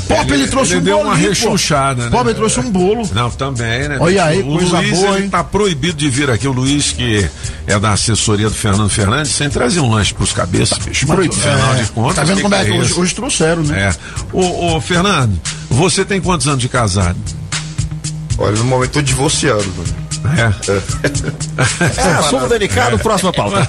Pop, 0.08 0.32
ele 0.34 0.48
trouxe 0.48 0.74
ele 0.74 0.80
um 0.82 0.84
deu 0.84 0.96
uma 1.00 1.10
bolinho, 1.12 1.24
pô. 1.24 1.30
rechonchada, 1.30 2.06
né? 2.06 2.10
Pop, 2.10 2.26
ele 2.28 2.36
trouxe 2.36 2.60
um 2.62 2.72
bolo. 2.72 3.10
Não, 3.14 3.30
também, 3.30 3.90
né? 3.90 3.98
Olha 4.00 4.24
aí, 4.24 4.40
o 4.42 4.46
coisa 4.58 4.78
Luiz, 4.80 4.92
boa, 5.00 5.16
ele 5.16 5.24
hein? 5.26 5.30
tá 5.30 5.44
proibido 5.44 5.98
de 5.98 6.10
vir 6.10 6.30
aqui. 6.32 6.48
O 6.48 6.54
Luiz, 6.54 6.92
que 6.94 7.28
é 7.68 7.78
da 7.78 7.92
assessoria 7.92 8.48
do 8.48 8.56
Fernando 8.56 8.90
Fernandes, 8.90 9.32
sem 9.32 9.50
trazer 9.50 9.82
um 9.82 9.90
lanche 9.92 10.14
pros 10.14 10.32
cabeças, 10.32 10.78
bicho. 10.78 11.06
Mas, 11.08 11.16
Proibido. 11.18 11.42
afinal 11.42 11.74
É, 11.76 11.84
de 11.84 11.90
contas. 11.92 12.16
tá 12.16 12.24
vendo 12.24 12.42
como 12.42 12.56
é 12.56 12.64
que 12.64 12.72
que 12.72 12.78
hoje, 12.80 12.94
hoje 12.94 13.14
trouxeram, 13.16 13.64
né? 13.64 13.90
É. 13.90 13.96
Ô, 14.32 14.76
ô, 14.78 14.82
Fernando, 14.82 15.38
você 15.70 16.06
tem 16.06 16.22
quantos 16.22 16.48
anos 16.48 16.60
de 16.62 16.70
casado? 16.70 17.18
Olha, 18.38 18.56
no 18.56 18.64
momento 18.64 18.92
tô 18.92 19.02
divorciado, 19.02 19.66
mano. 19.78 20.05
É. 20.28 22.02
É, 22.02 22.14
assunto 22.20 22.48
delicado, 22.48 22.98
próxima 23.00 23.34
pauta. 23.34 23.68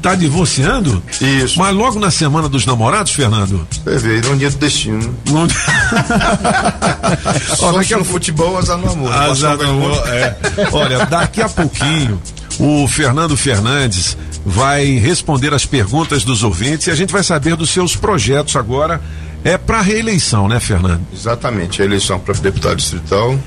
tá 0.00 0.14
divorciando? 0.14 1.02
Isso. 1.20 1.58
Mas 1.58 1.74
logo 1.74 1.98
na 1.98 2.10
semana 2.10 2.48
dos 2.48 2.64
namorados, 2.66 3.12
Fernando? 3.12 3.66
Você 3.70 3.98
vê, 3.98 4.20
não 4.20 4.36
dia 4.36 4.50
do 4.50 4.56
destino. 4.56 5.14
Não... 5.26 5.48
Só 7.56 7.72
daqui 7.72 7.88
que 7.88 7.94
a 7.94 7.98
no 7.98 8.04
futebol, 8.04 8.58
azar 8.58 8.78
no 8.78 8.90
amor. 8.90 9.12
Azar 9.12 9.56
no 9.56 9.70
amor, 9.70 10.08
é. 10.08 10.36
Olha, 10.72 11.06
daqui 11.06 11.42
a 11.42 11.48
pouquinho 11.48 12.20
o 12.58 12.86
Fernando 12.86 13.36
Fernandes 13.36 14.16
vai 14.44 14.98
responder 14.98 15.54
as 15.54 15.64
perguntas 15.64 16.24
dos 16.24 16.42
ouvintes 16.42 16.86
e 16.86 16.90
a 16.90 16.94
gente 16.94 17.12
vai 17.12 17.22
saber 17.22 17.56
dos 17.56 17.70
seus 17.70 17.96
projetos 17.96 18.56
agora. 18.56 19.00
É 19.44 19.58
para 19.58 19.82
reeleição, 19.82 20.48
né, 20.48 20.58
Fernando? 20.58 21.02
Exatamente, 21.12 21.82
a 21.82 21.84
eleição 21.84 22.18
para 22.18 22.32
deputado 22.34 22.76
distrital. 22.76 23.38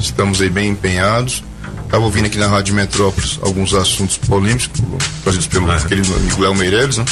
Estamos 0.00 0.40
aí 0.40 0.50
bem 0.50 0.70
empenhados. 0.70 1.44
Estava 1.88 2.04
ouvindo 2.04 2.26
aqui 2.26 2.36
na 2.36 2.46
Rádio 2.46 2.74
Metrópolis 2.74 3.38
alguns 3.40 3.72
assuntos 3.72 4.18
polêmicos 4.18 4.68
trazidos 5.22 5.46
pelo 5.46 5.66
querido 5.86 6.14
amigo 6.14 6.42
Léo 6.42 6.54
Meirelles, 6.54 6.98
né? 6.98 7.04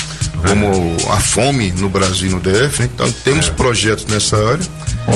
Como 0.46 0.96
a 1.10 1.18
fome 1.18 1.72
no 1.72 1.88
Brasil 1.88 2.28
e 2.28 2.34
no 2.34 2.40
DF, 2.40 2.82
né? 2.82 2.90
Então 2.94 3.10
temos 3.24 3.48
projetos 3.48 4.04
nessa 4.04 4.36
área. 4.36 4.64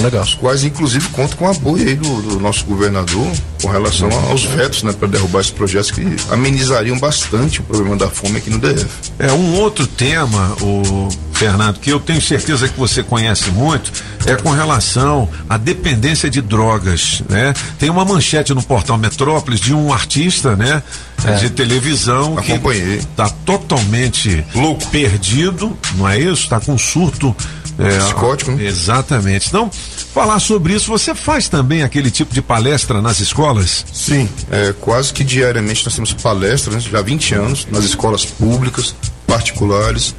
legal. 0.01 0.23
Os 0.23 0.33
quais, 0.33 0.65
inclusive, 0.65 1.07
contam 1.11 1.37
com 1.37 1.45
o 1.45 1.51
apoio 1.51 1.87
aí 1.87 1.95
do, 1.95 2.23
do 2.23 2.41
nosso 2.41 2.65
governador 2.65 3.31
com 3.61 3.69
relação 3.69 4.09
aos 4.31 4.45
vetos, 4.45 4.83
né? 4.83 4.95
Para 4.95 5.09
derrubar 5.09 5.41
esses 5.41 5.53
projetos 5.53 5.91
que 5.91 6.07
amenizariam 6.31 6.99
bastante 6.99 7.61
o 7.61 7.63
problema 7.63 7.97
da 7.97 8.09
fome 8.09 8.39
aqui 8.39 8.49
no 8.49 8.59
DF. 8.59 8.87
É 9.19 9.31
um 9.31 9.57
outro 9.57 9.87
tema, 9.87 10.57
o 10.63 11.11
Fernando, 11.41 11.79
que 11.79 11.91
eu 11.91 11.99
tenho 11.99 12.21
certeza 12.21 12.69
que 12.69 12.79
você 12.79 13.03
conhece 13.03 13.51
muito, 13.51 13.91
é 14.27 14.37
com 14.37 14.51
relação 14.51 15.27
à 15.49 15.57
dependência 15.57 16.29
de 16.29 16.43
drogas, 16.43 17.23
né? 17.31 17.55
Tem 17.79 17.89
uma 17.89 18.05
manchete 18.05 18.53
no 18.53 18.63
portal 18.63 18.99
Metrópolis 18.99 19.50
de 19.59 19.73
um 19.75 19.93
artista, 19.93 20.55
né? 20.55 20.83
É. 21.25 21.35
De 21.35 21.51
televisão 21.51 22.39
Acompanhei. 22.39 22.99
que 22.99 23.07
tá 23.09 23.29
totalmente 23.45 24.45
louco, 24.55 24.87
perdido, 24.87 25.77
não 25.97 26.09
é 26.09 26.19
isso? 26.19 26.49
Tá 26.49 26.59
com 26.61 26.79
surto 26.79 27.35
é, 27.81 27.99
Psicótico, 27.99 28.51
né? 28.51 28.67
Exatamente. 28.67 29.49
Então, 29.49 29.71
falar 30.13 30.39
sobre 30.39 30.75
isso, 30.75 30.89
você 30.89 31.15
faz 31.15 31.49
também 31.49 31.83
aquele 31.83 32.11
tipo 32.11 32.35
de 32.35 32.43
palestra 32.43 33.01
nas 33.01 33.21
escolas? 33.21 33.87
Sim, 33.93 34.29
é, 34.51 34.75
quase 34.81 35.13
que 35.13 35.25
diariamente 35.25 35.85
nós 35.85 35.95
temos 35.95 36.13
palestras, 36.13 36.75
né, 36.75 36.91
já 36.91 36.99
há 36.99 37.03
20 37.03 37.35
anos, 37.35 37.67
nas 37.71 37.85
escolas 37.85 38.27
públicas, 38.27 38.95
particulares, 39.27 40.15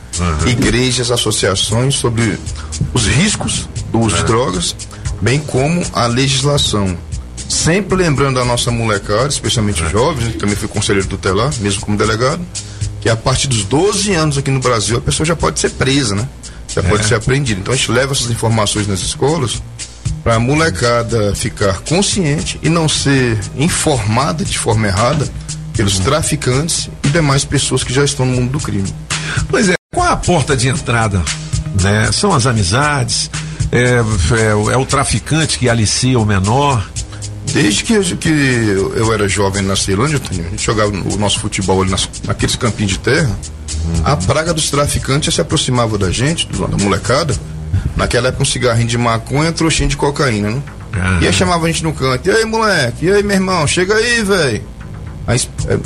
igrejas, 0.47 1.11
associações, 1.11 1.95
sobre 1.95 2.39
os 2.93 3.05
riscos 3.05 3.69
do 3.91 3.99
uso 3.99 4.15
de 4.15 4.23
drogas, 4.23 4.75
bem 5.21 5.39
como 5.39 5.83
a 5.93 6.07
legislação. 6.07 6.97
Sempre 7.51 7.97
lembrando 7.97 8.39
a 8.39 8.45
nossa 8.45 8.71
molecada, 8.71 9.27
especialmente 9.27 9.83
os 9.83 9.91
jovens, 9.91 10.23
né, 10.23 10.31
que 10.31 10.37
também 10.37 10.55
fui 10.55 10.69
conselheiro 10.69 11.05
tutelar, 11.05 11.51
mesmo 11.59 11.81
como 11.81 11.97
delegado, 11.97 12.41
que 13.01 13.09
a 13.09 13.15
partir 13.15 13.49
dos 13.49 13.65
12 13.65 14.13
anos 14.13 14.37
aqui 14.37 14.49
no 14.49 14.61
Brasil 14.61 14.97
a 14.97 15.01
pessoa 15.01 15.27
já 15.27 15.35
pode 15.35 15.59
ser 15.59 15.71
presa, 15.71 16.15
né? 16.15 16.27
Já 16.73 16.81
pode 16.81 17.05
ser 17.05 17.15
apreendida. 17.15 17.59
Então 17.59 17.73
a 17.73 17.77
gente 17.77 17.91
leva 17.91 18.13
essas 18.13 18.29
informações 18.31 18.87
nas 18.87 19.01
escolas 19.01 19.61
para 20.23 20.35
a 20.35 20.39
molecada 20.39 21.35
ficar 21.35 21.81
consciente 21.81 22.57
e 22.63 22.69
não 22.69 22.87
ser 22.87 23.37
informada 23.57 24.45
de 24.45 24.57
forma 24.57 24.87
errada 24.87 25.27
pelos 25.73 25.99
traficantes 25.99 26.89
e 27.03 27.09
demais 27.09 27.43
pessoas 27.43 27.83
que 27.83 27.93
já 27.93 28.05
estão 28.05 28.25
no 28.25 28.33
mundo 28.33 28.53
do 28.53 28.59
crime. 28.61 28.91
Pois 29.49 29.67
é, 29.67 29.75
qual 29.93 30.07
é 30.07 30.11
a 30.11 30.15
porta 30.15 30.55
de 30.55 30.69
entrada? 30.69 31.21
Né? 31.81 32.13
São 32.13 32.33
as 32.33 32.45
amizades? 32.45 33.29
É, 33.73 33.95
é 33.95 34.73
é 34.73 34.77
o 34.77 34.85
traficante 34.85 35.59
que 35.59 35.67
alicia 35.67 36.17
o 36.17 36.25
menor? 36.25 36.89
Desde 37.53 37.83
que, 37.83 37.93
eu- 37.93 38.03
que 38.17 38.29
eu, 38.95 39.13
era 39.13 39.27
jovem 39.27 39.61
na 39.63 39.75
Ceilândia, 39.75 40.19
Toninho, 40.19 40.47
a 40.47 40.49
gente 40.51 40.63
jogava 40.65 40.89
o 40.91 41.17
nosso 41.17 41.39
futebol 41.39 41.81
ali 41.81 41.91
nas, 41.91 42.07
naqueles 42.25 42.55
campinhos 42.55 42.93
de 42.93 42.99
terra, 42.99 43.29
a 44.03 44.15
praga 44.15 44.53
dos 44.53 44.69
traficantes 44.69 45.33
se 45.35 45.41
aproximava 45.41 45.97
da 45.97 46.11
gente, 46.11 46.47
do- 46.47 46.67
da 46.67 46.77
molecada. 46.77 47.35
Naquela 47.95 48.27
época, 48.29 48.43
um 48.43 48.45
cigarrinho 48.45 48.87
de 48.87 48.97
maconha, 48.97 49.51
trouxinho 49.51 49.89
de 49.89 49.95
cocaína, 49.97 50.49
né? 50.51 50.61
E 51.21 51.27
aí 51.27 51.33
chamava 51.33 51.65
a 51.65 51.67
gente 51.67 51.83
no 51.83 51.93
canto, 51.93 52.27
e 52.27 52.31
aí, 52.31 52.43
moleque, 52.45 53.05
e 53.05 53.11
aí, 53.11 53.23
meu 53.23 53.35
irmão, 53.35 53.65
chega 53.65 53.95
aí, 53.95 54.21
velho. 54.23 54.63
Aí 55.27 55.39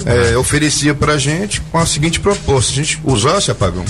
é, 0.06 0.32
é, 0.34 0.38
oferecia 0.38 0.94
pra 0.96 1.18
gente 1.18 1.62
com 1.72 1.78
a 1.78 1.86
seguinte 1.86 2.20
proposta: 2.20 2.74
se 2.74 2.80
a 2.80 2.84
gente 2.84 3.00
usasse 3.04 3.52
apagão, 3.52 3.84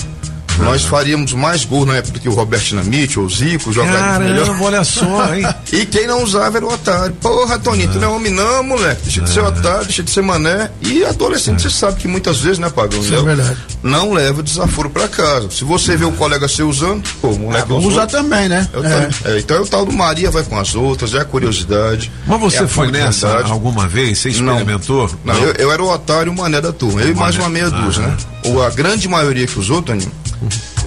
nós 0.58 0.84
faríamos 0.84 1.32
mais 1.32 1.64
gols 1.64 1.86
na 1.86 1.96
época 1.96 2.18
que 2.18 2.28
o 2.28 2.32
Roberto 2.32 2.64
Dinamite 2.64 3.18
ou 3.18 3.26
o 3.26 3.30
Zico, 3.30 3.72
jogaria 3.72 4.18
melhor. 4.18 4.56
Olha 4.60 4.84
só, 4.84 5.34
hein? 5.34 5.46
E 5.72 5.84
quem 5.84 6.06
não 6.06 6.22
usava 6.22 6.56
era 6.56 6.64
o 6.64 6.72
otário. 6.72 7.14
Porra, 7.16 7.58
Toninho, 7.58 7.90
tu 7.92 7.98
não 7.98 8.12
é 8.12 8.16
homem 8.16 8.32
não, 8.32 8.62
moleque. 8.62 9.02
Deixa 9.02 9.20
de 9.20 9.30
ser 9.30 9.40
otário, 9.40 9.84
deixa 9.84 10.02
de 10.02 10.10
ser 10.10 10.22
mané. 10.22 10.70
E 10.80 11.04
adolescente, 11.04 11.62
você 11.62 11.70
sabe 11.70 12.00
que 12.00 12.08
muitas 12.08 12.38
vezes, 12.38 12.58
né, 12.58 12.70
Pagão? 12.70 13.00
Isso 13.00 13.14
é 13.14 13.22
verdade. 13.22 13.56
Não 13.82 14.12
leva 14.12 14.42
desaforo 14.42 14.88
pra 14.88 15.08
casa. 15.08 15.50
Se 15.50 15.64
você 15.64 15.96
vê 15.96 16.04
o 16.04 16.12
colega 16.12 16.48
seu 16.48 16.68
usando, 16.68 17.02
pô, 17.20 17.28
o 17.28 17.38
moleque 17.38 17.68
vamos 17.68 17.84
usou. 17.84 17.98
usar 17.98 18.06
também, 18.06 18.48
né? 18.48 18.68
É 18.72 19.32
é, 19.32 19.38
então 19.38 19.56
é 19.56 19.60
o 19.60 19.66
tal 19.66 19.84
do 19.84 19.92
Maria 19.92 20.30
vai 20.30 20.42
com 20.42 20.58
as 20.58 20.74
outras, 20.74 21.14
é 21.14 21.20
a 21.20 21.24
curiosidade. 21.24 22.10
Mas 22.26 22.40
você 22.40 22.64
é 22.64 22.66
foi 22.66 22.90
nessa 22.90 23.42
alguma 23.44 23.86
vez? 23.88 24.18
Você 24.18 24.30
experimentou? 24.30 25.10
Não, 25.24 25.34
eu, 25.34 25.72
era 25.72 25.82
o 25.82 25.90
otário 25.90 26.32
o 26.32 26.36
mané 26.36 26.60
da 26.60 26.72
turma. 26.72 27.02
Eu 27.02 27.10
e 27.10 27.14
mais 27.14 27.36
uma 27.36 27.48
meia 27.48 27.70
dúzia, 27.70 28.06
né? 28.06 28.16
Ou 28.44 28.62
a 28.62 28.70
grande 28.70 29.08
maioria 29.08 29.46
que 29.46 29.58
usou, 29.58 29.82
Toninho. 29.82 30.10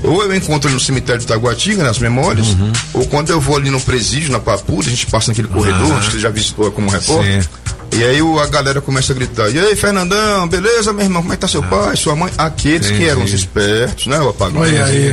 Ou 0.03 0.23
eu 0.23 0.33
encontro 0.35 0.69
ele 0.69 0.75
no 0.75 0.79
cemitério 0.79 1.19
de 1.19 1.27
Taguatinga, 1.27 1.83
nas 1.83 1.99
memórias, 1.99 2.47
ou 2.93 3.05
quando 3.07 3.29
eu 3.29 3.41
vou 3.41 3.57
ali 3.57 3.69
no 3.69 3.81
presídio, 3.81 4.31
na 4.31 4.39
Papuda, 4.39 4.87
a 4.87 4.89
gente 4.89 5.05
passa 5.07 5.31
naquele 5.31 5.47
corredor, 5.47 5.91
acho 5.97 6.07
que 6.07 6.13
você 6.13 6.19
já 6.19 6.29
visitou 6.29 6.71
como 6.71 6.89
repórter. 6.89 7.47
E 7.91 8.03
aí 8.03 8.19
a 8.19 8.47
galera 8.47 8.79
começa 8.79 9.11
a 9.11 9.15
gritar, 9.15 9.49
e 9.49 9.59
aí, 9.59 9.75
Fernandão, 9.75 10.47
beleza, 10.47 10.93
meu 10.93 11.03
irmão, 11.03 11.23
como 11.23 11.33
é 11.33 11.35
que 11.35 11.41
tá 11.41 11.47
seu 11.47 11.63
pai, 11.63 11.95
sua 11.97 12.15
mãe? 12.15 12.31
Aqueles 12.37 12.91
que 12.91 13.03
eram 13.03 13.23
os 13.23 13.33
espertos, 13.33 14.05
né, 14.07 14.19
o 14.19 14.29
apagão, 14.29 14.61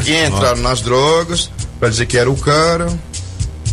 que 0.05 0.15
entraram 0.27 0.61
nas 0.61 0.83
drogas, 0.83 1.51
pra 1.81 1.89
dizer 1.89 2.07
que 2.07 2.19
era 2.19 2.31
o 2.31 2.37
cara. 2.37 2.87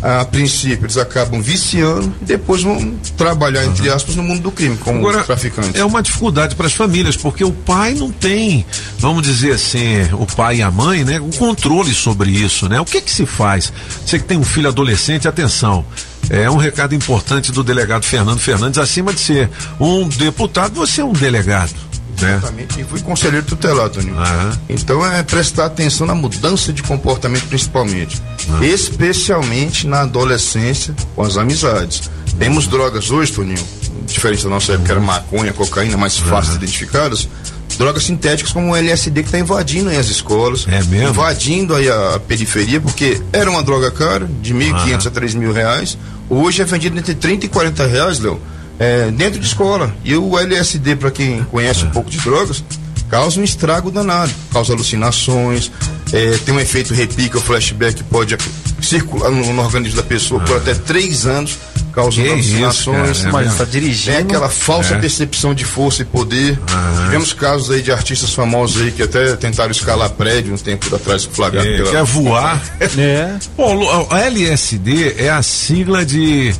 A 0.06 0.22
princípio, 0.26 0.84
eles 0.84 0.98
acabam 0.98 1.40
viciando 1.40 2.14
e 2.20 2.26
depois 2.26 2.62
vão 2.62 2.94
trabalhar, 3.16 3.64
entre 3.64 3.88
aspas, 3.88 4.14
no 4.14 4.22
mundo 4.22 4.42
do 4.42 4.50
crime, 4.50 4.76
como 4.76 4.98
Agora, 4.98 5.24
traficantes. 5.24 5.80
é 5.80 5.82
uma 5.82 6.02
dificuldade 6.02 6.54
para 6.54 6.66
as 6.66 6.74
famílias, 6.74 7.16
porque 7.16 7.42
o 7.42 7.50
pai 7.50 7.94
não 7.94 8.10
tem, 8.10 8.66
vamos 8.98 9.22
dizer 9.22 9.52
assim, 9.52 10.02
o 10.12 10.26
pai 10.26 10.56
e 10.56 10.62
a 10.62 10.70
mãe, 10.70 11.04
né, 11.04 11.18
um 11.18 11.30
controle 11.30 11.94
sobre 11.94 12.30
isso, 12.30 12.68
né? 12.68 12.78
O 12.78 12.84
que 12.84 13.00
que 13.00 13.10
se 13.10 13.24
faz? 13.24 13.72
Você 14.04 14.18
que 14.18 14.26
tem 14.26 14.36
um 14.36 14.44
filho 14.44 14.68
adolescente, 14.68 15.26
atenção. 15.26 15.82
É 16.28 16.50
um 16.50 16.56
recado 16.56 16.94
importante 16.94 17.50
do 17.50 17.64
delegado 17.64 18.04
Fernando 18.04 18.40
Fernandes, 18.40 18.78
acima 18.78 19.10
de 19.10 19.20
ser 19.20 19.48
um 19.80 20.06
deputado, 20.06 20.74
você 20.74 21.00
é 21.00 21.04
um 21.04 21.12
delegado. 21.14 21.72
Né? 22.20 22.36
Exatamente, 22.36 22.80
e 22.80 22.84
fui 22.84 23.00
conselheiro 23.00 23.44
tutelar, 23.44 23.88
Toninho. 23.88 24.16
Então 24.68 25.04
é 25.04 25.22
prestar 25.22 25.66
atenção 25.66 26.06
na 26.06 26.14
mudança 26.14 26.72
de 26.72 26.82
comportamento, 26.82 27.46
principalmente. 27.48 28.20
Especialmente 28.62 29.86
na 29.86 30.02
adolescência, 30.02 30.94
com 31.14 31.22
as 31.22 31.36
amizades. 31.36 32.10
Temos 32.38 32.66
drogas 32.66 33.10
hoje, 33.10 33.32
Toninho, 33.32 33.64
diferente 34.06 34.44
da 34.44 34.50
nossa 34.50 34.72
época, 34.72 34.92
era 34.92 35.00
maconha, 35.00 35.52
cocaína, 35.52 35.96
mais 35.96 36.18
fáceis 36.18 36.56
identificadas. 36.56 37.28
Drogas 37.78 38.04
sintéticas 38.04 38.52
como 38.52 38.70
o 38.70 38.76
LSD 38.76 39.22
que 39.22 39.28
está 39.28 39.38
invadindo 39.38 39.90
as 39.90 40.06
escolas. 40.06 40.64
É 40.68 40.82
mesmo? 40.84 41.08
Invadindo 41.08 41.74
a, 41.74 42.14
a 42.14 42.20
periferia, 42.20 42.80
porque 42.80 43.20
era 43.32 43.50
uma 43.50 43.62
droga 43.62 43.90
cara, 43.90 44.28
de 44.40 44.54
1.500 44.54 45.06
a 45.06 45.10
3 45.10 45.34
mil 45.34 45.52
reais. 45.52 45.98
Hoje 46.30 46.62
é 46.62 46.64
vendido 46.64 46.96
entre 46.98 47.14
30 47.14 47.46
e 47.46 47.48
40 47.48 47.86
reais, 47.86 48.20
Léo, 48.20 48.40
é, 48.78 49.10
dentro 49.10 49.38
de 49.40 49.46
escola. 49.46 49.94
E 50.04 50.14
o 50.16 50.38
LSD, 50.38 50.96
para 50.96 51.10
quem 51.10 51.42
conhece 51.44 51.84
um 51.84 51.90
pouco 51.90 52.10
de 52.10 52.18
drogas, 52.20 52.62
causa 53.10 53.40
um 53.40 53.44
estrago 53.44 53.90
danado. 53.90 54.32
Causa 54.52 54.72
alucinações, 54.72 55.70
é, 56.12 56.38
tem 56.38 56.54
um 56.54 56.60
efeito 56.60 56.92
repica, 56.94 57.38
o 57.38 57.40
flashback 57.40 58.02
pode 58.04 58.36
circular 58.82 59.30
no, 59.30 59.52
no 59.52 59.62
organismo 59.62 59.96
da 59.96 60.02
pessoa 60.02 60.40
por 60.42 60.56
até 60.56 60.74
três 60.74 61.26
anos. 61.26 61.56
causando 61.94 62.26
Que 62.26 62.34
isso, 62.40 62.54
alucinações. 62.64 63.18
cara, 63.18 63.28
é 63.28 63.32
Mas 63.32 63.42
mesmo? 63.46 63.58
tá 63.58 63.64
dirigindo. 63.66 64.16
Tem 64.16 64.26
aquela 64.26 64.48
falsa 64.48 64.94
É. 64.94 64.98
percepção 64.98 65.54
de 65.54 65.64
força 65.64 66.02
e 66.02 66.04
poder. 66.04 66.58
Tivemos 67.04 67.32
casos 67.32 67.70
aí 67.70 67.82
de 67.82 67.92
artistas 67.92 68.32
famosos 68.34 68.82
aí 68.82 68.90
que 68.90 69.00
até 69.04 69.36
tentaram 69.36 69.70
escalar 69.70 70.10
prédio 70.10 70.52
um 70.52 70.56
tempo 70.56 70.92
atrás, 70.92 71.22
flagrado 71.24 71.68
É, 71.68 71.76
pela- 71.76 71.90
quer 71.92 72.02
voar. 72.02 72.60
É. 72.98 73.34
Pô, 73.56 74.08
a 74.10 74.20
LSD 74.22 75.14
é 75.18 75.30
a 75.30 75.40
sigla 75.40 76.04
de 76.04 76.52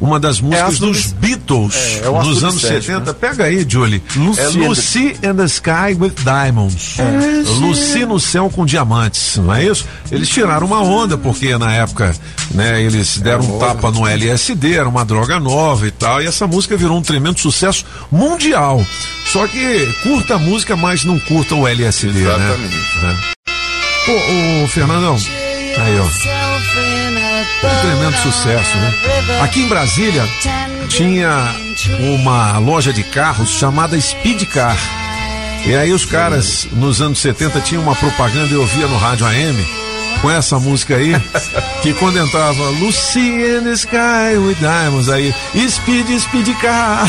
uma 0.00 0.18
das 0.20 0.40
músicas 0.40 0.68
ácido 0.68 0.86
dos 0.92 1.12
Beatles 1.12 1.74
é, 1.74 1.78
é 1.78 2.16
ácido 2.18 2.38
anos 2.46 2.54
lisérgico, 2.62 2.82
70. 2.92 3.00
né? 3.00 3.16
Pega 3.20 3.44
aí, 3.44 3.66
Julie. 3.68 4.02
Lucy 4.16 4.40
é 4.40 4.44
and 4.44 4.52
the- 4.52 4.58
Lucy 4.68 5.16
and 5.24 5.34
the 5.36 5.44
Sky 5.44 5.94
with 5.98 6.12
Diamonds. 6.22 6.96
É, 6.98 7.42
Lucy 7.60 8.04
no 8.06 8.20
céu 8.20 8.50
com 8.50 8.64
diamantes, 8.64 9.36
não 9.36 9.52
é 9.54 9.64
isso? 9.64 9.84
Eles 10.10 10.28
tiraram 10.28 10.66
uma 10.66 10.80
onda, 10.82 11.16
porque 11.18 11.56
na 11.58 11.72
época, 11.74 12.14
né, 12.52 12.80
eles 12.82 13.18
deram 13.18 13.44
um 13.56 13.58
tapa 13.58 13.90
no 13.90 14.06
LSD, 14.06 14.74
era 14.74 14.88
uma 14.88 15.04
droga 15.04 15.38
nova 15.40 15.86
e 15.86 15.90
tal, 15.90 16.22
e 16.22 16.26
essa 16.26 16.46
música 16.46 16.76
virou 16.76 16.96
um 16.96 17.02
tremendo 17.02 17.40
sucesso 17.40 17.84
mundial. 18.10 18.84
Só 19.32 19.46
que 19.46 19.86
curta 20.02 20.36
a 20.36 20.38
música, 20.38 20.74
mas 20.76 21.04
não 21.04 21.18
curta 21.18 21.54
o 21.54 21.66
LSD, 21.68 22.20
Exatamente. 22.20 22.74
né? 23.02 23.16
É. 23.46 24.10
Ô, 24.10 24.64
ô, 24.64 24.68
Fernandão, 24.68 25.16
aí 25.16 25.98
ó. 26.00 26.47
Um 27.64 27.80
tremendo 27.80 28.16
sucesso, 28.18 28.76
né? 28.76 28.94
Aqui 29.42 29.62
em 29.62 29.68
Brasília 29.68 30.24
tinha 30.88 31.54
uma 32.00 32.58
loja 32.58 32.92
de 32.92 33.02
carros 33.02 33.50
chamada 33.50 34.00
Speed 34.00 34.44
Car. 34.46 34.76
E 35.66 35.74
aí 35.74 35.92
os 35.92 36.04
caras, 36.04 36.68
nos 36.72 37.00
anos 37.02 37.18
70, 37.18 37.60
tinham 37.60 37.82
uma 37.82 37.94
propaganda, 37.96 38.52
eu 38.54 38.64
via 38.66 38.86
no 38.86 38.96
rádio 38.96 39.26
AM, 39.26 39.66
com 40.22 40.30
essa 40.30 40.58
música 40.58 40.94
aí, 40.96 41.14
que 41.82 41.92
quando 41.94 42.18
entrava 42.18 42.62
Lucy 42.70 43.18
in 43.20 43.64
the 43.64 43.72
Sky 43.72 44.36
with 44.38 44.54
Diamonds, 44.60 45.08
aí 45.08 45.34
Speed, 45.68 46.08
Speed 46.20 46.48
Car. 46.60 47.08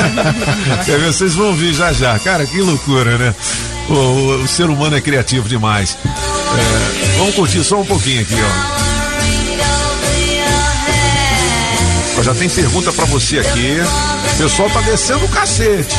Vocês 1.06 1.34
vão 1.34 1.54
ver 1.54 1.74
já 1.74 1.92
já. 1.92 2.18
Cara, 2.18 2.46
que 2.46 2.60
loucura, 2.62 3.18
né? 3.18 3.34
O, 3.88 3.92
o- 3.94 4.42
o 4.42 4.48
ser 4.48 4.70
humano 4.70 4.96
é 4.96 5.00
criativo 5.00 5.48
demais. 5.48 5.96
É, 6.04 7.16
vamos 7.18 7.34
curtir 7.34 7.62
só 7.62 7.80
um 7.80 7.86
pouquinho 7.86 8.22
aqui, 8.22 8.34
ó. 8.34 8.99
Já 12.22 12.34
tem 12.34 12.48
pergunta 12.48 12.92
pra 12.92 13.04
você 13.06 13.38
aqui. 13.38 13.78
O 14.34 14.38
pessoal 14.38 14.68
tá 14.70 14.80
descendo 14.82 15.24
o 15.24 15.28
cacete. 15.28 15.96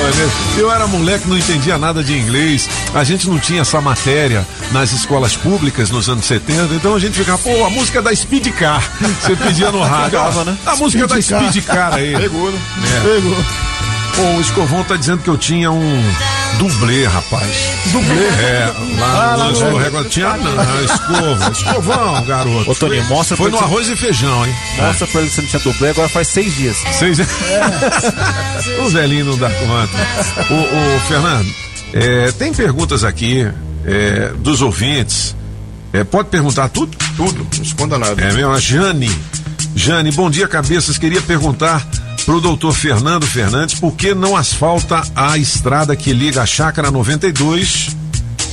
Olha, 0.00 0.30
eu 0.58 0.70
era 0.70 0.86
moleque, 0.86 1.28
não 1.28 1.36
entendia 1.36 1.76
nada 1.78 2.04
de 2.04 2.16
inglês. 2.16 2.68
A 2.94 3.02
gente 3.04 3.28
não 3.28 3.38
tinha 3.38 3.62
essa 3.62 3.80
matéria 3.80 4.46
nas 4.70 4.92
escolas 4.92 5.36
públicas 5.36 5.90
nos 5.90 6.08
anos 6.08 6.26
70. 6.26 6.74
Então 6.74 6.94
a 6.94 6.98
gente 6.98 7.18
ficava, 7.18 7.38
pô, 7.38 7.64
a 7.64 7.70
música 7.70 8.00
da 8.02 8.14
Speed 8.14 8.48
Car. 8.52 8.82
Você 9.20 9.34
pedia 9.34 9.72
no 9.72 9.80
rádio. 9.80 10.18
Pegava, 10.18 10.44
né? 10.44 10.56
A 10.66 10.76
música 10.76 11.06
da 11.06 11.20
Speed 11.20 11.40
Car. 11.40 11.50
Speed 11.50 11.64
Car 11.64 11.94
aí. 11.94 12.16
Pegou, 12.16 12.50
né? 12.50 12.58
É. 12.84 13.14
Pegou. 13.14 13.44
O 14.20 14.40
Escovão 14.40 14.82
tá 14.82 14.96
dizendo 14.96 15.22
que 15.22 15.28
eu 15.30 15.36
tinha 15.38 15.70
um 15.70 16.02
dublê, 16.58 17.04
rapaz. 17.06 17.48
Dublê? 17.86 18.24
É, 18.26 18.72
lá 18.98 19.06
Ah, 19.06 19.32
no 19.32 19.38
lá 19.38 19.44
no- 19.46 19.52
escorrega. 19.52 20.04
Tinha 20.04 20.36
não, 20.36 20.84
escova. 20.84 21.50
Escovão, 21.52 22.24
garoto. 22.24 22.70
Ô, 22.70 22.74
Toninho, 22.74 23.04
mostra 23.04 23.36
Foi 23.36 23.50
pra 23.50 23.60
no 23.60 23.64
arroz 23.64 23.88
e 23.88 23.96
feijão, 23.96 24.44
hein? 24.44 24.54
Mostra 24.78 25.06
pra 25.06 25.20
ele 25.20 25.30
que 25.30 25.36
você 25.36 25.42
não 25.42 25.48
tinha 25.48 25.62
dublê, 25.62 25.90
agora 25.90 26.08
faz 26.08 26.28
seis 26.28 26.54
dias. 26.56 26.76
Seis... 26.98 27.18
o 28.84 28.88
velhinho 28.90 29.26
não 29.26 29.38
dá 29.38 29.50
conta. 29.50 30.52
Ô, 30.52 30.54
ô, 30.96 31.00
Fernando, 31.06 31.48
é, 31.92 32.32
tem 32.32 32.52
perguntas 32.52 33.04
aqui 33.04 33.46
é, 33.84 34.32
dos 34.38 34.62
ouvintes. 34.62 35.36
É, 35.92 36.02
pode 36.04 36.28
perguntar 36.28 36.68
tudo? 36.70 36.96
Tudo, 37.16 37.46
não 37.56 37.62
esconda 37.62 37.98
nada. 37.98 38.20
É 38.20 38.32
mesmo, 38.32 38.50
a 38.52 38.58
Jane. 38.58 39.10
Jane, 39.76 40.10
bom 40.12 40.28
dia, 40.28 40.48
cabeças. 40.48 40.98
Queria 40.98 41.22
perguntar 41.22 41.86
pro 42.28 42.42
doutor 42.42 42.74
Fernando 42.74 43.26
Fernandes 43.26 43.80
por 43.80 43.94
que 43.94 44.12
não 44.12 44.36
asfalta 44.36 45.02
a 45.16 45.38
estrada 45.38 45.96
que 45.96 46.12
liga 46.12 46.42
a 46.42 46.46
Chácara 46.46 46.90
92, 46.90 47.96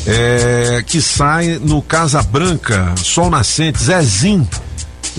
é, 0.08 0.82
que 0.88 1.02
sai 1.02 1.60
no 1.62 1.82
Casa 1.82 2.24
Branca, 2.24 2.96
Sol 2.96 3.30
Nascente, 3.30 3.84
Zezinho. 3.84 4.48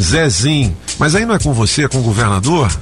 Zezinho. 0.00 0.74
Mas 0.98 1.14
aí 1.14 1.26
não 1.26 1.34
é 1.34 1.38
com 1.38 1.52
você, 1.52 1.84
é 1.84 1.88
com 1.88 1.98
o 1.98 2.02
governador? 2.02 2.74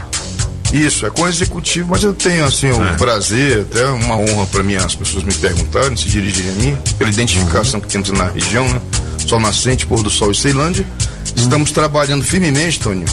Isso, 0.72 1.06
é 1.06 1.10
com 1.10 1.22
o 1.22 1.28
executivo, 1.28 1.88
mas 1.90 2.04
eu 2.04 2.14
tenho 2.14 2.44
assim 2.44 2.70
o 2.70 2.80
É. 2.80 2.92
prazer, 2.92 3.62
até 3.62 3.84
uma 3.86 4.16
honra 4.16 4.46
para 4.46 4.62
mim 4.62 4.76
as 4.76 4.94
pessoas 4.94 5.24
me 5.24 5.34
perguntarem, 5.34 5.96
se 5.96 6.08
dirigirem 6.08 6.52
a 6.52 6.54
mim, 6.54 6.78
pela 6.96 7.10
identificação 7.10 7.80
que 7.80 7.88
temos 7.88 8.10
na 8.10 8.28
região, 8.28 8.68
né? 8.68 8.80
Sol 9.26 9.40
Nascente, 9.40 9.86
Pôr 9.86 10.04
do 10.04 10.10
Sol 10.10 10.30
e 10.30 10.36
Ceilândia. 10.36 10.86
Estamos 11.34 11.72
trabalhando 11.72 12.22
firmemente, 12.22 12.78
Toninho, 12.78 13.08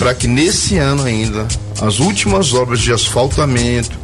para 0.00 0.12
que 0.12 0.26
nesse 0.26 0.76
ano 0.76 1.04
ainda 1.04 1.46
as 1.80 1.98
últimas 1.98 2.52
obras 2.52 2.80
de 2.80 2.92
asfaltamento, 2.92 3.98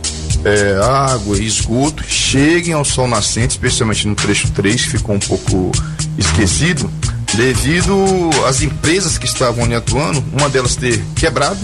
é, 0.45 0.81
água 0.83 1.37
e 1.39 1.47
esgoto 1.47 2.03
cheguem 2.07 2.73
ao 2.73 2.85
Sol 2.85 3.09
Nascente, 3.09 3.51
especialmente 3.51 4.07
no 4.07 4.15
trecho 4.15 4.51
3, 4.53 4.85
que 4.85 4.91
ficou 4.91 5.15
um 5.15 5.21
pouco 5.21 5.73
esquecido, 6.17 6.91
devido 7.35 8.31
às 8.47 8.63
empresas 8.63 9.19
que 9.19 9.27
estavam 9.27 9.65
ali 9.65 9.75
atuando, 9.75 10.25
uma 10.33 10.49
delas 10.49 10.77
ter 10.77 11.03
quebrado, 11.15 11.59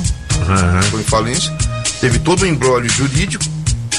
foi 0.90 1.00
em 1.00 1.04
falência, 1.04 1.52
teve 2.00 2.18
todo 2.18 2.42
o 2.42 2.46
embrólio 2.46 2.90
jurídico, 2.90 3.44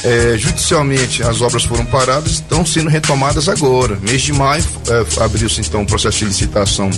é, 0.04 0.38
judicialmente 0.38 1.24
as 1.24 1.42
obras 1.42 1.64
foram 1.64 1.86
paradas, 1.86 2.34
estão 2.34 2.66
sendo 2.66 2.90
retomadas 2.90 3.48
agora. 3.48 3.98
Mês 4.02 4.22
de 4.22 4.34
maio 4.34 4.64
é, 4.90 5.24
abriu-se 5.24 5.62
então 5.62 5.82
o 5.82 5.86
processo 5.86 6.20
de 6.20 6.26
licitação 6.26 6.90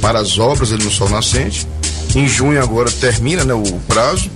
para 0.00 0.20
as 0.20 0.38
obras 0.38 0.72
ali 0.72 0.84
no 0.84 0.90
Sol 0.90 1.08
Nascente. 1.08 1.66
Em 2.14 2.28
junho 2.28 2.62
agora 2.62 2.90
termina 2.90 3.44
né, 3.44 3.52
o 3.52 3.62
prazo 3.88 4.30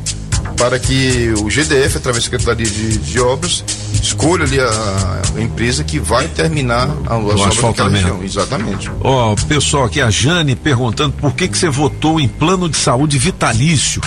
para 0.56 0.78
que 0.78 1.32
o 1.38 1.44
GDF, 1.44 1.96
através 1.98 2.24
da 2.24 2.30
Secretaria 2.30 2.66
de, 2.66 2.98
de 2.98 3.20
Obras, 3.20 3.62
escolha 4.02 4.44
ali 4.44 4.58
a, 4.58 5.22
a 5.36 5.40
empresa 5.40 5.84
que 5.84 5.98
vai 5.98 6.28
terminar 6.28 6.88
a, 7.06 7.16
obras 7.16 7.34
daquela 7.34 7.48
asfaltamento. 7.48 8.04
região. 8.06 8.24
Exatamente. 8.24 8.90
Ó, 9.00 9.34
pessoal 9.48 9.84
aqui, 9.84 10.00
a 10.00 10.10
Jane 10.10 10.56
perguntando 10.56 11.12
por 11.14 11.34
que 11.34 11.48
que 11.48 11.58
você 11.58 11.68
votou 11.68 12.18
em 12.20 12.28
plano 12.28 12.68
de 12.68 12.76
saúde 12.76 13.18
vitalício. 13.18 14.00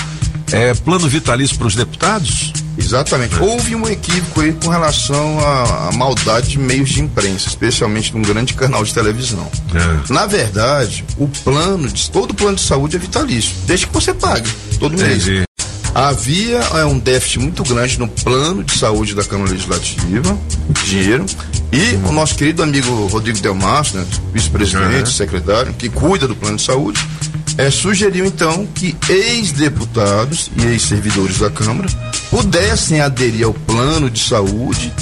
É 0.51 0.73
plano 0.73 1.07
vitalício 1.07 1.55
para 1.57 1.67
os 1.67 1.75
deputados? 1.75 2.51
Exatamente. 2.75 3.35
Houve 3.39 3.75
um 3.75 3.87
equívoco 3.87 4.41
aí 4.41 4.53
com 4.53 4.69
relação 4.69 5.39
à, 5.39 5.89
à 5.89 5.91
maldade 5.91 6.49
de 6.49 6.59
meios 6.59 6.89
de 6.89 7.01
imprensa, 7.01 7.49
especialmente 7.49 8.15
num 8.15 8.21
grande 8.21 8.53
canal 8.53 8.83
de 8.83 8.93
televisão. 8.93 9.47
É. 9.75 10.11
Na 10.13 10.25
verdade, 10.25 11.05
o 11.17 11.27
plano 11.27 11.87
de 11.87 12.09
todo 12.09 12.33
plano 12.33 12.55
de 12.55 12.61
saúde 12.61 12.95
é 12.95 12.99
vitalício, 12.99 13.51
desde 13.67 13.85
que 13.85 13.93
você 13.93 14.13
pague 14.13 14.49
todo 14.79 14.97
mês. 14.97 15.27
Entendi. 15.27 15.48
Havia 15.99 16.59
é, 16.59 16.85
um 16.85 16.97
déficit 16.97 17.39
muito 17.39 17.61
grande 17.61 17.99
no 17.99 18.07
plano 18.07 18.63
de 18.63 18.77
saúde 18.77 19.13
da 19.13 19.21
Câmara 19.21 19.51
Legislativa, 19.51 20.39
dinheiro, 20.85 21.25
e 21.73 21.97
o 22.07 22.13
nosso 22.13 22.35
querido 22.35 22.63
amigo 22.63 23.07
Rodrigo 23.07 23.37
Delmastro, 23.39 23.99
né, 23.99 24.07
vice-presidente, 24.31 25.11
secretário, 25.11 25.73
que 25.73 25.89
cuida 25.89 26.25
do 26.25 26.37
plano 26.37 26.55
de 26.55 26.63
saúde, 26.63 27.05
é, 27.57 27.69
sugeriu 27.69 28.25
então 28.25 28.65
que 28.67 28.95
ex-deputados 29.09 30.49
e 30.55 30.67
ex-servidores 30.67 31.39
da 31.39 31.49
Câmara 31.49 31.89
pudessem 32.29 33.01
aderir 33.01 33.45
ao 33.45 33.53
plano 33.53 34.09
de 34.09 34.21
saúde 34.21 34.93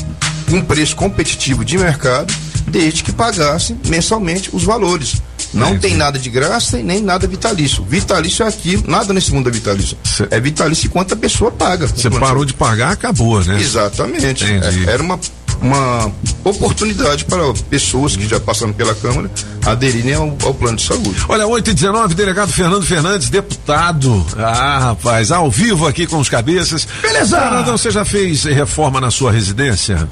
com 0.49 0.64
preço 0.64 0.95
competitivo 0.95 1.64
de 1.64 1.78
mercado, 1.78 2.34
desde 2.69 3.03
que 3.03 3.11
pagassem 3.11 3.80
mensalmente 3.86 4.49
os 4.52 4.64
valores. 4.64 5.22
Não 5.53 5.78
tem 5.78 5.95
nada 5.95 6.19
de 6.19 6.30
graça 6.30 6.80
e 6.80 6.84
nem 6.84 7.02
nada 7.02 7.28
vitalício. 7.28 7.84
Vitalício 7.84 8.45
é 8.45 8.49
aquilo, 8.49 8.84
nada 8.88 9.14
nesse 9.14 9.34
mundo 9.34 9.49
é 9.49 9.52
vitalício. 9.52 9.98
É 10.30 10.40
vitalício 10.40 10.88
enquanto 10.88 11.14
a 11.14 11.18
pessoa 11.18 11.52
paga. 11.52 11.88
Você 11.88 12.10
parou 12.10 12.45
de 12.45 12.53
pagar, 12.53 12.91
acabou, 12.91 13.44
né? 13.44 13.60
Exatamente. 13.60 14.45
É, 14.45 14.91
era 14.91 15.02
uma, 15.02 15.19
uma 15.61 16.11
oportunidade 16.44 17.26
para 17.26 17.53
pessoas 17.69 18.15
que 18.15 18.28
já 18.28 18.40
passaram 18.40 18.74
pela 18.74 18.94
Câmara 18.95 19.30
aderirem 19.65 20.14
ao, 20.14 20.38
ao 20.44 20.53
plano 20.53 20.78
de 20.78 20.84
saúde. 20.84 21.26
Olha, 21.28 21.45
8 21.48 21.72
e 21.72 21.74
19 21.74 22.14
delegado 22.14 22.52
Fernando 22.52 22.86
Fernandes, 22.86 23.30
deputado. 23.30 24.26
Ah, 24.38 24.80
rapaz, 24.80 25.32
ao 25.32 25.49
vivo 25.49 25.88
aqui 25.88 26.06
com 26.07 26.19
os 26.19 26.30
cabeças. 26.30 26.88
Beleza! 27.02 27.40
Fernandão, 27.40 27.78
você 27.78 27.91
já 27.91 28.06
fez 28.06 28.44
reforma 28.44 29.02
na 29.02 29.11
sua 29.11 29.32
residência? 29.32 30.07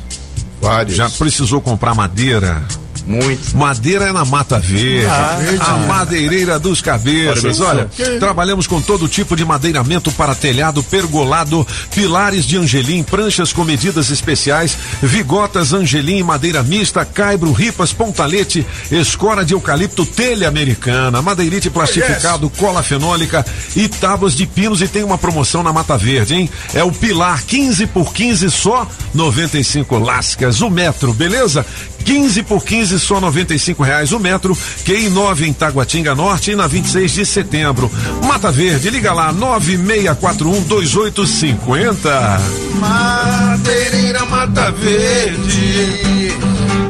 Várias. 0.61 0.97
Já 0.97 1.09
precisou 1.09 1.61
comprar 1.61 1.93
madeira? 1.93 2.63
Muito. 3.05 3.55
Madeira 3.55 4.05
é 4.05 4.11
na 4.11 4.25
Mata 4.25 4.59
Verde. 4.59 5.05
Ah, 5.05 5.39
a 5.73 5.77
madeireira 5.87 6.59
dos 6.59 6.81
cabeças. 6.81 7.59
Olha, 7.61 7.89
Olha, 7.99 8.19
trabalhamos 8.19 8.67
com 8.67 8.81
todo 8.81 9.07
tipo 9.07 9.35
de 9.35 9.45
madeiramento 9.45 10.11
para 10.11 10.33
telhado, 10.33 10.83
pergolado, 10.83 11.65
pilares 11.93 12.45
de 12.45 12.57
angelim, 12.57 13.03
pranchas 13.03 13.53
com 13.53 13.63
medidas 13.63 14.09
especiais, 14.09 14.77
vigotas 15.01 15.73
angelim, 15.73 16.23
madeira 16.23 16.63
mista, 16.63 17.05
caibro, 17.05 17.51
ripas, 17.51 17.93
pontalete, 17.93 18.65
escora 18.91 19.45
de 19.45 19.53
eucalipto, 19.53 20.05
telha 20.05 20.47
americana, 20.47 21.21
madeirite 21.21 21.69
plastificado, 21.69 22.49
cola 22.49 22.81
fenólica 22.81 23.45
e 23.75 23.87
tábuas 23.87 24.35
de 24.35 24.45
pinos 24.45 24.81
e 24.81 24.87
tem 24.87 25.03
uma 25.03 25.17
promoção 25.17 25.61
na 25.61 25.71
Mata 25.71 25.97
Verde, 25.97 26.35
hein? 26.35 26.49
É 26.73 26.83
o 26.83 26.91
pilar 26.91 27.43
15 27.43 27.87
por 27.87 28.13
15 28.13 28.49
só 28.49 28.87
95 29.13 29.99
lascas 29.99 30.61
o 30.61 30.69
metro, 30.69 31.13
beleza? 31.13 31.65
15 32.05 32.43
por 32.43 32.63
15 32.63 32.99
só 32.99 33.19
95 33.19 33.83
reais 33.83 34.11
o 34.11 34.19
metro, 34.19 34.55
QI 34.85 35.09
9 35.09 35.47
em 35.47 35.53
Taguatinga 35.53 36.13
Norte 36.13 36.51
e 36.51 36.55
na 36.55 36.67
26 36.67 37.11
de 37.11 37.25
setembro. 37.25 37.91
Mata 38.23 38.51
Verde, 38.51 38.91
liga 38.91 39.11
lá 39.11 39.33
9641 39.33 40.61
2850. 40.61 42.41
Madeireira 42.79 44.23
Mata 44.25 44.71
Verde, 44.71 46.31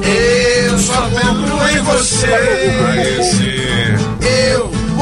eu 0.04 0.78
só 0.78 1.02
compro 1.10 1.70
em 1.70 1.82
você. 1.82 3.65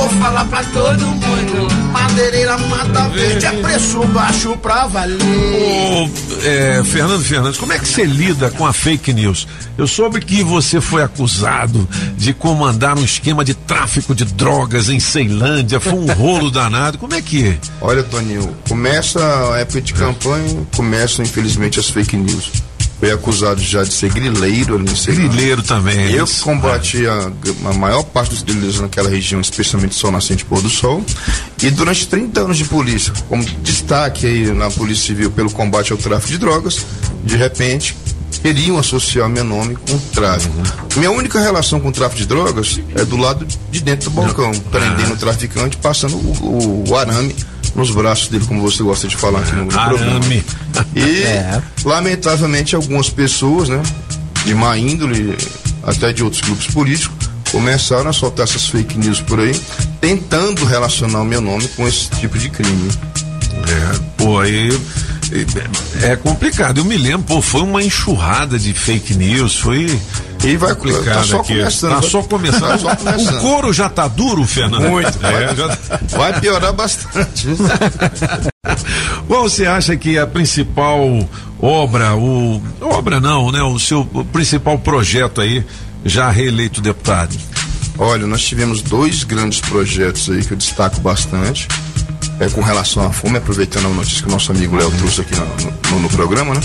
Vou 0.04 0.10
falar 0.20 0.44
pra 0.46 0.62
todo 0.66 1.06
mundo. 1.06 1.74
Madeireira 1.94 2.58
Mata 2.58 3.08
Verde 3.08 3.46
é 3.46 3.52
preço 3.54 4.04
baixo 4.08 4.58
pra 4.58 4.86
valer. 4.86 5.18
Ô, 5.18 6.10
é, 6.44 6.84
Fernando 6.84 7.24
Fernandes, 7.24 7.58
como 7.58 7.72
é 7.72 7.80
que 7.80 7.88
você 7.88 8.04
lida 8.04 8.52
com 8.52 8.66
a 8.68 8.74
fake 8.74 9.14
news? 9.14 9.48
Eu 9.78 9.88
soube 9.88 10.20
que 10.20 10.44
você 10.44 10.82
foi 10.82 11.02
acusado 11.04 11.88
de 12.18 12.34
comandar 12.34 13.00
um 13.00 13.04
esquema 13.04 13.46
de 13.46 13.54
tráfico 13.54 14.14
de 14.14 14.26
drogas 14.26 14.90
em 14.90 15.00
Ceilândia. 15.00 15.80
Foi 15.80 15.94
um 15.94 16.06
rolo 16.12 16.52
danado. 16.52 16.98
Como 16.98 17.14
é 17.14 17.22
que 17.22 17.48
é? 17.48 17.58
Olha, 17.80 18.04
Toninho, 18.04 18.54
começa 18.68 19.22
a 19.54 19.60
época 19.60 19.80
de 19.80 19.94
campanha, 19.94 20.68
começam 20.76 21.24
infelizmente 21.24 21.80
as 21.80 21.90
fake 21.90 22.18
news. 22.18 22.52
Foi 23.04 23.12
acusado 23.12 23.62
já 23.62 23.84
de 23.84 23.92
ser 23.92 24.14
grileiro 24.14 24.76
ali 24.76 24.90
em 24.90 24.96
Ceilândia. 24.96 25.28
Grileiro 25.28 25.62
também. 25.62 26.14
Eu 26.14 26.24
isso. 26.24 26.42
combati 26.42 27.06
a, 27.06 27.34
a 27.66 27.74
maior 27.74 28.02
parte 28.02 28.30
dos 28.30 28.44
grileiros 28.44 28.80
naquela 28.80 29.10
região, 29.10 29.42
especialmente 29.42 29.94
Sol 29.94 30.10
Nascente 30.10 30.44
e 30.44 30.46
Pôr 30.46 30.62
do 30.62 30.70
Sol. 30.70 31.04
E 31.62 31.70
durante 31.70 32.08
30 32.08 32.40
anos 32.40 32.58
de 32.58 32.64
polícia, 32.64 33.12
como 33.28 33.44
destaque 33.62 34.26
aí 34.26 34.54
na 34.54 34.72
Polícia 34.72 35.08
Civil 35.08 35.30
pelo 35.32 35.52
combate 35.52 35.92
ao 35.92 35.98
tráfico 35.98 36.32
de 36.32 36.38
drogas, 36.38 36.86
de 37.26 37.36
repente 37.36 37.94
queriam 38.42 38.78
associar 38.78 39.28
meu 39.28 39.44
nome 39.44 39.76
com 39.76 39.98
tráfico. 40.14 40.56
Minha 40.96 41.12
única 41.12 41.42
relação 41.42 41.82
com 41.82 41.90
o 41.90 41.92
tráfico 41.92 42.22
de 42.22 42.26
drogas 42.26 42.80
é 42.96 43.04
do 43.04 43.18
lado 43.18 43.46
de 43.70 43.82
dentro 43.82 44.10
do 44.10 44.16
balcão, 44.16 44.54
prendendo 44.72 45.14
o 45.14 45.18
traficante, 45.18 45.76
passando 45.76 46.16
o, 46.16 46.86
o 46.88 46.96
arame 46.96 47.36
nos 47.76 47.92
braços 47.92 48.30
dele, 48.30 48.46
como 48.46 48.62
você 48.62 48.82
gosta 48.84 49.08
de 49.08 49.18
falar 49.18 49.40
aqui 49.40 49.52
no, 49.56 49.66
no 49.66 49.78
Arame. 49.78 49.98
programa. 49.98 50.44
E, 50.96 51.24
lamentavelmente, 51.88 52.76
algumas 52.76 53.10
pessoas, 53.10 53.70
né, 53.70 53.82
de 54.46 54.54
má 54.56 54.78
índole, 54.78 55.38
até 55.84 56.12
de 56.14 56.24
outros 56.24 56.42
grupos 56.42 56.68
políticos, 56.68 57.30
começaram 57.52 58.10
a 58.10 58.14
soltar 58.14 58.46
essas 58.46 58.68
fake 58.68 58.98
news 58.98 59.20
por 59.22 59.40
aí, 59.40 59.54
tentando 60.02 60.66
relacionar 60.66 61.22
o 61.22 61.26
meu 61.26 61.40
nome 61.42 61.68
com 61.70 61.88
esse 61.88 62.10
tipo 62.12 62.38
de 62.38 62.50
crime. 62.50 62.90
É, 63.54 64.00
pô, 64.18 64.40
aí 64.40 64.70
é, 66.02 66.12
é 66.12 66.16
complicado. 66.16 66.80
Eu 66.80 66.86
me 66.86 66.98
lembro, 66.98 67.24
pô, 67.28 67.42
foi 67.42 67.62
uma 67.62 67.82
enxurrada 67.84 68.58
de 68.60 68.74
fake 68.74 69.14
news, 69.16 69.58
foi. 69.58 70.00
E 70.44 70.58
vai 70.58 70.76
complicado 70.76 71.16
tá 71.20 71.24
só 71.24 71.40
aqui. 71.40 71.54
começando, 71.58 71.92
Tá 71.92 72.00
vai- 72.02 72.10
só 72.10 72.22
começando. 72.24 72.60
tá 72.68 72.78
só 72.78 72.96
começando. 72.98 73.38
O 73.38 73.40
couro 73.40 73.72
já 73.72 73.88
tá 73.88 74.08
duro, 74.10 74.44
Fernando? 74.46 74.90
Muito. 74.90 75.18
É, 75.26 75.56
já- 75.56 75.78
Vai 76.18 76.38
piorar 76.42 76.74
bastante. 76.74 77.48
Qual 79.28 79.44
você 79.50 79.66
acha 79.66 79.96
que 79.96 80.18
é 80.18 80.22
a 80.22 80.28
principal 80.28 81.00
obra, 81.62 82.16
o 82.16 82.62
obra 82.82 83.20
não, 83.20 83.52
né? 83.52 83.62
O 83.64 83.80
seu 83.80 84.06
principal 84.32 84.78
projeto 84.80 85.42
aí, 85.42 85.64
já 86.06 86.30
reeleito 86.30 86.82
deputado? 86.82 87.36
Olha, 87.98 88.26
nós 88.28 88.42
tivemos 88.44 88.82
dois 88.82 89.24
grandes 89.24 89.60
projetos 89.62 90.30
aí 90.30 90.44
que 90.44 90.52
eu 90.54 90.58
destaco 90.58 91.00
bastante. 91.02 91.68
É 92.40 92.50
com 92.50 92.62
relação 92.62 93.06
à 93.06 93.12
fome, 93.12 93.38
aproveitando 93.38 93.86
a 93.86 93.90
notícia 93.90 94.24
que 94.24 94.28
o 94.28 94.32
nosso 94.32 94.52
amigo 94.52 94.76
Léo 94.76 94.92
trouxe 94.98 95.22
aqui 95.22 95.36
no, 95.36 95.92
no- 95.92 96.00
no 96.02 96.10
programa, 96.10 96.56
né? 96.56 96.62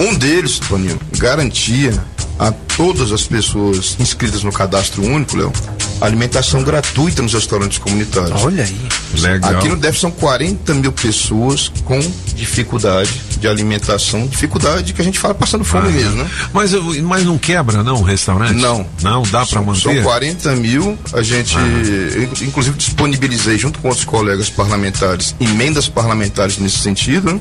Um 0.00 0.14
deles, 0.14 0.58
Toninho, 0.58 0.98
garantia 1.18 1.92
a 2.38 2.50
todas 2.50 3.12
as 3.12 3.22
pessoas 3.24 3.96
inscritas 4.00 4.42
no 4.42 4.50
cadastro 4.50 5.02
único, 5.04 5.36
Léo, 5.36 5.52
alimentação 6.00 6.62
gratuita 6.62 7.22
nos 7.22 7.32
restaurantes 7.34 7.78
comunitários. 7.78 8.42
Olha 8.44 8.64
aí. 8.64 8.76
Legal. 9.20 9.52
Aqui 9.56 9.68
no 9.68 9.76
DEF 9.76 9.98
são 10.00 10.10
40 10.10 10.74
mil 10.74 10.92
pessoas 10.92 11.70
com 11.84 11.98
dificuldade 12.34 13.10
de 13.40 13.48
alimentação, 13.48 14.26
dificuldade 14.26 14.92
que 14.92 15.00
a 15.00 15.04
gente 15.04 15.18
fala 15.18 15.34
passando 15.34 15.64
fome 15.64 15.88
Ah, 15.88 15.90
mesmo, 15.90 16.16
né? 16.22 16.30
Mas, 16.52 16.72
mas 17.02 17.24
não 17.24 17.38
quebra, 17.38 17.82
não, 17.82 17.96
o 17.96 18.02
restaurante? 18.02 18.54
Não. 18.54 18.86
Não, 19.02 19.22
dá 19.22 19.40
pra 19.40 19.46
São- 19.46 19.64
manter? 19.64 19.80
São 19.80 20.02
40 20.02 20.56
mil. 20.56 20.98
A 21.12 21.22
gente, 21.22 21.54
inc- 22.22 22.42
inclusive, 22.42 22.76
disponibilizei 22.76 23.58
junto 23.58 23.78
com 23.78 23.88
outros 23.88 24.04
colegas 24.04 24.48
parlamentares 24.50 25.34
emendas 25.40 25.88
parlamentares 25.88 26.58
nesse 26.58 26.78
sentido. 26.78 27.32
né? 27.32 27.40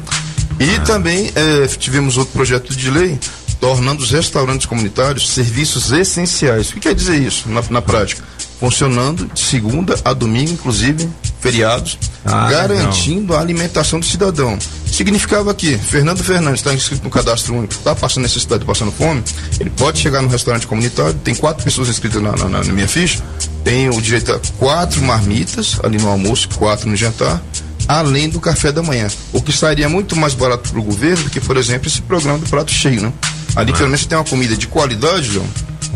E 0.60 0.80
também 0.82 1.32
eh, 1.36 1.68
tivemos 1.80 2.16
outro 2.16 2.34
projeto 2.34 2.76
de 2.76 2.90
lei 2.92 3.20
tornando 3.64 4.04
os 4.04 4.12
restaurantes 4.12 4.66
comunitários 4.66 5.30
serviços 5.30 5.90
essenciais. 5.94 6.70
O 6.70 6.74
que 6.74 6.82
quer 6.82 6.94
dizer 6.94 7.16
isso 7.22 7.48
na, 7.48 7.64
na 7.70 7.82
prática? 7.82 8.22
Funcionando 8.60 9.26
de 9.34 9.40
segunda 9.40 9.98
a 10.04 10.12
domingo, 10.12 10.52
inclusive 10.52 11.08
feriados, 11.40 11.98
Ah, 12.26 12.50
garantindo 12.52 13.34
a 13.34 13.40
alimentação 13.40 14.02
do 14.02 14.06
cidadão. 14.06 14.60
Significava 14.86 15.54
que 15.54 15.78
Fernando 15.78 16.22
Fernandes 16.22 16.60
está 16.60 16.74
inscrito 16.74 17.06
no 17.06 17.10
cadastro 17.10 17.56
único, 17.56 17.72
está 17.74 17.96
passando 17.96 18.24
necessidade, 18.24 18.66
passando 18.66 18.92
fome, 18.92 19.24
ele 19.62 19.70
pode 19.70 19.98
chegar 20.00 20.22
no 20.22 20.28
restaurante 20.28 20.68
comunitário, 20.68 21.14
tem 21.24 21.34
quatro 21.34 21.64
pessoas 21.64 21.88
inscritas 21.88 22.22
na, 22.22 22.34
na- 22.36 22.50
na- 22.50 22.64
minha 22.66 22.88
ficha, 22.88 23.24
tem 23.64 23.90
o 23.90 24.02
direito 24.02 24.34
a 24.34 24.40
quatro 24.60 25.02
marmitas 25.04 25.80
ali 25.82 25.98
no 25.98 26.10
almoço, 26.10 26.50
quatro 26.58 26.90
no 26.90 26.98
jantar, 26.98 27.42
além 27.88 28.28
do 28.30 28.42
café 28.42 28.74
da 28.74 28.84
manhã. 28.84 29.08
O 29.32 29.42
que 29.42 29.54
sairia 29.54 29.88
muito 29.88 30.18
mais 30.18 30.34
barato 30.34 30.70
para 30.70 30.80
o 30.80 30.84
governo 30.84 31.24
do 31.24 31.30
que, 31.30 31.40
por 31.40 31.56
exemplo, 31.56 31.88
esse 31.88 32.02
programa 32.02 32.40
do 32.40 32.46
prato 32.50 32.72
cheio, 32.72 33.02
né? 33.02 33.14
Ali 33.56 33.72
pelo 33.72 33.86
menos 33.86 34.06
tem 34.06 34.18
uma 34.18 34.24
comida 34.24 34.58
de 34.58 34.68
qualidade, 34.68 35.34
João, 35.34 35.48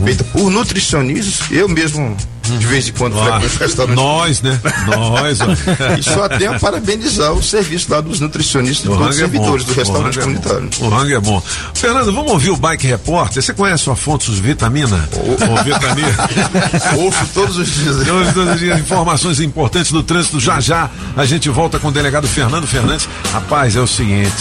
feita 0.04 0.24
por 0.26 0.50
nutricionistas, 0.50 1.52
eu 1.52 1.68
mesmo 1.68 2.16
de 2.58 2.66
vez 2.68 2.88
em 2.88 2.92
quando 2.94 3.20
Ah, 3.20 3.40
frequento 3.40 3.60
restaurante. 3.60 3.96
Nós, 3.96 4.42
né? 4.42 4.60
Nós. 4.88 5.40
ó. 5.42 5.48
E 5.98 6.04
só 6.04 6.28
tenho 6.30 6.54
a 6.56 6.60
parabenizar 6.60 7.32
o 7.34 7.42
serviço 7.42 7.92
lá 7.92 8.02
dos 8.02 8.20
nutricionistas 8.20 8.86
e 8.86 8.90
O 8.90 8.92
todos 8.98 9.16
os 9.16 9.22
rango 9.22 9.28
é 9.28 9.32
servidores 9.32 9.66
do 9.66 9.72
O 9.72 9.76
restaurante 9.76 10.18
é 10.20 10.22
comunitário. 10.22 10.70
bom. 10.80 10.86
O 10.86 10.90
rango 10.90 11.14
é 11.14 11.20
bom. 11.20 11.42
Fernando, 11.74 12.14
vamos 12.14 12.32
ouvir 12.32 12.50
o 12.52 12.58
Bike 12.58 12.88
Repórter? 12.88 13.42
Você 13.42 13.54
conhece 13.54 13.90
o 13.90 13.94
Afonso 13.94 14.32
Vitamina? 14.34 15.08
O 15.14 15.64
Vitamina? 15.64 16.08
Ouço 16.98 17.26
todos 17.34 17.58
os 17.58 17.68
dias. 17.68 18.06
Todos, 18.06 18.34
todos 18.34 18.54
os 18.54 18.60
dias, 18.60 18.80
informações 18.80 19.40
importantes 19.40 19.92
do 19.92 20.04
trânsito. 20.04 20.40
Já 20.40 20.60
já 20.60 20.90
a 21.16 21.26
gente 21.26 21.50
volta 21.50 21.80
com 21.80 21.88
o 21.88 21.92
delegado 21.92 22.28
Fernando 22.28 22.68
Fernandes. 22.68 23.08
Rapaz, 23.32 23.76
é 23.76 23.80
o 23.82 23.88
seguinte: 23.88 24.34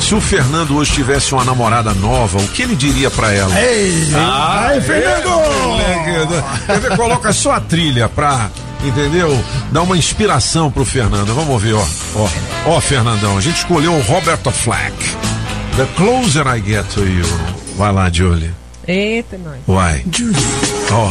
se 0.00 0.14
o 0.14 0.20
Fernando 0.20 0.76
hoje 0.76 0.92
tivesse 0.92 1.32
uma 1.34 1.44
namorada 1.44 1.92
nova, 1.94 2.38
o 2.38 2.48
que 2.48 2.62
ele 2.62 2.74
diria 2.76 3.10
pra 3.10 3.32
ela? 3.32 3.58
Ei, 3.60 4.08
Ah, 4.14 4.66
aí, 4.68 4.80
Fernando! 4.80 5.44
Quer 6.66 6.80
ver? 6.80 6.96
Coloca 6.96 7.32
só 7.32 7.52
a 7.56 7.60
trilha 7.60 8.08
pra, 8.08 8.50
entendeu? 8.82 9.42
Dar 9.70 9.82
uma 9.82 9.96
inspiração 9.96 10.70
pro 10.70 10.84
Fernando. 10.84 11.34
Vamos 11.34 11.50
ouvir, 11.50 11.74
ó. 11.74 11.84
Ó, 12.16 12.28
ó, 12.66 12.80
Fernandão, 12.80 13.36
a 13.36 13.40
gente 13.40 13.58
escolheu 13.58 13.92
o 13.92 14.02
Roberto 14.02 14.50
Flack. 14.50 14.94
The 15.76 15.86
closer 15.96 16.46
I 16.46 16.60
get 16.60 16.86
to 16.94 17.00
you. 17.04 17.24
Vai 17.76 17.92
lá, 17.92 18.10
Julie. 18.10 18.52
Eita, 18.86 19.38
nós. 19.38 19.58
Vai. 19.66 20.04
Ó. 20.92 21.10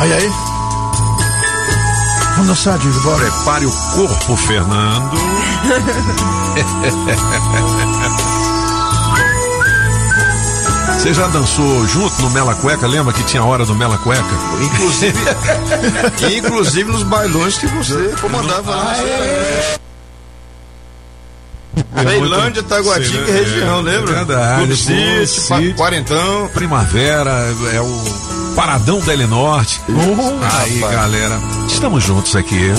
Aí, 0.00 0.12
aí. 0.12 0.30
Vamos 2.32 2.46
dançar, 2.46 2.78
Júlio, 2.78 3.00
bora. 3.00 3.18
Prepare 3.18 3.66
o 3.66 3.72
corpo, 3.72 4.36
Fernando. 4.36 5.18
Você 10.98 11.14
já 11.14 11.28
dançou 11.28 11.86
junto 11.86 12.20
no 12.22 12.30
Mela 12.30 12.54
Cueca? 12.56 12.86
Lembra 12.86 13.12
que 13.12 13.22
tinha 13.22 13.40
a 13.40 13.44
hora 13.46 13.64
do 13.64 13.74
Mela 13.74 13.96
Cueca? 13.98 14.24
Inclusive, 14.60 15.18
inclusive 16.36 16.90
nos 16.90 17.04
bailões 17.04 17.56
que 17.56 17.66
você 17.68 18.14
comandava 18.20 18.74
lá. 18.74 18.94
Ceilândia, 22.02 22.62
Taguatinga 22.64 23.28
e 23.28 23.30
região, 23.30 23.80
lembra? 23.80 24.10
É 24.10 24.14
verdade. 24.16 24.56
Clube 24.58 24.76
pô, 24.76 24.76
City, 24.76 25.48
pa- 25.48 25.56
City, 25.58 25.74
Quarentão. 25.74 26.50
Primavera, 26.52 27.30
é 27.72 27.80
o 27.80 28.54
Paradão 28.56 28.98
da 29.00 29.16
Norte. 29.28 29.80
Aí, 29.88 30.80
rapaz. 30.80 30.94
galera, 30.96 31.40
estamos 31.68 32.02
juntos 32.02 32.34
aqui. 32.34 32.72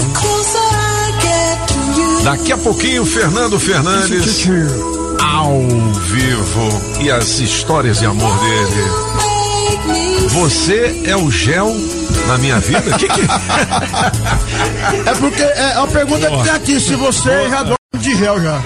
Daqui 2.24 2.52
a 2.52 2.58
pouquinho, 2.58 3.06
Fernando 3.06 3.58
Fernandes 3.58 4.46
ao 5.22 5.60
vivo 5.62 6.82
e 7.02 7.12
as 7.12 7.40
histórias 7.40 8.00
de 8.00 8.06
amor 8.06 8.38
dele. 8.40 8.84
Você 10.30 11.02
é 11.06 11.16
o 11.16 11.32
gel 11.32 11.76
na 12.28 12.38
minha 12.38 12.60
vida? 12.60 12.98
Que 12.98 13.08
que... 13.08 13.22
É 15.10 15.14
porque 15.20 15.42
é 15.42 15.74
a 15.76 15.88
pergunta 15.88 16.30
que 16.30 16.44
tem 16.44 16.52
aqui, 16.52 16.80
se 16.80 16.96
você 16.96 17.50
já 17.50 17.64
dorme 17.64 17.78
de 18.00 18.16
gel 18.16 18.42
já. 18.42 18.62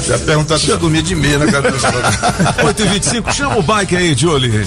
Já 0.00 0.18
perguntar 0.18 0.58
se 0.58 0.68
eu 0.70 0.78
dormia 0.78 1.02
de 1.02 1.14
meia 1.14 1.38
na 1.38 1.50
cabeça. 1.50 1.88
8 2.64 2.82
e 2.82 2.88
25 2.88 3.32
chama 3.32 3.58
o 3.58 3.62
bike 3.62 3.96
aí, 3.96 4.14
Julie. 4.14 4.66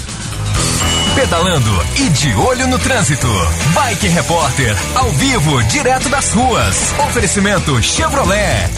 Pedalando 1.15 1.85
e 1.95 2.09
de 2.09 2.33
olho 2.35 2.67
no 2.67 2.77
trânsito. 2.79 3.27
Bike 3.73 4.07
Repórter, 4.07 4.77
ao 4.95 5.09
vivo, 5.11 5.63
direto 5.63 6.07
das 6.07 6.31
ruas. 6.31 6.93
Oferecimento 7.07 7.81
Chevrolet. 7.81 8.69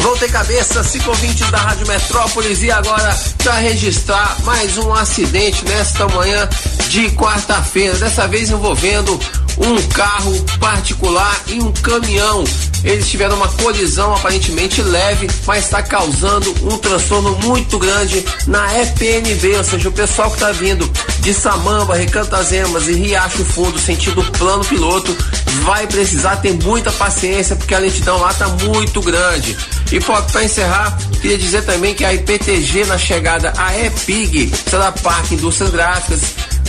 Vão 0.00 0.16
ter 0.16 0.30
cabeça, 0.30 0.82
ciclovintes 0.82 1.50
da 1.50 1.58
Rádio 1.58 1.86
Metrópolis 1.86 2.62
e 2.62 2.70
agora 2.70 3.16
para 3.38 3.54
registrar 3.54 4.36
mais 4.44 4.78
um 4.78 4.92
acidente 4.92 5.64
nesta 5.66 6.08
manhã 6.08 6.48
de 6.88 7.10
quarta-feira, 7.10 7.94
dessa 7.96 8.26
vez 8.26 8.50
envolvendo 8.50 9.18
um 9.58 9.88
carro 9.88 10.42
particular 10.58 11.38
e 11.48 11.60
um 11.60 11.70
caminhão. 11.72 12.44
Eles 12.82 13.08
tiveram 13.08 13.36
uma 13.36 13.48
colisão 13.48 14.14
aparentemente 14.14 14.82
leve, 14.82 15.28
mas 15.46 15.64
está 15.64 15.82
causando 15.82 16.54
um 16.62 16.78
transtorno 16.78 17.36
muito 17.38 17.78
grande 17.78 18.24
na 18.46 18.80
EPNV, 18.80 19.56
ou 19.56 19.64
seja, 19.64 19.88
o 19.88 19.92
pessoal 19.92 20.28
que 20.30 20.36
está 20.36 20.52
vindo 20.52 20.90
de 21.20 21.34
Samamba, 21.34 21.94
Recanto 21.94 22.30
das 22.30 22.52
Emas 22.52 22.88
e 22.88 22.92
Riacho 22.92 23.44
Fundo, 23.44 23.78
sentido 23.78 24.24
plano 24.38 24.64
piloto, 24.64 25.16
vai 25.62 25.86
precisar 25.86 26.36
ter 26.36 26.52
muita 26.64 26.90
paciência 26.92 27.54
porque 27.54 27.74
a 27.74 27.78
lentidão 27.78 28.18
lá 28.18 28.30
está 28.30 28.48
muito 28.48 29.00
grande. 29.00 29.56
E 29.92 30.00
para 30.00 30.44
encerrar, 30.44 30.96
queria 31.20 31.36
dizer 31.36 31.64
também 31.64 31.94
que 31.94 32.04
a 32.04 32.14
IPTG 32.14 32.86
na 32.86 32.96
chegada 32.96 33.52
a 33.56 33.76
EPIG, 33.78 34.52
será 34.68 34.92
Parque 34.92 35.34
Indústrias 35.34 35.70
Gráficas, 35.70 36.20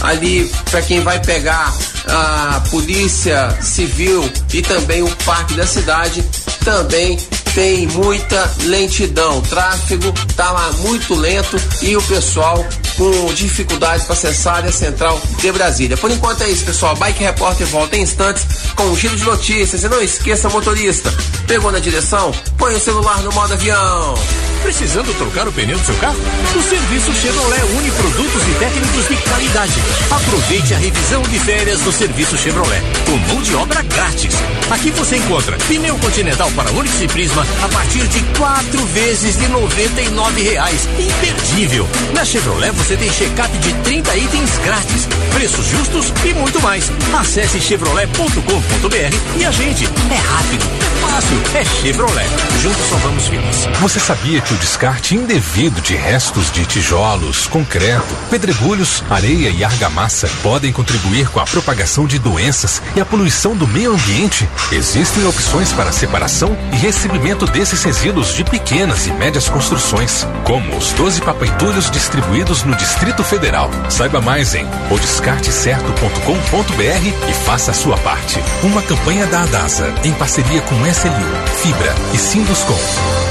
ali 0.02 0.50
para 0.70 0.82
quem 0.82 1.02
vai 1.02 1.20
pegar 1.20 1.74
a 2.08 2.62
Polícia 2.70 3.58
Civil 3.62 4.30
e 4.54 4.62
também 4.62 5.04
o 5.04 5.16
Parque 5.18 5.54
da 5.54 5.66
Cidade, 5.66 6.24
também 6.64 7.18
tem 7.54 7.88
muita 7.88 8.52
lentidão. 8.64 9.40
O 9.40 9.42
tráfego 9.42 10.14
tá 10.36 10.52
lá 10.52 10.72
muito 10.80 11.14
lento 11.14 11.60
e 11.82 11.96
o 11.96 12.02
pessoal 12.02 12.66
com 12.98 13.34
dificuldade 13.34 14.04
para 14.04 14.14
acessar 14.14 14.54
a 14.54 14.58
área 14.58 14.72
central 14.72 15.22
de 15.38 15.52
Brasília. 15.52 15.98
Por 15.98 16.12
enquanto 16.12 16.44
é 16.44 16.50
isso, 16.50 16.66
pessoal. 16.66 16.96
Bike 16.96 17.24
Repórter 17.24 17.68
volta 17.68 17.98
em 17.98 18.02
instantes 18.02 18.46
com 18.76 18.84
um 18.84 18.96
giro 18.96 19.16
de 19.16 19.24
notícias. 19.24 19.84
E 19.84 19.90
não 19.90 20.02
esqueça, 20.02 20.50
motorista, 20.50 21.14
pegou 21.48 21.72
na 21.72 21.80
direção? 21.80 22.32
Põe 22.58 22.76
o 22.76 22.80
celular 22.80 23.22
no 23.22 23.32
modo 23.32 23.54
avião. 23.54 24.16
Precisando 24.62 25.12
trocar 25.18 25.48
o 25.48 25.52
pneu 25.52 25.78
do 25.78 25.86
seu 25.86 25.96
carro? 25.96 26.20
O 26.56 26.62
serviço 26.62 27.12
Chevrolet 27.16 27.64
une 27.78 27.92
produtos 27.92 28.44
e 28.48 28.60
técnicos 28.60 29.08
de 29.08 29.16
qualidade. 29.28 29.74
Aproveite 30.12 30.74
a 30.76 30.78
revisão 30.78 31.24
de 31.24 31.40
férias 31.40 31.82
do 31.82 31.92
serviço 31.92 32.38
Chevrolet, 32.38 32.82
com 33.06 33.18
mão 33.34 33.42
de 33.42 33.56
obra 33.56 33.82
grátis. 33.82 34.36
Aqui 34.70 34.92
você 34.92 35.18
encontra 35.18 35.58
pneu 35.68 35.98
continental 35.98 36.52
para 36.52 36.72
Onix 36.74 37.02
e 37.02 37.08
Prisma 37.08 37.41
a 37.64 37.68
partir 37.70 38.08
de 38.08 38.22
quatro 38.38 38.86
vezes 38.88 39.38
de 39.38 39.48
99 39.48 40.42
reais. 40.42 40.88
Imperdível! 41.00 41.88
Na 42.14 42.24
Chevrolet 42.24 42.72
você 42.72 42.96
tem 42.96 43.10
check-up 43.10 43.58
de 43.60 43.74
30 43.74 44.16
itens 44.18 44.58
grátis, 44.64 45.08
preços 45.34 45.66
justos 45.66 46.14
e 46.26 46.34
muito 46.34 46.62
mais. 46.62 46.92
Acesse 47.20 47.60
chevrolet.com.br 47.60 49.40
e 49.40 49.46
a 49.46 49.52
gente 49.52 49.86
é 49.86 50.16
rápido, 50.16 50.66
é 50.80 51.08
fácil, 51.08 51.38
é 51.56 51.66
Chevrolet. 51.66 52.30
Juntos 52.62 52.86
salvamos 52.90 53.28
vidas. 53.28 53.68
Você 53.80 54.00
sabia 54.00 54.42
que 54.42 54.54
o 54.54 54.58
descarte 54.58 55.16
indevido 55.16 55.82
de 55.82 55.96
restos 55.96 56.52
de 56.52 56.66
tijolos, 56.66 57.48
concreto, 57.48 58.16
pedregulhos, 58.30 59.04
areia 59.10 59.50
e 59.50 59.64
argamassa 59.64 60.30
podem 60.44 60.72
contribuir 60.72 61.28
com 61.30 61.40
a 61.40 61.46
propagação 61.46 62.06
de 62.06 62.20
doenças 62.20 62.82
e 62.96 63.02
a 63.02 63.06
poluição 63.06 63.56
do 63.56 63.68
meio 63.68 63.94
ambiente? 63.94 64.48
Existem 64.72 65.26
opções 65.26 65.72
para 65.74 65.92
separação 65.92 66.56
e 66.72 66.76
recebimento 66.76 67.31
desses 67.48 67.82
resíduos 67.84 68.34
de 68.34 68.44
pequenas 68.44 69.08
e 69.08 69.14
médias 69.14 69.48
construções, 69.48 70.28
como 70.44 70.78
os 70.78 70.92
12 70.94 71.22
papaentulhos 71.22 71.90
distribuídos 71.90 72.64
no 72.64 72.76
Distrito 72.76 73.24
Federal. 73.24 73.70
Saiba 73.90 74.20
mais 74.20 74.54
em 74.54 74.68
odescartecerto.com.br 74.90 77.30
e 77.30 77.34
faça 77.46 77.72
a 77.72 77.74
sua 77.74 77.98
parte. 77.98 78.44
Uma 78.64 78.82
campanha 78.82 79.26
da 79.28 79.44
Adasa, 79.44 79.94
em 80.04 80.14
parceria 80.14 80.62
com 80.62 80.76
SLU, 80.86 81.48
Fibra 81.62 81.96
e 82.14 82.18
Sinduscom. 82.18 83.31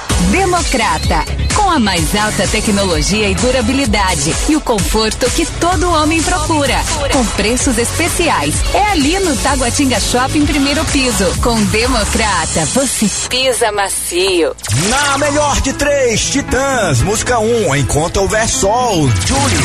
Democrata, 0.29 1.25
com 1.55 1.69
a 1.69 1.79
mais 1.79 2.15
alta 2.15 2.47
tecnologia 2.47 3.29
e 3.29 3.35
durabilidade 3.35 4.33
e 4.49 4.55
o 4.55 4.61
conforto 4.61 5.29
que 5.31 5.45
todo 5.45 5.91
homem 5.91 6.21
procura, 6.21 6.75
com 7.11 7.25
preços 7.35 7.77
especiais. 7.77 8.55
É 8.73 8.91
ali 8.91 9.19
no 9.19 9.35
Taguatinga 9.37 9.99
Shopping, 9.99 10.45
primeiro 10.45 10.85
piso. 10.85 11.25
Com 11.41 11.61
Democrata, 11.65 12.65
você 12.65 13.09
pisa 13.29 13.71
macio. 13.71 14.55
Na 14.89 15.17
melhor 15.17 15.59
de 15.61 15.73
três, 15.73 16.29
Titãs, 16.29 17.01
música 17.01 17.39
1, 17.39 17.67
um, 17.67 17.75
enquanto 17.75 18.17
houver 18.17 18.47
sol, 18.47 19.09
Julie. 19.25 19.57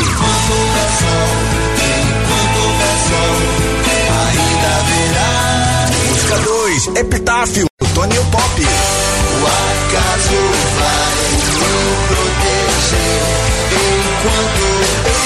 Música 6.08 6.38
2, 6.38 6.86
Epitáfio, 6.96 7.66
Tony 7.94 8.16
Pop. 8.30 8.62
O 8.62 9.75
acaso 9.86 10.34
vai 10.76 11.14
me 11.30 11.94
proteger 12.08 13.22
enquanto 13.72 14.66
eu 15.06 15.22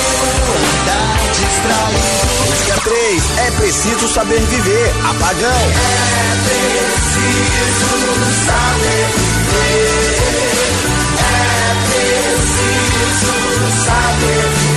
andar 0.60 1.16
distraído. 1.32 2.28
Música 2.46 2.74
3, 2.84 3.38
é 3.38 3.50
preciso 3.52 4.08
saber 4.08 4.40
viver, 4.40 4.92
Apagão. 5.04 5.48
É 5.50 6.36
preciso 6.44 7.88
saber 8.46 9.06
viver. 9.16 10.18
É 11.18 11.76
preciso 12.36 13.34
saber 13.84 14.44
viver. 14.58 14.69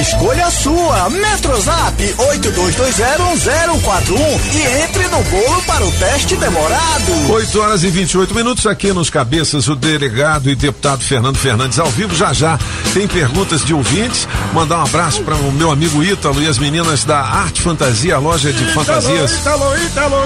Escolha 0.00 0.46
a 0.46 0.50
sua. 0.50 1.08
Metrozap 1.08 2.14
82201041 2.18 4.40
e 4.52 4.60
entre 4.82 5.08
no 5.08 5.22
bolo 5.22 5.62
para 5.62 5.82
o 5.84 5.90
teste 5.92 6.36
demorado. 6.36 7.30
8 7.30 7.60
horas 7.60 7.82
e 7.82 7.88
28 7.88 8.34
minutos 8.34 8.66
aqui 8.66 8.92
nos 8.92 9.08
cabeças, 9.08 9.68
o 9.68 9.74
delegado 9.74 10.50
e 10.50 10.54
deputado 10.54 11.02
Fernando 11.02 11.38
Fernandes 11.38 11.78
ao 11.78 11.88
vivo. 11.90 12.14
Já 12.14 12.34
já 12.34 12.58
tem 12.92 13.08
perguntas 13.08 13.64
de 13.64 13.72
ouvintes. 13.72 14.28
Mandar 14.52 14.80
um 14.80 14.82
abraço 14.82 15.22
para 15.22 15.34
o 15.36 15.50
meu 15.52 15.70
amigo 15.70 16.04
Ítalo 16.04 16.42
e 16.42 16.46
as 16.46 16.58
meninas 16.58 17.04
da 17.04 17.20
Arte 17.20 17.62
Fantasia, 17.62 18.18
loja 18.18 18.52
de 18.52 18.64
fantasias. 18.74 19.32
Ítalo, 19.32 19.74
Ítalo, 19.78 20.16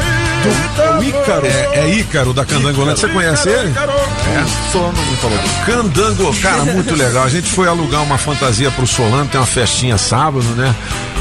Do, 0.42 1.04
Ícaro. 1.04 1.46
É, 1.46 1.68
é 1.74 1.88
Ícaro 1.94 2.32
da 2.32 2.44
Candangolândia. 2.44 2.96
Você 2.96 3.08
conhece 3.08 3.48
ele? 3.48 3.72
É. 4.30 4.70
Solano 4.72 5.02
me 5.02 5.16
falou. 5.16 5.38
Candango, 5.66 6.34
cara, 6.40 6.64
muito 6.64 6.94
legal. 6.94 7.24
A 7.24 7.28
gente 7.28 7.48
foi 7.50 7.68
alugar 7.68 8.02
uma 8.02 8.18
fantasia 8.18 8.70
pro 8.70 8.86
Solano, 8.86 9.26
tem 9.28 9.40
uma 9.40 9.46
festinha 9.46 9.98
sábado, 9.98 10.44
né? 10.56 10.74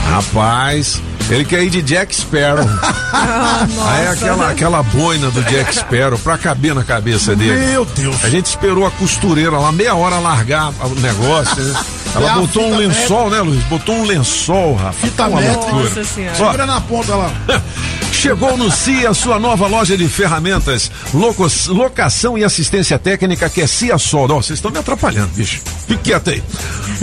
Rapaz, 0.10 1.02
ele 1.30 1.45
quer 1.45 1.64
ir 1.64 1.69
de 1.69 1.81
Jack 1.81 2.15
Sparrow. 2.15 2.65
Aí 3.88 4.07
aquela, 4.07 4.49
aquela 4.49 4.84
boina 4.84 5.30
do 5.30 5.41
Jack 5.44 5.76
Sparrow 5.76 6.18
pra 6.19 6.38
caber 6.38 6.73
na 6.73 6.84
cabeça 6.84 7.36
dele. 7.36 7.65
Meu 7.68 7.86
Deus. 7.86 8.15
A 8.23 8.30
gente 8.30 8.48
esperou 8.48 8.86
a 8.86 8.91
costureira 8.91 9.57
lá 9.57 9.72
meia 9.72 9.94
hora 9.95 10.18
largar 10.19 10.69
o 10.69 10.95
negócio, 10.99 11.61
né? 11.64 11.80
Ela 12.15 12.31
É 12.31 12.34
botou 12.34 12.64
um 12.72 12.76
lençol, 12.76 13.30
né, 13.30 13.40
Luiz? 13.40 13.64
Botou 13.65 13.94
um 13.95 14.03
lençol, 14.03 14.73
rapaz. 14.76 14.95
Fita 15.02 15.27
Uma 15.27 15.40
métrica. 15.41 15.61
loucura. 15.61 15.84
Nossa 15.90 16.03
Senhora. 16.03 16.64
Ó, 16.64 16.65
na 16.65 16.81
ponta 16.81 17.15
lá. 17.15 17.31
Chegou 18.20 18.58
no 18.58 18.70
CIA, 18.70 19.14
sua 19.14 19.40
nova 19.40 19.66
loja 19.66 19.98
de 19.98 20.06
ferramentas, 20.10 20.91
locos- 21.14 21.68
locação 21.68 22.38
e 22.38 22.44
assistência 22.44 23.00
técnica 23.00 23.50
que 23.50 23.62
é 23.62 23.66
CIA 23.68 23.98
Solda. 23.98 24.34
Ó, 24.34 24.41
vocês 24.41 24.58
estão 24.60 24.70
me 24.70 24.78
atrapalhando, 24.78 25.30
bicho. 25.34 25.62
Fique 25.88 26.04
quieto 26.04 26.30
aí. 26.30 26.44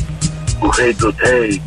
o 0.60 0.68
rei 0.68 0.92
dos 0.94 1.14
reis. 1.16 1.60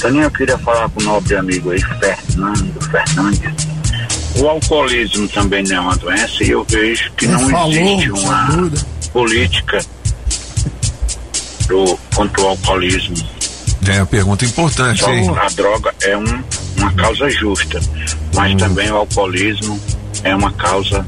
Toninho, 0.00 0.24
eu 0.24 0.30
queria 0.30 0.58
falar 0.58 0.88
com 0.90 1.00
o 1.00 1.04
nobre 1.04 1.36
amigo 1.36 1.70
aí, 1.70 1.80
Fernando 1.80 2.80
Fernandes. 2.90 3.74
O 4.36 4.48
alcoolismo 4.48 5.28
também 5.28 5.62
não 5.62 5.76
é 5.76 5.80
uma 5.80 5.96
doença 5.96 6.42
e 6.42 6.50
eu 6.50 6.64
vejo 6.64 7.10
que 7.12 7.26
não 7.26 7.48
falou, 7.48 7.72
existe 7.72 8.10
uma 8.10 8.70
política 9.12 9.78
pro, 11.66 11.98
contra 12.14 12.42
o 12.42 12.48
alcoolismo. 12.48 13.16
É 13.86 13.96
uma 13.98 14.06
pergunta 14.06 14.44
importante, 14.44 15.00
Só 15.00 15.10
hein? 15.12 15.30
a 15.36 15.48
droga 15.48 15.94
é 16.02 16.16
um, 16.16 16.42
uma 16.78 16.92
causa 16.94 17.28
justa, 17.28 17.80
mas 18.34 18.52
Hum. 18.54 18.56
também 18.56 18.90
o 18.90 18.96
alcoolismo 18.96 19.78
é 20.22 20.34
uma 20.34 20.50
causa 20.52 21.06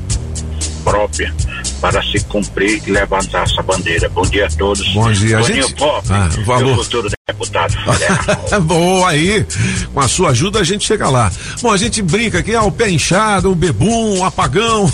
própria 0.85 1.35
para 1.81 2.03
se 2.03 2.20
cumprir 2.24 2.83
e 2.87 2.91
levantar 2.91 3.45
essa 3.45 3.62
bandeira. 3.62 4.09
Bom 4.11 4.23
dia 4.23 4.47
a 4.47 4.51
todos. 4.51 4.87
Bom 4.93 5.11
dia, 5.12 5.39
Toninho 5.41 5.62
gente. 5.69 5.74
Pop, 5.74 6.07
Ah, 6.11 6.28
valor. 6.45 7.15
Deputado 7.31 7.73
federal. 7.73 8.61
Boa 8.62 9.09
aí, 9.11 9.44
com 9.93 9.98
a 9.98 10.07
sua 10.07 10.31
ajuda 10.31 10.61
a 10.61 10.65
gente 10.65 10.86
chega 10.86 11.09
lá. 11.09 11.31
Bom, 11.61 11.73
a 11.73 11.77
gente 11.77 12.01
brinca 12.01 12.39
aqui, 12.39 12.55
ah, 12.55 12.62
o 12.62 12.70
pé 12.70 12.89
inchado, 12.89 13.51
o 13.51 13.55
bebum, 13.55 14.20
o 14.20 14.24
apagão. 14.24 14.89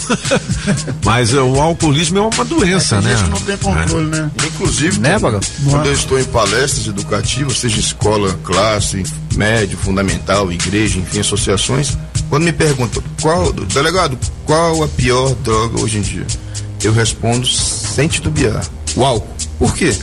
Mas 1.04 1.34
eh, 1.34 1.40
o 1.40 1.60
alcoolismo 1.60 2.16
é 2.18 2.22
uma 2.22 2.44
doença, 2.46 3.02
né? 3.02 3.14
Não 3.28 3.38
tem 3.38 3.54
controle, 3.58 4.06
né? 4.06 4.30
Inclusive, 4.46 4.98
Né, 4.98 5.18
Bagão? 5.18 5.40
quando 5.68 5.84
eu 5.84 5.92
estou 5.92 6.18
em 6.18 6.24
palestras 6.24 6.86
educativas, 6.86 7.58
seja 7.58 7.78
escola, 7.78 8.32
classe, 8.42 9.02
médio, 9.36 9.76
fundamental, 9.76 10.50
igreja, 10.50 10.98
enfim, 10.98 11.20
associações, 11.20 11.98
quando 12.30 12.44
me 12.44 12.52
perguntam, 12.52 13.02
qual, 13.20 13.52
delegado, 13.52 14.18
qual 14.46 14.82
a 14.82 14.88
pior 14.88 15.34
droga 15.42 15.78
hoje 15.78 15.98
em 15.98 16.02
dia? 16.02 16.26
Eu 16.82 16.94
respondo 16.94 17.46
sem 17.46 18.08
titubear, 18.08 18.64
o 18.96 19.04
álcool. 19.04 19.28
Por 19.58 19.74
quê? 19.74 19.94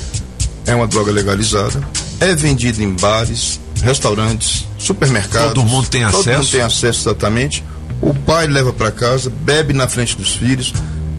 É 0.68 0.76
uma 0.76 0.85
droga 0.85 1.11
legalizada, 1.11 1.81
é 2.19 2.35
vendida 2.35 2.83
em 2.83 2.93
bares, 2.93 3.59
restaurantes, 3.81 4.65
supermercados. 4.77 5.53
Todo 5.53 5.63
mundo 5.65 5.87
tem 5.87 6.03
Todo 6.03 6.19
acesso. 6.19 6.37
mundo 6.37 6.51
tem 6.51 6.61
acesso 6.61 7.09
exatamente. 7.09 7.63
O 8.01 8.13
pai 8.13 8.47
leva 8.47 8.71
para 8.71 8.91
casa, 8.91 9.29
bebe 9.29 9.73
na 9.73 9.87
frente 9.87 10.15
dos 10.15 10.35
filhos. 10.35 10.73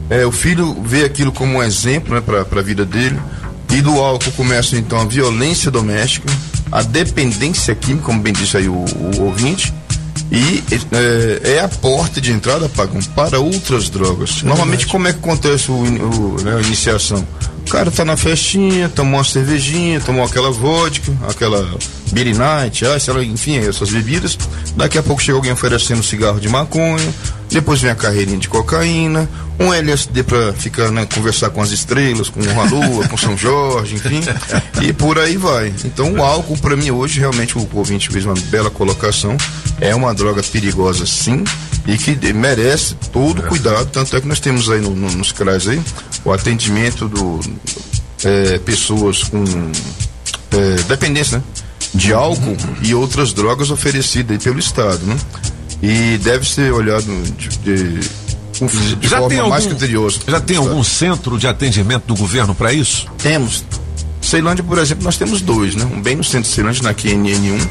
É, 0.09 0.24
o 0.27 0.32
filho 0.32 0.77
vê 0.82 1.05
aquilo 1.05 1.31
como 1.31 1.59
um 1.59 1.62
exemplo 1.62 2.14
né, 2.14 2.20
para 2.20 2.60
a 2.60 2.62
vida 2.62 2.85
dele. 2.85 3.18
E 3.72 3.81
do 3.81 4.01
álcool 4.01 4.32
começa 4.32 4.77
então 4.77 5.01
a 5.01 5.05
violência 5.05 5.70
doméstica, 5.70 6.28
a 6.72 6.82
dependência 6.82 7.72
química, 7.72 8.06
como 8.06 8.20
bem 8.20 8.32
disse 8.32 8.56
aí 8.56 8.68
o, 8.68 8.72
o 8.74 9.22
ouvinte. 9.22 9.72
E 10.32 10.62
é, 10.93 11.56
é 11.56 11.60
a 11.60 11.68
porta 11.68 12.20
de 12.20 12.32
entrada, 12.32 12.68
Pagam, 12.68 13.01
para 13.14 13.39
outras 13.40 13.89
drogas. 13.89 14.43
Normalmente, 14.43 14.86
como 14.86 15.09
é 15.09 15.12
que 15.12 15.18
acontece 15.18 15.70
o, 15.70 15.74
o, 15.74 16.43
né, 16.43 16.56
a 16.56 16.60
iniciação? 16.60 17.27
Cara 17.71 17.89
tá 17.89 18.05
na 18.05 18.17
festinha, 18.17 18.89
tomou 18.89 19.19
uma 19.19 19.25
cervejinha, 19.25 20.01
tomou 20.01 20.25
aquela 20.25 20.51
vodka, 20.51 21.13
aquela 21.29 21.65
Beer 22.13 22.37
Night, 22.37 22.85
ah, 22.85 22.97
enfim, 23.23 23.59
essas 23.59 23.91
bebidas. 23.91 24.37
Daqui 24.77 24.99
a 24.99 25.03
pouco 25.03 25.23
chega 25.23 25.39
alguém 25.39 25.53
oferecendo 25.53 26.03
cigarro 26.03 26.41
de 26.41 26.49
maconha, 26.49 27.15
depois 27.51 27.81
vem 27.81 27.90
a 27.90 27.94
carreirinha 27.94 28.39
de 28.39 28.48
cocaína, 28.48 29.28
um 29.59 29.72
LSD 29.74 30.22
pra 30.22 30.52
ficar, 30.55 30.90
né, 30.90 31.06
conversar 31.14 31.51
com 31.51 31.60
as 31.60 31.70
estrelas, 31.70 32.28
com 32.28 32.40
a 32.59 32.64
lua, 32.64 33.06
com 33.09 33.16
São 33.16 33.36
Jorge, 33.36 33.97
enfim, 33.97 34.20
e 34.82 34.93
por 34.93 35.18
aí 35.18 35.36
vai. 35.36 35.72
Então 35.85 36.12
o 36.14 36.22
álcool, 36.22 36.56
pra 36.56 36.77
mim, 36.77 36.90
hoje, 36.90 37.20
realmente, 37.20 37.59
o 37.59 37.68
ouvinte 37.74 38.09
fez 38.09 38.24
uma 38.24 38.35
bela 38.51 38.70
colocação, 38.70 39.36
é 39.81 39.94
uma 39.94 40.14
droga 40.14 40.43
perigosa 40.43 41.05
sim, 41.05 41.44
e 41.86 41.97
que 41.98 42.16
merece 42.32 42.94
todo 43.12 43.43
cuidado, 43.43 43.86
tanto 43.90 44.16
é 44.16 44.20
que 44.20 44.27
nós 44.28 44.40
temos 44.40 44.70
aí 44.70 44.81
no- 44.81 44.94
no- 44.94 45.10
nos 45.12 45.32
CRAs 45.32 45.66
aí, 45.68 45.81
o 46.24 46.32
atendimento 46.32 47.09
do 47.09 47.40
é, 48.24 48.59
pessoas 48.59 49.22
com 49.24 49.43
é, 50.52 50.82
dependência, 50.89 51.39
né? 51.39 51.44
De 51.94 52.12
álcool 52.12 52.56
e 52.82 52.94
outras 52.94 53.32
drogas 53.32 53.70
oferecidas 53.70 54.32
aí 54.32 54.39
pelo 54.43 54.59
Estado, 54.59 55.01
né? 55.05 55.16
E 55.82 56.19
deve 56.19 56.47
ser 56.48 56.73
olhado 56.73 57.07
de, 57.39 57.48
de, 57.59 58.01
de 58.97 59.09
forma 59.09 59.28
tem 59.28 59.39
mais 59.39 59.65
algum- 59.65 59.69
criteriosa. 59.70 60.19
Já 60.28 60.40
tem 60.40 60.57
algum 60.57 60.85
centro 60.85 61.39
de 61.39 61.47
atendimento 61.47 62.05
do 62.07 62.15
governo 62.15 62.55
para 62.55 62.73
isso? 62.73 63.07
Temos. 63.19 63.65
Ceilândia, 64.20 64.62
por 64.62 64.77
exemplo, 64.78 65.02
nós 65.05 65.16
temos 65.16 65.40
dois, 65.40 65.74
né? 65.74 65.85
Um 65.85 66.01
bem 66.02 66.15
no 66.16 66.23
centro 66.23 66.48
de 66.48 66.55
Ceilândia, 66.55 66.82
na 66.82 66.93
QNN1, 66.94 67.66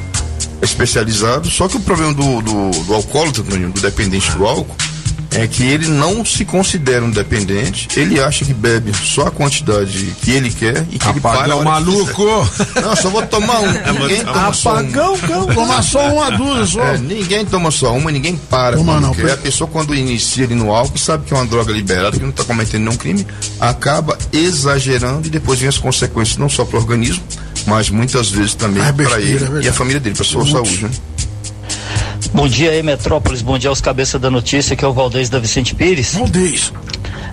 especializado. 0.61 1.49
Só 1.49 1.68
que 1.68 1.77
o 1.77 1.80
problema 1.80 2.14
do, 2.14 2.41
do, 2.41 2.72
do 2.86 2.94
alcoólatra, 2.94 3.44
do 3.44 3.81
dependente 3.81 4.31
do 4.31 4.45
álcool, 4.45 4.76
é 5.31 5.45
que 5.47 5.64
ele 5.64 5.88
não 5.88 6.26
se 6.26 6.43
considera 6.43 7.03
um 7.06 7.11
dependente, 7.11 7.88
ele 7.95 8.19
acha 8.19 8.43
que 8.43 8.53
bebe 8.53 8.91
só 8.95 9.27
a 9.27 9.31
quantidade 9.31 10.14
que 10.22 10.31
ele 10.31 10.49
quer 10.51 10.85
e 10.89 10.97
que 10.97 11.07
ele 11.07 11.19
para. 11.19 11.39
a 11.39 11.43
Apagão 11.43 11.64
maluco! 11.64 12.26
Não, 12.81 12.95
só 12.95 13.10
vou 13.10 13.22
tomar 13.27 13.60
um. 13.60 13.72
Ninguém 13.99 14.23
toma 14.26 14.53
só 14.53 14.69
um. 14.69 14.77
Apagão. 14.80 15.18
Tomar 15.53 15.81
só 15.84 16.14
uma 16.14 16.31
dúzia 16.31 16.65
só. 16.65 16.84
É, 16.84 16.97
ninguém 16.97 17.45
toma 17.45 17.69
só 17.72 17.95
uma, 17.95 18.11
ninguém 18.11 18.35
para 18.49 18.77
Toma 18.77 18.99
não, 18.99 19.14
quer. 19.14 19.31
A 19.34 19.38
pessoa 19.38 19.69
quando 19.69 19.93
inicia 19.93 20.45
ali 20.45 20.56
no 20.56 20.73
álcool 20.73 20.97
sabe 20.97 21.26
que 21.26 21.34
é 21.34 21.38
uma 21.38 21.45
droga 21.45 21.72
liberada, 21.72 22.11
que 22.18 22.23
não 22.23 22.30
está 22.30 22.43
cometendo 22.43 22.84
nenhum 22.85 22.97
crime, 22.97 23.26
acaba 23.60 24.18
exagerando 24.34 25.27
e 25.27 25.30
depois 25.30 25.60
vem 25.60 25.69
as 25.69 25.77
consequências 25.77 26.38
não 26.38 26.49
só 26.49 26.65
para 26.65 26.77
o 26.77 26.81
organismo, 26.81 27.23
mas 27.65 27.89
muitas 27.89 28.30
vezes 28.31 28.56
também 28.56 28.81
Ah, 28.84 28.88
é 28.88 28.91
para 28.93 29.19
é 29.19 29.22
ele 29.22 29.38
verdade. 29.38 29.65
e 29.65 29.69
a 29.69 29.73
família 29.73 29.99
dele, 29.99 30.15
para 30.15 30.26
sua 30.26 30.43
Muito. 30.43 30.53
saúde. 30.53 30.84
Né? 30.85 30.89
Bom 32.34 32.47
dia 32.47 32.72
aí, 32.72 32.84
Metrópolis. 32.84 33.41
Bom 33.41 33.57
dia 33.57 33.69
aos 33.69 33.81
cabeças 33.81 34.22
da 34.22 34.30
notícia, 34.30 34.76
que 34.76 34.85
é 34.85 34.88
o 34.88 34.93
Valdez 34.93 35.30
da 35.30 35.39
Vicente 35.39 35.73
Pires. 35.73 36.14
Valdez. 36.14 36.72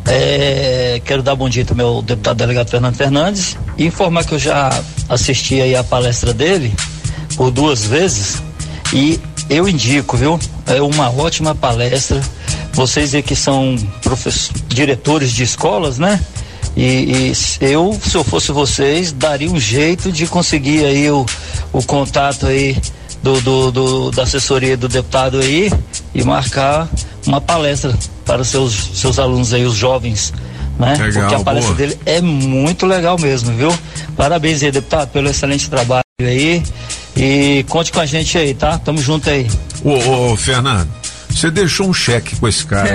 É, 0.06 1.00
quero 1.04 1.22
dar 1.22 1.34
bom 1.34 1.48
dia 1.48 1.64
também 1.64 1.84
ao 1.84 2.00
deputado 2.00 2.36
delegado 2.36 2.70
Fernando 2.70 2.94
Fernandes 2.94 3.58
e 3.76 3.84
informar 3.84 4.24
que 4.24 4.34
eu 4.34 4.38
já 4.38 4.70
assisti 5.08 5.60
aí 5.60 5.74
a 5.74 5.82
palestra 5.82 6.32
dele 6.32 6.72
por 7.36 7.50
duas 7.50 7.84
vezes 7.84 8.40
e 8.92 9.20
eu 9.50 9.68
indico, 9.68 10.16
viu? 10.16 10.38
É 10.66 10.80
uma 10.80 11.10
ótima 11.10 11.54
palestra. 11.54 12.20
Vocês 12.72 13.14
aí 13.14 13.22
que 13.22 13.36
são 13.36 13.76
diretores 14.68 15.32
de 15.32 15.42
escolas, 15.42 15.98
né? 15.98 16.20
E, 16.76 17.32
e 17.32 17.32
eu, 17.60 17.98
se 18.02 18.16
eu 18.16 18.24
fosse 18.24 18.52
vocês, 18.52 19.12
daria 19.12 19.50
um 19.50 19.58
jeito 19.58 20.12
de 20.12 20.26
conseguir 20.26 20.84
aí 20.84 21.10
o, 21.10 21.24
o 21.72 21.82
contato 21.82 22.46
aí 22.46 22.76
do, 23.26 23.40
do, 23.40 23.70
do- 23.72 24.10
da 24.12 24.22
assessoria 24.22 24.76
do 24.76 24.88
deputado 24.88 25.38
aí 25.40 25.72
e 26.14 26.22
marcar 26.22 26.88
uma 27.26 27.40
palestra 27.40 27.92
para 28.24 28.42
os 28.42 28.48
seus, 28.48 28.72
seus 28.94 29.18
alunos 29.18 29.52
aí, 29.52 29.64
os 29.64 29.74
jovens, 29.74 30.32
né? 30.78 30.94
Legal, 30.96 31.22
Porque 31.22 31.34
a 31.34 31.40
palestra 31.44 31.74
boa. 31.74 31.86
dele 31.88 31.98
é 32.06 32.20
muito 32.20 32.86
legal 32.86 33.18
mesmo, 33.18 33.52
viu? 33.56 33.76
Parabéns 34.16 34.62
aí, 34.62 34.70
deputado, 34.70 35.08
pelo 35.10 35.28
excelente 35.28 35.68
trabalho 35.68 36.02
aí. 36.20 36.62
E 37.16 37.64
conte 37.68 37.90
com 37.90 37.98
a 38.00 38.06
gente 38.06 38.36
aí, 38.38 38.54
tá? 38.54 38.78
Tamo 38.78 38.98
junto 38.98 39.28
aí. 39.28 39.46
Ô, 39.82 40.32
ô, 40.32 40.36
Fernando, 40.36 40.88
você 41.36 41.50
deixou 41.50 41.88
um 41.88 41.94
cheque 41.94 42.36
com 42.36 42.48
esse 42.48 42.64
cara. 42.66 42.90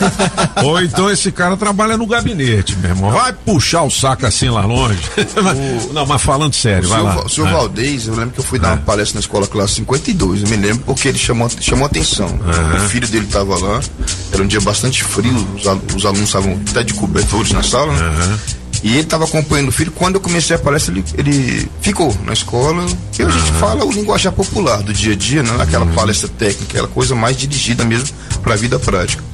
Ou 0.64 0.80
então 0.80 1.10
esse 1.10 1.30
cara 1.30 1.56
trabalha 1.56 1.96
no 1.96 2.06
gabinete, 2.06 2.76
meu 2.76 2.90
irmão. 2.90 3.10
Vai 3.10 3.32
puxar 3.32 3.82
o 3.82 3.90
saco 3.90 4.26
assim 4.26 4.48
lá 4.48 4.64
longe. 4.64 4.98
Não, 5.92 6.06
mas 6.06 6.22
falando 6.22 6.54
sério, 6.54 6.86
O 6.86 6.90
vai 6.90 7.00
senhor, 7.00 7.14
lá. 7.16 7.24
O 7.24 7.28
senhor 7.28 7.48
É. 7.48 7.52
Valdez, 7.52 8.06
eu 8.06 8.14
lembro 8.14 8.30
que 8.30 8.40
eu 8.40 8.44
fui 8.44 8.58
dar 8.58 8.68
uma 8.68 8.76
palestra 8.78 9.14
na 9.16 9.20
escola 9.20 9.46
classe 9.46 9.74
52, 9.74 10.42
eu 10.42 10.48
me 10.48 10.56
lembro 10.56 10.82
porque 10.86 11.08
ele 11.08 11.18
chamou, 11.18 11.48
chamou 11.60 11.86
atenção. 11.86 12.26
O 12.26 12.88
filho 12.88 13.06
dele 13.08 13.26
estava 13.26 13.56
lá, 13.58 13.80
era 14.32 14.42
um 14.42 14.46
dia 14.46 14.60
bastante 14.60 15.04
frio, 15.04 15.46
os, 15.56 15.66
al- 15.66 15.80
os 15.94 16.04
alunos 16.06 16.28
estavam 16.28 16.60
até 16.70 16.82
de 16.82 16.94
cobertores 16.94 17.52
na 17.52 17.62
sala, 17.62 17.92
né? 17.92 18.38
E 18.84 18.90
ele 18.90 19.00
estava 19.00 19.24
acompanhando 19.24 19.68
o 19.68 19.72
filho. 19.72 19.90
Quando 19.90 20.16
eu 20.16 20.20
comecei 20.20 20.54
a 20.54 20.58
palestra, 20.58 20.92
ele, 20.92 21.04
ele 21.16 21.68
ficou 21.80 22.14
na 22.22 22.34
escola. 22.34 22.84
E 23.18 23.22
a 23.22 23.28
gente 23.30 23.52
fala 23.52 23.82
o 23.82 23.90
linguajar 23.90 24.30
popular 24.30 24.82
do 24.82 24.92
dia 24.92 25.14
a 25.14 25.16
dia, 25.16 25.42
não 25.42 25.58
é 25.58 25.62
aquela 25.62 25.86
palestra 25.86 26.28
técnica, 26.28 26.66
aquela 26.74 26.88
coisa 26.88 27.14
mais 27.14 27.34
dirigida 27.34 27.82
mesmo 27.82 28.10
para 28.42 28.52
a 28.52 28.56
vida 28.58 28.78
prática. 28.78 29.24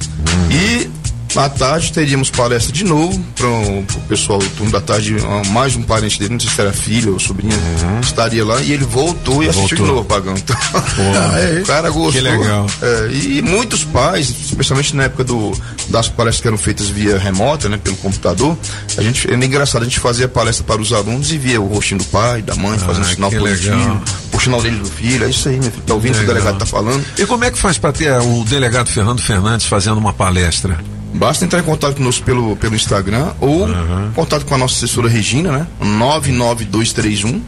E 0.49 0.89
À 1.35 1.47
tarde 1.49 1.93
teríamos 1.93 2.29
palestra 2.29 2.73
de 2.73 2.83
novo 2.83 3.17
para 3.35 3.47
o 3.47 3.85
pessoal 4.07 4.39
do 4.39 4.49
turno 4.49 4.71
da 4.71 4.81
tarde, 4.81 5.15
ah, 5.23 5.47
mais 5.49 5.75
um 5.75 5.81
parente 5.83 6.19
dele, 6.19 6.33
não 6.33 6.39
sei 6.39 6.49
se 6.49 6.59
era 6.59 6.73
filho 6.73 7.13
ou 7.13 7.19
sobrinha, 7.19 7.55
estaria 8.01 8.43
lá 8.45 8.59
e 8.61 8.73
ele 8.73 8.83
voltou 8.83 9.41
e 9.43 9.47
assistiu 9.49 9.77
de 9.77 9.83
Voltou. 9.83 9.95
novo 9.95 10.07
pagando. 10.07 10.37
Então, 10.39 10.55
o 11.61 11.65
cara 11.65 11.89
gostou. 11.89 12.11
Que 12.11 12.21
legal. 12.21 12.67
É, 12.81 13.09
e 13.11 13.41
muitos 13.41 13.83
pais, 13.83 14.29
especialmente 14.29 14.95
na 14.95 15.03
época 15.03 15.23
do, 15.23 15.51
das 15.89 16.09
palestras 16.09 16.41
que 16.41 16.47
eram 16.47 16.57
feitas 16.57 16.87
via 16.87 17.17
remota, 17.17 17.69
né, 17.69 17.77
pelo 17.81 17.95
computador, 17.97 18.57
a 18.97 19.01
gente, 19.01 19.31
é 19.31 19.35
engraçado, 19.35 19.81
a 19.83 19.85
gente 19.85 19.99
fazia 19.99 20.27
palestra 20.27 20.65
para 20.65 20.81
os 20.81 20.91
alunos 20.91 21.31
e 21.31 21.37
via 21.37 21.61
o 21.61 21.67
rostinho 21.67 21.99
do 21.99 22.05
pai, 22.05 22.41
da 22.41 22.55
mãe, 22.55 22.77
fazendo 22.77 23.05
sinal 23.05 23.31
Ah, 23.33 23.39
positivo, 23.39 24.01
puxando 24.31 24.53
a 24.55 24.57
orelha 24.57 24.77
do 24.77 24.89
filho, 24.89 25.25
é 25.25 25.29
isso 25.29 25.47
aí, 25.47 25.59
meu 25.59 25.71
filho, 25.71 25.83
tá 25.83 25.93
ouvindo 25.93 26.15
o 26.15 26.17
que 26.17 26.23
o 26.23 26.27
delegado 26.27 26.57
tá 26.57 26.65
falando. 26.65 27.03
E 27.17 27.25
como 27.25 27.43
é 27.45 27.51
que 27.51 27.57
faz 27.57 27.77
para 27.77 27.93
ter 27.93 28.11
o 28.19 28.43
delegado 28.43 28.89
Fernando 28.89 29.21
Fernandes 29.21 29.65
fazendo 29.65 29.97
uma 29.97 30.13
palestra? 30.13 30.77
Basta 31.13 31.45
entrar 31.45 31.59
em 31.59 31.63
contato 31.63 31.97
conosco 31.97 32.23
pelo, 32.25 32.55
pelo 32.55 32.75
Instagram 32.75 33.33
ou 33.39 33.67
contato 34.15 34.45
com 34.45 34.55
a 34.55 34.57
nossa 34.57 34.75
assessora 34.75 35.09
Regina, 35.09 35.51
né? 35.51 35.67
99231 35.79 37.41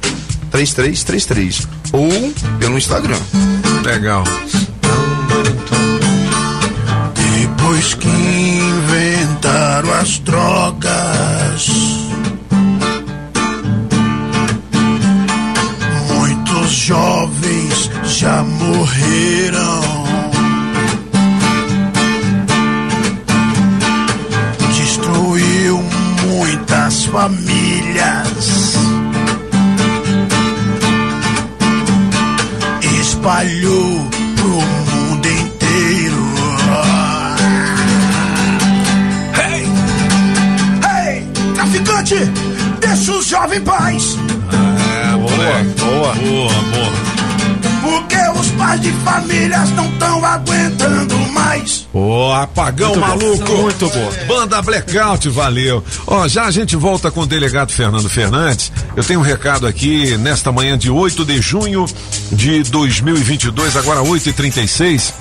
3333 0.51 1.67
ou 1.91 2.09
pelo 2.59 2.77
Instagram. 2.77 3.19
Legal. 3.83 4.23
Depois 7.13 7.93
que 7.95 8.07
inventaram 8.07 9.91
as 9.93 10.19
drogas, 10.19 11.67
muitos 16.07 16.71
jovens 16.71 17.89
já 18.03 18.43
morreram. 18.43 20.02
Famílias. 27.13 28.73
Espalhou 32.99 34.09
pro 34.35 34.47
mundo 34.49 35.27
inteiro. 35.27 36.23
Hey! 39.37 39.67
Hey! 40.89 41.27
Traficante! 41.53 42.15
Deixa 42.79 43.11
os 43.11 43.27
jovens 43.27 43.59
em 43.59 43.61
paz! 43.61 44.17
É. 44.51 45.15
Boa. 45.15 45.29
Boa, 45.77 46.13
boa. 46.15 46.53
Porque 46.57 47.11
os 47.11 47.12
pais 48.57 48.81
de 48.81 48.91
famílias 48.91 49.69
não 49.71 49.85
estão 49.89 50.25
aguentando 50.25 51.17
mais. 51.31 51.87
Ô, 51.93 52.31
apagão 52.31 52.89
Muito 52.95 53.01
bom. 53.01 53.07
maluco. 53.07 53.51
Muito 53.61 53.89
bom. 53.89 54.11
Banda 54.27 54.61
Blackout, 54.61 55.29
valeu. 55.29 55.83
Ó, 56.07 56.27
já 56.27 56.45
a 56.45 56.51
gente 56.51 56.75
volta 56.75 57.11
com 57.11 57.21
o 57.21 57.25
delegado 57.25 57.71
Fernando 57.71 58.09
Fernandes. 58.09 58.71
Eu 58.95 59.03
tenho 59.03 59.19
um 59.19 59.23
recado 59.23 59.67
aqui 59.67 60.17
nesta 60.17 60.51
manhã 60.51 60.77
de 60.77 60.89
8 60.89 61.25
de 61.25 61.41
junho 61.41 61.85
de 62.31 62.63
2022, 62.63 63.75
agora 63.77 64.01
8h36. 64.01 65.13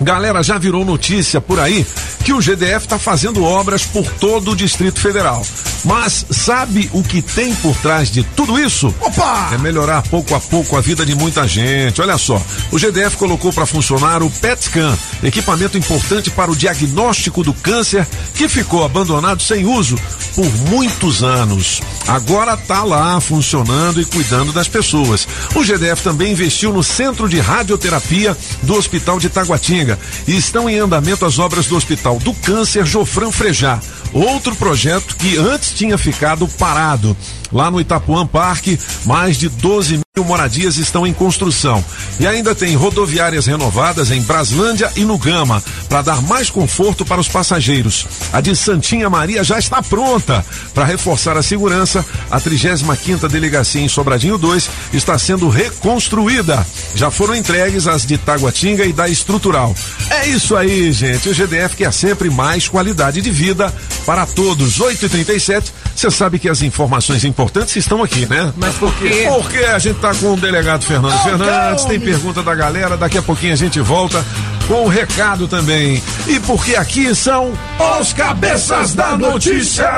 Galera, 0.00 0.42
já 0.42 0.58
virou 0.58 0.84
notícia 0.84 1.40
por 1.40 1.58
aí 1.58 1.86
que 2.22 2.32
o 2.32 2.38
GDF 2.38 2.84
está 2.84 2.98
fazendo 2.98 3.42
obras 3.42 3.84
por 3.84 4.04
todo 4.04 4.50
o 4.50 4.56
Distrito 4.56 5.00
Federal. 5.00 5.44
Mas 5.84 6.26
sabe 6.30 6.90
o 6.92 7.02
que 7.02 7.22
tem 7.22 7.54
por 7.56 7.74
trás 7.76 8.10
de 8.10 8.22
tudo 8.22 8.58
isso? 8.58 8.92
Opa! 9.00 9.50
É 9.54 9.58
melhorar 9.58 10.02
pouco 10.02 10.34
a 10.34 10.40
pouco 10.40 10.76
a 10.76 10.80
vida 10.80 11.06
de 11.06 11.14
muita 11.14 11.46
gente. 11.46 12.02
Olha 12.02 12.18
só, 12.18 12.42
o 12.72 12.78
GDF 12.78 13.16
colocou 13.16 13.52
para 13.52 13.64
funcionar 13.64 14.22
o 14.22 14.30
PET 14.30 14.64
Scan, 14.64 14.98
equipamento 15.22 15.78
importante 15.78 16.30
para 16.30 16.50
o 16.50 16.56
diagnóstico 16.56 17.42
do 17.42 17.54
câncer 17.54 18.06
que 18.34 18.48
ficou 18.48 18.84
abandonado 18.84 19.42
sem 19.42 19.64
uso 19.64 19.96
por 20.34 20.52
muitos 20.70 21.22
anos. 21.22 21.80
Agora 22.08 22.54
está 22.54 22.82
lá 22.82 23.20
funcionando 23.20 24.00
e 24.00 24.04
cuidando 24.04 24.52
das 24.52 24.68
pessoas. 24.68 25.26
O 25.54 25.62
GDF 25.62 26.02
também 26.02 26.32
investiu 26.32 26.72
no 26.72 26.82
Centro 26.82 27.28
de 27.28 27.38
Radioterapia 27.38 28.36
do 28.62 28.74
Hospital 28.74 29.18
de 29.20 29.28
Taguatinga 29.28 29.85
e 30.26 30.36
estão 30.36 30.68
em 30.68 30.78
andamento 30.78 31.24
as 31.24 31.38
obras 31.38 31.66
do 31.66 31.76
Hospital 31.76 32.18
do 32.18 32.34
Câncer 32.34 32.84
Jofran 32.84 33.30
Frejá. 33.30 33.80
Outro 34.12 34.54
projeto 34.56 35.16
que 35.16 35.36
antes 35.36 35.72
tinha 35.72 35.98
ficado 35.98 36.46
parado. 36.48 37.16
Lá 37.52 37.70
no 37.70 37.80
Itapuã 37.80 38.26
Parque, 38.26 38.78
mais 39.04 39.36
de 39.36 39.48
12 39.48 40.00
mil 40.16 40.24
moradias 40.24 40.78
estão 40.78 41.06
em 41.06 41.12
construção. 41.12 41.84
E 42.18 42.26
ainda 42.26 42.54
tem 42.54 42.74
rodoviárias 42.74 43.46
renovadas 43.46 44.10
em 44.10 44.20
Braslândia 44.22 44.90
e 44.96 45.04
no 45.04 45.18
Gama, 45.18 45.62
para 45.88 46.02
dar 46.02 46.22
mais 46.22 46.50
conforto 46.50 47.04
para 47.04 47.20
os 47.20 47.28
passageiros. 47.28 48.06
A 48.32 48.40
de 48.40 48.56
Santinha 48.56 49.08
Maria 49.08 49.44
já 49.44 49.58
está 49.58 49.82
pronta. 49.82 50.44
Para 50.74 50.84
reforçar 50.84 51.36
a 51.36 51.42
segurança, 51.42 52.04
a 52.30 52.40
35 52.40 53.28
Delegacia 53.28 53.82
em 53.82 53.88
Sobradinho 53.88 54.38
2 54.38 54.68
está 54.94 55.18
sendo 55.18 55.48
reconstruída. 55.48 56.66
Já 56.94 57.10
foram 57.10 57.34
entregues 57.34 57.86
as 57.86 58.04
de 58.04 58.18
Taguatinga 58.18 58.84
e 58.84 58.92
da 58.92 59.08
Estrutural. 59.08 59.74
É 60.10 60.26
isso 60.28 60.56
aí, 60.56 60.90
gente. 60.92 61.28
O 61.28 61.34
GDF 61.34 61.76
quer 61.76 61.92
sempre 61.92 62.30
mais 62.30 62.68
qualidade 62.68 63.20
de 63.20 63.30
vida 63.30 63.72
para 64.06 64.24
todos. 64.24 64.78
8h37. 64.78 65.72
Você 65.94 66.10
sabe 66.10 66.38
que 66.38 66.48
as 66.48 66.62
informações 66.62 67.24
importantes 67.24 67.74
estão 67.74 68.02
aqui, 68.02 68.24
né? 68.26 68.52
Mas 68.56 68.76
por 68.76 68.94
quê? 68.94 69.26
Porque 69.28 69.58
a 69.58 69.78
gente 69.78 69.98
tá 69.98 70.14
com 70.14 70.34
o 70.34 70.36
delegado 70.36 70.84
Fernando 70.84 71.20
Fernandes, 71.22 71.84
tem 71.84 71.98
pergunta 71.98 72.42
da 72.42 72.54
galera, 72.54 72.96
daqui 72.96 73.18
a 73.18 73.22
pouquinho 73.22 73.52
a 73.52 73.56
gente 73.56 73.80
volta 73.80 74.24
com 74.66 74.84
o 74.84 74.88
recado 74.88 75.46
também. 75.46 76.02
E 76.26 76.40
porque 76.40 76.74
aqui 76.74 77.14
são 77.14 77.52
os 78.00 78.12
cabeças 78.12 78.94
da 78.94 79.16
notícia. 79.16 79.88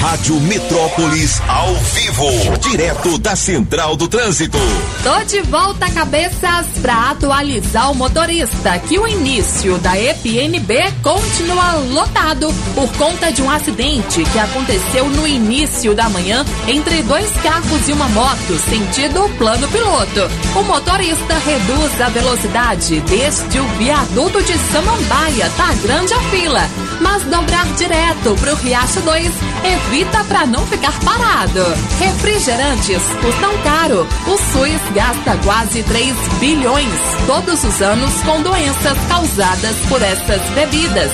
Rádio 0.00 0.40
Metrópolis 0.40 1.40
ao 1.46 1.74
vivo, 1.74 2.58
direto 2.60 3.18
da 3.18 3.36
Central 3.36 3.96
do 3.96 4.08
Trânsito. 4.08 4.58
Tô 5.04 5.24
de 5.24 5.40
volta, 5.42 5.90
cabeças, 5.90 6.66
pra 6.80 7.10
atualizar 7.10 7.90
o 7.90 7.94
motorista 7.94 8.78
que 8.80 8.98
o 8.98 9.06
início 9.06 9.78
da 9.78 9.98
EPNB 9.98 10.92
continua 11.02 11.74
lotado 11.92 12.52
por 12.74 12.90
conta 12.94 13.30
de 13.30 13.42
um 13.42 13.50
acidente 13.50 14.24
que 14.24 14.38
aconteceu 14.38 15.08
no 15.08 15.26
início 15.26 15.94
da 15.94 16.08
manhã 16.08 16.44
entre 16.66 17.02
dois 17.02 17.30
carros 17.42 17.88
e 17.88 17.92
uma 17.92 18.08
moto, 18.08 18.58
sentido 18.68 19.28
plano 19.38 19.68
piloto. 19.68 20.30
O 20.56 20.62
motorista 20.64 21.34
reduz 21.38 22.00
a 22.00 22.08
velocidade 22.08 23.00
desde 23.00 23.59
o 23.60 23.66
viaduto 23.78 24.42
de 24.42 24.56
Samambaia, 24.72 25.50
tá 25.56 25.72
grande 25.82 26.12
a 26.14 26.20
fila, 26.30 26.68
mas 27.00 27.22
dobrar 27.24 27.66
direto 27.76 28.34
pro 28.40 28.54
Riacho 28.56 29.00
2 29.00 29.30
evita 29.64 30.24
pra 30.24 30.46
não 30.46 30.66
ficar 30.66 30.98
parado. 31.00 31.64
Refrigerantes 31.98 33.02
custam 33.20 33.58
caro. 33.62 34.06
O 34.26 34.36
SUS 34.36 34.80
gasta 34.94 35.36
quase 35.44 35.82
3 35.82 36.14
bilhões 36.38 36.92
todos 37.26 37.64
os 37.64 37.82
anos 37.82 38.12
com 38.22 38.40
doenças 38.42 38.96
causadas 39.08 39.76
por 39.88 40.00
essas 40.02 40.42
bebidas. 40.54 41.10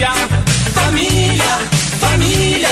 dia. 0.00 0.12
Família, 0.72 1.58
família, 2.00 2.68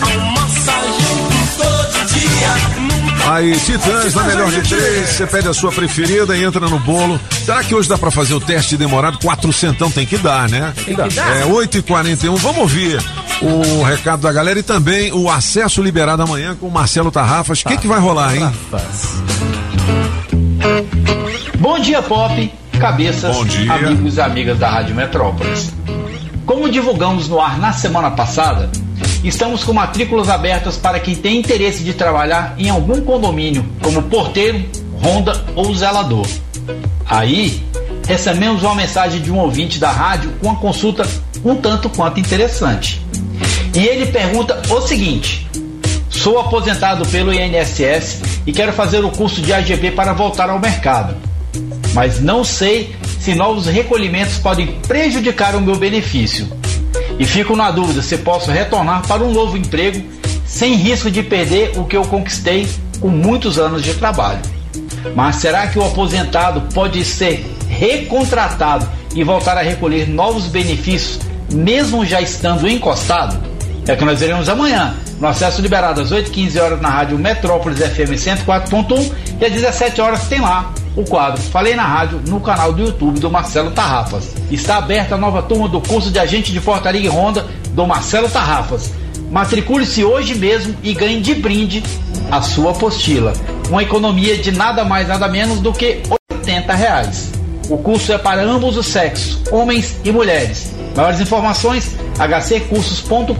almoça 0.00 0.72
junto 1.00 1.56
todo 1.56 2.06
dia. 2.06 3.32
Aí, 3.32 3.58
Titãs, 3.58 4.14
na 4.14 4.22
melhor 4.24 4.50
de 4.50 4.62
três, 4.62 5.08
você 5.10 5.26
pede 5.26 5.48
a 5.48 5.54
sua 5.54 5.72
preferida 5.72 6.36
e 6.36 6.44
entra 6.44 6.66
no 6.68 6.78
bolo. 6.78 7.20
Será 7.44 7.64
que 7.64 7.74
hoje 7.74 7.88
dá 7.88 7.98
pra 7.98 8.10
fazer 8.10 8.34
o 8.34 8.40
teste 8.40 8.76
demorado? 8.76 9.18
Quatrocentão 9.18 9.90
tem 9.90 10.06
que 10.06 10.16
dar, 10.16 10.48
né? 10.48 10.72
Tem 10.76 10.94
que 10.94 10.94
dar. 10.94 11.36
É, 11.36 11.44
8h41, 11.44 12.36
vamos 12.36 12.58
ouvir 12.58 13.02
o 13.42 13.82
recado 13.82 14.22
da 14.22 14.32
galera 14.32 14.58
e 14.58 14.62
também 14.62 15.12
o 15.12 15.28
acesso 15.28 15.82
liberado 15.82 16.22
amanhã 16.22 16.54
com 16.54 16.68
o 16.68 16.70
Marcelo 16.70 17.10
Tarrafas. 17.10 17.60
O 17.60 17.64
que 17.68 17.76
que 17.76 17.86
vai 17.88 17.98
rolar, 17.98 18.36
hein? 18.36 18.50
Bom 21.58 21.78
dia, 21.80 22.00
Pop, 22.00 22.52
cabeças, 22.78 23.36
Bom 23.36 23.44
dia. 23.44 23.72
amigos 23.72 24.16
e 24.16 24.20
amigas 24.20 24.58
da 24.58 24.70
Rádio 24.70 24.94
Metrópolis. 24.94 25.72
Como 26.48 26.66
divulgamos 26.70 27.28
no 27.28 27.38
ar 27.38 27.58
na 27.58 27.74
semana 27.74 28.10
passada, 28.10 28.70
Estamos 29.22 29.64
com 29.64 29.72
matrículas 29.72 30.28
abertas 30.28 30.76
para 30.76 31.00
quem 31.00 31.14
tem 31.14 31.40
interesse 31.40 31.82
de 31.82 31.92
trabalhar 31.92 32.54
em 32.56 32.70
algum 32.70 33.00
condomínio, 33.00 33.66
como 33.82 34.02
porteiro, 34.04 34.64
ronda 35.02 35.44
ou 35.56 35.74
zelador. 35.74 36.24
Aí, 37.04 37.62
recebemos 38.06 38.62
uma 38.62 38.76
mensagem 38.76 39.20
de 39.20 39.30
um 39.30 39.38
ouvinte 39.38 39.80
da 39.80 39.90
rádio 39.90 40.32
com 40.40 40.46
uma 40.46 40.56
consulta 40.56 41.04
um 41.44 41.56
tanto 41.56 41.90
quanto 41.90 42.20
interessante. 42.20 43.04
E 43.74 43.84
ele 43.84 44.06
pergunta 44.06 44.62
o 44.70 44.80
seguinte: 44.80 45.48
Sou 46.08 46.38
aposentado 46.38 47.04
pelo 47.08 47.34
INSS 47.34 48.22
e 48.46 48.52
quero 48.52 48.72
fazer 48.72 49.04
o 49.04 49.10
curso 49.10 49.42
de 49.42 49.52
AGB 49.52 49.90
para 49.90 50.12
voltar 50.12 50.48
ao 50.48 50.60
mercado. 50.60 51.16
Mas 51.92 52.20
não 52.20 52.44
sei 52.44 52.94
se 53.28 53.34
novos 53.34 53.66
recolhimentos 53.66 54.38
podem 54.38 54.68
prejudicar 54.88 55.54
o 55.54 55.60
meu 55.60 55.76
benefício. 55.76 56.48
E 57.18 57.26
fico 57.26 57.54
na 57.54 57.70
dúvida 57.70 58.00
se 58.00 58.16
posso 58.16 58.50
retornar 58.50 59.06
para 59.06 59.22
um 59.22 59.34
novo 59.34 59.54
emprego 59.54 60.02
sem 60.46 60.76
risco 60.76 61.10
de 61.10 61.22
perder 61.22 61.72
o 61.76 61.84
que 61.84 61.94
eu 61.94 62.04
conquistei 62.06 62.66
com 62.98 63.08
muitos 63.08 63.58
anos 63.58 63.82
de 63.82 63.92
trabalho. 63.92 64.40
Mas 65.14 65.36
será 65.36 65.66
que 65.66 65.78
o 65.78 65.84
aposentado 65.84 66.72
pode 66.72 67.04
ser 67.04 67.44
recontratado 67.68 68.88
e 69.14 69.22
voltar 69.22 69.58
a 69.58 69.62
recolher 69.62 70.08
novos 70.08 70.46
benefícios, 70.46 71.18
mesmo 71.52 72.06
já 72.06 72.22
estando 72.22 72.66
encostado? 72.66 73.38
É 73.86 73.94
que 73.94 74.06
nós 74.06 74.20
veremos 74.20 74.48
amanhã, 74.48 74.96
no 75.20 75.28
acesso 75.28 75.60
liberado 75.60 76.00
às 76.00 76.10
8h15 76.10 76.62
horas 76.62 76.80
na 76.80 76.88
rádio 76.88 77.18
Metrópolis 77.18 77.78
FM 77.78 78.12
104.1 78.16 79.12
e 79.38 79.44
às 79.44 79.52
17 79.52 80.00
horas 80.00 80.26
tem 80.28 80.40
lá 80.40 80.72
o 80.98 81.04
quadro 81.04 81.40
Falei 81.40 81.76
na 81.76 81.84
Rádio 81.84 82.20
no 82.26 82.40
canal 82.40 82.72
do 82.72 82.82
YouTube 82.82 83.20
do 83.20 83.30
Marcelo 83.30 83.70
Tarrafas. 83.70 84.34
Está 84.50 84.78
aberta 84.78 85.14
a 85.14 85.18
nova 85.18 85.40
turma 85.42 85.68
do 85.68 85.80
curso 85.80 86.10
de 86.10 86.18
agente 86.18 86.52
de 86.52 86.60
portaria 86.60 87.00
e 87.00 87.06
ronda 87.06 87.46
do 87.70 87.86
Marcelo 87.86 88.28
Tarrafas. 88.28 88.92
Matricule-se 89.30 90.02
hoje 90.02 90.34
mesmo 90.34 90.74
e 90.82 90.92
ganhe 90.92 91.20
de 91.20 91.36
brinde 91.36 91.84
a 92.30 92.42
sua 92.42 92.72
apostila. 92.72 93.32
Uma 93.68 93.82
economia 93.82 94.36
de 94.36 94.50
nada 94.50 94.84
mais 94.84 95.06
nada 95.06 95.28
menos 95.28 95.60
do 95.60 95.72
que 95.72 96.02
80 96.30 96.74
reais. 96.74 97.32
O 97.70 97.78
curso 97.78 98.12
é 98.12 98.18
para 98.18 98.42
ambos 98.42 98.76
os 98.76 98.86
sexos, 98.86 99.40
homens 99.52 99.96
e 100.04 100.10
mulheres. 100.10 100.72
Maiores 100.96 101.20
informações, 101.20 101.94
hccursos.com.br 102.18 103.34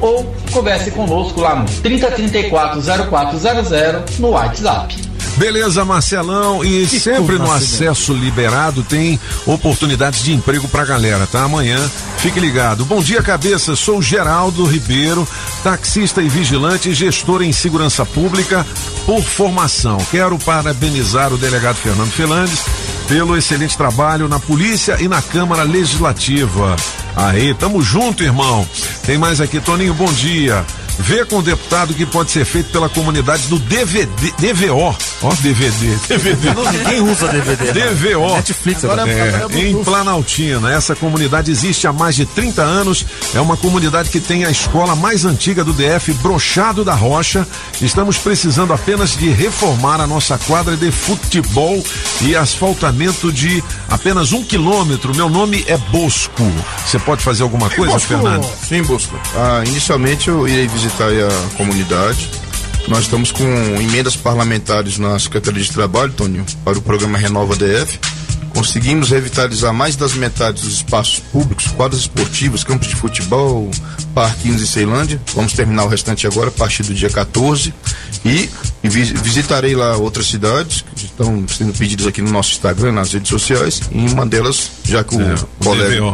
ou 0.00 0.32
converse 0.52 0.90
conosco 0.92 1.40
lá 1.40 1.56
no 1.56 1.64
3034 1.64 2.80
0400 3.10 4.18
no 4.18 4.30
WhatsApp. 4.30 5.09
Beleza, 5.40 5.86
Marcelão. 5.86 6.62
E 6.62 6.86
Que 6.86 7.00
sempre 7.00 7.38
no 7.38 7.50
acesso 7.50 8.12
liberado 8.12 8.82
tem 8.82 9.18
oportunidades 9.46 10.22
de 10.22 10.34
emprego 10.34 10.68
pra 10.68 10.84
galera, 10.84 11.26
tá? 11.26 11.44
Amanhã, 11.44 11.78
fique 12.18 12.38
ligado. 12.38 12.84
Bom 12.84 13.02
dia, 13.02 13.22
cabeça. 13.22 13.74
Sou 13.74 14.02
Geraldo 14.02 14.66
Ribeiro, 14.66 15.26
taxista 15.64 16.20
e 16.20 16.28
vigilante, 16.28 16.92
gestor 16.92 17.40
em 17.40 17.52
segurança 17.52 18.04
pública 18.04 18.66
por 19.06 19.22
formação. 19.22 19.96
Quero 20.10 20.38
parabenizar 20.38 21.32
o 21.32 21.38
delegado 21.38 21.76
Fernando 21.76 22.10
Felandes 22.10 22.60
pelo 23.08 23.34
excelente 23.34 23.78
trabalho 23.78 24.28
na 24.28 24.38
polícia 24.38 24.98
e 25.00 25.08
na 25.08 25.22
Câmara 25.22 25.62
Legislativa. 25.62 26.76
Aí, 27.16 27.54
tamo 27.54 27.80
junto, 27.80 28.22
irmão. 28.22 28.68
Tem 29.06 29.16
mais 29.16 29.40
aqui, 29.40 29.58
Toninho, 29.58 29.94
bom 29.94 30.12
dia. 30.12 30.66
Vê 31.02 31.24
com 31.24 31.38
o 31.38 31.42
deputado 31.42 31.90
o 31.90 31.94
que 31.94 32.04
pode 32.06 32.30
ser 32.30 32.44
feito 32.44 32.70
pela 32.70 32.88
comunidade 32.88 33.48
do 33.48 33.58
DVD, 33.58 34.06
DVO. 34.38 34.94
Ó, 35.22 35.34
DVD. 35.40 35.96
DVD. 36.08 36.54
Não, 36.54 36.70
ninguém 36.72 37.00
usa 37.00 37.28
DVD, 37.28 37.72
né? 37.72 37.90
DVO. 37.90 38.34
Netflix 38.36 38.84
Agora, 38.84 39.02
agora. 39.02 39.18
é, 39.18 39.34
Agora 39.36 39.54
é 39.60 39.68
em 39.70 39.82
Planaltina. 39.84 40.72
Essa 40.72 40.94
comunidade 40.94 41.50
existe 41.50 41.86
há 41.86 41.92
mais 41.92 42.14
de 42.14 42.26
30 42.26 42.62
anos. 42.62 43.06
É 43.34 43.40
uma 43.40 43.56
comunidade 43.56 44.10
que 44.10 44.20
tem 44.20 44.44
a 44.44 44.50
escola 44.50 44.94
mais 44.94 45.24
antiga 45.24 45.64
do 45.64 45.72
DF, 45.72 46.12
Brochado 46.14 46.84
da 46.84 46.94
Rocha. 46.94 47.46
Estamos 47.80 48.18
precisando 48.18 48.72
apenas 48.72 49.16
de 49.16 49.30
reformar 49.30 50.00
a 50.00 50.06
nossa 50.06 50.36
quadra 50.38 50.76
de 50.76 50.90
futebol 50.90 51.82
e 52.20 52.36
asfaltamento 52.36 53.32
de 53.32 53.62
apenas 53.88 54.32
um 54.32 54.42
quilômetro. 54.44 55.14
Meu 55.16 55.28
nome 55.30 55.64
é 55.66 55.76
Bosco. 55.76 56.42
Você 56.86 56.98
pode 56.98 57.22
fazer 57.22 57.42
alguma 57.42 57.70
coisa, 57.70 57.98
Fernando? 57.98 58.46
Sim, 58.68 58.82
Bosco. 58.82 59.18
Ah, 59.34 59.62
inicialmente 59.66 60.28
eu 60.28 60.46
irei 60.46 60.68
visitar 60.68 60.89
aí 60.98 61.20
a 61.22 61.56
comunidade. 61.56 62.28
Nós 62.88 63.00
estamos 63.04 63.30
com 63.30 63.44
emendas 63.80 64.16
parlamentares 64.16 64.98
na 64.98 65.18
Secretaria 65.18 65.62
de 65.62 65.70
Trabalho, 65.70 66.12
Toninho, 66.12 66.46
para 66.64 66.78
o 66.78 66.82
programa 66.82 67.18
Renova 67.18 67.54
DF. 67.54 67.98
Conseguimos 68.54 69.10
revitalizar 69.10 69.72
mais 69.72 69.94
das 69.96 70.12
metades 70.14 70.64
dos 70.64 70.72
espaços 70.74 71.20
públicos, 71.32 71.68
quadras 71.68 72.00
esportivas, 72.00 72.64
campos 72.64 72.88
de 72.88 72.96
futebol, 72.96 73.70
parquinhos 74.14 74.60
em 74.60 74.66
Ceilândia. 74.66 75.20
Vamos 75.34 75.52
terminar 75.52 75.84
o 75.84 75.88
restante 75.88 76.26
agora, 76.26 76.48
a 76.48 76.50
partir 76.52 76.82
do 76.82 76.92
dia 76.92 77.08
14. 77.10 77.72
E, 78.24 78.50
e 78.82 78.88
vi- 78.88 79.14
visitarei 79.14 79.74
lá 79.76 79.96
outras 79.96 80.26
cidades 80.26 80.84
que 80.96 81.06
estão 81.06 81.46
sendo 81.48 81.72
pedidas 81.78 82.06
aqui 82.06 82.20
no 82.20 82.30
nosso 82.30 82.52
Instagram, 82.52 82.92
nas 82.92 83.12
redes 83.12 83.28
sociais. 83.28 83.80
E 83.92 83.98
uma 83.98 84.26
delas, 84.26 84.70
já 84.84 85.04
que 85.04 85.14
o 85.14 85.20
É, 85.22 85.34
colega. 85.62 86.12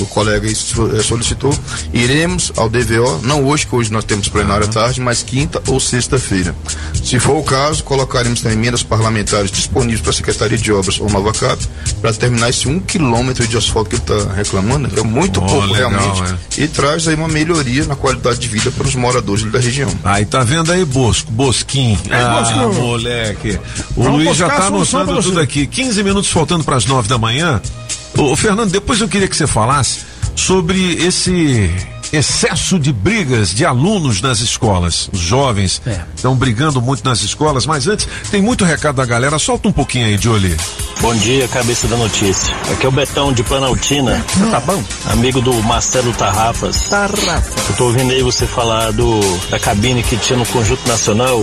O 0.00 0.06
colega 0.06 0.48
eh, 0.48 1.02
solicitou, 1.02 1.54
iremos 1.92 2.52
ao 2.56 2.68
DVO, 2.68 3.20
não 3.22 3.44
hoje, 3.44 3.66
que 3.66 3.74
hoje 3.74 3.92
nós 3.92 4.04
temos 4.04 4.28
plenário 4.28 4.66
à 4.66 4.68
tarde, 4.68 5.00
mas 5.00 5.22
quinta 5.22 5.62
ou 5.68 5.80
sexta-feira. 5.80 6.54
Se 7.02 7.18
for 7.18 7.36
o 7.36 7.42
caso, 7.42 7.82
colocaremos 7.84 8.40
também 8.40 8.58
emendas 8.58 8.82
parlamentares 8.82 9.50
disponíveis 9.50 10.00
para 10.00 10.10
a 10.10 10.14
Secretaria 10.14 10.58
de 10.58 10.72
Obras 10.72 11.00
ou 11.00 11.08
Nova 11.10 11.32
Cap, 11.32 11.64
para 12.00 12.12
terminar 12.12 12.50
esse 12.50 12.68
um 12.68 12.78
quilômetro 12.80 13.46
de 13.46 13.56
asfalto 13.56 13.90
que 13.90 13.96
ele 13.96 14.02
está 14.02 14.32
reclamando, 14.34 14.88
que 14.88 15.00
é 15.00 15.02
muito 15.02 15.40
Oh, 15.40 15.46
pouco 15.46 15.66
legal, 15.66 15.90
realmente, 15.90 16.34
e 16.58 16.68
traz 16.68 17.08
aí 17.08 17.14
uma 17.14 17.28
melhoria 17.28 17.84
na 17.86 17.96
qualidade 17.96 18.38
de 18.38 18.48
vida 18.48 18.70
para 18.70 18.86
os 18.86 18.94
moradores 18.94 19.50
da 19.50 19.58
região. 19.58 19.90
Aí 20.04 20.24
tá 20.24 20.42
vendo 20.44 20.70
aí, 20.72 20.84
Bosco, 20.84 21.30
Bosquinho. 21.32 21.98
Ah, 22.10 22.40
Bosco. 22.40 22.80
moleque. 22.80 23.58
O 23.96 24.02
Vamos 24.02 24.24
Luiz 24.24 24.36
já 24.36 24.48
tá 24.48 24.62
solução 24.68 25.00
anotando 25.00 25.22
tudo 25.22 25.40
aqui. 25.40 25.66
15 25.66 26.02
minutos 26.02 26.30
faltando 26.30 26.64
para 26.64 26.76
as 26.76 26.84
9 26.84 27.08
da 27.08 27.18
manhã. 27.18 27.60
Ô, 28.20 28.36
Fernando, 28.36 28.70
depois 28.70 29.00
eu 29.00 29.08
queria 29.08 29.26
que 29.26 29.34
você 29.34 29.46
falasse 29.46 30.04
sobre 30.36 30.92
esse 31.02 31.70
excesso 32.12 32.78
de 32.78 32.92
brigas 32.92 33.54
de 33.54 33.64
alunos 33.64 34.20
nas 34.20 34.40
escolas. 34.40 35.08
Os 35.12 35.20
jovens 35.20 35.80
estão 36.14 36.34
brigando 36.34 36.80
muito 36.80 37.04
nas 37.04 37.22
escolas, 37.22 37.66
mas 37.66 37.86
antes 37.86 38.06
tem 38.30 38.42
muito 38.42 38.64
recado 38.64 38.96
da 38.96 39.04
galera. 39.06 39.38
Solta 39.38 39.68
um 39.68 39.72
pouquinho 39.72 40.06
aí, 40.06 40.18
Jolie. 40.18 40.56
Bom 41.00 41.14
dia, 41.14 41.48
cabeça 41.48 41.86
da 41.88 41.96
notícia. 41.96 42.54
Aqui 42.72 42.84
é 42.84 42.88
o 42.88 42.92
Betão 42.92 43.32
de 43.32 43.42
Planaltina. 43.42 44.24
Tá 44.50 44.60
bom? 44.60 44.82
Amigo 45.06 45.40
do 45.40 45.52
Marcelo 45.62 46.12
Tarrafas. 46.12 46.82
Tarrafas. 46.90 47.68
Eu 47.70 47.76
tô 47.76 47.84
ouvindo 47.84 48.10
aí 48.12 48.22
você 48.22 48.46
falar 48.46 48.92
do, 48.92 49.20
da 49.48 49.58
cabine 49.58 50.02
que 50.02 50.16
tinha 50.16 50.38
no 50.38 50.46
Conjunto 50.46 50.86
Nacional. 50.86 51.40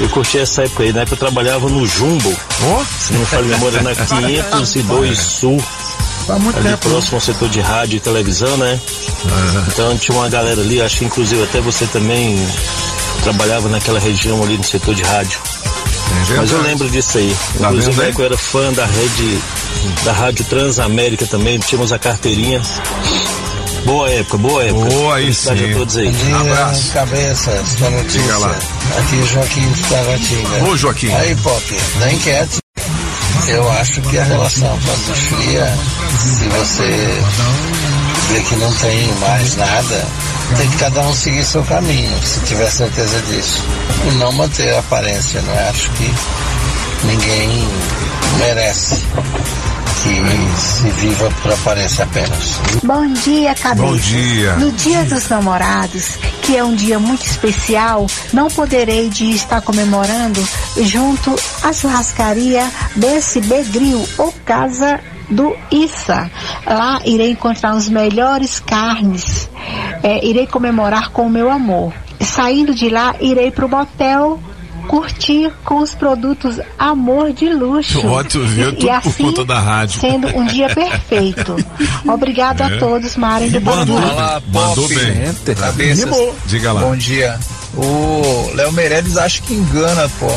Eu 0.00 0.08
curti 0.08 0.38
essa 0.38 0.62
época 0.64 0.82
aí, 0.82 0.92
né? 0.92 1.04
Que 1.06 1.12
eu 1.12 1.18
trabalhava 1.18 1.68
no 1.68 1.86
Jumbo. 1.86 2.34
Se 2.98 3.12
não 3.12 3.20
me 3.20 3.26
falha 3.26 3.44
memória, 3.46 3.82
na 3.82 3.94
502 3.94 5.18
Sul. 5.18 5.62
Tá 6.26 6.38
muito 6.38 6.56
ali 6.56 6.68
tempo, 6.68 6.88
próximo 6.88 7.16
ao 7.16 7.20
setor 7.20 7.48
de 7.48 7.60
rádio 7.60 7.96
e 7.98 8.00
televisão, 8.00 8.56
né? 8.56 8.80
Então 9.68 9.96
tinha 9.98 10.16
uma 10.16 10.28
galera 10.28 10.60
ali, 10.60 10.80
acho 10.80 10.98
que 10.98 11.04
inclusive 11.04 11.42
até 11.42 11.60
você 11.60 11.86
também 11.86 12.36
trabalhava 13.22 13.68
naquela 13.68 13.98
região 13.98 14.42
ali 14.42 14.56
no 14.56 14.64
setor 14.64 14.94
de 14.94 15.02
rádio. 15.02 15.38
Mas 16.36 16.50
eu 16.50 16.62
lembro 16.62 16.88
disso 16.88 17.18
aí. 17.18 17.36
Tá 17.58 17.68
Inclusive 17.68 17.96
vendo 17.96 18.20
eu 18.20 18.24
era 18.26 18.38
fã 18.38 18.72
da 18.72 18.86
rede 18.86 19.38
da 20.04 20.12
Rádio 20.12 20.44
Transamérica 20.46 21.26
também, 21.26 21.58
tínhamos 21.58 21.92
a 21.92 21.98
carteirinha. 21.98 22.62
Boa 23.84 24.08
época, 24.08 24.38
boa 24.38 24.64
época. 24.64 24.86
Boa, 24.86 25.16
aí 25.16 25.34
sim. 25.34 25.50
a 25.50 25.76
todos 25.76 25.96
aí. 25.98 26.06
Bom 26.06 26.12
dia, 26.12 26.92
cabeças 26.94 27.74
da 27.74 27.90
notícia. 27.90 28.36
Aqui 28.98 29.20
é 29.20 29.26
Joaquim 29.26 29.72
de 29.72 29.82
Taguatinga. 29.82 30.64
Ô, 30.64 30.76
Joaquim. 30.76 31.12
Aí, 31.12 31.36
Pop, 31.36 31.80
da 32.00 32.12
enquete, 32.12 32.63
eu 33.48 33.70
acho 33.72 34.00
que 34.02 34.18
a 34.18 34.24
relação 34.24 34.78
quando 34.84 35.16
esfria, 35.16 35.78
se 36.18 36.48
você 36.48 37.22
vê 38.32 38.40
que 38.40 38.56
não 38.56 38.72
tem 38.74 39.12
mais 39.14 39.56
nada, 39.56 40.06
tem 40.56 40.68
que 40.70 40.76
cada 40.76 41.02
um 41.02 41.14
seguir 41.14 41.44
seu 41.44 41.62
caminho, 41.64 42.16
se 42.22 42.40
tiver 42.40 42.70
certeza 42.70 43.20
disso. 43.22 43.64
E 44.06 44.14
não 44.16 44.32
manter 44.32 44.74
a 44.74 44.80
aparência, 44.80 45.40
não 45.42 45.54
é? 45.54 45.68
Acho 45.68 45.90
que 45.90 46.14
ninguém 47.04 47.68
merece 48.38 49.02
que 50.02 50.60
se 50.60 50.90
viva 50.90 51.30
por 51.42 51.52
aparência 51.52 52.04
apenas. 52.04 52.60
Bom 52.82 53.06
dia, 53.12 53.54
cabeça. 53.54 53.86
Bom 53.86 53.96
dia. 53.96 54.56
No 54.56 54.72
Dia 54.72 55.04
dos 55.04 55.28
Namorados, 55.28 56.16
que 56.42 56.56
é 56.56 56.64
um 56.64 56.74
dia 56.74 56.98
muito 56.98 57.24
especial, 57.24 58.06
não 58.32 58.48
poderei 58.48 59.08
de 59.08 59.30
estar 59.30 59.60
comemorando 59.62 60.46
junto 60.82 61.34
à 61.62 61.72
churrascaria 61.72 62.70
BSB 62.96 63.64
Grill 63.64 64.08
ou 64.18 64.32
Casa 64.44 65.00
do 65.30 65.56
Issa. 65.70 66.30
Lá 66.66 67.00
irei 67.04 67.30
encontrar 67.30 67.74
os 67.74 67.88
melhores 67.88 68.60
carnes. 68.60 69.48
É, 70.02 70.24
irei 70.24 70.46
comemorar 70.46 71.10
com 71.10 71.26
o 71.26 71.30
meu 71.30 71.50
amor. 71.50 71.92
Saindo 72.20 72.74
de 72.74 72.88
lá, 72.88 73.14
irei 73.20 73.50
para 73.50 73.66
o 73.66 73.68
motel 73.68 74.40
curtir 74.84 75.50
com 75.64 75.78
os 75.78 75.94
produtos 75.94 76.60
Amor 76.78 77.32
de 77.32 77.48
Luxo. 77.52 78.06
Ótimo, 78.06 78.44
viu? 78.46 78.70
E, 78.70 78.72
Tudo 78.72 78.84
e 78.84 78.86
por 78.88 78.96
assim, 79.08 79.22
conta 79.24 79.44
da 79.44 79.58
rádio. 79.60 80.00
sendo 80.00 80.28
um 80.36 80.44
dia 80.46 80.68
perfeito. 80.74 81.56
Obrigado 82.06 82.62
É. 82.62 82.64
a 82.64 82.78
todos, 82.78 83.16
Maren 83.16 83.48
do 83.48 83.60
Mandou. 83.60 84.00
Fala, 84.00 84.42
mandou 84.52 84.88
bem. 84.88 85.54
Cabeças. 85.54 86.34
Diga 86.46 86.72
lá. 86.72 86.80
Bom 86.82 86.96
dia. 86.96 87.38
O 87.76 88.50
Léo 88.54 88.72
Meirelles 88.72 89.16
acho 89.16 89.42
que 89.42 89.54
engana, 89.54 90.08
pô. 90.20 90.28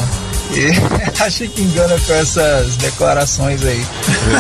E 0.52 1.24
acho 1.24 1.48
que 1.50 1.62
engana 1.62 1.96
com 2.06 2.14
essas 2.14 2.78
declarações 2.78 3.64
aí. 3.64 3.86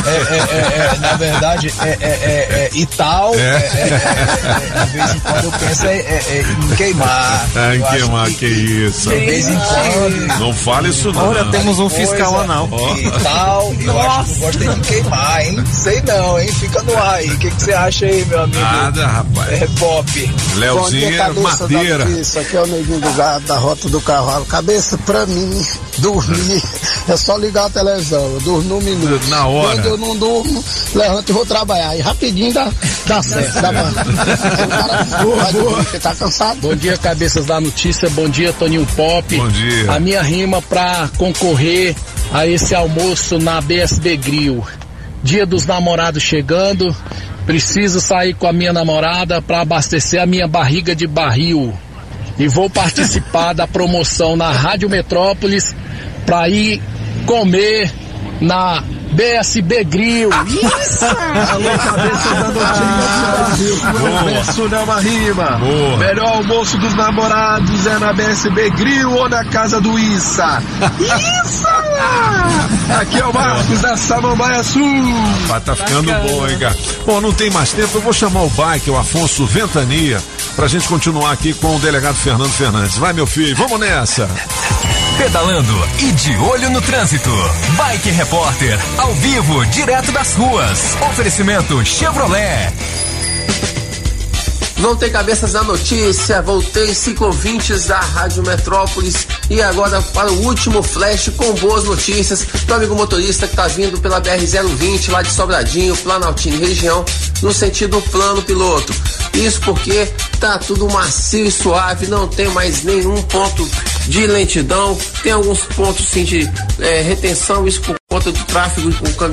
É, 0.05 0.33
é, 0.33 0.37
é, 0.37 0.95
é, 0.95 0.99
na 0.99 1.13
verdade, 1.15 1.73
é, 1.81 1.89
é, 1.89 1.97
é, 2.01 2.47
é, 2.51 2.69
e 2.73 2.85
tal, 2.85 3.33
é, 3.35 3.39
é, 3.39 3.43
é, 3.43 4.81
é, 4.81 4.85
de 4.85 4.91
vez 4.91 5.15
em 5.15 5.19
quando 5.19 5.43
eu 5.45 5.51
penso 5.51 5.85
é, 5.85 5.95
é, 5.95 6.23
é 6.29 6.45
em 6.63 6.75
queimar. 6.75 7.47
Ah, 7.55 7.75
em 7.75 7.81
queimar, 7.81 8.29
que 8.31 8.45
isso. 8.45 9.09
De 9.09 9.15
vez 9.15 9.47
em 9.47 9.57
quando. 9.57 10.39
Não 10.39 10.53
fale 10.53 10.89
isso 10.89 11.11
não. 11.11 11.29
Olha, 11.29 11.45
temos 11.45 11.79
um 11.79 11.89
fiscal 11.89 12.41
anal. 12.41 12.67
Ó. 12.71 12.95
E 12.95 13.11
tal, 13.23 13.73
eu 13.79 13.99
acho 13.99 14.33
que 14.33 14.39
gosta 14.39 14.59
de 14.59 14.81
queimar, 14.81 15.45
hein? 15.45 15.63
Sei 15.71 16.01
não, 16.01 16.39
hein? 16.39 16.47
Fica 16.53 16.81
no 16.83 16.97
ar 16.97 17.15
aí. 17.15 17.29
O 17.29 17.37
que, 17.37 17.51
que 17.51 17.61
você 17.61 17.73
acha 17.73 18.05
aí, 18.05 18.25
meu 18.25 18.43
amigo? 18.43 18.59
Nada, 18.59 19.07
rapaz. 19.07 19.61
É 19.61 19.67
pop. 19.79 20.35
Leozinho 20.55 21.21
é 21.21 21.29
madeira. 21.33 22.05
Isso 22.05 22.39
aqui 22.39 22.57
é 22.57 22.61
o 22.61 22.67
neguinho 22.67 22.99
do 22.99 23.13
gado 23.13 23.45
da 23.45 23.57
rota 23.57 23.89
do 23.89 24.01
cavalo. 24.01 24.45
Cabeça 24.45 24.97
pra 24.99 25.25
mim, 25.25 25.65
dormir 25.99 26.61
é 27.07 27.17
só 27.17 27.37
ligar 27.37 27.65
a 27.65 27.69
televisão. 27.69 28.23
Eu 28.33 28.39
durmo 28.41 28.69
num 28.69 28.81
minuto. 28.81 29.27
Na 29.27 29.47
hora. 29.47 29.75
Quando 29.75 29.85
eu 29.85 29.97
não 29.97 30.17
durmo, 30.17 30.63
levanto 30.93 31.29
e 31.29 31.33
vou 31.33 31.45
trabalhar. 31.45 31.95
E 31.95 32.01
rapidinho 32.01 32.53
dá, 32.53 32.71
dá 33.05 33.21
certo, 33.23 33.61
dá 33.61 33.71
dormir, 35.21 35.83
porque 35.83 35.99
tá 35.99 36.15
cansado. 36.15 36.59
Bom 36.61 36.75
dia, 36.75 36.97
cabeças 36.97 37.45
da 37.45 37.59
notícia. 37.59 38.09
Bom 38.09 38.29
dia, 38.29 38.53
Toninho 38.53 38.85
Pop. 38.95 39.35
Bom 39.35 39.47
dia. 39.49 39.91
A 39.91 39.99
minha 39.99 40.21
rima 40.21 40.61
pra 40.61 41.09
concorrer 41.17 41.95
a 42.33 42.45
esse 42.45 42.75
almoço 42.75 43.39
na 43.39 43.61
BSB 43.61 44.17
Grill. 44.17 44.63
Dia 45.23 45.45
dos 45.45 45.65
namorados 45.65 46.23
chegando. 46.23 46.95
Preciso 47.45 48.01
sair 48.01 48.33
com 48.33 48.45
a 48.45 48.51
minha 48.51 48.73
namorada 48.73 49.41
para 49.41 49.61
abastecer 49.61 50.21
a 50.21 50.25
minha 50.25 50.47
barriga 50.47 50.93
de 50.93 51.07
barril. 51.07 51.73
E 52.39 52.47
vou 52.47 52.69
participar 52.69 53.53
da 53.53 53.67
promoção 53.67 54.35
na 54.35 54.51
Rádio 54.51 54.89
Metrópolis 54.89 55.75
para 56.25 56.47
ir 56.49 56.81
comer 57.25 57.91
na 58.39 58.83
BSB 59.11 59.83
Grill. 59.85 60.29
Isso! 60.47 61.05
Alô, 61.51 61.77
cabeça 61.77 62.29
da 62.35 62.51
notícia. 62.51 63.93
Boa. 63.93 64.23
Verso 64.23 64.69
não 64.69 64.77
é 64.77 64.83
uma 64.83 64.99
rima. 64.99 65.45
Boa. 65.57 65.97
Melhor 65.97 66.27
almoço 66.27 66.77
dos 66.77 66.93
namorados 66.95 67.87
é 67.87 67.99
na 67.99 68.13
BSB 68.13 68.69
Grill 68.71 69.11
ou 69.11 69.29
na 69.29 69.43
casa 69.45 69.81
do 69.81 69.97
Issa. 69.97 70.61
Issa! 70.99 71.87
Aqui 72.99 73.19
é 73.19 73.25
o 73.25 73.33
Marcos 73.33 73.81
da 73.81 73.97
Samambaia 73.97 74.63
Sul. 74.63 74.81
Mas 75.47 75.63
tá 75.63 75.75
ficando 75.75 76.11
bom, 76.11 76.47
hein, 76.47 76.57
cara? 76.57 76.75
Bom, 77.05 77.21
não 77.21 77.33
tem 77.33 77.49
mais 77.49 77.71
tempo, 77.73 77.97
eu 77.97 78.01
vou 78.01 78.13
chamar 78.13 78.43
o 78.43 78.49
bike, 78.49 78.89
o 78.89 78.97
Afonso 78.97 79.45
Ventania, 79.45 80.21
pra 80.55 80.67
gente 80.67 80.87
continuar 80.87 81.31
aqui 81.31 81.53
com 81.53 81.75
o 81.75 81.79
delegado 81.79 82.15
Fernando 82.15 82.51
Fernandes. 82.51 82.97
Vai, 82.97 83.13
meu 83.13 83.27
filho, 83.27 83.55
vamos 83.55 83.79
nessa. 83.79 84.29
Pedalando 85.17 85.73
e 85.99 86.11
de 86.11 86.37
olho 86.37 86.69
no 86.69 86.79
trânsito. 86.79 87.31
Bike 87.75 88.11
Repórter, 88.11 88.79
ao 88.99 89.13
vivo, 89.15 89.65
direto 89.65 90.11
das 90.11 90.35
ruas. 90.35 90.95
Oferecimento 91.09 91.83
Chevrolet. 91.83 92.71
Voltei 94.77 95.09
cabeças 95.09 95.53
da 95.53 95.63
notícia, 95.63 96.39
voltei 96.43 96.93
ciclovintes 96.93 97.87
da 97.87 97.99
Rádio 97.99 98.43
Metrópolis 98.43 99.27
e 99.49 99.59
agora 99.59 99.99
para 100.13 100.31
o 100.31 100.45
último 100.45 100.83
flash 100.83 101.31
com 101.35 101.51
boas 101.55 101.85
notícias 101.85 102.45
do 102.67 102.73
amigo 102.75 102.95
motorista 102.95 103.47
que 103.47 103.53
está 103.53 103.67
vindo 103.67 103.99
pela 103.99 104.21
BR-020 104.21 105.09
lá 105.09 105.23
de 105.23 105.31
Sobradinho, 105.31 105.97
Planaltino 105.97 106.59
região, 106.59 107.03
no 107.41 107.51
sentido 107.51 107.99
plano 108.11 108.43
piloto. 108.43 108.93
Isso 109.33 109.59
porque 109.61 110.05
tá 110.39 110.59
tudo 110.59 110.87
macio 110.91 111.47
e 111.47 111.51
suave, 111.51 112.05
não 112.05 112.27
tem 112.27 112.47
mais 112.49 112.83
nenhum 112.83 113.19
ponto 113.23 113.67
de 114.07 114.25
lentidão, 114.25 114.97
tem 115.21 115.31
alguns 115.31 115.59
pontos 115.59 116.07
sim 116.07 116.23
de 116.23 116.49
eh, 116.79 117.01
retenção, 117.01 117.67
isso 117.67 117.81
por 117.81 117.95
conta 118.09 118.31
do 118.31 118.43
tráfego 118.45 118.91
com 118.93 119.31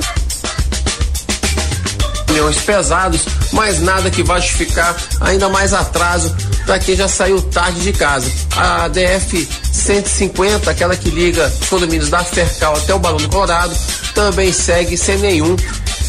caminhões 2.27 2.57
pesados, 2.57 3.25
mas 3.53 3.79
nada 3.81 4.11
que 4.11 4.21
vai 4.21 4.41
justificar 4.41 4.95
ainda 5.21 5.47
mais 5.47 5.73
atraso 5.73 6.35
para 6.65 6.79
quem 6.79 6.95
já 6.95 7.07
saiu 7.07 7.41
tarde 7.41 7.79
de 7.79 7.93
casa. 7.93 8.29
A 8.57 8.87
DF 8.89 9.47
150, 9.71 10.69
aquela 10.69 10.95
que 10.95 11.09
liga 11.09 11.51
os 11.61 11.69
condomínios 11.69 12.09
da 12.09 12.23
Fercal 12.23 12.75
até 12.75 12.93
o 12.93 12.99
Balão 12.99 13.17
do 13.17 13.29
Colorado, 13.29 13.75
também 14.13 14.51
segue 14.51 14.97
sem 14.97 15.17
nenhum 15.19 15.55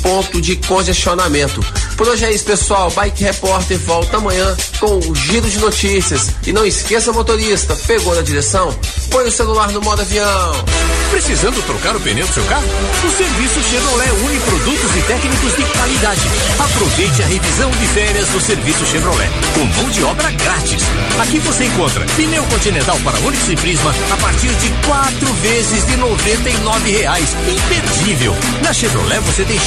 ponto 0.06 0.40
de 0.40 0.54
congestionamento. 0.54 1.60
Por 1.96 2.06
hoje 2.06 2.24
é 2.24 2.32
isso, 2.32 2.44
pessoal. 2.44 2.90
Bike 2.92 3.24
Repórter 3.24 3.76
volta 3.80 4.18
amanhã 4.18 4.56
com 4.78 4.98
o 4.98 5.14
giro 5.16 5.50
de 5.50 5.58
notícias. 5.58 6.28
E 6.46 6.52
não 6.52 6.64
esqueça, 6.64 7.12
motorista, 7.12 7.74
pegou 7.88 8.14
na 8.14 8.22
direção? 8.22 8.72
Põe 9.10 9.24
o 9.24 9.32
celular 9.32 9.72
no 9.72 9.80
modo 9.80 10.02
avião. 10.02 10.64
Precisando 11.10 11.62
trocar 11.62 11.96
o 11.96 12.00
pneu 12.00 12.26
do 12.26 12.32
seu 12.32 12.44
carro? 12.44 12.66
O 13.04 13.10
serviço 13.10 13.62
Chevrolet 13.70 14.10
une 14.10 14.40
produtos 14.40 14.96
e 14.96 15.02
técnicos 15.02 15.56
de 15.56 15.64
qualidade. 15.64 16.20
Aproveite 16.58 17.22
a 17.22 17.26
revisão 17.26 17.70
de 17.70 17.86
férias 17.86 18.28
do 18.28 18.40
serviço 18.40 18.86
Chevrolet, 18.86 19.30
com 19.54 19.64
mão 19.80 19.90
de 19.90 20.02
obra 20.04 20.30
grátis. 20.32 20.82
Aqui 21.20 21.38
você 21.38 21.64
encontra 21.64 22.04
pneu 22.16 22.44
continental 22.44 22.98
para 23.02 23.18
Onix 23.20 23.48
e 23.48 23.56
Prisma 23.56 23.94
a 24.12 24.16
partir 24.18 24.48
de 24.48 24.68
quatro 24.86 25.32
vezes 25.34 25.86
de 25.86 25.96
99 25.96 26.90
reais. 26.90 27.36
Imperdível! 27.48 28.36
Na 28.62 28.72
Chevrolet 28.72 29.20
você 29.20 29.44
tem 29.44 29.58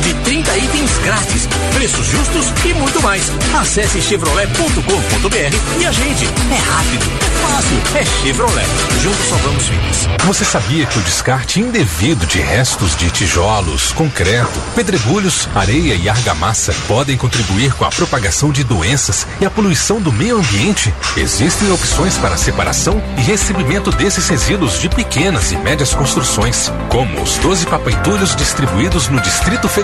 de 0.00 0.14
30 0.14 0.58
itens 0.58 0.90
grátis, 0.98 1.48
preços 1.74 2.06
justos 2.06 2.46
e 2.64 2.74
muito 2.74 3.02
mais. 3.02 3.24
Acesse 3.60 4.00
chevrolet.com.br 4.00 5.80
e 5.80 5.86
agende. 5.86 6.26
É 6.50 6.56
rápido, 6.56 7.06
é 7.20 7.30
fácil, 7.46 7.78
é 7.94 8.04
Chevrolet. 8.22 8.66
Juntos 9.02 9.28
salvamos 9.28 9.66
vidas. 9.66 10.08
Você 10.24 10.44
sabia 10.44 10.86
que 10.86 10.98
o 10.98 11.02
descarte 11.02 11.60
indevido 11.60 12.26
de 12.26 12.38
restos 12.40 12.96
de 12.96 13.10
tijolos, 13.10 13.92
concreto, 13.92 14.60
pedregulhos, 14.74 15.48
areia 15.54 15.94
e 15.94 16.08
argamassa 16.08 16.74
podem 16.86 17.16
contribuir 17.16 17.72
com 17.74 17.84
a 17.84 17.90
propagação 17.90 18.50
de 18.50 18.64
doenças 18.64 19.26
e 19.40 19.46
a 19.46 19.50
poluição 19.50 20.00
do 20.00 20.12
meio 20.12 20.38
ambiente? 20.38 20.92
Existem 21.16 21.70
opções 21.72 22.16
para 22.16 22.34
a 22.34 22.38
separação 22.38 23.02
e 23.16 23.20
recebimento 23.20 23.90
desses 23.90 24.28
resíduos 24.28 24.78
de 24.80 24.88
pequenas 24.88 25.52
e 25.52 25.56
médias 25.56 25.94
construções, 25.94 26.72
como 26.88 27.22
os 27.22 27.38
12 27.38 27.66
papaitulhos 27.66 28.34
distribuídos 28.36 29.08
no 29.08 29.20
Distrito 29.20 29.68
Federal. 29.68 29.77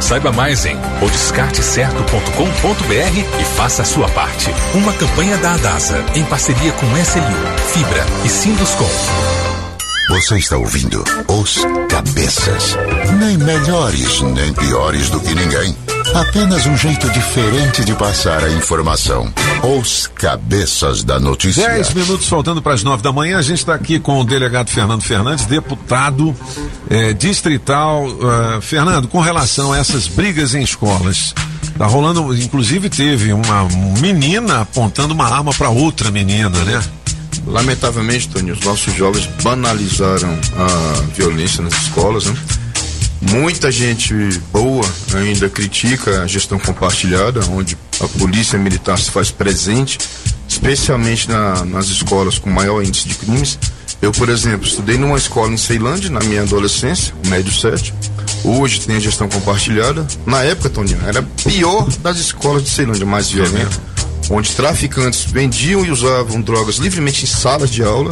Saiba 0.00 0.32
mais 0.32 0.64
em 0.64 0.76
odescartecerto.com.br 1.02 3.40
e 3.40 3.44
faça 3.56 3.82
a 3.82 3.84
sua 3.84 4.08
parte. 4.08 4.50
Uma 4.74 4.92
campanha 4.94 5.36
da 5.36 5.52
Adasa, 5.52 6.02
em 6.14 6.24
parceria 6.24 6.72
com 6.72 6.86
SLU, 6.96 7.22
Fibra 7.72 8.06
e 8.24 8.28
Sinduscom. 8.28 9.43
Você 10.08 10.36
está 10.36 10.58
ouvindo 10.58 11.02
Os 11.28 11.58
Cabeças. 11.88 12.76
Nem 13.18 13.38
melhores, 13.38 14.20
nem 14.20 14.52
piores 14.52 15.08
do 15.08 15.18
que 15.18 15.34
ninguém. 15.34 15.74
Apenas 16.14 16.66
um 16.66 16.76
jeito 16.76 17.08
diferente 17.10 17.82
de 17.84 17.94
passar 17.94 18.44
a 18.44 18.50
informação. 18.50 19.32
Os 19.62 20.06
Cabeças 20.06 21.02
da 21.02 21.18
Notícia. 21.18 21.66
Dez 21.66 21.94
minutos 21.94 22.28
faltando 22.28 22.60
para 22.60 22.74
as 22.74 22.82
nove 22.82 23.02
da 23.02 23.12
manhã, 23.12 23.38
a 23.38 23.42
gente 23.42 23.60
está 23.60 23.74
aqui 23.74 23.98
com 23.98 24.20
o 24.20 24.24
delegado 24.24 24.68
Fernando 24.68 25.02
Fernandes, 25.02 25.46
deputado 25.46 26.36
eh, 26.90 27.14
distrital. 27.14 28.06
Ah, 28.22 28.60
Fernando, 28.60 29.08
com 29.08 29.20
relação 29.20 29.72
a 29.72 29.78
essas 29.78 30.06
brigas 30.06 30.54
em 30.54 30.62
escolas, 30.62 31.34
tá 31.78 31.86
rolando, 31.86 32.34
inclusive 32.36 32.90
teve 32.90 33.32
uma 33.32 33.66
menina 34.00 34.60
apontando 34.60 35.14
uma 35.14 35.26
arma 35.26 35.52
para 35.54 35.70
outra 35.70 36.10
menina, 36.10 36.62
né? 36.64 36.82
Lamentavelmente, 37.46 38.28
Tony, 38.28 38.52
os 38.52 38.60
nossos 38.60 38.94
jovens 38.94 39.28
banalizaram 39.42 40.38
a 40.56 41.00
violência 41.14 41.62
nas 41.62 41.74
escolas, 41.74 42.24
né? 42.26 42.34
Muita 43.20 43.70
gente 43.72 44.14
boa 44.52 44.84
ainda 45.14 45.48
critica 45.48 46.22
a 46.22 46.26
gestão 46.26 46.58
compartilhada, 46.58 47.40
onde 47.50 47.76
a 48.00 48.08
polícia 48.18 48.58
militar 48.58 48.98
se 48.98 49.10
faz 49.10 49.30
presente, 49.30 49.98
especialmente 50.48 51.28
na- 51.28 51.64
nas 51.64 51.86
escolas 51.86 52.38
com 52.38 52.50
maior 52.50 52.82
índice 52.82 53.08
de 53.08 53.14
crimes. 53.14 53.58
Eu, 54.02 54.12
por 54.12 54.28
exemplo, 54.28 54.66
estudei 54.66 54.98
numa 54.98 55.16
escola 55.16 55.50
em 55.52 55.56
Ceilândia 55.56 56.10
na 56.10 56.20
minha 56.20 56.42
adolescência, 56.42 57.14
médio 57.28 57.52
7. 57.52 57.94
Hoje 58.44 58.80
tem 58.80 58.96
a 58.96 59.00
gestão 59.00 59.26
compartilhada. 59.28 60.06
Na 60.26 60.42
época, 60.42 60.68
Tony, 60.68 60.94
era 61.06 61.22
pior 61.22 61.88
das 62.02 62.18
escolas 62.18 62.62
de 62.64 62.68
Ceilândia, 62.70 63.06
mais 63.06 63.30
violenta 63.30 63.93
onde 64.30 64.50
traficantes 64.50 65.24
vendiam 65.24 65.84
e 65.84 65.90
usavam 65.90 66.40
drogas 66.40 66.76
livremente 66.76 67.24
em 67.24 67.26
salas 67.26 67.70
de 67.70 67.82
aula. 67.82 68.10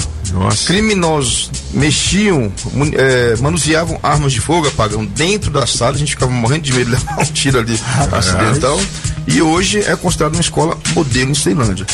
Criminosos 0.67 1.51
mexiam, 1.73 2.53
eh, 2.95 3.37
manuseavam 3.41 3.99
armas 4.03 4.33
de 4.33 4.41
fogo, 4.41 4.69
apagam 4.69 5.05
dentro 5.05 5.51
da 5.51 5.67
sala, 5.67 5.95
a 5.95 5.99
gente 5.99 6.13
ficava 6.13 6.33
morrendo 6.33 6.63
de 6.63 6.73
medo 6.73 6.87
de 6.87 6.93
levar 6.97 7.21
um 7.21 7.25
tiro 7.25 7.59
ali 7.59 7.79
acidental. 8.13 8.81
E 9.27 9.41
hoje 9.41 9.81
é 9.81 9.95
considerado 9.97 10.35
uma 10.35 10.41
escola 10.41 10.77
modelo 10.95 11.31
em 11.31 11.35
Ceilândia. 11.35 11.87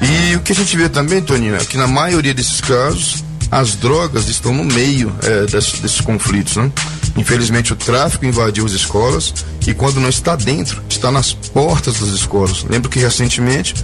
E 0.00 0.36
o 0.36 0.40
que 0.40 0.52
a 0.52 0.54
gente 0.54 0.76
vê 0.76 0.88
também, 0.88 1.22
Toninho, 1.22 1.56
é 1.56 1.64
que 1.64 1.76
na 1.76 1.86
maioria 1.86 2.34
desses 2.34 2.60
casos 2.60 3.24
as 3.50 3.76
drogas 3.76 4.28
estão 4.28 4.52
no 4.52 4.64
meio 4.64 5.12
é, 5.22 5.46
desses, 5.46 5.80
desses 5.80 6.00
conflitos, 6.00 6.56
né? 6.56 6.70
Infelizmente 7.16 7.72
o 7.72 7.76
tráfico 7.76 8.24
invadiu 8.26 8.64
as 8.66 8.72
escolas 8.72 9.32
e 9.66 9.72
quando 9.74 9.98
não 10.00 10.08
está 10.08 10.36
dentro, 10.36 10.82
está 10.88 11.10
nas 11.10 11.32
portas 11.32 11.98
das 12.00 12.10
escolas. 12.10 12.64
Lembro 12.68 12.90
que 12.90 12.98
recentemente 12.98 13.74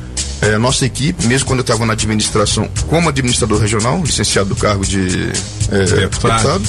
a 0.54 0.59
nossa 0.59 0.84
equipe, 0.84 1.26
mesmo 1.26 1.46
quando 1.46 1.60
eu 1.60 1.62
estava 1.62 1.86
na 1.86 1.92
administração 1.92 2.68
como 2.88 3.09
administrador 3.09 3.59
regional, 3.60 4.02
licenciado 4.04 4.48
do 4.50 4.56
cargo 4.56 4.84
de 4.84 5.30
é, 5.70 5.84
deputado, 6.00 6.62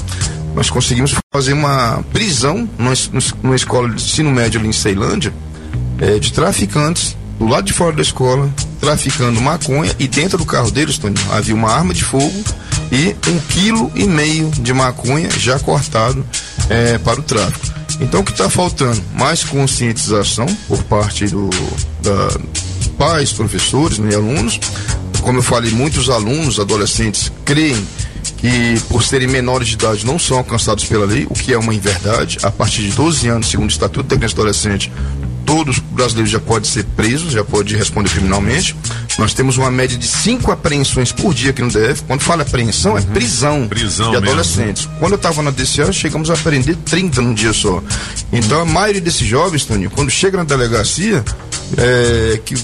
nós 0.55 0.69
conseguimos 0.69 1.13
fazer 1.33 1.53
uma 1.53 2.03
prisão 2.13 2.69
numa, 2.77 2.93
es- 2.93 3.09
numa 3.41 3.55
escola 3.55 3.89
de 3.89 3.95
ensino 3.95 4.31
médio 4.31 4.59
ali 4.59 4.69
em 4.69 4.73
Ceilândia 4.73 5.33
é, 5.99 6.19
de 6.19 6.31
traficantes 6.31 7.17
do 7.39 7.47
lado 7.47 7.65
de 7.65 7.73
fora 7.73 7.95
da 7.95 8.01
escola, 8.03 8.49
traficando 8.79 9.41
maconha 9.41 9.91
e 9.99 10.07
dentro 10.07 10.37
do 10.37 10.45
carro 10.45 10.69
deles, 10.69 10.97
Tony, 10.99 11.15
havia 11.31 11.55
uma 11.55 11.71
arma 11.71 11.93
de 11.93 12.03
fogo 12.03 12.43
e 12.93 13.15
um 13.27 13.39
quilo 13.39 13.91
e 13.95 14.05
meio 14.05 14.51
de 14.51 14.71
maconha 14.71 15.27
já 15.31 15.59
cortado 15.59 16.23
é, 16.69 16.99
para 16.99 17.19
o 17.19 17.23
tráfico. 17.23 17.73
Então 17.99 18.21
o 18.21 18.23
que 18.23 18.31
está 18.31 18.49
faltando? 18.49 19.01
Mais 19.15 19.43
conscientização 19.43 20.45
por 20.67 20.83
parte 20.83 21.25
do, 21.25 21.49
da 22.01 22.39
pais, 22.97 23.33
professores 23.33 23.97
né, 23.97 24.11
e 24.11 24.15
alunos. 24.15 24.59
Como 25.21 25.39
eu 25.39 25.43
falei, 25.43 25.71
muitos 25.71 26.09
alunos, 26.09 26.59
adolescentes, 26.59 27.31
creem 27.43 27.83
que 28.37 28.79
por 28.89 29.03
serem 29.03 29.27
menores 29.27 29.69
de 29.69 29.75
idade 29.75 30.05
não 30.05 30.19
são 30.19 30.37
alcançados 30.37 30.83
pela 30.85 31.05
lei, 31.05 31.25
o 31.29 31.33
que 31.33 31.53
é 31.53 31.57
uma 31.57 31.73
inverdade. 31.73 32.37
A 32.43 32.51
partir 32.51 32.83
de 32.83 32.91
12 32.91 33.27
anos, 33.27 33.49
segundo 33.49 33.69
o 33.69 33.71
Estatuto 33.71 34.09
da 34.09 34.17
Criança 34.17 34.35
e 34.35 34.39
Adolescente, 34.39 34.91
todos 35.45 35.77
os 35.77 35.83
brasileiros 35.83 36.31
já 36.31 36.39
podem 36.39 36.69
ser 36.69 36.83
presos, 36.95 37.31
já 37.33 37.43
pode 37.43 37.75
responder 37.75 38.09
criminalmente. 38.09 38.75
Nós 39.19 39.33
temos 39.33 39.57
uma 39.57 39.69
média 39.69 39.97
de 39.97 40.07
cinco 40.07 40.51
apreensões 40.51 41.11
por 41.11 41.33
dia 41.33 41.51
aqui 41.51 41.61
no 41.61 41.69
DF. 41.69 42.03
Quando 42.07 42.21
fala 42.21 42.41
apreensão, 42.43 42.97
é 42.97 43.01
prisão, 43.01 43.67
Prisão 43.67 44.07
de 44.11 44.17
mesmo. 44.17 44.29
adolescentes. 44.29 44.89
Quando 44.99 45.13
eu 45.13 45.17
estava 45.17 45.41
na 45.41 45.51
DCA, 45.51 45.91
chegamos 45.91 46.29
a 46.29 46.33
apreender 46.33 46.75
30 46.77 47.21
num 47.21 47.33
dia 47.33 47.53
só. 47.53 47.81
Então 48.31 48.61
a 48.61 48.65
maioria 48.65 49.01
desses 49.01 49.27
jovens, 49.27 49.65
Toninho, 49.65 49.89
quando 49.91 50.09
chega 50.09 50.37
na 50.37 50.43
delegacia, 50.43 51.23
é, 51.77 52.39
que, 52.43 52.55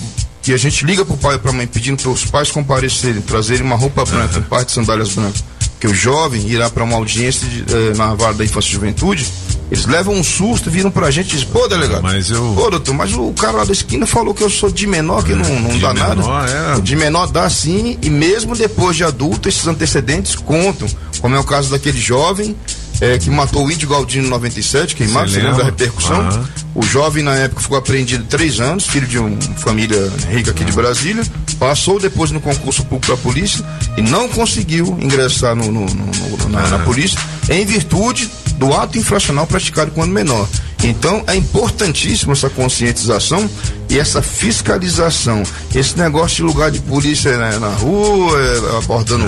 que 0.41 0.53
a 0.53 0.57
gente 0.57 0.85
liga 0.85 1.05
pro 1.05 1.17
pai 1.17 1.35
e 1.35 1.39
pra 1.39 1.51
mãe 1.51 1.67
pedindo 1.67 2.01
para 2.01 2.11
os 2.11 2.25
pais 2.25 2.49
comparecerem, 2.51 3.21
trazerem 3.21 3.63
uma 3.63 3.75
roupa 3.75 4.03
branca, 4.05 4.39
um 4.39 4.43
par 4.43 4.65
de 4.65 4.71
sandálias 4.71 5.09
brancas, 5.13 5.43
que 5.79 5.87
o 5.87 5.93
jovem 5.93 6.45
irá 6.47 6.69
para 6.69 6.83
uma 6.83 6.95
audiência 6.95 7.47
de, 7.47 7.61
eh, 7.73 7.93
na 7.95 8.13
vara 8.13 8.33
da 8.33 8.43
infância 8.43 8.67
e 8.69 8.73
juventude, 8.73 9.25
eles 9.71 9.85
levam 9.85 10.13
um 10.15 10.23
susto, 10.23 10.69
viram 10.69 10.89
pra 10.91 11.09
gente 11.11 11.27
e 11.29 11.31
dizem, 11.37 11.47
pô, 11.47 11.67
delegado, 11.67 12.01
mas 12.01 12.29
eu... 12.31 12.53
pô, 12.55 12.69
doutor, 12.69 12.93
mas 12.93 13.13
o 13.13 13.31
cara 13.33 13.57
lá 13.57 13.63
da 13.65 13.71
esquina 13.71 14.05
falou 14.05 14.33
que 14.33 14.43
eu 14.43 14.49
sou 14.49 14.71
de 14.71 14.85
menor, 14.87 15.23
que 15.23 15.33
não, 15.33 15.59
não 15.59 15.69
De 15.69 15.79
dá 15.79 15.93
menor, 15.93 16.15
nada. 16.17 16.77
é. 16.77 16.81
De 16.81 16.95
menor 16.95 17.27
dá 17.27 17.49
sim, 17.49 17.97
e 18.01 18.09
mesmo 18.09 18.55
depois 18.55 18.97
de 18.97 19.03
adulto, 19.03 19.47
esses 19.47 19.65
antecedentes 19.67 20.35
contam, 20.35 20.87
como 21.21 21.35
é 21.35 21.39
o 21.39 21.43
caso 21.43 21.69
daquele 21.69 21.99
jovem 21.99 22.55
eh, 23.01 23.17
que 23.17 23.29
matou 23.29 23.65
o 23.65 23.71
Índio 23.71 23.87
Galdino 23.89 24.27
em 24.27 24.29
97, 24.29 24.95
queimado, 24.95 25.29
Você 25.29 25.37
lembra 25.41 25.57
da 25.59 25.63
repercussão? 25.65 26.27
O 26.75 26.83
jovem 26.83 27.23
na 27.23 27.35
época 27.35 27.61
ficou 27.61 27.77
apreendido 27.77 28.23
três 28.25 28.59
anos, 28.59 28.85
filho 28.87 29.07
de 29.07 29.17
uma 29.17 29.37
família 29.57 30.11
rica 30.29 30.51
aqui 30.51 30.63
de 30.63 30.71
Brasília, 30.71 31.23
passou 31.57 31.99
depois 31.99 32.31
no 32.31 32.39
concurso 32.39 32.83
público 32.83 33.07
para 33.07 33.15
a 33.15 33.17
polícia 33.17 33.65
e 33.97 34.01
não 34.01 34.27
conseguiu 34.29 34.97
ingressar 35.01 35.55
no, 35.55 35.71
no- 35.71 35.85
no- 35.85 36.05
no- 36.37 36.49
na, 36.49 36.67
na 36.67 36.79
polícia 36.79 37.19
em 37.49 37.65
virtude 37.65 38.29
do 38.59 38.73
ato 38.73 38.97
infracional 38.97 39.47
praticado 39.47 39.91
quando 39.91 40.11
menor. 40.11 40.47
Então 40.83 41.23
é 41.27 41.35
importantíssimo 41.35 42.33
essa 42.33 42.49
conscientização 42.49 43.49
e 43.89 43.97
essa 43.97 44.21
fiscalização. 44.21 45.43
Esse 45.73 45.97
negócio 45.97 46.37
de 46.37 46.43
lugar 46.43 46.69
de 46.69 46.79
polícia 46.79 47.37
né, 47.37 47.57
na 47.57 47.69
rua, 47.69 48.37
é, 48.39 48.77
abordando 48.77 49.25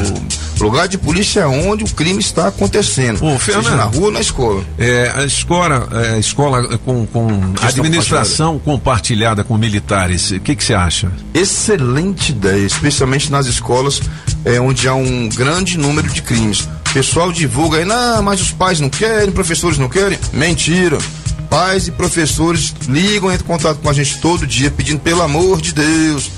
lugar 0.59 0.87
de 0.87 0.97
polícia 0.97 1.41
é 1.41 1.47
onde 1.47 1.83
o 1.83 1.87
crime 1.87 2.19
está 2.19 2.47
acontecendo. 2.47 3.19
seja 3.39 3.61
Fernando. 3.63 3.77
na 3.77 3.83
rua 3.85 4.05
ou 4.05 4.11
na 4.11 4.21
escola. 4.21 4.63
É, 4.77 5.11
a 5.15 5.25
escola, 5.25 5.89
é, 5.91 6.13
a 6.13 6.19
escola 6.19 6.77
com, 6.79 7.05
com 7.07 7.53
administração 7.61 8.59
compartilhada 8.59 9.43
com 9.43 9.57
militares, 9.57 10.31
o 10.31 10.39
que 10.39 10.55
que 10.55 10.63
você 10.63 10.73
acha? 10.73 11.11
Excelente 11.33 12.31
ideia, 12.31 12.65
especialmente 12.65 13.31
nas 13.31 13.47
escolas 13.47 14.01
é, 14.45 14.59
onde 14.59 14.87
há 14.87 14.93
um 14.93 15.29
grande 15.29 15.77
número 15.77 16.07
de 16.07 16.21
crimes. 16.21 16.67
Pessoal 16.93 17.31
divulga 17.31 17.77
aí, 17.77 17.85
não, 17.85 18.21
mas 18.21 18.41
os 18.41 18.51
pais 18.51 18.81
não 18.81 18.89
querem, 18.89 19.31
professores 19.31 19.77
não 19.77 19.87
querem. 19.87 20.19
Mentira. 20.33 20.97
Pais 21.49 21.87
e 21.87 21.91
professores 21.91 22.73
ligam, 22.87 23.31
entram 23.31 23.45
em 23.45 23.47
contato 23.47 23.77
com 23.77 23.89
a 23.89 23.93
gente 23.93 24.19
todo 24.19 24.45
dia, 24.45 24.69
pedindo 24.69 24.99
pelo 24.99 25.21
amor 25.21 25.61
de 25.61 25.73
Deus. 25.73 26.29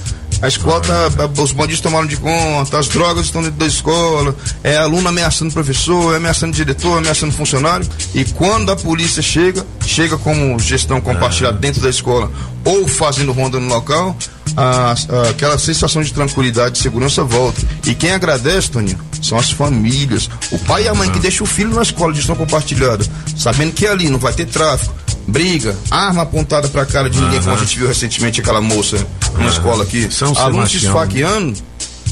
A 0.43 0.47
escola, 0.47 0.81
tá, 0.81 1.41
os 1.41 1.51
bandidos 1.53 1.79
tomaram 1.79 2.05
de 2.05 2.17
conta, 2.17 2.77
as 2.77 2.87
drogas 2.87 3.25
estão 3.25 3.41
dentro 3.41 3.57
da 3.57 3.65
escola, 3.65 4.35
é 4.63 4.75
aluno 4.75 5.07
ameaçando 5.07 5.53
professor, 5.53 6.13
é 6.13 6.17
ameaçando 6.17 6.53
diretor, 6.53 6.97
ameaçando 6.97 7.31
funcionário. 7.31 7.87
E 8.13 8.25
quando 8.25 8.71
a 8.71 8.75
polícia 8.75 9.21
chega, 9.23 9.65
chega 9.85 10.17
como 10.17 10.59
gestão 10.59 10.99
compartilhada 10.99 11.57
dentro 11.57 11.81
da 11.81 11.89
escola 11.89 12.29
ou 12.65 12.87
fazendo 12.87 13.31
ronda 13.31 13.59
no 13.59 13.69
local, 13.69 14.17
a- 14.55 14.91
a- 14.93 15.29
aquela 15.29 15.57
sensação 15.57 16.01
de 16.01 16.13
tranquilidade 16.13 16.77
e 16.77 16.81
segurança 16.81 17.23
volta. 17.23 17.61
E 17.85 17.93
quem 17.95 18.11
agradece, 18.11 18.69
Toninho, 18.71 18.99
são 19.21 19.37
as 19.37 19.51
famílias. 19.51 20.29
O 20.51 20.59
pai 20.59 20.83
e 20.83 20.87
a 20.87 20.93
mãe 20.93 21.09
que 21.09 21.19
deixa 21.19 21.43
o 21.43 21.47
filho 21.47 21.73
na 21.73 21.81
escola 21.81 22.11
de 22.11 22.19
gestão 22.19 22.35
compartilhada, 22.35 23.05
sabendo 23.37 23.71
que 23.73 23.87
ali 23.87 24.09
não 24.09 24.19
vai 24.19 24.33
ter 24.33 24.45
tráfico, 24.45 24.93
briga, 25.27 25.75
arma 25.89 26.23
apontada 26.23 26.67
pra 26.67 26.85
cara 26.85 27.09
de 27.09 27.19
ninguém, 27.19 27.39
como 27.41 27.55
a 27.55 27.57
gente 27.59 27.77
viu 27.77 27.87
recentemente 27.87 28.41
aquela 28.41 28.61
moça 28.61 28.97
numa 29.35 29.49
escola 29.49 29.83
aqui, 29.83 30.09
São 30.11 30.33
aluno 30.37 30.67
se 30.67 30.79
Sebastião. 30.79 30.93
esfaqueando. 30.93 31.57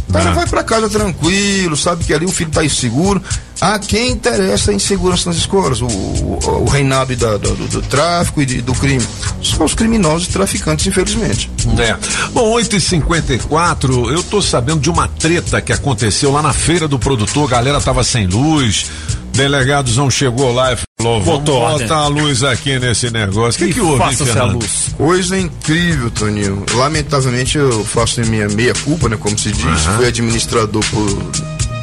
O 0.10 0.14
cara 0.14 0.30
Ah. 0.32 0.34
vai 0.34 0.46
pra 0.48 0.64
casa 0.64 0.90
tranquilo, 0.90 1.76
sabe 1.78 2.04
que 2.04 2.14
ali 2.14 2.26
o 2.26 2.30
filho 2.32 2.50
tá 2.52 2.64
inseguro. 2.66 3.22
A 3.62 3.78
quem 3.80 4.10
interessa 4.12 4.72
a 4.72 4.74
insegurança 4.74 5.30
nas 5.30 5.38
escolas? 5.38 5.82
O, 5.82 5.86
o, 5.88 6.64
o 6.64 6.66
reinado 6.66 7.16
da- 7.16 7.38
do, 7.38 7.56
do- 7.56 7.68
do 7.68 7.82
tráfico 7.84 8.42
e 8.42 8.46
de- 8.46 8.62
do 8.62 8.74
crime. 8.74 9.06
São 9.44 9.66
os 9.66 9.74
criminosos 9.76 10.28
e 10.28 10.32
traficantes, 10.32 10.88
infelizmente. 10.88 11.50
É. 11.78 11.96
Bom, 12.34 12.52
8h54, 12.54 14.12
eu 14.12 14.24
tô 14.24 14.42
sabendo 14.42 14.80
de 14.82 14.90
uma 14.90 15.08
treta 15.08 15.62
que 15.62 15.72
aconteceu 15.72 16.32
lá 16.32 16.42
na 16.42 16.54
feira 16.54 16.88
do 16.88 16.98
produtor, 17.00 17.46
a 17.48 17.52
galera 17.58 17.80
tava 17.80 18.04
sem 18.04 18.26
luz, 18.28 18.88
delegadozão 19.34 20.10
chegou 20.10 20.52
lá 20.54 20.74
e 20.74 20.78
vamos 21.02 21.26
Botou 21.26 21.70
botar 21.78 21.96
a 21.98 22.08
luz 22.08 22.44
aqui 22.44 22.78
nesse 22.80 23.10
negócio. 23.12 23.64
O 23.64 23.68
que 23.68 23.74
que 23.74 23.80
houve, 23.82 24.04
hein, 24.04 24.16
Fernando? 24.16 24.66
Coisa 24.98 25.38
incrível, 25.38 26.10
Toninho. 26.12 26.64
Lamentavelmente 26.74 27.58
eu 27.58 27.84
faço 27.86 28.22
minha 28.22 28.48
meia 28.50 28.74
culpa, 28.84 29.10
né? 29.10 29.18
Como 29.20 29.38
se 29.38 29.52
diz. 29.52 29.66
Aham. 29.66 29.98
Fui 29.98 30.08
administrador 30.08 30.84
por 30.92 31.32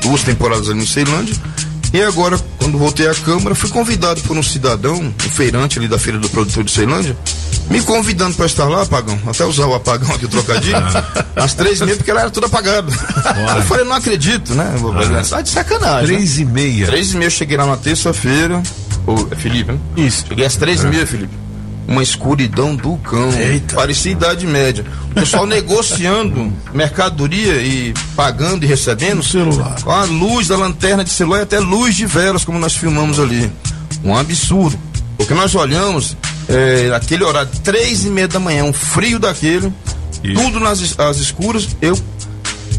duas 0.02 0.22
temporadas 0.22 0.68
ali 0.68 0.80
em 0.82 0.86
Ceilândia. 0.86 1.34
E 1.92 2.02
agora, 2.02 2.38
quando 2.58 2.76
voltei 2.76 3.08
à 3.08 3.14
Câmara, 3.14 3.54
fui 3.54 3.70
convidado 3.70 4.20
por 4.22 4.36
um 4.36 4.42
cidadão, 4.42 4.94
um 4.96 5.12
feirante 5.30 5.78
ali 5.78 5.88
da 5.88 5.98
Feira 5.98 6.18
do 6.18 6.28
Produtor 6.28 6.62
de 6.62 6.70
Ceilândia, 6.70 7.16
me 7.70 7.80
convidando 7.80 8.34
para 8.36 8.44
estar 8.44 8.64
lá, 8.66 8.82
apagão. 8.82 9.18
Até 9.26 9.42
usar 9.46 9.64
o 9.64 9.74
apagão 9.74 10.14
aqui, 10.14 10.26
o 10.26 10.28
trocadilho. 10.28 10.76
às 11.34 11.54
três 11.54 11.80
e 11.80 11.84
meia, 11.86 11.96
porque 11.96 12.10
ela 12.10 12.20
era 12.20 12.30
tudo 12.30 12.44
apagado. 12.44 12.92
eu 13.56 13.62
falei, 13.62 13.86
não 13.86 13.94
acredito, 13.94 14.54
né? 14.54 14.74
Vou- 14.78 14.92
Ah. 14.92 15.22
Tá 15.26 15.40
de 15.40 15.48
sacanagem. 15.48 16.06
Três 16.14 16.36
né? 16.36 16.42
e 16.42 16.44
meia. 16.44 16.86
Três 16.86 17.12
e 17.12 17.16
meia, 17.16 17.26
eu 17.28 17.30
cheguei 17.30 17.56
lá 17.56 17.64
na 17.64 17.76
terça-feira. 17.78 18.62
É 19.30 19.36
Felipe, 19.36 19.72
né? 19.72 19.78
Isso. 19.96 20.24
Cheguei 20.28 20.44
às 20.44 20.56
três 20.56 20.82
e 20.82 20.86
meia, 20.86 21.06
Felipe. 21.06 21.32
Uma 21.86 22.02
escuridão 22.02 22.76
do 22.76 22.96
cão. 22.98 23.30
Parecia 23.74 24.12
idade 24.12 24.46
média. 24.46 24.84
O 25.10 25.14
pessoal 25.14 25.46
negociando 25.46 26.52
mercadoria 26.74 27.62
e 27.62 27.94
pagando 28.14 28.64
e 28.64 28.66
recebendo. 28.66 29.22
celular. 29.22 29.80
Com 29.82 29.90
a 29.90 30.04
luz 30.04 30.48
da 30.48 30.56
lanterna 30.56 31.02
de 31.02 31.10
celular 31.10 31.38
e 31.38 31.42
até 31.42 31.58
luz 31.58 31.94
de 31.94 32.04
velas, 32.04 32.44
como 32.44 32.58
nós 32.58 32.74
filmamos 32.76 33.18
ali. 33.18 33.50
Um 34.04 34.14
absurdo. 34.14 34.78
Porque 35.16 35.32
nós 35.34 35.54
olhamos, 35.54 36.16
é, 36.48 36.92
aquele 36.94 37.24
horário, 37.24 37.50
três 37.64 38.04
e 38.04 38.08
meia 38.08 38.28
da 38.28 38.38
manhã, 38.38 38.64
um 38.64 38.72
frio 38.72 39.18
daquele, 39.18 39.72
tudo 40.34 40.60
nas 40.60 40.98
as 40.98 41.16
escuras, 41.16 41.68
eu 41.80 41.98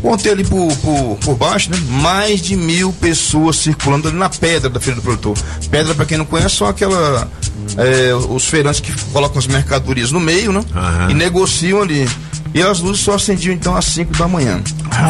Contei 0.01 0.31
ali 0.31 0.43
por, 0.45 0.73
por, 0.77 1.17
por 1.17 1.35
baixo, 1.35 1.69
né? 1.71 1.77
Mais 2.01 2.41
de 2.41 2.55
mil 2.55 2.93
pessoas 2.93 3.57
circulando 3.57 4.07
ali 4.07 4.17
na 4.17 4.29
pedra 4.29 4.69
da 4.69 4.79
Feira 4.79 4.99
do 4.99 5.03
Produtor. 5.03 5.37
Pedra, 5.69 5.93
para 5.93 6.05
quem 6.05 6.17
não 6.17 6.25
conhece, 6.25 6.55
são 6.55 6.67
aquela. 6.67 7.29
é, 7.77 8.13
os 8.13 8.45
feirantes 8.45 8.79
que 8.79 8.91
colocam 9.11 9.37
as 9.39 9.47
mercadorias 9.47 10.11
no 10.11 10.19
meio, 10.19 10.51
né? 10.53 10.63
E 11.09 11.13
negociam 11.13 11.81
ali. 11.81 12.07
E 12.53 12.61
as 12.61 12.79
luzes 12.79 13.03
só 13.03 13.13
acendiam 13.15 13.53
então 13.53 13.75
às 13.75 13.85
5 13.85 14.17
da 14.17 14.27
manhã. 14.27 14.61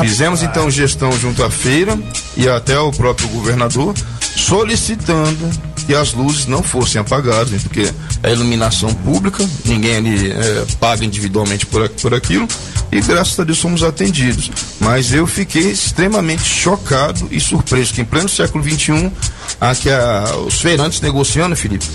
Fizemos 0.01 0.43
então 0.43 0.69
gestão 0.69 1.11
junto 1.13 1.43
à 1.43 1.49
feira 1.49 1.97
e 2.35 2.49
até 2.49 2.77
o 2.79 2.91
próprio 2.91 3.27
governador 3.29 3.93
solicitando 4.35 5.49
que 5.89 5.95
as 5.95 6.13
luzes 6.13 6.45
não 6.45 6.61
fossem 6.61 7.01
apagadas, 7.01 7.49
né? 7.49 7.59
porque 7.63 7.91
é 8.21 8.31
iluminação 8.31 8.93
pública, 8.93 9.43
ninguém 9.65 9.95
ali 9.95 10.31
é, 10.31 10.65
paga 10.79 11.03
individualmente 11.03 11.65
por, 11.65 11.89
por 11.89 12.13
aquilo 12.13 12.47
e 12.91 13.01
graças 13.01 13.39
a 13.39 13.43
Deus 13.43 13.57
somos 13.57 13.81
atendidos. 13.81 14.51
Mas 14.79 15.11
eu 15.11 15.25
fiquei 15.25 15.71
extremamente 15.71 16.43
chocado 16.43 17.27
e 17.31 17.39
surpreso 17.39 17.91
que 17.91 18.01
em 18.01 18.05
pleno 18.05 18.29
século 18.29 18.63
XXI, 18.63 19.11
aqui 19.59 19.89
a, 19.89 20.35
os 20.45 20.61
feirantes 20.61 21.01
negociando, 21.01 21.55
Felipe, 21.55 21.87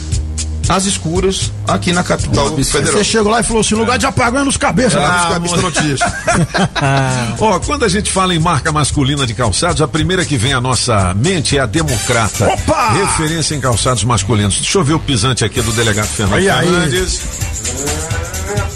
às 0.69 0.85
escuras 0.86 1.53
aqui 1.66 1.93
na 1.93 2.03
capital 2.03 2.55
federal. 2.57 2.93
Você 2.93 3.05
chegou 3.05 3.31
lá 3.31 3.41
e 3.41 3.43
falou 3.43 3.61
assim: 3.61 3.74
lugar 3.74 3.99
de 3.99 4.07
apagando 4.07 4.49
os 4.49 4.57
cabeças. 4.57 5.03
Ah, 5.03 5.39
né? 5.39 5.47
os. 5.47 6.01
Ó, 7.41 7.59
quando 7.61 7.85
a 7.85 7.89
gente 7.89 8.11
fala 8.11 8.35
em 8.35 8.39
marca 8.39 8.73
masculina 8.73 9.27
de 9.27 9.35
calçados, 9.35 9.81
a 9.82 9.89
primeira 9.89 10.24
que 10.24 10.36
vem 10.36 10.53
à 10.53 10.61
nossa 10.61 11.15
mente 11.15 11.57
é 11.57 11.61
a 11.61 11.66
Democrata. 11.66 12.47
Opa! 12.47 12.93
Referência 12.93 13.55
em 13.55 13.61
calçados 13.61 14.05
masculinos. 14.05 14.57
Deixa 14.57 14.78
eu 14.78 14.85
ver 14.85 14.95
o 14.95 15.01
pisante 15.01 15.45
aqui 15.45 15.61
do 15.61 15.73
delegado 15.73 16.07
Fernando 16.07 16.39
Aí, 16.39 16.49
aí. 16.49 16.66
Fernandes. 16.66 17.20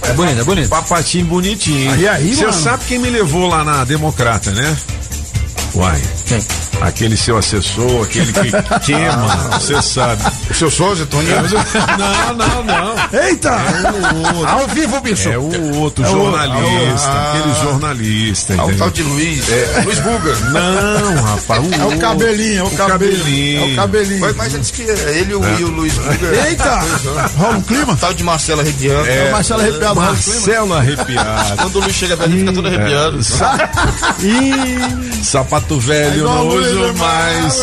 É 0.03 0.13
bonito, 0.15 0.41
é 0.41 0.45
bonito. 0.45 0.69
Papatinho 0.69 1.27
bonitinho. 1.27 1.93
Aí, 1.93 2.09
aí, 2.09 2.35
Você 2.35 2.47
mano. 2.47 2.59
sabe 2.59 2.85
quem 2.87 2.99
me 2.99 3.11
levou 3.11 3.47
lá 3.47 3.63
na 3.63 3.85
Democrata, 3.85 4.51
né? 4.53 4.77
Uai. 5.75 6.01
Aquele 6.81 7.17
seu 7.17 7.37
assessor, 7.37 8.05
aquele 8.05 8.33
que 8.33 8.51
queima, 8.87 9.27
você 9.59 9.81
sabe. 9.83 10.23
O 10.51 10.55
seu 10.55 10.71
sócio, 10.71 11.07
Toninho? 11.07 11.37
Não, 11.99 12.35
não, 12.35 12.63
não. 12.65 12.95
Eita! 13.21 13.49
É 13.51 14.13
o 14.13 14.37
outro. 14.37 14.47
Ao 14.49 14.69
vivo, 14.69 15.01
bicho. 15.01 15.29
É 15.29 15.39
o 15.39 15.75
outro 15.77 16.05
É 16.05 16.09
o- 16.09 16.13
jornalista, 16.13 17.09
Ah. 17.09 17.33
aquele 17.35 17.55
jornalista. 17.63 18.55
Ah, 18.59 18.65
o 18.67 18.77
tal 18.77 18.91
de 18.91 19.03
Luiz. 19.03 19.49
É, 19.49 19.83
Luiz 19.85 19.99
Buga. 19.99 20.37
Não, 20.53 21.23
rapaz. 21.23 21.73
É 21.73 21.85
o 21.85 21.99
cabelinho, 21.99 22.61
é 22.61 22.63
o 22.63 22.71
cabelinho. 22.71 23.61
É 23.61 23.73
o 23.73 23.77
cabelinho. 23.77 24.21
Mas, 24.21 24.37
mas 24.37 24.55
antes 24.55 24.71
que 24.71 24.83
ele 24.83 25.33
e 25.33 25.35
o, 25.35 25.59
e 25.59 25.65
o 25.65 25.69
Luiz 25.69 25.95
Buga. 25.95 26.47
Eita! 26.49 26.81
Rola 27.37 27.57
um 27.57 27.63
clima? 27.63 27.97
Tal 27.97 28.15
de 28.15 28.23
Marcelo 28.23 28.61
Arrepiano. 28.61 29.07
É, 29.07 29.29
o 29.29 29.33
Marcelo 29.33 29.61
arrepiado, 29.63 29.95
rola 29.95 30.13
um 30.13 30.17
clima. 30.17 30.35
Marcelo 30.37 30.75
arrepiado. 30.75 31.57
Quando 31.57 31.77
o 31.77 31.81
Luiz 31.81 31.95
chega 31.97 32.17
perto, 32.17 32.31
ele 32.31 32.41
fica 32.41 32.53
todo 32.53 32.69
arrepiado. 32.69 33.19
Ih, 34.21 35.25
Sapato 35.25 35.58
velho, 35.67 36.19
igual 36.19 36.45
não 36.45 36.49
uso 36.49 36.95
mais. 36.95 37.55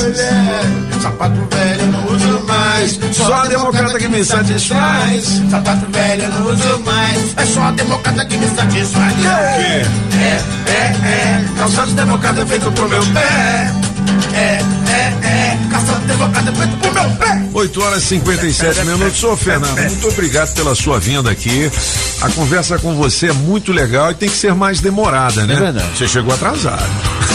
Sapato 1.02 1.48
velho, 1.50 1.88
não 1.92 2.06
uso 2.14 2.35
mais. 2.46 3.00
Só 3.12 3.34
a 3.34 3.46
democrata 3.48 3.98
que 4.00 4.08
me 4.08 4.24
satisfaz. 4.24 5.42
Sapato 5.50 5.86
velho, 5.92 6.30
não 6.30 6.52
uso 6.52 6.80
mais. 6.86 7.34
É 7.38 7.46
só 7.46 7.62
a 7.64 7.72
democrata 7.72 8.26
que 8.26 8.38
me 8.38 8.48
satisfaz. 8.48 9.14
O 9.14 9.18
quê? 9.18 10.18
É, 10.18 10.72
é, 10.72 10.96
é. 11.08 11.46
Calçados 11.58 11.94
democrata 11.94 12.46
feito 12.46 12.72
pro 12.72 12.90
meu 12.90 13.04
pé. 13.08 13.72
É, 14.34 14.62
é, 14.90 15.28
é. 15.28 15.58
Calçados 15.72 16.04
democrata 16.06 16.52
feito 16.54 16.78
pro 16.78 16.94
meu 16.94 17.10
pé. 17.18 17.42
8 17.54 17.82
horas 17.84 18.04
e 18.04 18.08
57 18.08 18.84
minutos. 18.86 19.24
Ô, 19.24 19.38
Fernando, 19.38 19.78
muito 19.80 20.08
obrigado 20.10 20.54
pela 20.54 20.76
sua 20.76 21.00
vinda 21.00 21.32
aqui. 21.32 21.72
A 22.22 22.30
conversa 22.32 22.78
com 22.78 22.96
você 22.96 23.30
é 23.30 23.34
muito 23.34 23.72
legal 23.72 24.12
e 24.12 24.16
tem 24.16 24.30
que 24.30 24.36
ser 24.36 24.54
mais 24.54 24.82
demorada, 24.82 25.46
né? 25.46 25.54
É 25.54 25.58
verdade. 25.60 25.88
Você 25.98 26.08
chegou 26.08 26.34
atrasado. 26.34 26.84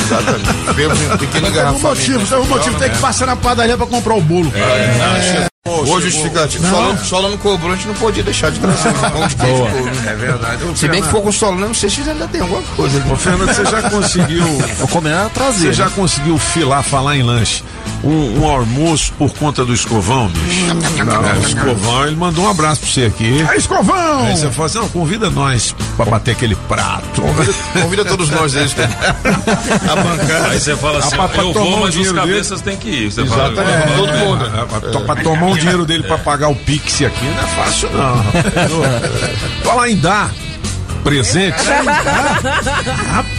Exatamente. 0.05 0.75
Veio 0.75 0.91
um 0.91 1.17
pequeno 1.17 1.31
Tem 1.31 1.43
um 1.43 1.47
engarrafamento. 1.49 1.87
motivo, 1.87 2.27
tem 2.27 2.39
um 2.39 2.45
motivo. 2.45 2.79
Tem 2.79 2.91
que 2.91 2.99
passar 2.99 3.27
na 3.27 3.37
padaria 3.37 3.77
pra 3.77 3.87
comprar 3.87 4.15
o 4.15 4.21
bolo. 4.21 4.53
No, 5.01 5.49
Hoje 5.69 6.09
justificativo. 6.11 6.67
Solano, 6.67 7.05
Solano 7.05 7.39
cobrou, 7.39 7.73
a 7.73 7.77
gente 7.77 7.87
não 7.89 7.95
podia 7.95 8.23
deixar 8.23 8.51
de 8.51 8.59
trazer 8.59 8.89
um 8.89 8.93
pão 8.95 9.27
de 9.29 9.37
queijo. 9.37 9.57
Boa. 9.57 9.71
pô, 9.71 9.77
né? 9.85 9.93
É 10.07 10.15
verdade. 10.15 10.65
Ô, 10.65 10.75
Se 10.75 10.89
bem 10.89 11.03
que 11.03 11.09
for 11.09 11.21
com 11.21 11.31
Solano, 11.31 11.61
eu 11.61 11.67
não 11.69 11.75
sei 11.75 11.91
se 11.91 12.01
ainda 12.01 12.27
tem 12.29 12.41
alguma 12.41 12.63
coisa. 12.75 13.05
Ô, 13.13 13.15
Fernando, 13.15 13.53
você 13.55 13.65
já 13.67 13.91
conseguiu. 13.91 14.43
Vou 14.79 14.89
combinar 14.89 15.29
trazer. 15.29 15.67
Você 15.69 15.73
já 15.75 15.85
né? 15.85 15.93
conseguiu 15.95 16.39
filar, 16.39 16.83
falar 16.83 17.15
em 17.19 17.23
lanche, 17.23 17.63
um, 18.03 18.41
um 18.41 18.49
almoço 18.49 19.13
por 19.19 19.35
conta 19.35 19.63
do 19.63 19.75
escovão, 19.75 20.29
bicho? 20.29 20.65
É, 20.71 21.39
o 21.39 21.47
escovão, 21.47 22.07
ele 22.07 22.17
mandou 22.17 22.45
um 22.47 22.49
abraço 22.49 22.81
pra 22.81 22.91
você 22.91 23.05
aqui. 23.05 23.47
É 23.47 23.57
escovão! 23.59 24.25
Aí 24.25 24.39
você 24.39 24.51
fala 24.51 24.65
assim, 24.67 24.79
não, 24.79 24.89
convida 24.89 25.29
nós 25.29 25.75
pra 25.95 26.07
bater 26.07 26.31
aquele 26.31 26.55
prato. 26.55 27.21
Convida 27.83 28.07
todos 28.07 28.31
nós 28.31 28.55
eles. 28.55 28.75
A 28.81 29.97
bancada. 29.97 30.49
Aí 30.49 30.59
você 30.59 30.75
fala 30.75 31.01
assim, 31.01 31.15
Ah, 31.17 31.19
pra- 31.19 31.29
pra 31.29 31.43
eu 31.43 31.53
vou, 31.53 31.77
o 31.77 31.81
mas 31.83 31.95
os 31.97 32.13
cabeças 32.13 32.63
têm 32.63 32.79
que 32.79 32.89
ir. 32.89 33.13
Você 33.13 33.21
Exatamente. 33.21 33.57
fala, 33.57 33.97
Todo 33.97 34.09
é, 34.11 34.25
mundo. 34.25 34.45
É, 34.47 34.65
pra, 34.65 35.01
pra 35.01 35.23
tomar 35.23 35.50
o 35.51 35.59
dinheiro 35.59 35.87
dele 35.87 36.03
pra 36.05 36.19
pagar 36.19 36.49
o 36.49 36.55
Pix 36.55 37.03
aqui 37.03 37.25
não 37.25 37.43
é 37.43 37.47
fácil, 37.47 37.91
não. 37.93 38.25
Falar 39.63 39.91
em 39.91 39.97
dar 39.97 40.33
presente. 41.03 41.57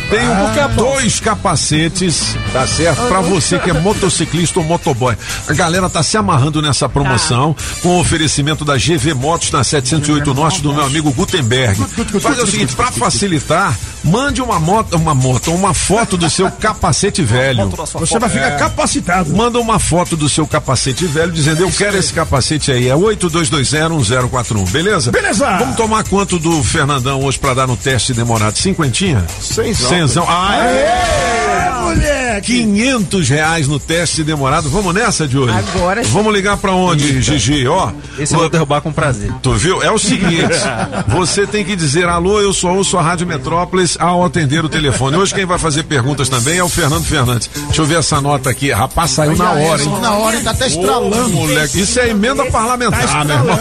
Tem 0.09 0.27
um, 0.27 0.75
dois 0.75 1.19
capacetes, 1.19 2.35
tá 2.51 2.67
certo? 2.67 3.07
Pra 3.07 3.21
você 3.21 3.57
que 3.59 3.69
é 3.69 3.73
motociclista 3.73 4.59
ou 4.59 4.65
motoboy. 4.65 5.15
A 5.47 5.53
galera 5.53 5.89
tá 5.89 6.03
se 6.03 6.17
amarrando 6.17 6.61
nessa 6.61 6.89
promoção 6.89 7.55
com 7.81 7.89
o 7.89 7.99
oferecimento 7.99 8.65
da 8.65 8.75
GV 8.75 9.13
Motos 9.13 9.51
na 9.51 9.63
708 9.63 10.33
Norte 10.33 10.61
do 10.61 10.73
meu 10.73 10.83
amigo 10.83 11.11
Gutenberg. 11.13 11.81
Faz 12.19 12.39
o 12.39 12.47
seguinte, 12.47 12.75
pra 12.75 12.91
facilitar, 12.91 13.77
mande 14.03 14.41
uma 14.41 14.59
moto, 14.59 14.95
uma 14.95 15.13
moto, 15.13 15.51
uma 15.53 15.73
foto 15.73 16.17
do 16.17 16.29
seu 16.29 16.49
capacete 16.51 17.21
velho. 17.21 17.69
Você 17.69 18.19
vai 18.19 18.29
ficar 18.29 18.57
capacitado. 18.57 19.29
Manda 19.31 19.59
uma 19.59 19.79
foto 19.79 20.15
do 20.15 20.27
seu 20.29 20.45
capacete 20.47 21.05
velho 21.05 21.31
dizendo 21.31 21.61
eu 21.61 21.71
quero 21.71 21.97
esse 21.97 22.13
capacete 22.13 22.71
aí. 22.71 22.89
É 22.89 22.95
82201041, 22.95 24.69
beleza? 24.71 25.11
Beleza. 25.11 25.57
Vamos 25.57 25.75
tomar 25.75 26.03
quanto 26.03 26.39
do 26.39 26.63
Fernandão 26.63 27.23
hoje 27.23 27.37
pra 27.39 27.53
dar 27.53 27.67
no 27.67 27.77
teste 27.77 28.13
demorado? 28.13 28.57
Cinquentinha? 28.57 29.25
Cenzão. 29.39 29.89
Cenzão. 29.89 30.25
Ah, 30.27 30.55
É, 30.65 32.20
moleque! 32.41 32.63
500 32.63 33.29
reais 33.29 33.67
no 33.67 33.79
teste 33.79 34.23
demorado. 34.23 34.69
Vamos 34.69 34.93
nessa, 34.93 35.27
Júlio? 35.27 35.53
Agora 35.53 36.03
sim. 36.03 36.11
Vamos 36.11 36.33
ligar 36.33 36.57
pra 36.57 36.71
onde, 36.73 37.21
Gigi? 37.21 37.67
Ó, 37.67 37.91
Esse 38.17 38.33
eu 38.33 38.39
vou 38.39 38.49
derrubar 38.49 38.81
com 38.81 38.91
prazer. 38.91 39.31
Tu 39.41 39.53
viu? 39.53 39.81
É 39.81 39.91
o 39.91 39.97
seguinte: 39.99 40.47
você 41.07 41.45
tem 41.47 41.63
que 41.63 41.75
dizer 41.75 42.07
alô, 42.07 42.39
eu 42.41 42.53
sou 42.53 42.75
ouço 42.75 42.97
a 42.97 43.01
Rádio 43.01 43.27
Metrópolis 43.27 43.97
ao 43.99 44.23
atender 44.25 44.63
o 44.65 44.69
telefone. 44.69 45.17
Hoje 45.17 45.33
quem 45.33 45.45
vai 45.45 45.57
fazer 45.59 45.83
perguntas 45.83 46.29
também 46.29 46.57
é 46.57 46.63
o 46.63 46.69
Fernando 46.69 47.03
Fernandes. 47.05 47.49
Deixa 47.67 47.81
eu 47.81 47.85
ver 47.85 47.99
essa 47.99 48.19
nota 48.21 48.49
aqui. 48.49 48.71
Rapaz, 48.71 49.11
saiu 49.11 49.35
na 49.35 49.51
hora, 49.51 49.81
hein? 49.83 49.99
Na 50.01 50.13
hora, 50.13 50.35
ele 50.35 50.43
tá 50.43 50.51
até 50.51 50.65
Ô, 50.65 50.67
estralando. 50.67 51.29
moleque, 51.29 51.81
isso 51.81 51.99
é 51.99 52.09
emenda 52.09 52.45
parlamentar, 52.45 53.25
meu 53.25 53.35
irmão. 53.35 53.57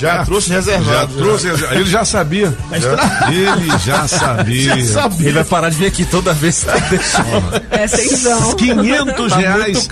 Já 0.00 0.24
trouxe 0.24 0.48
Já 0.48 0.54
reservado. 0.56 1.14
trouxe, 1.14 1.48
ele 1.48 1.84
já 1.86 2.04
sabia. 2.04 2.56
Ele 2.72 3.78
já 3.84 4.06
sabia. 4.08 4.74
Ele 4.74 5.32
vai 5.32 5.44
parar 5.44 5.70
de 5.70 5.76
vir 5.76 5.86
aqui 5.86 6.04
toda 6.04 6.32
vez 6.32 6.64
que 6.64 6.80
deixar. 6.90 7.61
É 7.70 7.86
seisão. 7.86 8.54
500 8.54 9.32
Tá 9.32 9.36
reais 9.38 9.88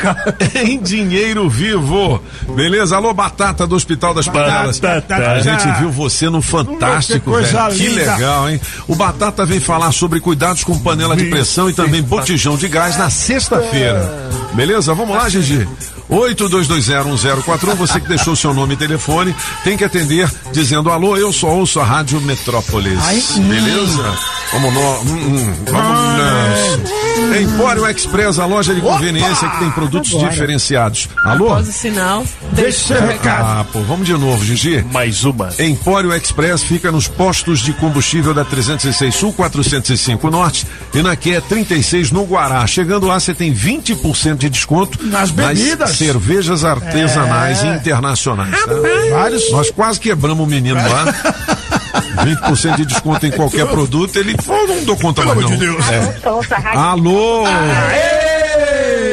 em 0.64 0.78
dinheiro 0.80 1.48
vivo. 1.48 2.22
Beleza? 2.54 2.96
Alô, 2.96 3.12
Batata 3.14 3.66
do 3.66 3.74
Hospital 3.74 4.12
das 4.14 4.28
Panelas. 4.28 4.80
A 4.82 5.40
gente 5.40 5.78
viu 5.78 5.90
você 5.90 6.28
no 6.28 6.42
Fantástico, 6.42 7.20
Que 7.20 7.30
coisa 7.30 7.68
velho. 7.68 7.78
Que 7.78 7.88
legal, 7.90 8.50
hein? 8.50 8.60
O 8.88 8.94
Batata 8.94 9.44
vem 9.46 9.60
falar 9.60 9.92
sobre 9.92 10.20
cuidados 10.20 10.64
com 10.64 10.78
panela 10.78 11.16
de 11.16 11.26
pressão 11.26 11.68
e 11.70 11.72
também 11.72 12.02
botijão 12.02 12.56
de 12.56 12.68
gás 12.68 12.96
na 12.96 13.08
sexta-feira. 13.10 14.10
Beleza? 14.54 14.94
Vamos 14.94 15.16
lá, 15.16 15.28
Gigi. 15.28 15.66
82201041, 16.10 17.74
você 17.76 18.00
que 18.00 18.08
deixou 18.08 18.34
seu 18.34 18.52
nome 18.52 18.74
e 18.74 18.76
telefone, 18.76 19.34
tem 19.62 19.76
que 19.76 19.84
atender 19.84 20.28
dizendo 20.52 20.90
alô, 20.90 21.16
eu 21.16 21.32
só 21.32 21.48
ouço 21.48 21.78
a 21.78 21.84
Rádio 21.84 22.20
Metrópolis. 22.20 22.98
Beleza? 23.38 24.18
Vamos 24.52 24.74
nós. 24.74 25.02
Hum, 25.06 25.14
hum, 25.14 25.54
vamos 25.70 26.18
nós. 26.18 27.09
Empório 27.40 27.86
Express, 27.88 28.38
a 28.38 28.46
loja 28.46 28.74
de 28.74 28.80
conveniência 28.80 29.48
que 29.48 29.58
tem 29.58 29.70
produtos 29.70 30.12
Agora. 30.14 30.30
diferenciados. 30.30 31.08
Alô? 31.24 31.48
Após 31.52 31.68
o 31.68 31.72
sinal, 31.72 32.24
Deixa 32.52 32.94
seu 32.94 33.06
recado. 33.06 33.44
Ah, 33.44 33.66
pô, 33.72 33.80
vamos 33.82 34.06
de 34.06 34.12
novo, 34.12 34.44
Gigi. 34.44 34.84
Mais 34.92 35.24
uma. 35.24 35.48
Empório 35.58 36.12
Express 36.14 36.62
fica 36.62 36.90
nos 36.90 37.08
postos 37.08 37.60
de 37.60 37.72
combustível 37.74 38.34
da 38.34 38.44
306 38.44 39.14
Sul, 39.14 39.32
405 39.32 40.30
Norte 40.30 40.66
e 40.94 41.02
na 41.02 41.14
QE 41.16 41.40
36 41.40 42.10
no 42.10 42.24
Guará. 42.24 42.66
Chegando 42.66 43.06
lá, 43.06 43.18
você 43.20 43.32
tem 43.34 43.52
20% 43.54 44.36
de 44.38 44.50
desconto 44.50 44.98
Nas 45.06 45.30
bebidas. 45.30 45.96
cervejas 45.96 46.64
artesanais 46.64 47.62
É. 47.62 47.66
e 47.72 47.76
internacionais. 47.76 48.50
tá? 48.64 48.72
Vários. 49.10 49.50
Nós 49.52 49.70
quase 49.70 50.00
quebramos 50.00 50.44
o 50.44 50.50
menino 50.50 50.76
lá. 50.76 51.14
20% 51.92 52.76
de 52.76 52.84
desconto 52.86 53.26
em 53.26 53.30
qualquer 53.30 53.66
produto. 53.66 54.16
Ele 54.16 54.36
falou, 54.42 54.66
não 54.68 54.84
dou 54.84 54.96
conta 54.96 55.24
mais, 55.24 55.38
não. 55.40 55.50
É. 55.92 56.76
Alô! 56.76 57.44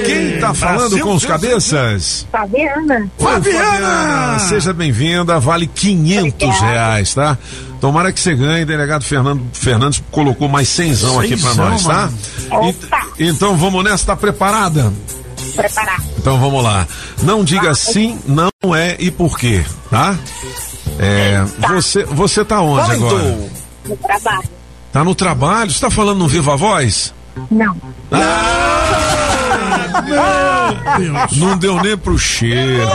Quem 0.06 0.40
tá 0.40 0.54
falando 0.54 0.99
com 0.99 1.14
os 1.16 1.26
cabeças? 1.26 2.26
Fabiana. 2.32 3.10
Fabiana! 3.18 4.40
Seja 4.40 4.72
bem-vinda, 4.74 5.40
vale 5.40 5.68
500 5.68 6.60
reais, 6.62 7.14
tá? 7.14 7.38
Tomara 7.82 8.12
que 8.12 8.20
você 8.20 8.34
ganhe, 8.34 8.66
delegado 8.66 9.04
Fernando 9.04 9.41
Fernandes 9.54 10.02
colocou 10.12 10.48
mais 10.48 10.68
cenzão 10.68 11.20
aqui 11.20 11.38
pra 11.38 11.49
Cenzão, 11.52 11.70
nós, 11.70 11.84
tá? 11.84 12.10
E- 13.20 13.28
então 13.30 13.56
vamos 13.58 13.84
nessa, 13.84 14.06
tá 14.08 14.16
preparada? 14.16 14.91
Preparar. 15.57 16.01
Então 16.17 16.39
vamos 16.39 16.63
lá. 16.63 16.88
Não 17.23 17.43
diga 17.43 17.73
sim, 17.73 18.19
não 18.25 18.75
é 18.75 18.95
e 18.99 19.11
por 19.11 19.38
quê, 19.38 19.65
tá? 19.89 20.17
É, 20.99 21.43
você, 21.69 22.03
você 22.05 22.45
tá 22.45 22.61
onde 22.61 22.91
agora? 22.91 23.38
No 23.85 23.97
trabalho. 23.97 24.49
Tá 24.91 25.03
no 25.03 25.15
trabalho? 25.15 25.71
Você 25.71 25.79
tá 25.79 25.89
falando 25.89 26.19
no 26.19 26.27
Viva 26.27 26.55
Voz? 26.55 27.13
Não. 27.51 27.75
Não 31.34 31.57
deu 31.57 31.81
nem 31.81 31.97
pro 31.97 32.17
cheiro. 32.17 32.88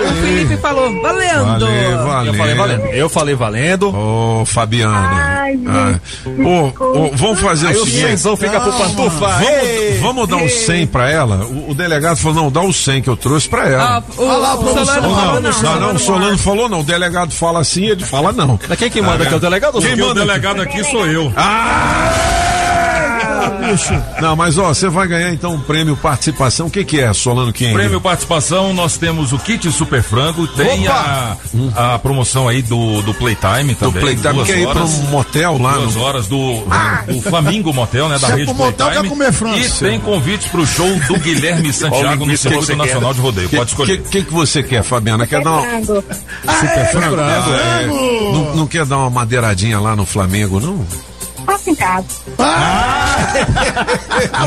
O 0.00 0.14
Felipe 0.22 0.56
falou, 0.58 1.00
valendo. 1.02 1.44
Valeu, 1.44 2.04
valeu. 2.04 2.32
Eu 2.32 2.34
falei 2.38 2.54
valendo. 2.54 2.84
Eu 2.86 3.08
falei 3.08 3.34
valendo. 3.34 3.94
Ô, 3.96 4.44
Fabiana. 4.44 4.98
Ai, 5.42 5.58
Ah, 5.66 5.98
ô, 6.26 6.72
ô, 6.84 7.10
vamos 7.14 7.40
fazer 7.40 7.68
Aí 7.68 7.76
o 7.76 7.82
o 7.82 7.84
seguinte. 7.84 8.06
cenzão 8.08 8.36
fica 8.36 8.60
pro 8.60 8.72
pantufa. 8.72 9.26
Vamos, 9.28 10.00
vamos 10.00 10.28
dar 10.28 10.36
um 10.36 10.48
100 10.48 10.86
pra 10.86 11.10
ela? 11.10 11.44
O, 11.46 11.70
o 11.70 11.74
delegado 11.74 12.16
falou, 12.16 12.44
não, 12.44 12.50
dá 12.50 12.60
o 12.62 12.72
100 12.72 13.02
que 13.02 13.08
eu 13.08 13.16
trouxe 13.16 13.48
pra 13.48 13.68
ela. 13.68 13.84
Ah, 13.98 14.02
o, 14.16 14.22
o 14.22 14.26
Solano 14.26 15.02
Não, 15.08 15.14
falou 15.14 15.40
não, 15.40 15.50
não. 15.52 15.62
não, 15.62 15.80
não, 15.80 15.94
o 15.94 15.98
Solano 15.98 16.38
falou 16.38 16.68
não, 16.68 16.80
o 16.80 16.84
delegado 16.84 17.32
fala 17.32 17.60
assim, 17.60 17.84
ele 17.86 18.04
fala 18.04 18.32
não. 18.32 18.58
Mas 18.68 18.78
quem 18.78 18.90
que 18.90 19.00
manda 19.00 19.24
aqui 19.24 19.32
é 19.34 19.36
o 19.36 19.40
delegado? 19.40 19.74
ou 19.76 19.80
Quem 19.82 19.96
manda 19.96 20.10
o 20.10 20.14
delegado 20.14 20.60
aqui 20.62 20.82
sou 20.84 21.06
eu. 21.06 21.32
Não, 24.20 24.36
mas 24.36 24.58
ó, 24.58 24.68
você 24.68 24.88
vai 24.88 25.06
ganhar 25.06 25.32
então 25.32 25.54
um 25.54 25.60
prêmio 25.60 25.96
participação. 25.96 26.66
O 26.66 26.70
que 26.70 26.84
que 26.84 27.00
é, 27.00 27.12
Solano 27.12 27.52
King? 27.52 27.72
Prêmio 27.72 28.00
participação, 28.00 28.72
nós 28.72 28.96
temos 28.96 29.32
o 29.32 29.38
kit 29.38 29.70
Super 29.70 30.02
Frango, 30.02 30.46
tem 30.48 30.86
a, 30.88 31.36
a 31.76 31.98
promoção 31.98 32.48
aí 32.48 32.62
do, 32.62 33.02
do 33.02 33.14
Playtime 33.14 33.74
do 33.74 33.76
também. 33.76 34.00
Playtime, 34.00 34.44
quer 34.44 34.58
ir 34.58 34.62
pra 34.68 34.80
horas. 34.80 34.90
um 34.94 35.02
motel 35.10 35.58
lá 35.58 35.74
Duas 35.74 35.94
no... 35.94 36.02
horas 36.02 36.26
do, 36.26 36.62
do 37.06 37.20
Flamingo 37.22 37.72
Motel, 37.72 38.08
né? 38.08 38.18
Da 38.18 38.28
é 38.28 38.30
rede 38.32 38.44
pro 38.46 38.54
motel, 38.54 38.86
Playtime. 38.86 39.02
quer 39.02 39.08
comer 39.08 39.32
frango. 39.32 39.58
E 39.58 39.70
tem 39.70 40.00
convites 40.00 40.46
pro 40.48 40.66
show 40.66 40.88
do 41.08 41.18
Guilherme 41.18 41.72
Santiago 41.74 42.24
no 42.24 42.32
que 42.32 42.38
Circuito 42.38 42.76
Nacional 42.76 43.10
quer? 43.10 43.14
de 43.14 43.20
Rodeio. 43.20 43.48
Que, 43.48 43.56
Pode 43.56 43.70
escolher. 43.70 44.02
que, 44.02 44.08
que 44.08 44.22
que 44.24 44.32
você 44.32 44.62
quer, 44.62 44.82
Fabiana? 44.82 45.26
Quer 45.26 45.42
dar 45.42 45.52
uma... 45.52 45.62
Frango. 45.62 46.04
Super 46.04 46.86
frango? 46.90 47.16
frango. 47.16 47.52
Ah, 47.52 47.82
é. 47.82 47.86
não, 47.86 48.56
não 48.56 48.66
quer 48.66 48.84
dar 48.84 48.98
uma 48.98 49.10
madeiradinha 49.10 49.78
lá 49.80 49.94
no 49.96 50.04
Flamengo, 50.06 50.60
não? 50.60 50.84
Passa 51.46 51.70
em 51.70 51.74
casa. 51.74 52.04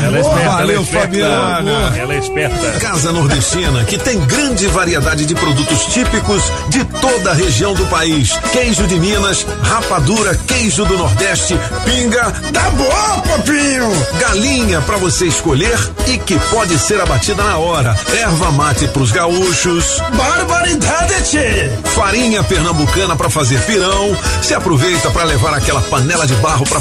Ela 0.02 0.16
é 0.16 0.20
esperta, 0.20 0.50
Valeu, 0.50 0.60
ela 0.60 0.72
é 0.72 0.80
esperta. 0.80 1.00
Fabiana. 1.00 1.96
Ela 1.96 2.14
é 2.14 2.18
esperta. 2.18 2.70
Casa 2.80 3.12
Nordestina, 3.12 3.84
que 3.84 3.98
tem 3.98 4.18
grande 4.20 4.66
variedade 4.68 5.26
de 5.26 5.34
produtos 5.34 5.84
típicos 5.86 6.42
de 6.68 6.84
toda 6.84 7.30
a 7.30 7.34
região 7.34 7.74
do 7.74 7.86
país. 7.86 8.32
Queijo 8.52 8.86
de 8.86 8.96
Minas, 8.98 9.46
rapadura, 9.62 10.34
queijo 10.46 10.84
do 10.84 10.96
Nordeste, 10.96 11.58
pinga, 11.84 12.32
Tá 12.52 12.70
bom, 12.70 13.20
papinho! 13.20 13.88
galinha 14.20 14.80
para 14.82 14.96
você 14.96 15.26
escolher 15.26 15.78
e 16.06 16.18
que 16.18 16.38
pode 16.50 16.78
ser 16.78 17.00
abatida 17.00 17.42
na 17.42 17.56
hora. 17.58 17.96
Erva 18.12 18.50
mate 18.52 18.86
pros 18.88 19.10
gaúchos, 19.12 20.00
Barbaridade, 20.12 21.14
tchê! 21.24 21.70
farinha 21.94 22.42
pernambucana 22.42 23.16
para 23.16 23.28
fazer 23.30 23.60
pirão. 23.62 24.16
Se 24.42 24.54
aproveita 24.54 25.10
para 25.10 25.24
levar 25.24 25.54
aquela 25.54 25.80
panela 25.82 26.26
de 26.26 26.34
barro 26.36 26.64
para 26.64 26.80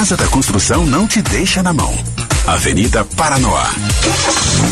Casa 0.00 0.16
da 0.16 0.26
Construção 0.28 0.86
não 0.86 1.06
te 1.06 1.20
deixa 1.20 1.62
na 1.62 1.74
mão. 1.74 1.94
Avenida 2.50 3.04
Paranoá. 3.16 3.70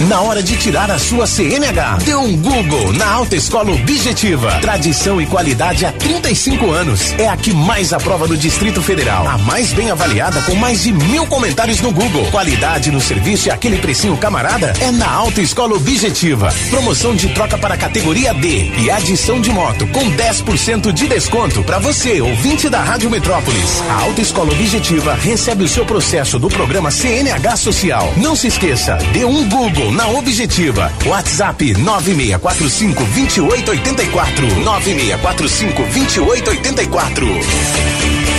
Na 0.09 0.20
hora 0.20 0.42
de 0.42 0.56
tirar 0.56 0.90
a 0.90 0.98
sua 0.98 1.26
CNH, 1.26 1.98
dê 2.05 2.14
um 2.14 2.36
Google 2.36 2.92
na 2.92 3.06
Alta 3.06 3.36
Escola 3.36 3.72
Objetiva. 3.72 4.59
Tradição 4.60 5.20
e 5.20 5.26
qualidade 5.26 5.84
há 5.84 5.92
35 5.92 6.70
anos. 6.70 7.12
É 7.18 7.28
a 7.28 7.36
que 7.36 7.52
mais 7.52 7.92
aprova 7.92 8.26
no 8.26 8.36
Distrito 8.36 8.80
Federal. 8.80 9.26
A 9.26 9.38
mais 9.38 9.72
bem 9.72 9.90
avaliada 9.90 10.40
com 10.42 10.55
mais 10.55 10.82
de 10.82 10.92
mil 10.92 11.26
comentários 11.26 11.80
no 11.80 11.90
Google. 11.90 12.26
Qualidade 12.30 12.90
no 12.90 13.00
serviço 13.00 13.48
e 13.48 13.50
aquele 13.50 13.78
precinho 13.78 14.16
camarada 14.16 14.72
é 14.80 14.90
na 14.92 15.10
Alta 15.10 15.40
Escola 15.40 15.74
Objetiva. 15.74 16.52
Promoção 16.70 17.14
de 17.14 17.28
troca 17.30 17.59
para 17.59 17.76
categoria 17.76 18.32
D 18.34 18.72
e 18.78 18.90
adição 18.90 19.40
de 19.40 19.50
moto 19.50 19.86
com 19.88 20.10
10% 20.12 20.92
de 20.92 21.09
desconto 21.09 21.62
para 21.64 21.78
você, 21.78 22.20
ouvinte 22.20 22.68
da 22.68 22.82
Rádio 22.82 23.10
Metrópolis. 23.10 23.82
A 23.88 24.02
Alta 24.02 24.20
Escola 24.20 24.52
Objetiva 24.52 25.14
recebe 25.14 25.64
o 25.64 25.68
seu 25.68 25.84
processo 25.84 26.38
do 26.38 26.48
programa 26.48 26.90
CNH 26.90 27.68
Social. 27.69 28.15
Não 28.16 28.35
se 28.35 28.47
esqueça, 28.47 28.97
dê 29.12 29.27
um 29.27 29.47
Google 29.47 29.93
na 29.93 30.09
Objetiva. 30.09 30.90
WhatsApp 31.05 31.74
9645 31.74 33.05
2884. 33.05 34.47
9645 34.65 35.82
2884. 35.82 37.27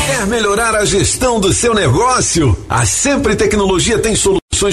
Quer 0.08 0.26
melhorar 0.26 0.74
a 0.74 0.84
gestão 0.84 1.40
do 1.40 1.54
seu 1.54 1.76
negócio? 1.76 2.58
A 2.68 2.88
Sempre 2.88 3.36
Tecnologia 3.36 4.00
tem 4.00 4.16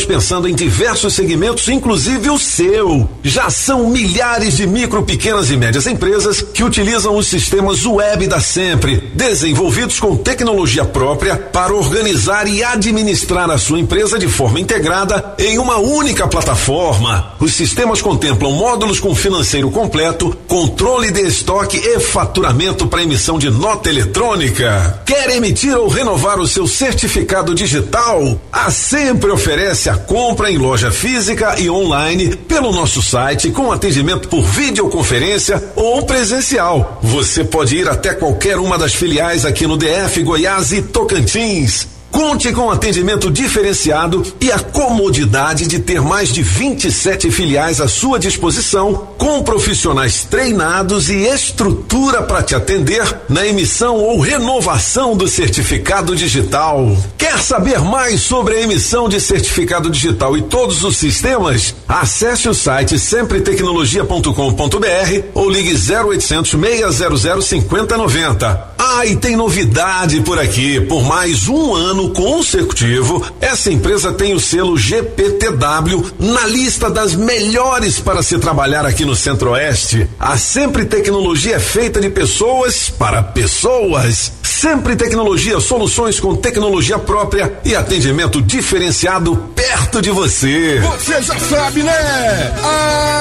pensando 0.04 0.48
em 0.48 0.54
diversos 0.54 1.14
segmentos, 1.14 1.68
inclusive 1.68 2.28
o 2.30 2.38
seu. 2.38 3.08
Já 3.22 3.48
são 3.50 3.88
milhares 3.88 4.56
de 4.56 4.66
micro, 4.66 5.02
pequenas 5.02 5.50
e 5.50 5.56
médias 5.56 5.86
empresas 5.86 6.42
que 6.42 6.64
utilizam 6.64 7.16
os 7.16 7.26
sistemas 7.26 7.86
web 7.86 8.26
da 8.26 8.40
Sempre, 8.40 9.10
desenvolvidos 9.14 10.00
com 10.00 10.16
tecnologia 10.16 10.84
própria 10.84 11.36
para 11.36 11.74
organizar 11.74 12.48
e 12.48 12.64
administrar 12.64 13.50
a 13.50 13.58
sua 13.58 13.78
empresa 13.78 14.18
de 14.18 14.28
forma 14.28 14.58
integrada 14.58 15.34
em 15.38 15.58
uma 15.58 15.78
única 15.78 16.26
plataforma. 16.26 17.34
Os 17.38 17.54
sistemas 17.54 18.02
contemplam 18.02 18.52
módulos 18.52 18.98
com 18.98 19.14
financeiro 19.14 19.70
completo, 19.70 20.36
controle 20.46 21.10
de 21.10 21.20
estoque 21.20 21.76
e 21.76 22.00
faturamento 22.00 22.86
para 22.86 23.02
emissão 23.02 23.38
de 23.38 23.50
nota 23.50 23.88
eletrônica. 23.88 25.02
Quer 25.04 25.30
emitir 25.30 25.76
ou 25.76 25.88
renovar 25.88 26.40
o 26.40 26.48
seu 26.48 26.66
certificado 26.66 27.54
digital? 27.54 28.40
A 28.52 28.70
Sempre 28.70 29.30
oferece 29.30 29.75
a 29.84 29.96
compra 29.96 30.50
em 30.50 30.56
loja 30.56 30.90
física 30.90 31.60
e 31.60 31.68
online 31.68 32.34
pelo 32.34 32.72
nosso 32.72 33.02
site 33.02 33.50
com 33.50 33.70
atendimento 33.70 34.28
por 34.28 34.42
videoconferência 34.42 35.62
ou 35.76 36.02
presencial. 36.06 36.98
Você 37.02 37.44
pode 37.44 37.76
ir 37.76 37.86
até 37.86 38.14
qualquer 38.14 38.58
uma 38.58 38.78
das 38.78 38.94
filiais 38.94 39.44
aqui 39.44 39.66
no 39.66 39.76
DF, 39.76 40.22
Goiás 40.22 40.72
e 40.72 40.80
Tocantins. 40.80 41.95
Conte 42.10 42.52
com 42.52 42.70
atendimento 42.70 43.30
diferenciado 43.30 44.22
e 44.40 44.50
a 44.50 44.58
comodidade 44.58 45.66
de 45.66 45.78
ter 45.78 46.00
mais 46.00 46.32
de 46.32 46.42
27 46.42 47.30
filiais 47.30 47.78
à 47.80 47.88
sua 47.88 48.18
disposição, 48.18 49.08
com 49.18 49.42
profissionais 49.42 50.24
treinados 50.24 51.10
e 51.10 51.26
estrutura 51.26 52.22
para 52.22 52.42
te 52.42 52.54
atender 52.54 53.02
na 53.28 53.46
emissão 53.46 53.96
ou 53.96 54.20
renovação 54.20 55.16
do 55.16 55.28
certificado 55.28 56.16
digital. 56.16 56.96
Quer 57.18 57.38
saber 57.38 57.80
mais 57.80 58.22
sobre 58.22 58.54
a 58.54 58.62
emissão 58.62 59.08
de 59.08 59.20
certificado 59.20 59.90
digital 59.90 60.36
e 60.36 60.42
todos 60.42 60.84
os 60.84 60.96
sistemas? 60.96 61.74
Acesse 61.88 62.48
o 62.48 62.54
site 62.54 62.98
sempretecnologia.com.br 62.98 65.22
ou 65.34 65.50
ligue 65.50 65.74
0800 65.74 66.50
600 66.50 67.44
5090. 67.44 68.76
Ah, 68.78 69.04
e 69.04 69.16
tem 69.16 69.36
novidade 69.36 70.20
por 70.20 70.38
aqui. 70.38 70.80
Por 70.80 71.04
mais 71.04 71.48
um 71.48 71.74
ano 71.74 71.95
consecutivo, 72.10 73.24
essa 73.40 73.70
empresa 73.70 74.12
tem 74.12 74.34
o 74.34 74.40
selo 74.40 74.76
GPTW 74.76 76.12
na 76.18 76.46
lista 76.46 76.90
das 76.90 77.14
melhores 77.14 77.98
para 77.98 78.22
se 78.22 78.38
trabalhar 78.38 78.84
aqui 78.84 79.04
no 79.04 79.16
Centro-Oeste. 79.16 80.08
A 80.18 80.36
Sempre 80.36 80.84
Tecnologia 80.84 81.56
é 81.56 81.60
feita 81.60 82.00
de 82.00 82.10
pessoas 82.10 82.90
para 82.90 83.22
pessoas. 83.22 84.32
Sempre 84.42 84.96
Tecnologia, 84.96 85.60
soluções 85.60 86.18
com 86.18 86.34
tecnologia 86.34 86.98
própria 86.98 87.58
e 87.64 87.76
atendimento 87.76 88.40
diferenciado 88.40 89.36
perto 89.54 90.00
de 90.00 90.10
você. 90.10 90.80
Você 90.80 91.22
já 91.22 91.38
sabe, 91.38 91.82
né? 91.82 92.54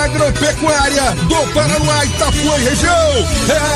Agropecuária 0.05 1.11
do 1.27 1.53
Paraná, 1.53 2.05
Itapuã 2.05 2.57
e 2.57 2.63
região. 2.63 2.93
É 3.49 3.75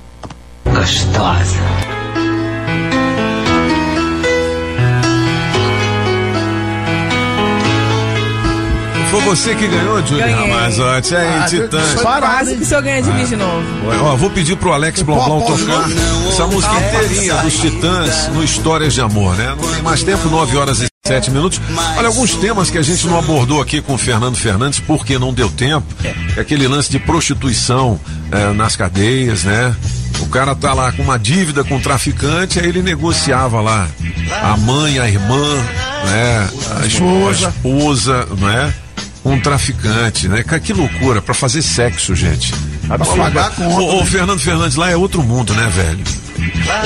Gostosa. 0.65 1.59
Foi 9.09 9.21
você 9.23 9.53
que 9.55 9.67
ganhou, 9.67 10.01
Júlio 10.05 10.19
Ganhei. 10.23 10.35
Ramazotti. 10.51 11.13
Aí, 11.15 11.27
Ah, 11.41 11.45
Titãs. 11.45 11.95
Quase 12.01 12.55
que 12.55 12.63
o 12.63 12.65
senhor 12.65 12.81
ganha 12.81 13.01
de 13.01 13.11
mim 13.11 13.25
de 13.25 13.35
novo. 13.35 13.61
Ó, 14.03 14.15
vou 14.15 14.29
pedir 14.29 14.55
pro 14.55 14.71
Alex 14.71 15.01
Blomblom 15.01 15.41
tocar 15.41 15.85
essa 16.29 16.47
música 16.47 16.73
inteirinha 16.75 17.35
dos 17.35 17.53
Titãs 17.59 18.29
no 18.29 18.41
Histórias 18.41 18.93
de 18.93 19.01
Amor, 19.01 19.35
né? 19.35 19.53
Não 19.61 19.67
tem 19.73 19.81
mais 19.81 20.01
tempo, 20.01 20.29
9 20.29 20.55
horas 20.55 20.79
e 20.81 20.87
7 21.05 21.29
minutos. 21.29 21.59
Olha, 21.97 22.07
alguns 22.07 22.35
temas 22.35 22.69
que 22.69 22.77
a 22.77 22.81
gente 22.81 23.05
não 23.05 23.19
abordou 23.19 23.61
aqui 23.61 23.81
com 23.81 23.95
o 23.95 23.97
Fernando 23.97 24.37
Fernandes 24.37 24.79
porque 24.79 25.19
não 25.19 25.33
deu 25.33 25.49
tempo. 25.49 25.85
É 26.37 26.39
aquele 26.39 26.65
lance 26.65 26.89
de 26.89 26.97
prostituição 26.99 27.99
eh, 28.31 28.53
nas 28.53 28.77
cadeias, 28.77 29.43
né? 29.43 29.75
O 30.21 30.27
cara 30.27 30.55
tá 30.55 30.73
lá 30.73 30.91
com 30.91 31.03
uma 31.03 31.19
dívida 31.19 31.63
com 31.63 31.77
o 31.77 31.81
traficante, 31.81 32.59
aí 32.59 32.67
ele 32.67 32.81
negociava 32.81 33.59
lá 33.59 33.87
a 34.41 34.55
mãe, 34.57 34.99
a 34.99 35.07
irmã, 35.07 35.55
né? 36.05 36.49
A 36.81 36.85
esposa, 36.85 37.47
a 37.47 37.49
esposa 37.49 38.27
não 38.37 38.49
é? 38.49 38.73
Um 39.23 39.39
traficante, 39.39 40.27
né? 40.27 40.43
Que 40.43 40.73
loucura, 40.73 41.21
pra 41.21 41.33
fazer 41.33 41.61
sexo, 41.61 42.15
gente. 42.15 42.53
A 42.89 42.97
Ô, 43.63 43.99
né? 43.99 44.05
Fernando 44.05 44.39
Fernandes, 44.39 44.75
lá 44.75 44.89
é 44.89 44.95
outro 44.95 45.21
mundo, 45.21 45.53
né, 45.53 45.67
velho? 45.67 46.03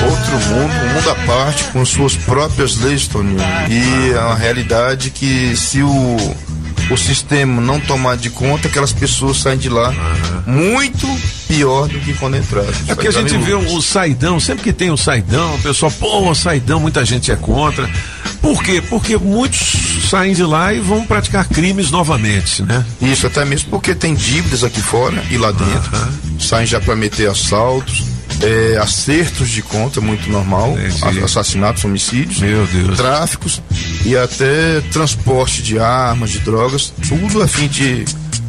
Outro 0.04 0.32
mundo, 0.50 0.72
um 0.74 0.94
mundo 0.94 1.10
à 1.10 1.14
parte, 1.26 1.64
com 1.64 1.84
suas 1.84 2.14
próprias 2.14 2.78
leis, 2.78 3.08
Toninho. 3.08 3.38
E 3.70 4.12
é 4.12 4.20
uma 4.20 4.34
realidade 4.34 5.10
que 5.10 5.56
se 5.56 5.82
o, 5.82 6.36
o 6.90 6.96
sistema 6.96 7.60
não 7.60 7.80
tomar 7.80 8.16
de 8.16 8.30
conta, 8.30 8.68
aquelas 8.68 8.92
pessoas 8.92 9.38
saem 9.38 9.58
de 9.58 9.68
lá 9.68 9.92
muito 10.46 11.06
pior 11.48 11.88
do 11.88 11.98
que 12.00 12.14
quando 12.14 12.36
entraram. 12.36 12.68
É 12.88 12.94
porque 12.94 13.08
a 13.08 13.10
gente 13.12 13.36
vê 13.38 13.54
o, 13.54 13.74
o 13.76 13.82
saidão, 13.82 14.38
sempre 14.38 14.62
que 14.64 14.72
tem 14.72 14.90
o 14.90 14.96
saidão, 14.96 15.54
o 15.54 15.58
pessoal, 15.62 15.90
pô, 15.92 16.30
o 16.30 16.34
saidão, 16.34 16.78
muita 16.80 17.04
gente 17.04 17.30
é 17.32 17.36
contra. 17.36 17.88
Por 18.40 18.62
quê? 18.62 18.80
Porque 18.88 19.16
muitos 19.16 20.08
saem 20.08 20.32
de 20.34 20.44
lá 20.44 20.72
e 20.72 20.78
vão 20.78 21.04
praticar 21.04 21.48
crimes 21.48 21.90
novamente, 21.90 22.62
né? 22.62 22.84
Isso, 23.02 23.26
até 23.26 23.44
mesmo 23.44 23.70
porque 23.70 23.94
tem 23.94 24.14
dívidas 24.14 24.62
aqui 24.62 24.80
fora 24.80 25.22
e 25.30 25.36
lá 25.36 25.50
dentro. 25.50 25.90
Saem 26.38 26.66
já 26.66 26.80
para 26.80 26.94
meter 26.94 27.28
assaltos, 27.28 28.04
é, 28.40 28.78
acertos 28.80 29.48
de 29.50 29.62
conta, 29.62 30.00
muito 30.00 30.30
normal. 30.30 30.76
a- 31.02 31.24
Assassinatos, 31.24 31.84
homicídios. 31.84 32.38
Meu 32.38 32.64
Deus. 32.66 32.96
Tráficos 32.96 33.60
e 34.06 34.16
até 34.16 34.80
transporte 34.92 35.62
de 35.62 35.78
armas, 35.78 36.30
de 36.30 36.38
drogas, 36.40 36.92
tudo 37.08 37.42
a 37.42 37.48
fim 37.48 37.66
de 37.68 38.04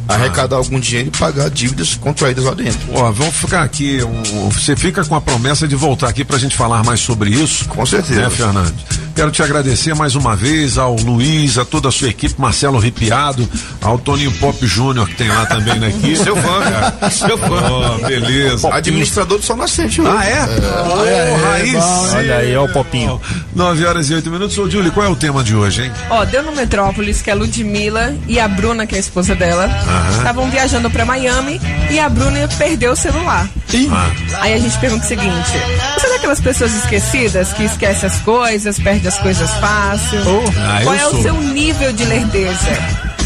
arrecadar 0.06 0.56
algum 0.56 0.80
dinheiro 0.80 1.10
e 1.14 1.18
pagar 1.18 1.50
dívidas 1.50 1.94
contraídas 1.96 2.44
lá 2.44 2.54
dentro. 2.54 2.80
Ó, 2.94 3.10
vamos 3.12 3.34
ficar 3.34 3.62
aqui. 3.62 4.00
um- 4.02 4.48
você 4.48 4.74
fica 4.74 5.04
com 5.04 5.14
a 5.14 5.20
promessa 5.20 5.68
de 5.68 5.76
voltar 5.76 6.08
aqui 6.08 6.24
pra 6.24 6.38
gente 6.38 6.56
falar 6.56 6.82
mais 6.82 7.00
sobre 7.00 7.30
isso. 7.30 7.66
Com 7.68 7.84
certeza. 7.84 8.22
Né, 8.22 8.30
Fernando? 8.30 8.74
Quero 9.18 9.32
te 9.32 9.42
agradecer 9.42 9.96
mais 9.96 10.14
uma 10.14 10.36
vez 10.36 10.78
ao 10.78 10.94
Luiz, 10.94 11.58
a 11.58 11.64
toda 11.64 11.88
a 11.88 11.90
sua 11.90 12.08
equipe, 12.08 12.40
Marcelo 12.40 12.78
Ripiado, 12.78 13.48
ao 13.82 13.98
Toninho 13.98 14.30
Pop 14.30 14.64
Júnior, 14.64 15.08
que 15.08 15.16
tem 15.16 15.26
lá 15.26 15.44
também 15.44 15.76
na 15.76 15.88
equipe. 15.88 16.14
Seu 16.16 16.36
fã, 16.36 16.60
cara. 16.62 17.10
Seu 17.10 17.36
fã. 17.36 17.68
Ó, 17.68 17.98
beleza. 18.06 18.72
Administrador 18.72 19.38
do 19.38 19.44
Sol 19.44 19.56
Nascente. 19.56 20.00
Ah, 20.02 20.24
é? 20.24 20.44
Ô, 20.88 21.04
É, 21.04 21.34
raiz. 21.34 21.72
bom, 21.72 22.10
Olha 22.14 22.36
aí, 22.36 22.56
ó 22.56 22.64
o 22.64 22.68
Popinho. 22.68 23.20
9 23.56 23.86
horas 23.86 24.08
e 24.08 24.14
8 24.14 24.30
minutos. 24.30 24.56
Ô, 24.56 24.70
Júlio, 24.70 24.92
qual 24.92 25.04
é 25.04 25.08
o 25.08 25.16
tema 25.16 25.42
de 25.42 25.52
hoje, 25.52 25.82
hein? 25.82 25.92
Ó, 26.10 26.24
deu 26.24 26.44
no 26.44 26.52
Metrópolis 26.52 27.20
que 27.20 27.28
a 27.28 27.34
Ludmilla 27.34 28.14
e 28.28 28.38
a 28.38 28.46
Bruna, 28.46 28.86
que 28.86 28.94
é 28.94 28.98
a 28.98 29.00
esposa 29.00 29.34
dela, 29.34 29.64
Aham. 29.64 30.16
estavam 30.16 30.48
viajando 30.48 30.88
pra 30.90 31.04
Miami 31.04 31.60
e 31.90 31.98
a 31.98 32.08
Bruna 32.08 32.46
perdeu 32.56 32.92
o 32.92 32.96
celular. 32.96 33.48
Ah. 33.90 34.10
Aí 34.42 34.54
a 34.54 34.58
gente 34.58 34.78
pergunta 34.78 35.04
o 35.04 35.08
seguinte: 35.08 35.50
você 35.98 36.06
é 36.06 36.10
daquelas 36.10 36.40
pessoas 36.40 36.72
esquecidas 36.72 37.52
que 37.52 37.64
esquece 37.64 38.06
as 38.06 38.20
coisas, 38.20 38.78
perde 38.78 39.07
as 39.08 39.18
coisas 39.18 39.50
fácil? 39.52 40.20
Ah, 40.58 40.80
Qual 40.82 40.94
é 40.94 41.06
o 41.06 41.10
sou. 41.10 41.22
seu 41.22 41.34
nível 41.40 41.92
de 41.92 42.04
lerdeza? 42.04 42.78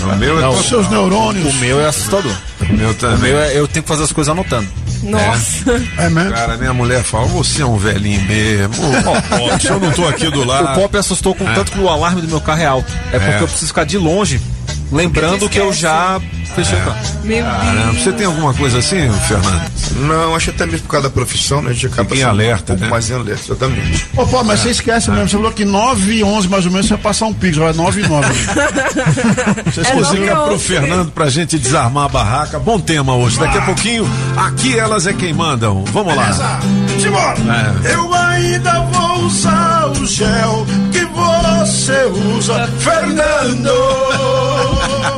O 0.03 0.17
meu 0.17 0.39
é 0.39 0.43
Não, 0.43 0.53
top. 0.55 0.69
seus 0.69 0.89
neurônios. 0.91 1.55
O 1.55 1.59
meu 1.59 1.81
é 1.81 1.87
assustador. 1.87 2.33
O 2.69 2.73
meu 2.73 2.93
também. 2.95 3.17
O 3.17 3.21
meu 3.35 3.39
é, 3.41 3.57
eu 3.59 3.69
tenho 3.69 3.83
que 3.83 3.89
fazer 3.89 4.03
as 4.05 4.13
coisas 4.13 4.33
anotando. 4.33 4.67
Nossa. 5.03 5.81
É 5.99 6.09
mesmo? 6.09 6.33
Cara, 6.33 6.57
minha 6.57 6.73
mulher 6.73 7.03
fala, 7.05 7.27
você 7.27 7.63
é 7.63 7.67
um 7.67 7.77
velhinho 7.77 8.21
mesmo. 8.23 8.75
Se 9.61 9.69
eu 9.69 9.79
não 9.81 9.91
tô 9.93 10.07
aqui 10.07 10.29
do 10.31 10.45
lado. 10.45 10.73
O 10.73 10.83
Pop 10.83 10.97
assustou 10.97 11.35
com 11.35 11.49
É. 11.49 11.55
tanto 11.55 11.73
que 11.73 11.79
o 11.79 11.89
alarme 11.89 12.21
do 12.21 12.29
meu 12.29 12.41
carro 12.41 12.61
é 12.63 12.67
alto. 12.67 12.91
É 13.13 13.19
porque 13.19 13.35
É. 13.35 13.41
eu 13.43 13.49
preciso 13.49 13.67
ficar 13.69 13.85
de 13.85 13.99
longe, 13.99 14.41
lembrando 14.93 15.49
que 15.49 15.59
eu 15.59 15.73
já 15.73 16.21
fechei 16.55 16.79
o 16.79 16.85
carro. 16.85 16.99
Meu 17.25 17.45
Caramba, 17.45 17.93
você 17.93 18.13
tem 18.13 18.27
alguma 18.27 18.55
coisa 18.55 18.79
assim, 18.79 19.11
Fernando? 19.27 19.73
Não, 19.97 20.35
acho 20.35 20.51
até 20.51 20.67
mesmo 20.67 20.83
por 20.83 20.93
causa 20.93 21.09
da 21.09 21.13
profissão, 21.13 21.63
né? 21.63 21.71
A 21.71 21.73
gente 21.73 21.87
acaba 21.87 22.15
em 22.15 22.23
alerta, 22.23 22.73
um 22.73 22.77
pouco 22.77 22.85
né? 22.85 22.91
mais 22.91 23.11
em 23.11 23.15
alerta, 23.15 23.43
exatamente. 23.45 24.07
Ô, 24.17 24.27
pô, 24.27 24.45
mas 24.45 24.61
você 24.61 24.71
esquece 24.71 25.11
mesmo. 25.11 25.29
Você 25.29 25.37
falou 25.37 25.53
que 25.53 25.65
9 25.65 26.13
e 26.13 26.25
11 26.25 26.49
mais 26.49 26.67
ou 26.67 26.71
menos 26.71 26.87
você 26.87 26.95
vai 26.95 27.03
passar 27.03 27.27
um 27.27 27.35
pix. 27.35 27.57
Vai 27.57 27.73
9 27.73 28.03
e 28.03 28.09
9. 28.09 28.35
Vocês 29.65 29.91
cozinham 29.91 30.45
pro 30.45 30.59
Fernando 30.59 31.11
pra 31.11 31.29
gente 31.31 31.59
desarmar 31.59 32.05
a 32.05 32.09
barraca. 32.09 32.59
Bom 32.59 32.79
tema 32.79 33.15
hoje. 33.15 33.39
Daqui 33.39 33.59
a 33.59 33.63
pouquinho, 33.63 34.09
aqui 34.37 34.79
elas 34.79 35.07
é 35.07 35.13
quem 35.13 35.33
mandam. 35.33 35.85
Vamos 35.87 36.15
lá. 36.15 36.61
Simbora! 37.01 37.37
É. 37.85 37.95
Eu 37.95 38.15
ainda 38.15 38.81
vou 38.93 39.25
usar 39.25 39.87
o 39.91 40.07
gel 40.07 40.67
você 41.65 42.05
usa, 42.07 42.67
Fernando! 42.79 43.71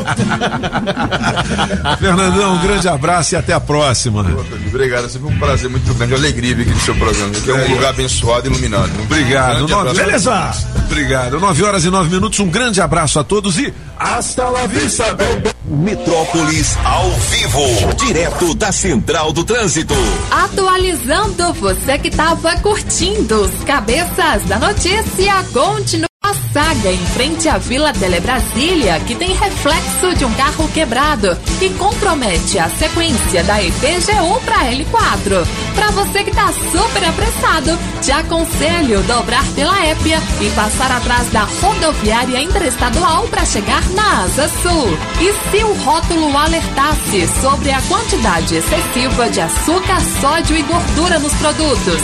Fernandão, 1.99 2.55
um 2.57 2.59
grande 2.61 2.87
abraço 2.87 3.35
e 3.35 3.37
até 3.39 3.55
a 3.55 3.61
próxima. 3.61 4.21
Obrigado, 4.69 5.07
é 5.07 5.09
sempre 5.09 5.29
um 5.29 5.39
prazer 5.39 5.71
muito 5.71 5.95
grande, 5.95 6.13
alegria 6.13 6.55
vir 6.55 6.63
aqui 6.63 6.73
no 6.73 6.81
seu 6.81 6.95
programa, 6.97 7.31
que 7.33 7.51
é 7.51 7.55
um 7.55 7.71
lugar 7.71 7.91
abençoado 7.91 8.47
e 8.47 8.51
iluminado. 8.51 8.93
Obrigado. 9.05 9.67
Grande 9.67 9.73
Nove-. 9.73 9.95
Beleza? 9.95 10.53
Obrigado. 10.85 11.41
9 11.41 11.65
horas 11.65 11.85
e 11.87 11.91
9 11.91 12.11
minutos. 12.11 12.39
Um 12.41 12.49
grande 12.49 12.79
abraço 12.83 13.19
a 13.19 13.25
todos 13.25 13.59
e 13.59 13.73
hasta 13.99 14.47
la 14.51 14.67
vista, 14.67 15.15
baby. 15.15 15.51
Metrópolis 15.65 16.77
ao 16.85 17.11
vivo, 17.11 17.95
direto 18.05 18.55
da 18.55 18.71
Central 18.71 19.33
do 19.33 19.45
Trânsito. 19.45 19.95
Atualizando 20.31 21.55
você 21.55 21.97
que 21.97 22.09
estava 22.09 22.55
curtindo 22.59 23.41
os 23.41 23.65
cabeças 23.65 24.43
da 24.45 24.59
notícia, 24.59 25.43
continua 25.55 26.14
a 26.25 26.35
saga 26.55 26.91
em 26.91 27.07
frente 27.09 27.49
à 27.51 27.59
Vila 27.59 27.93
Tele 27.93 28.19
Brasília, 28.19 28.99
que 29.01 29.15
tem 29.15 29.35
reflexo 29.35 30.15
de 30.17 30.25
um 30.25 30.33
carro 30.33 30.67
quebrado 30.69 31.37
e 31.61 31.69
compromete 31.71 32.59
a 32.59 32.71
sequência 32.71 33.45
da 33.45 33.63
IPGU 33.63 34.41
para 34.43 34.73
L4. 34.73 35.47
Para 35.75 35.91
você 35.91 36.25
que 36.25 36.31
tá 36.31 36.51
super 36.73 37.05
apressado, 37.05 37.79
te 38.01 38.11
aconselho 38.11 39.03
dobrar 39.03 39.45
pela 39.55 39.79
Épia 39.85 40.19
e 40.41 40.49
passar 40.51 40.91
atrás 40.93 41.31
da 41.31 41.43
rodoviária 41.61 42.41
interestadual 42.41 43.29
para 43.29 43.45
chegar 43.45 43.87
na 43.91 44.23
Asa 44.23 44.49
Sul. 44.49 44.99
E 45.21 45.51
se 45.51 45.63
o 45.63 45.75
rótulo 45.85 46.35
alertasse 46.35 47.29
sobre 47.43 47.71
a 47.71 47.83
quantidade 47.83 48.57
excessiva 48.57 49.29
de 49.29 49.43
açúcar, 49.43 50.01
sódio 50.23 50.57
e 50.57 50.63
gordura 50.63 51.19
nos 51.19 51.35
produtos? 51.35 52.01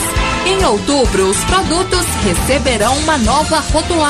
Em 0.46 0.64
outubro, 0.64 1.28
os 1.28 1.44
produtos 1.44 2.04
receberão 2.24 2.96
uma 2.98 3.16
nova 3.18 3.60
rotulagem. 3.72 4.09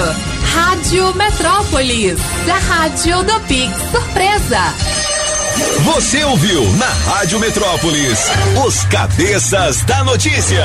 Rádio 0.54 1.14
Metrópolis, 1.14 2.18
a 2.48 2.58
rádio 2.58 3.22
do 3.24 3.38
Pix 3.40 3.76
Surpresa. 3.90 4.72
Você 5.84 6.24
ouviu 6.24 6.64
na 6.76 6.88
Rádio 6.88 7.38
Metrópolis 7.38 8.30
os 8.66 8.84
cabeças 8.84 9.82
da 9.82 10.02
notícia. 10.04 10.64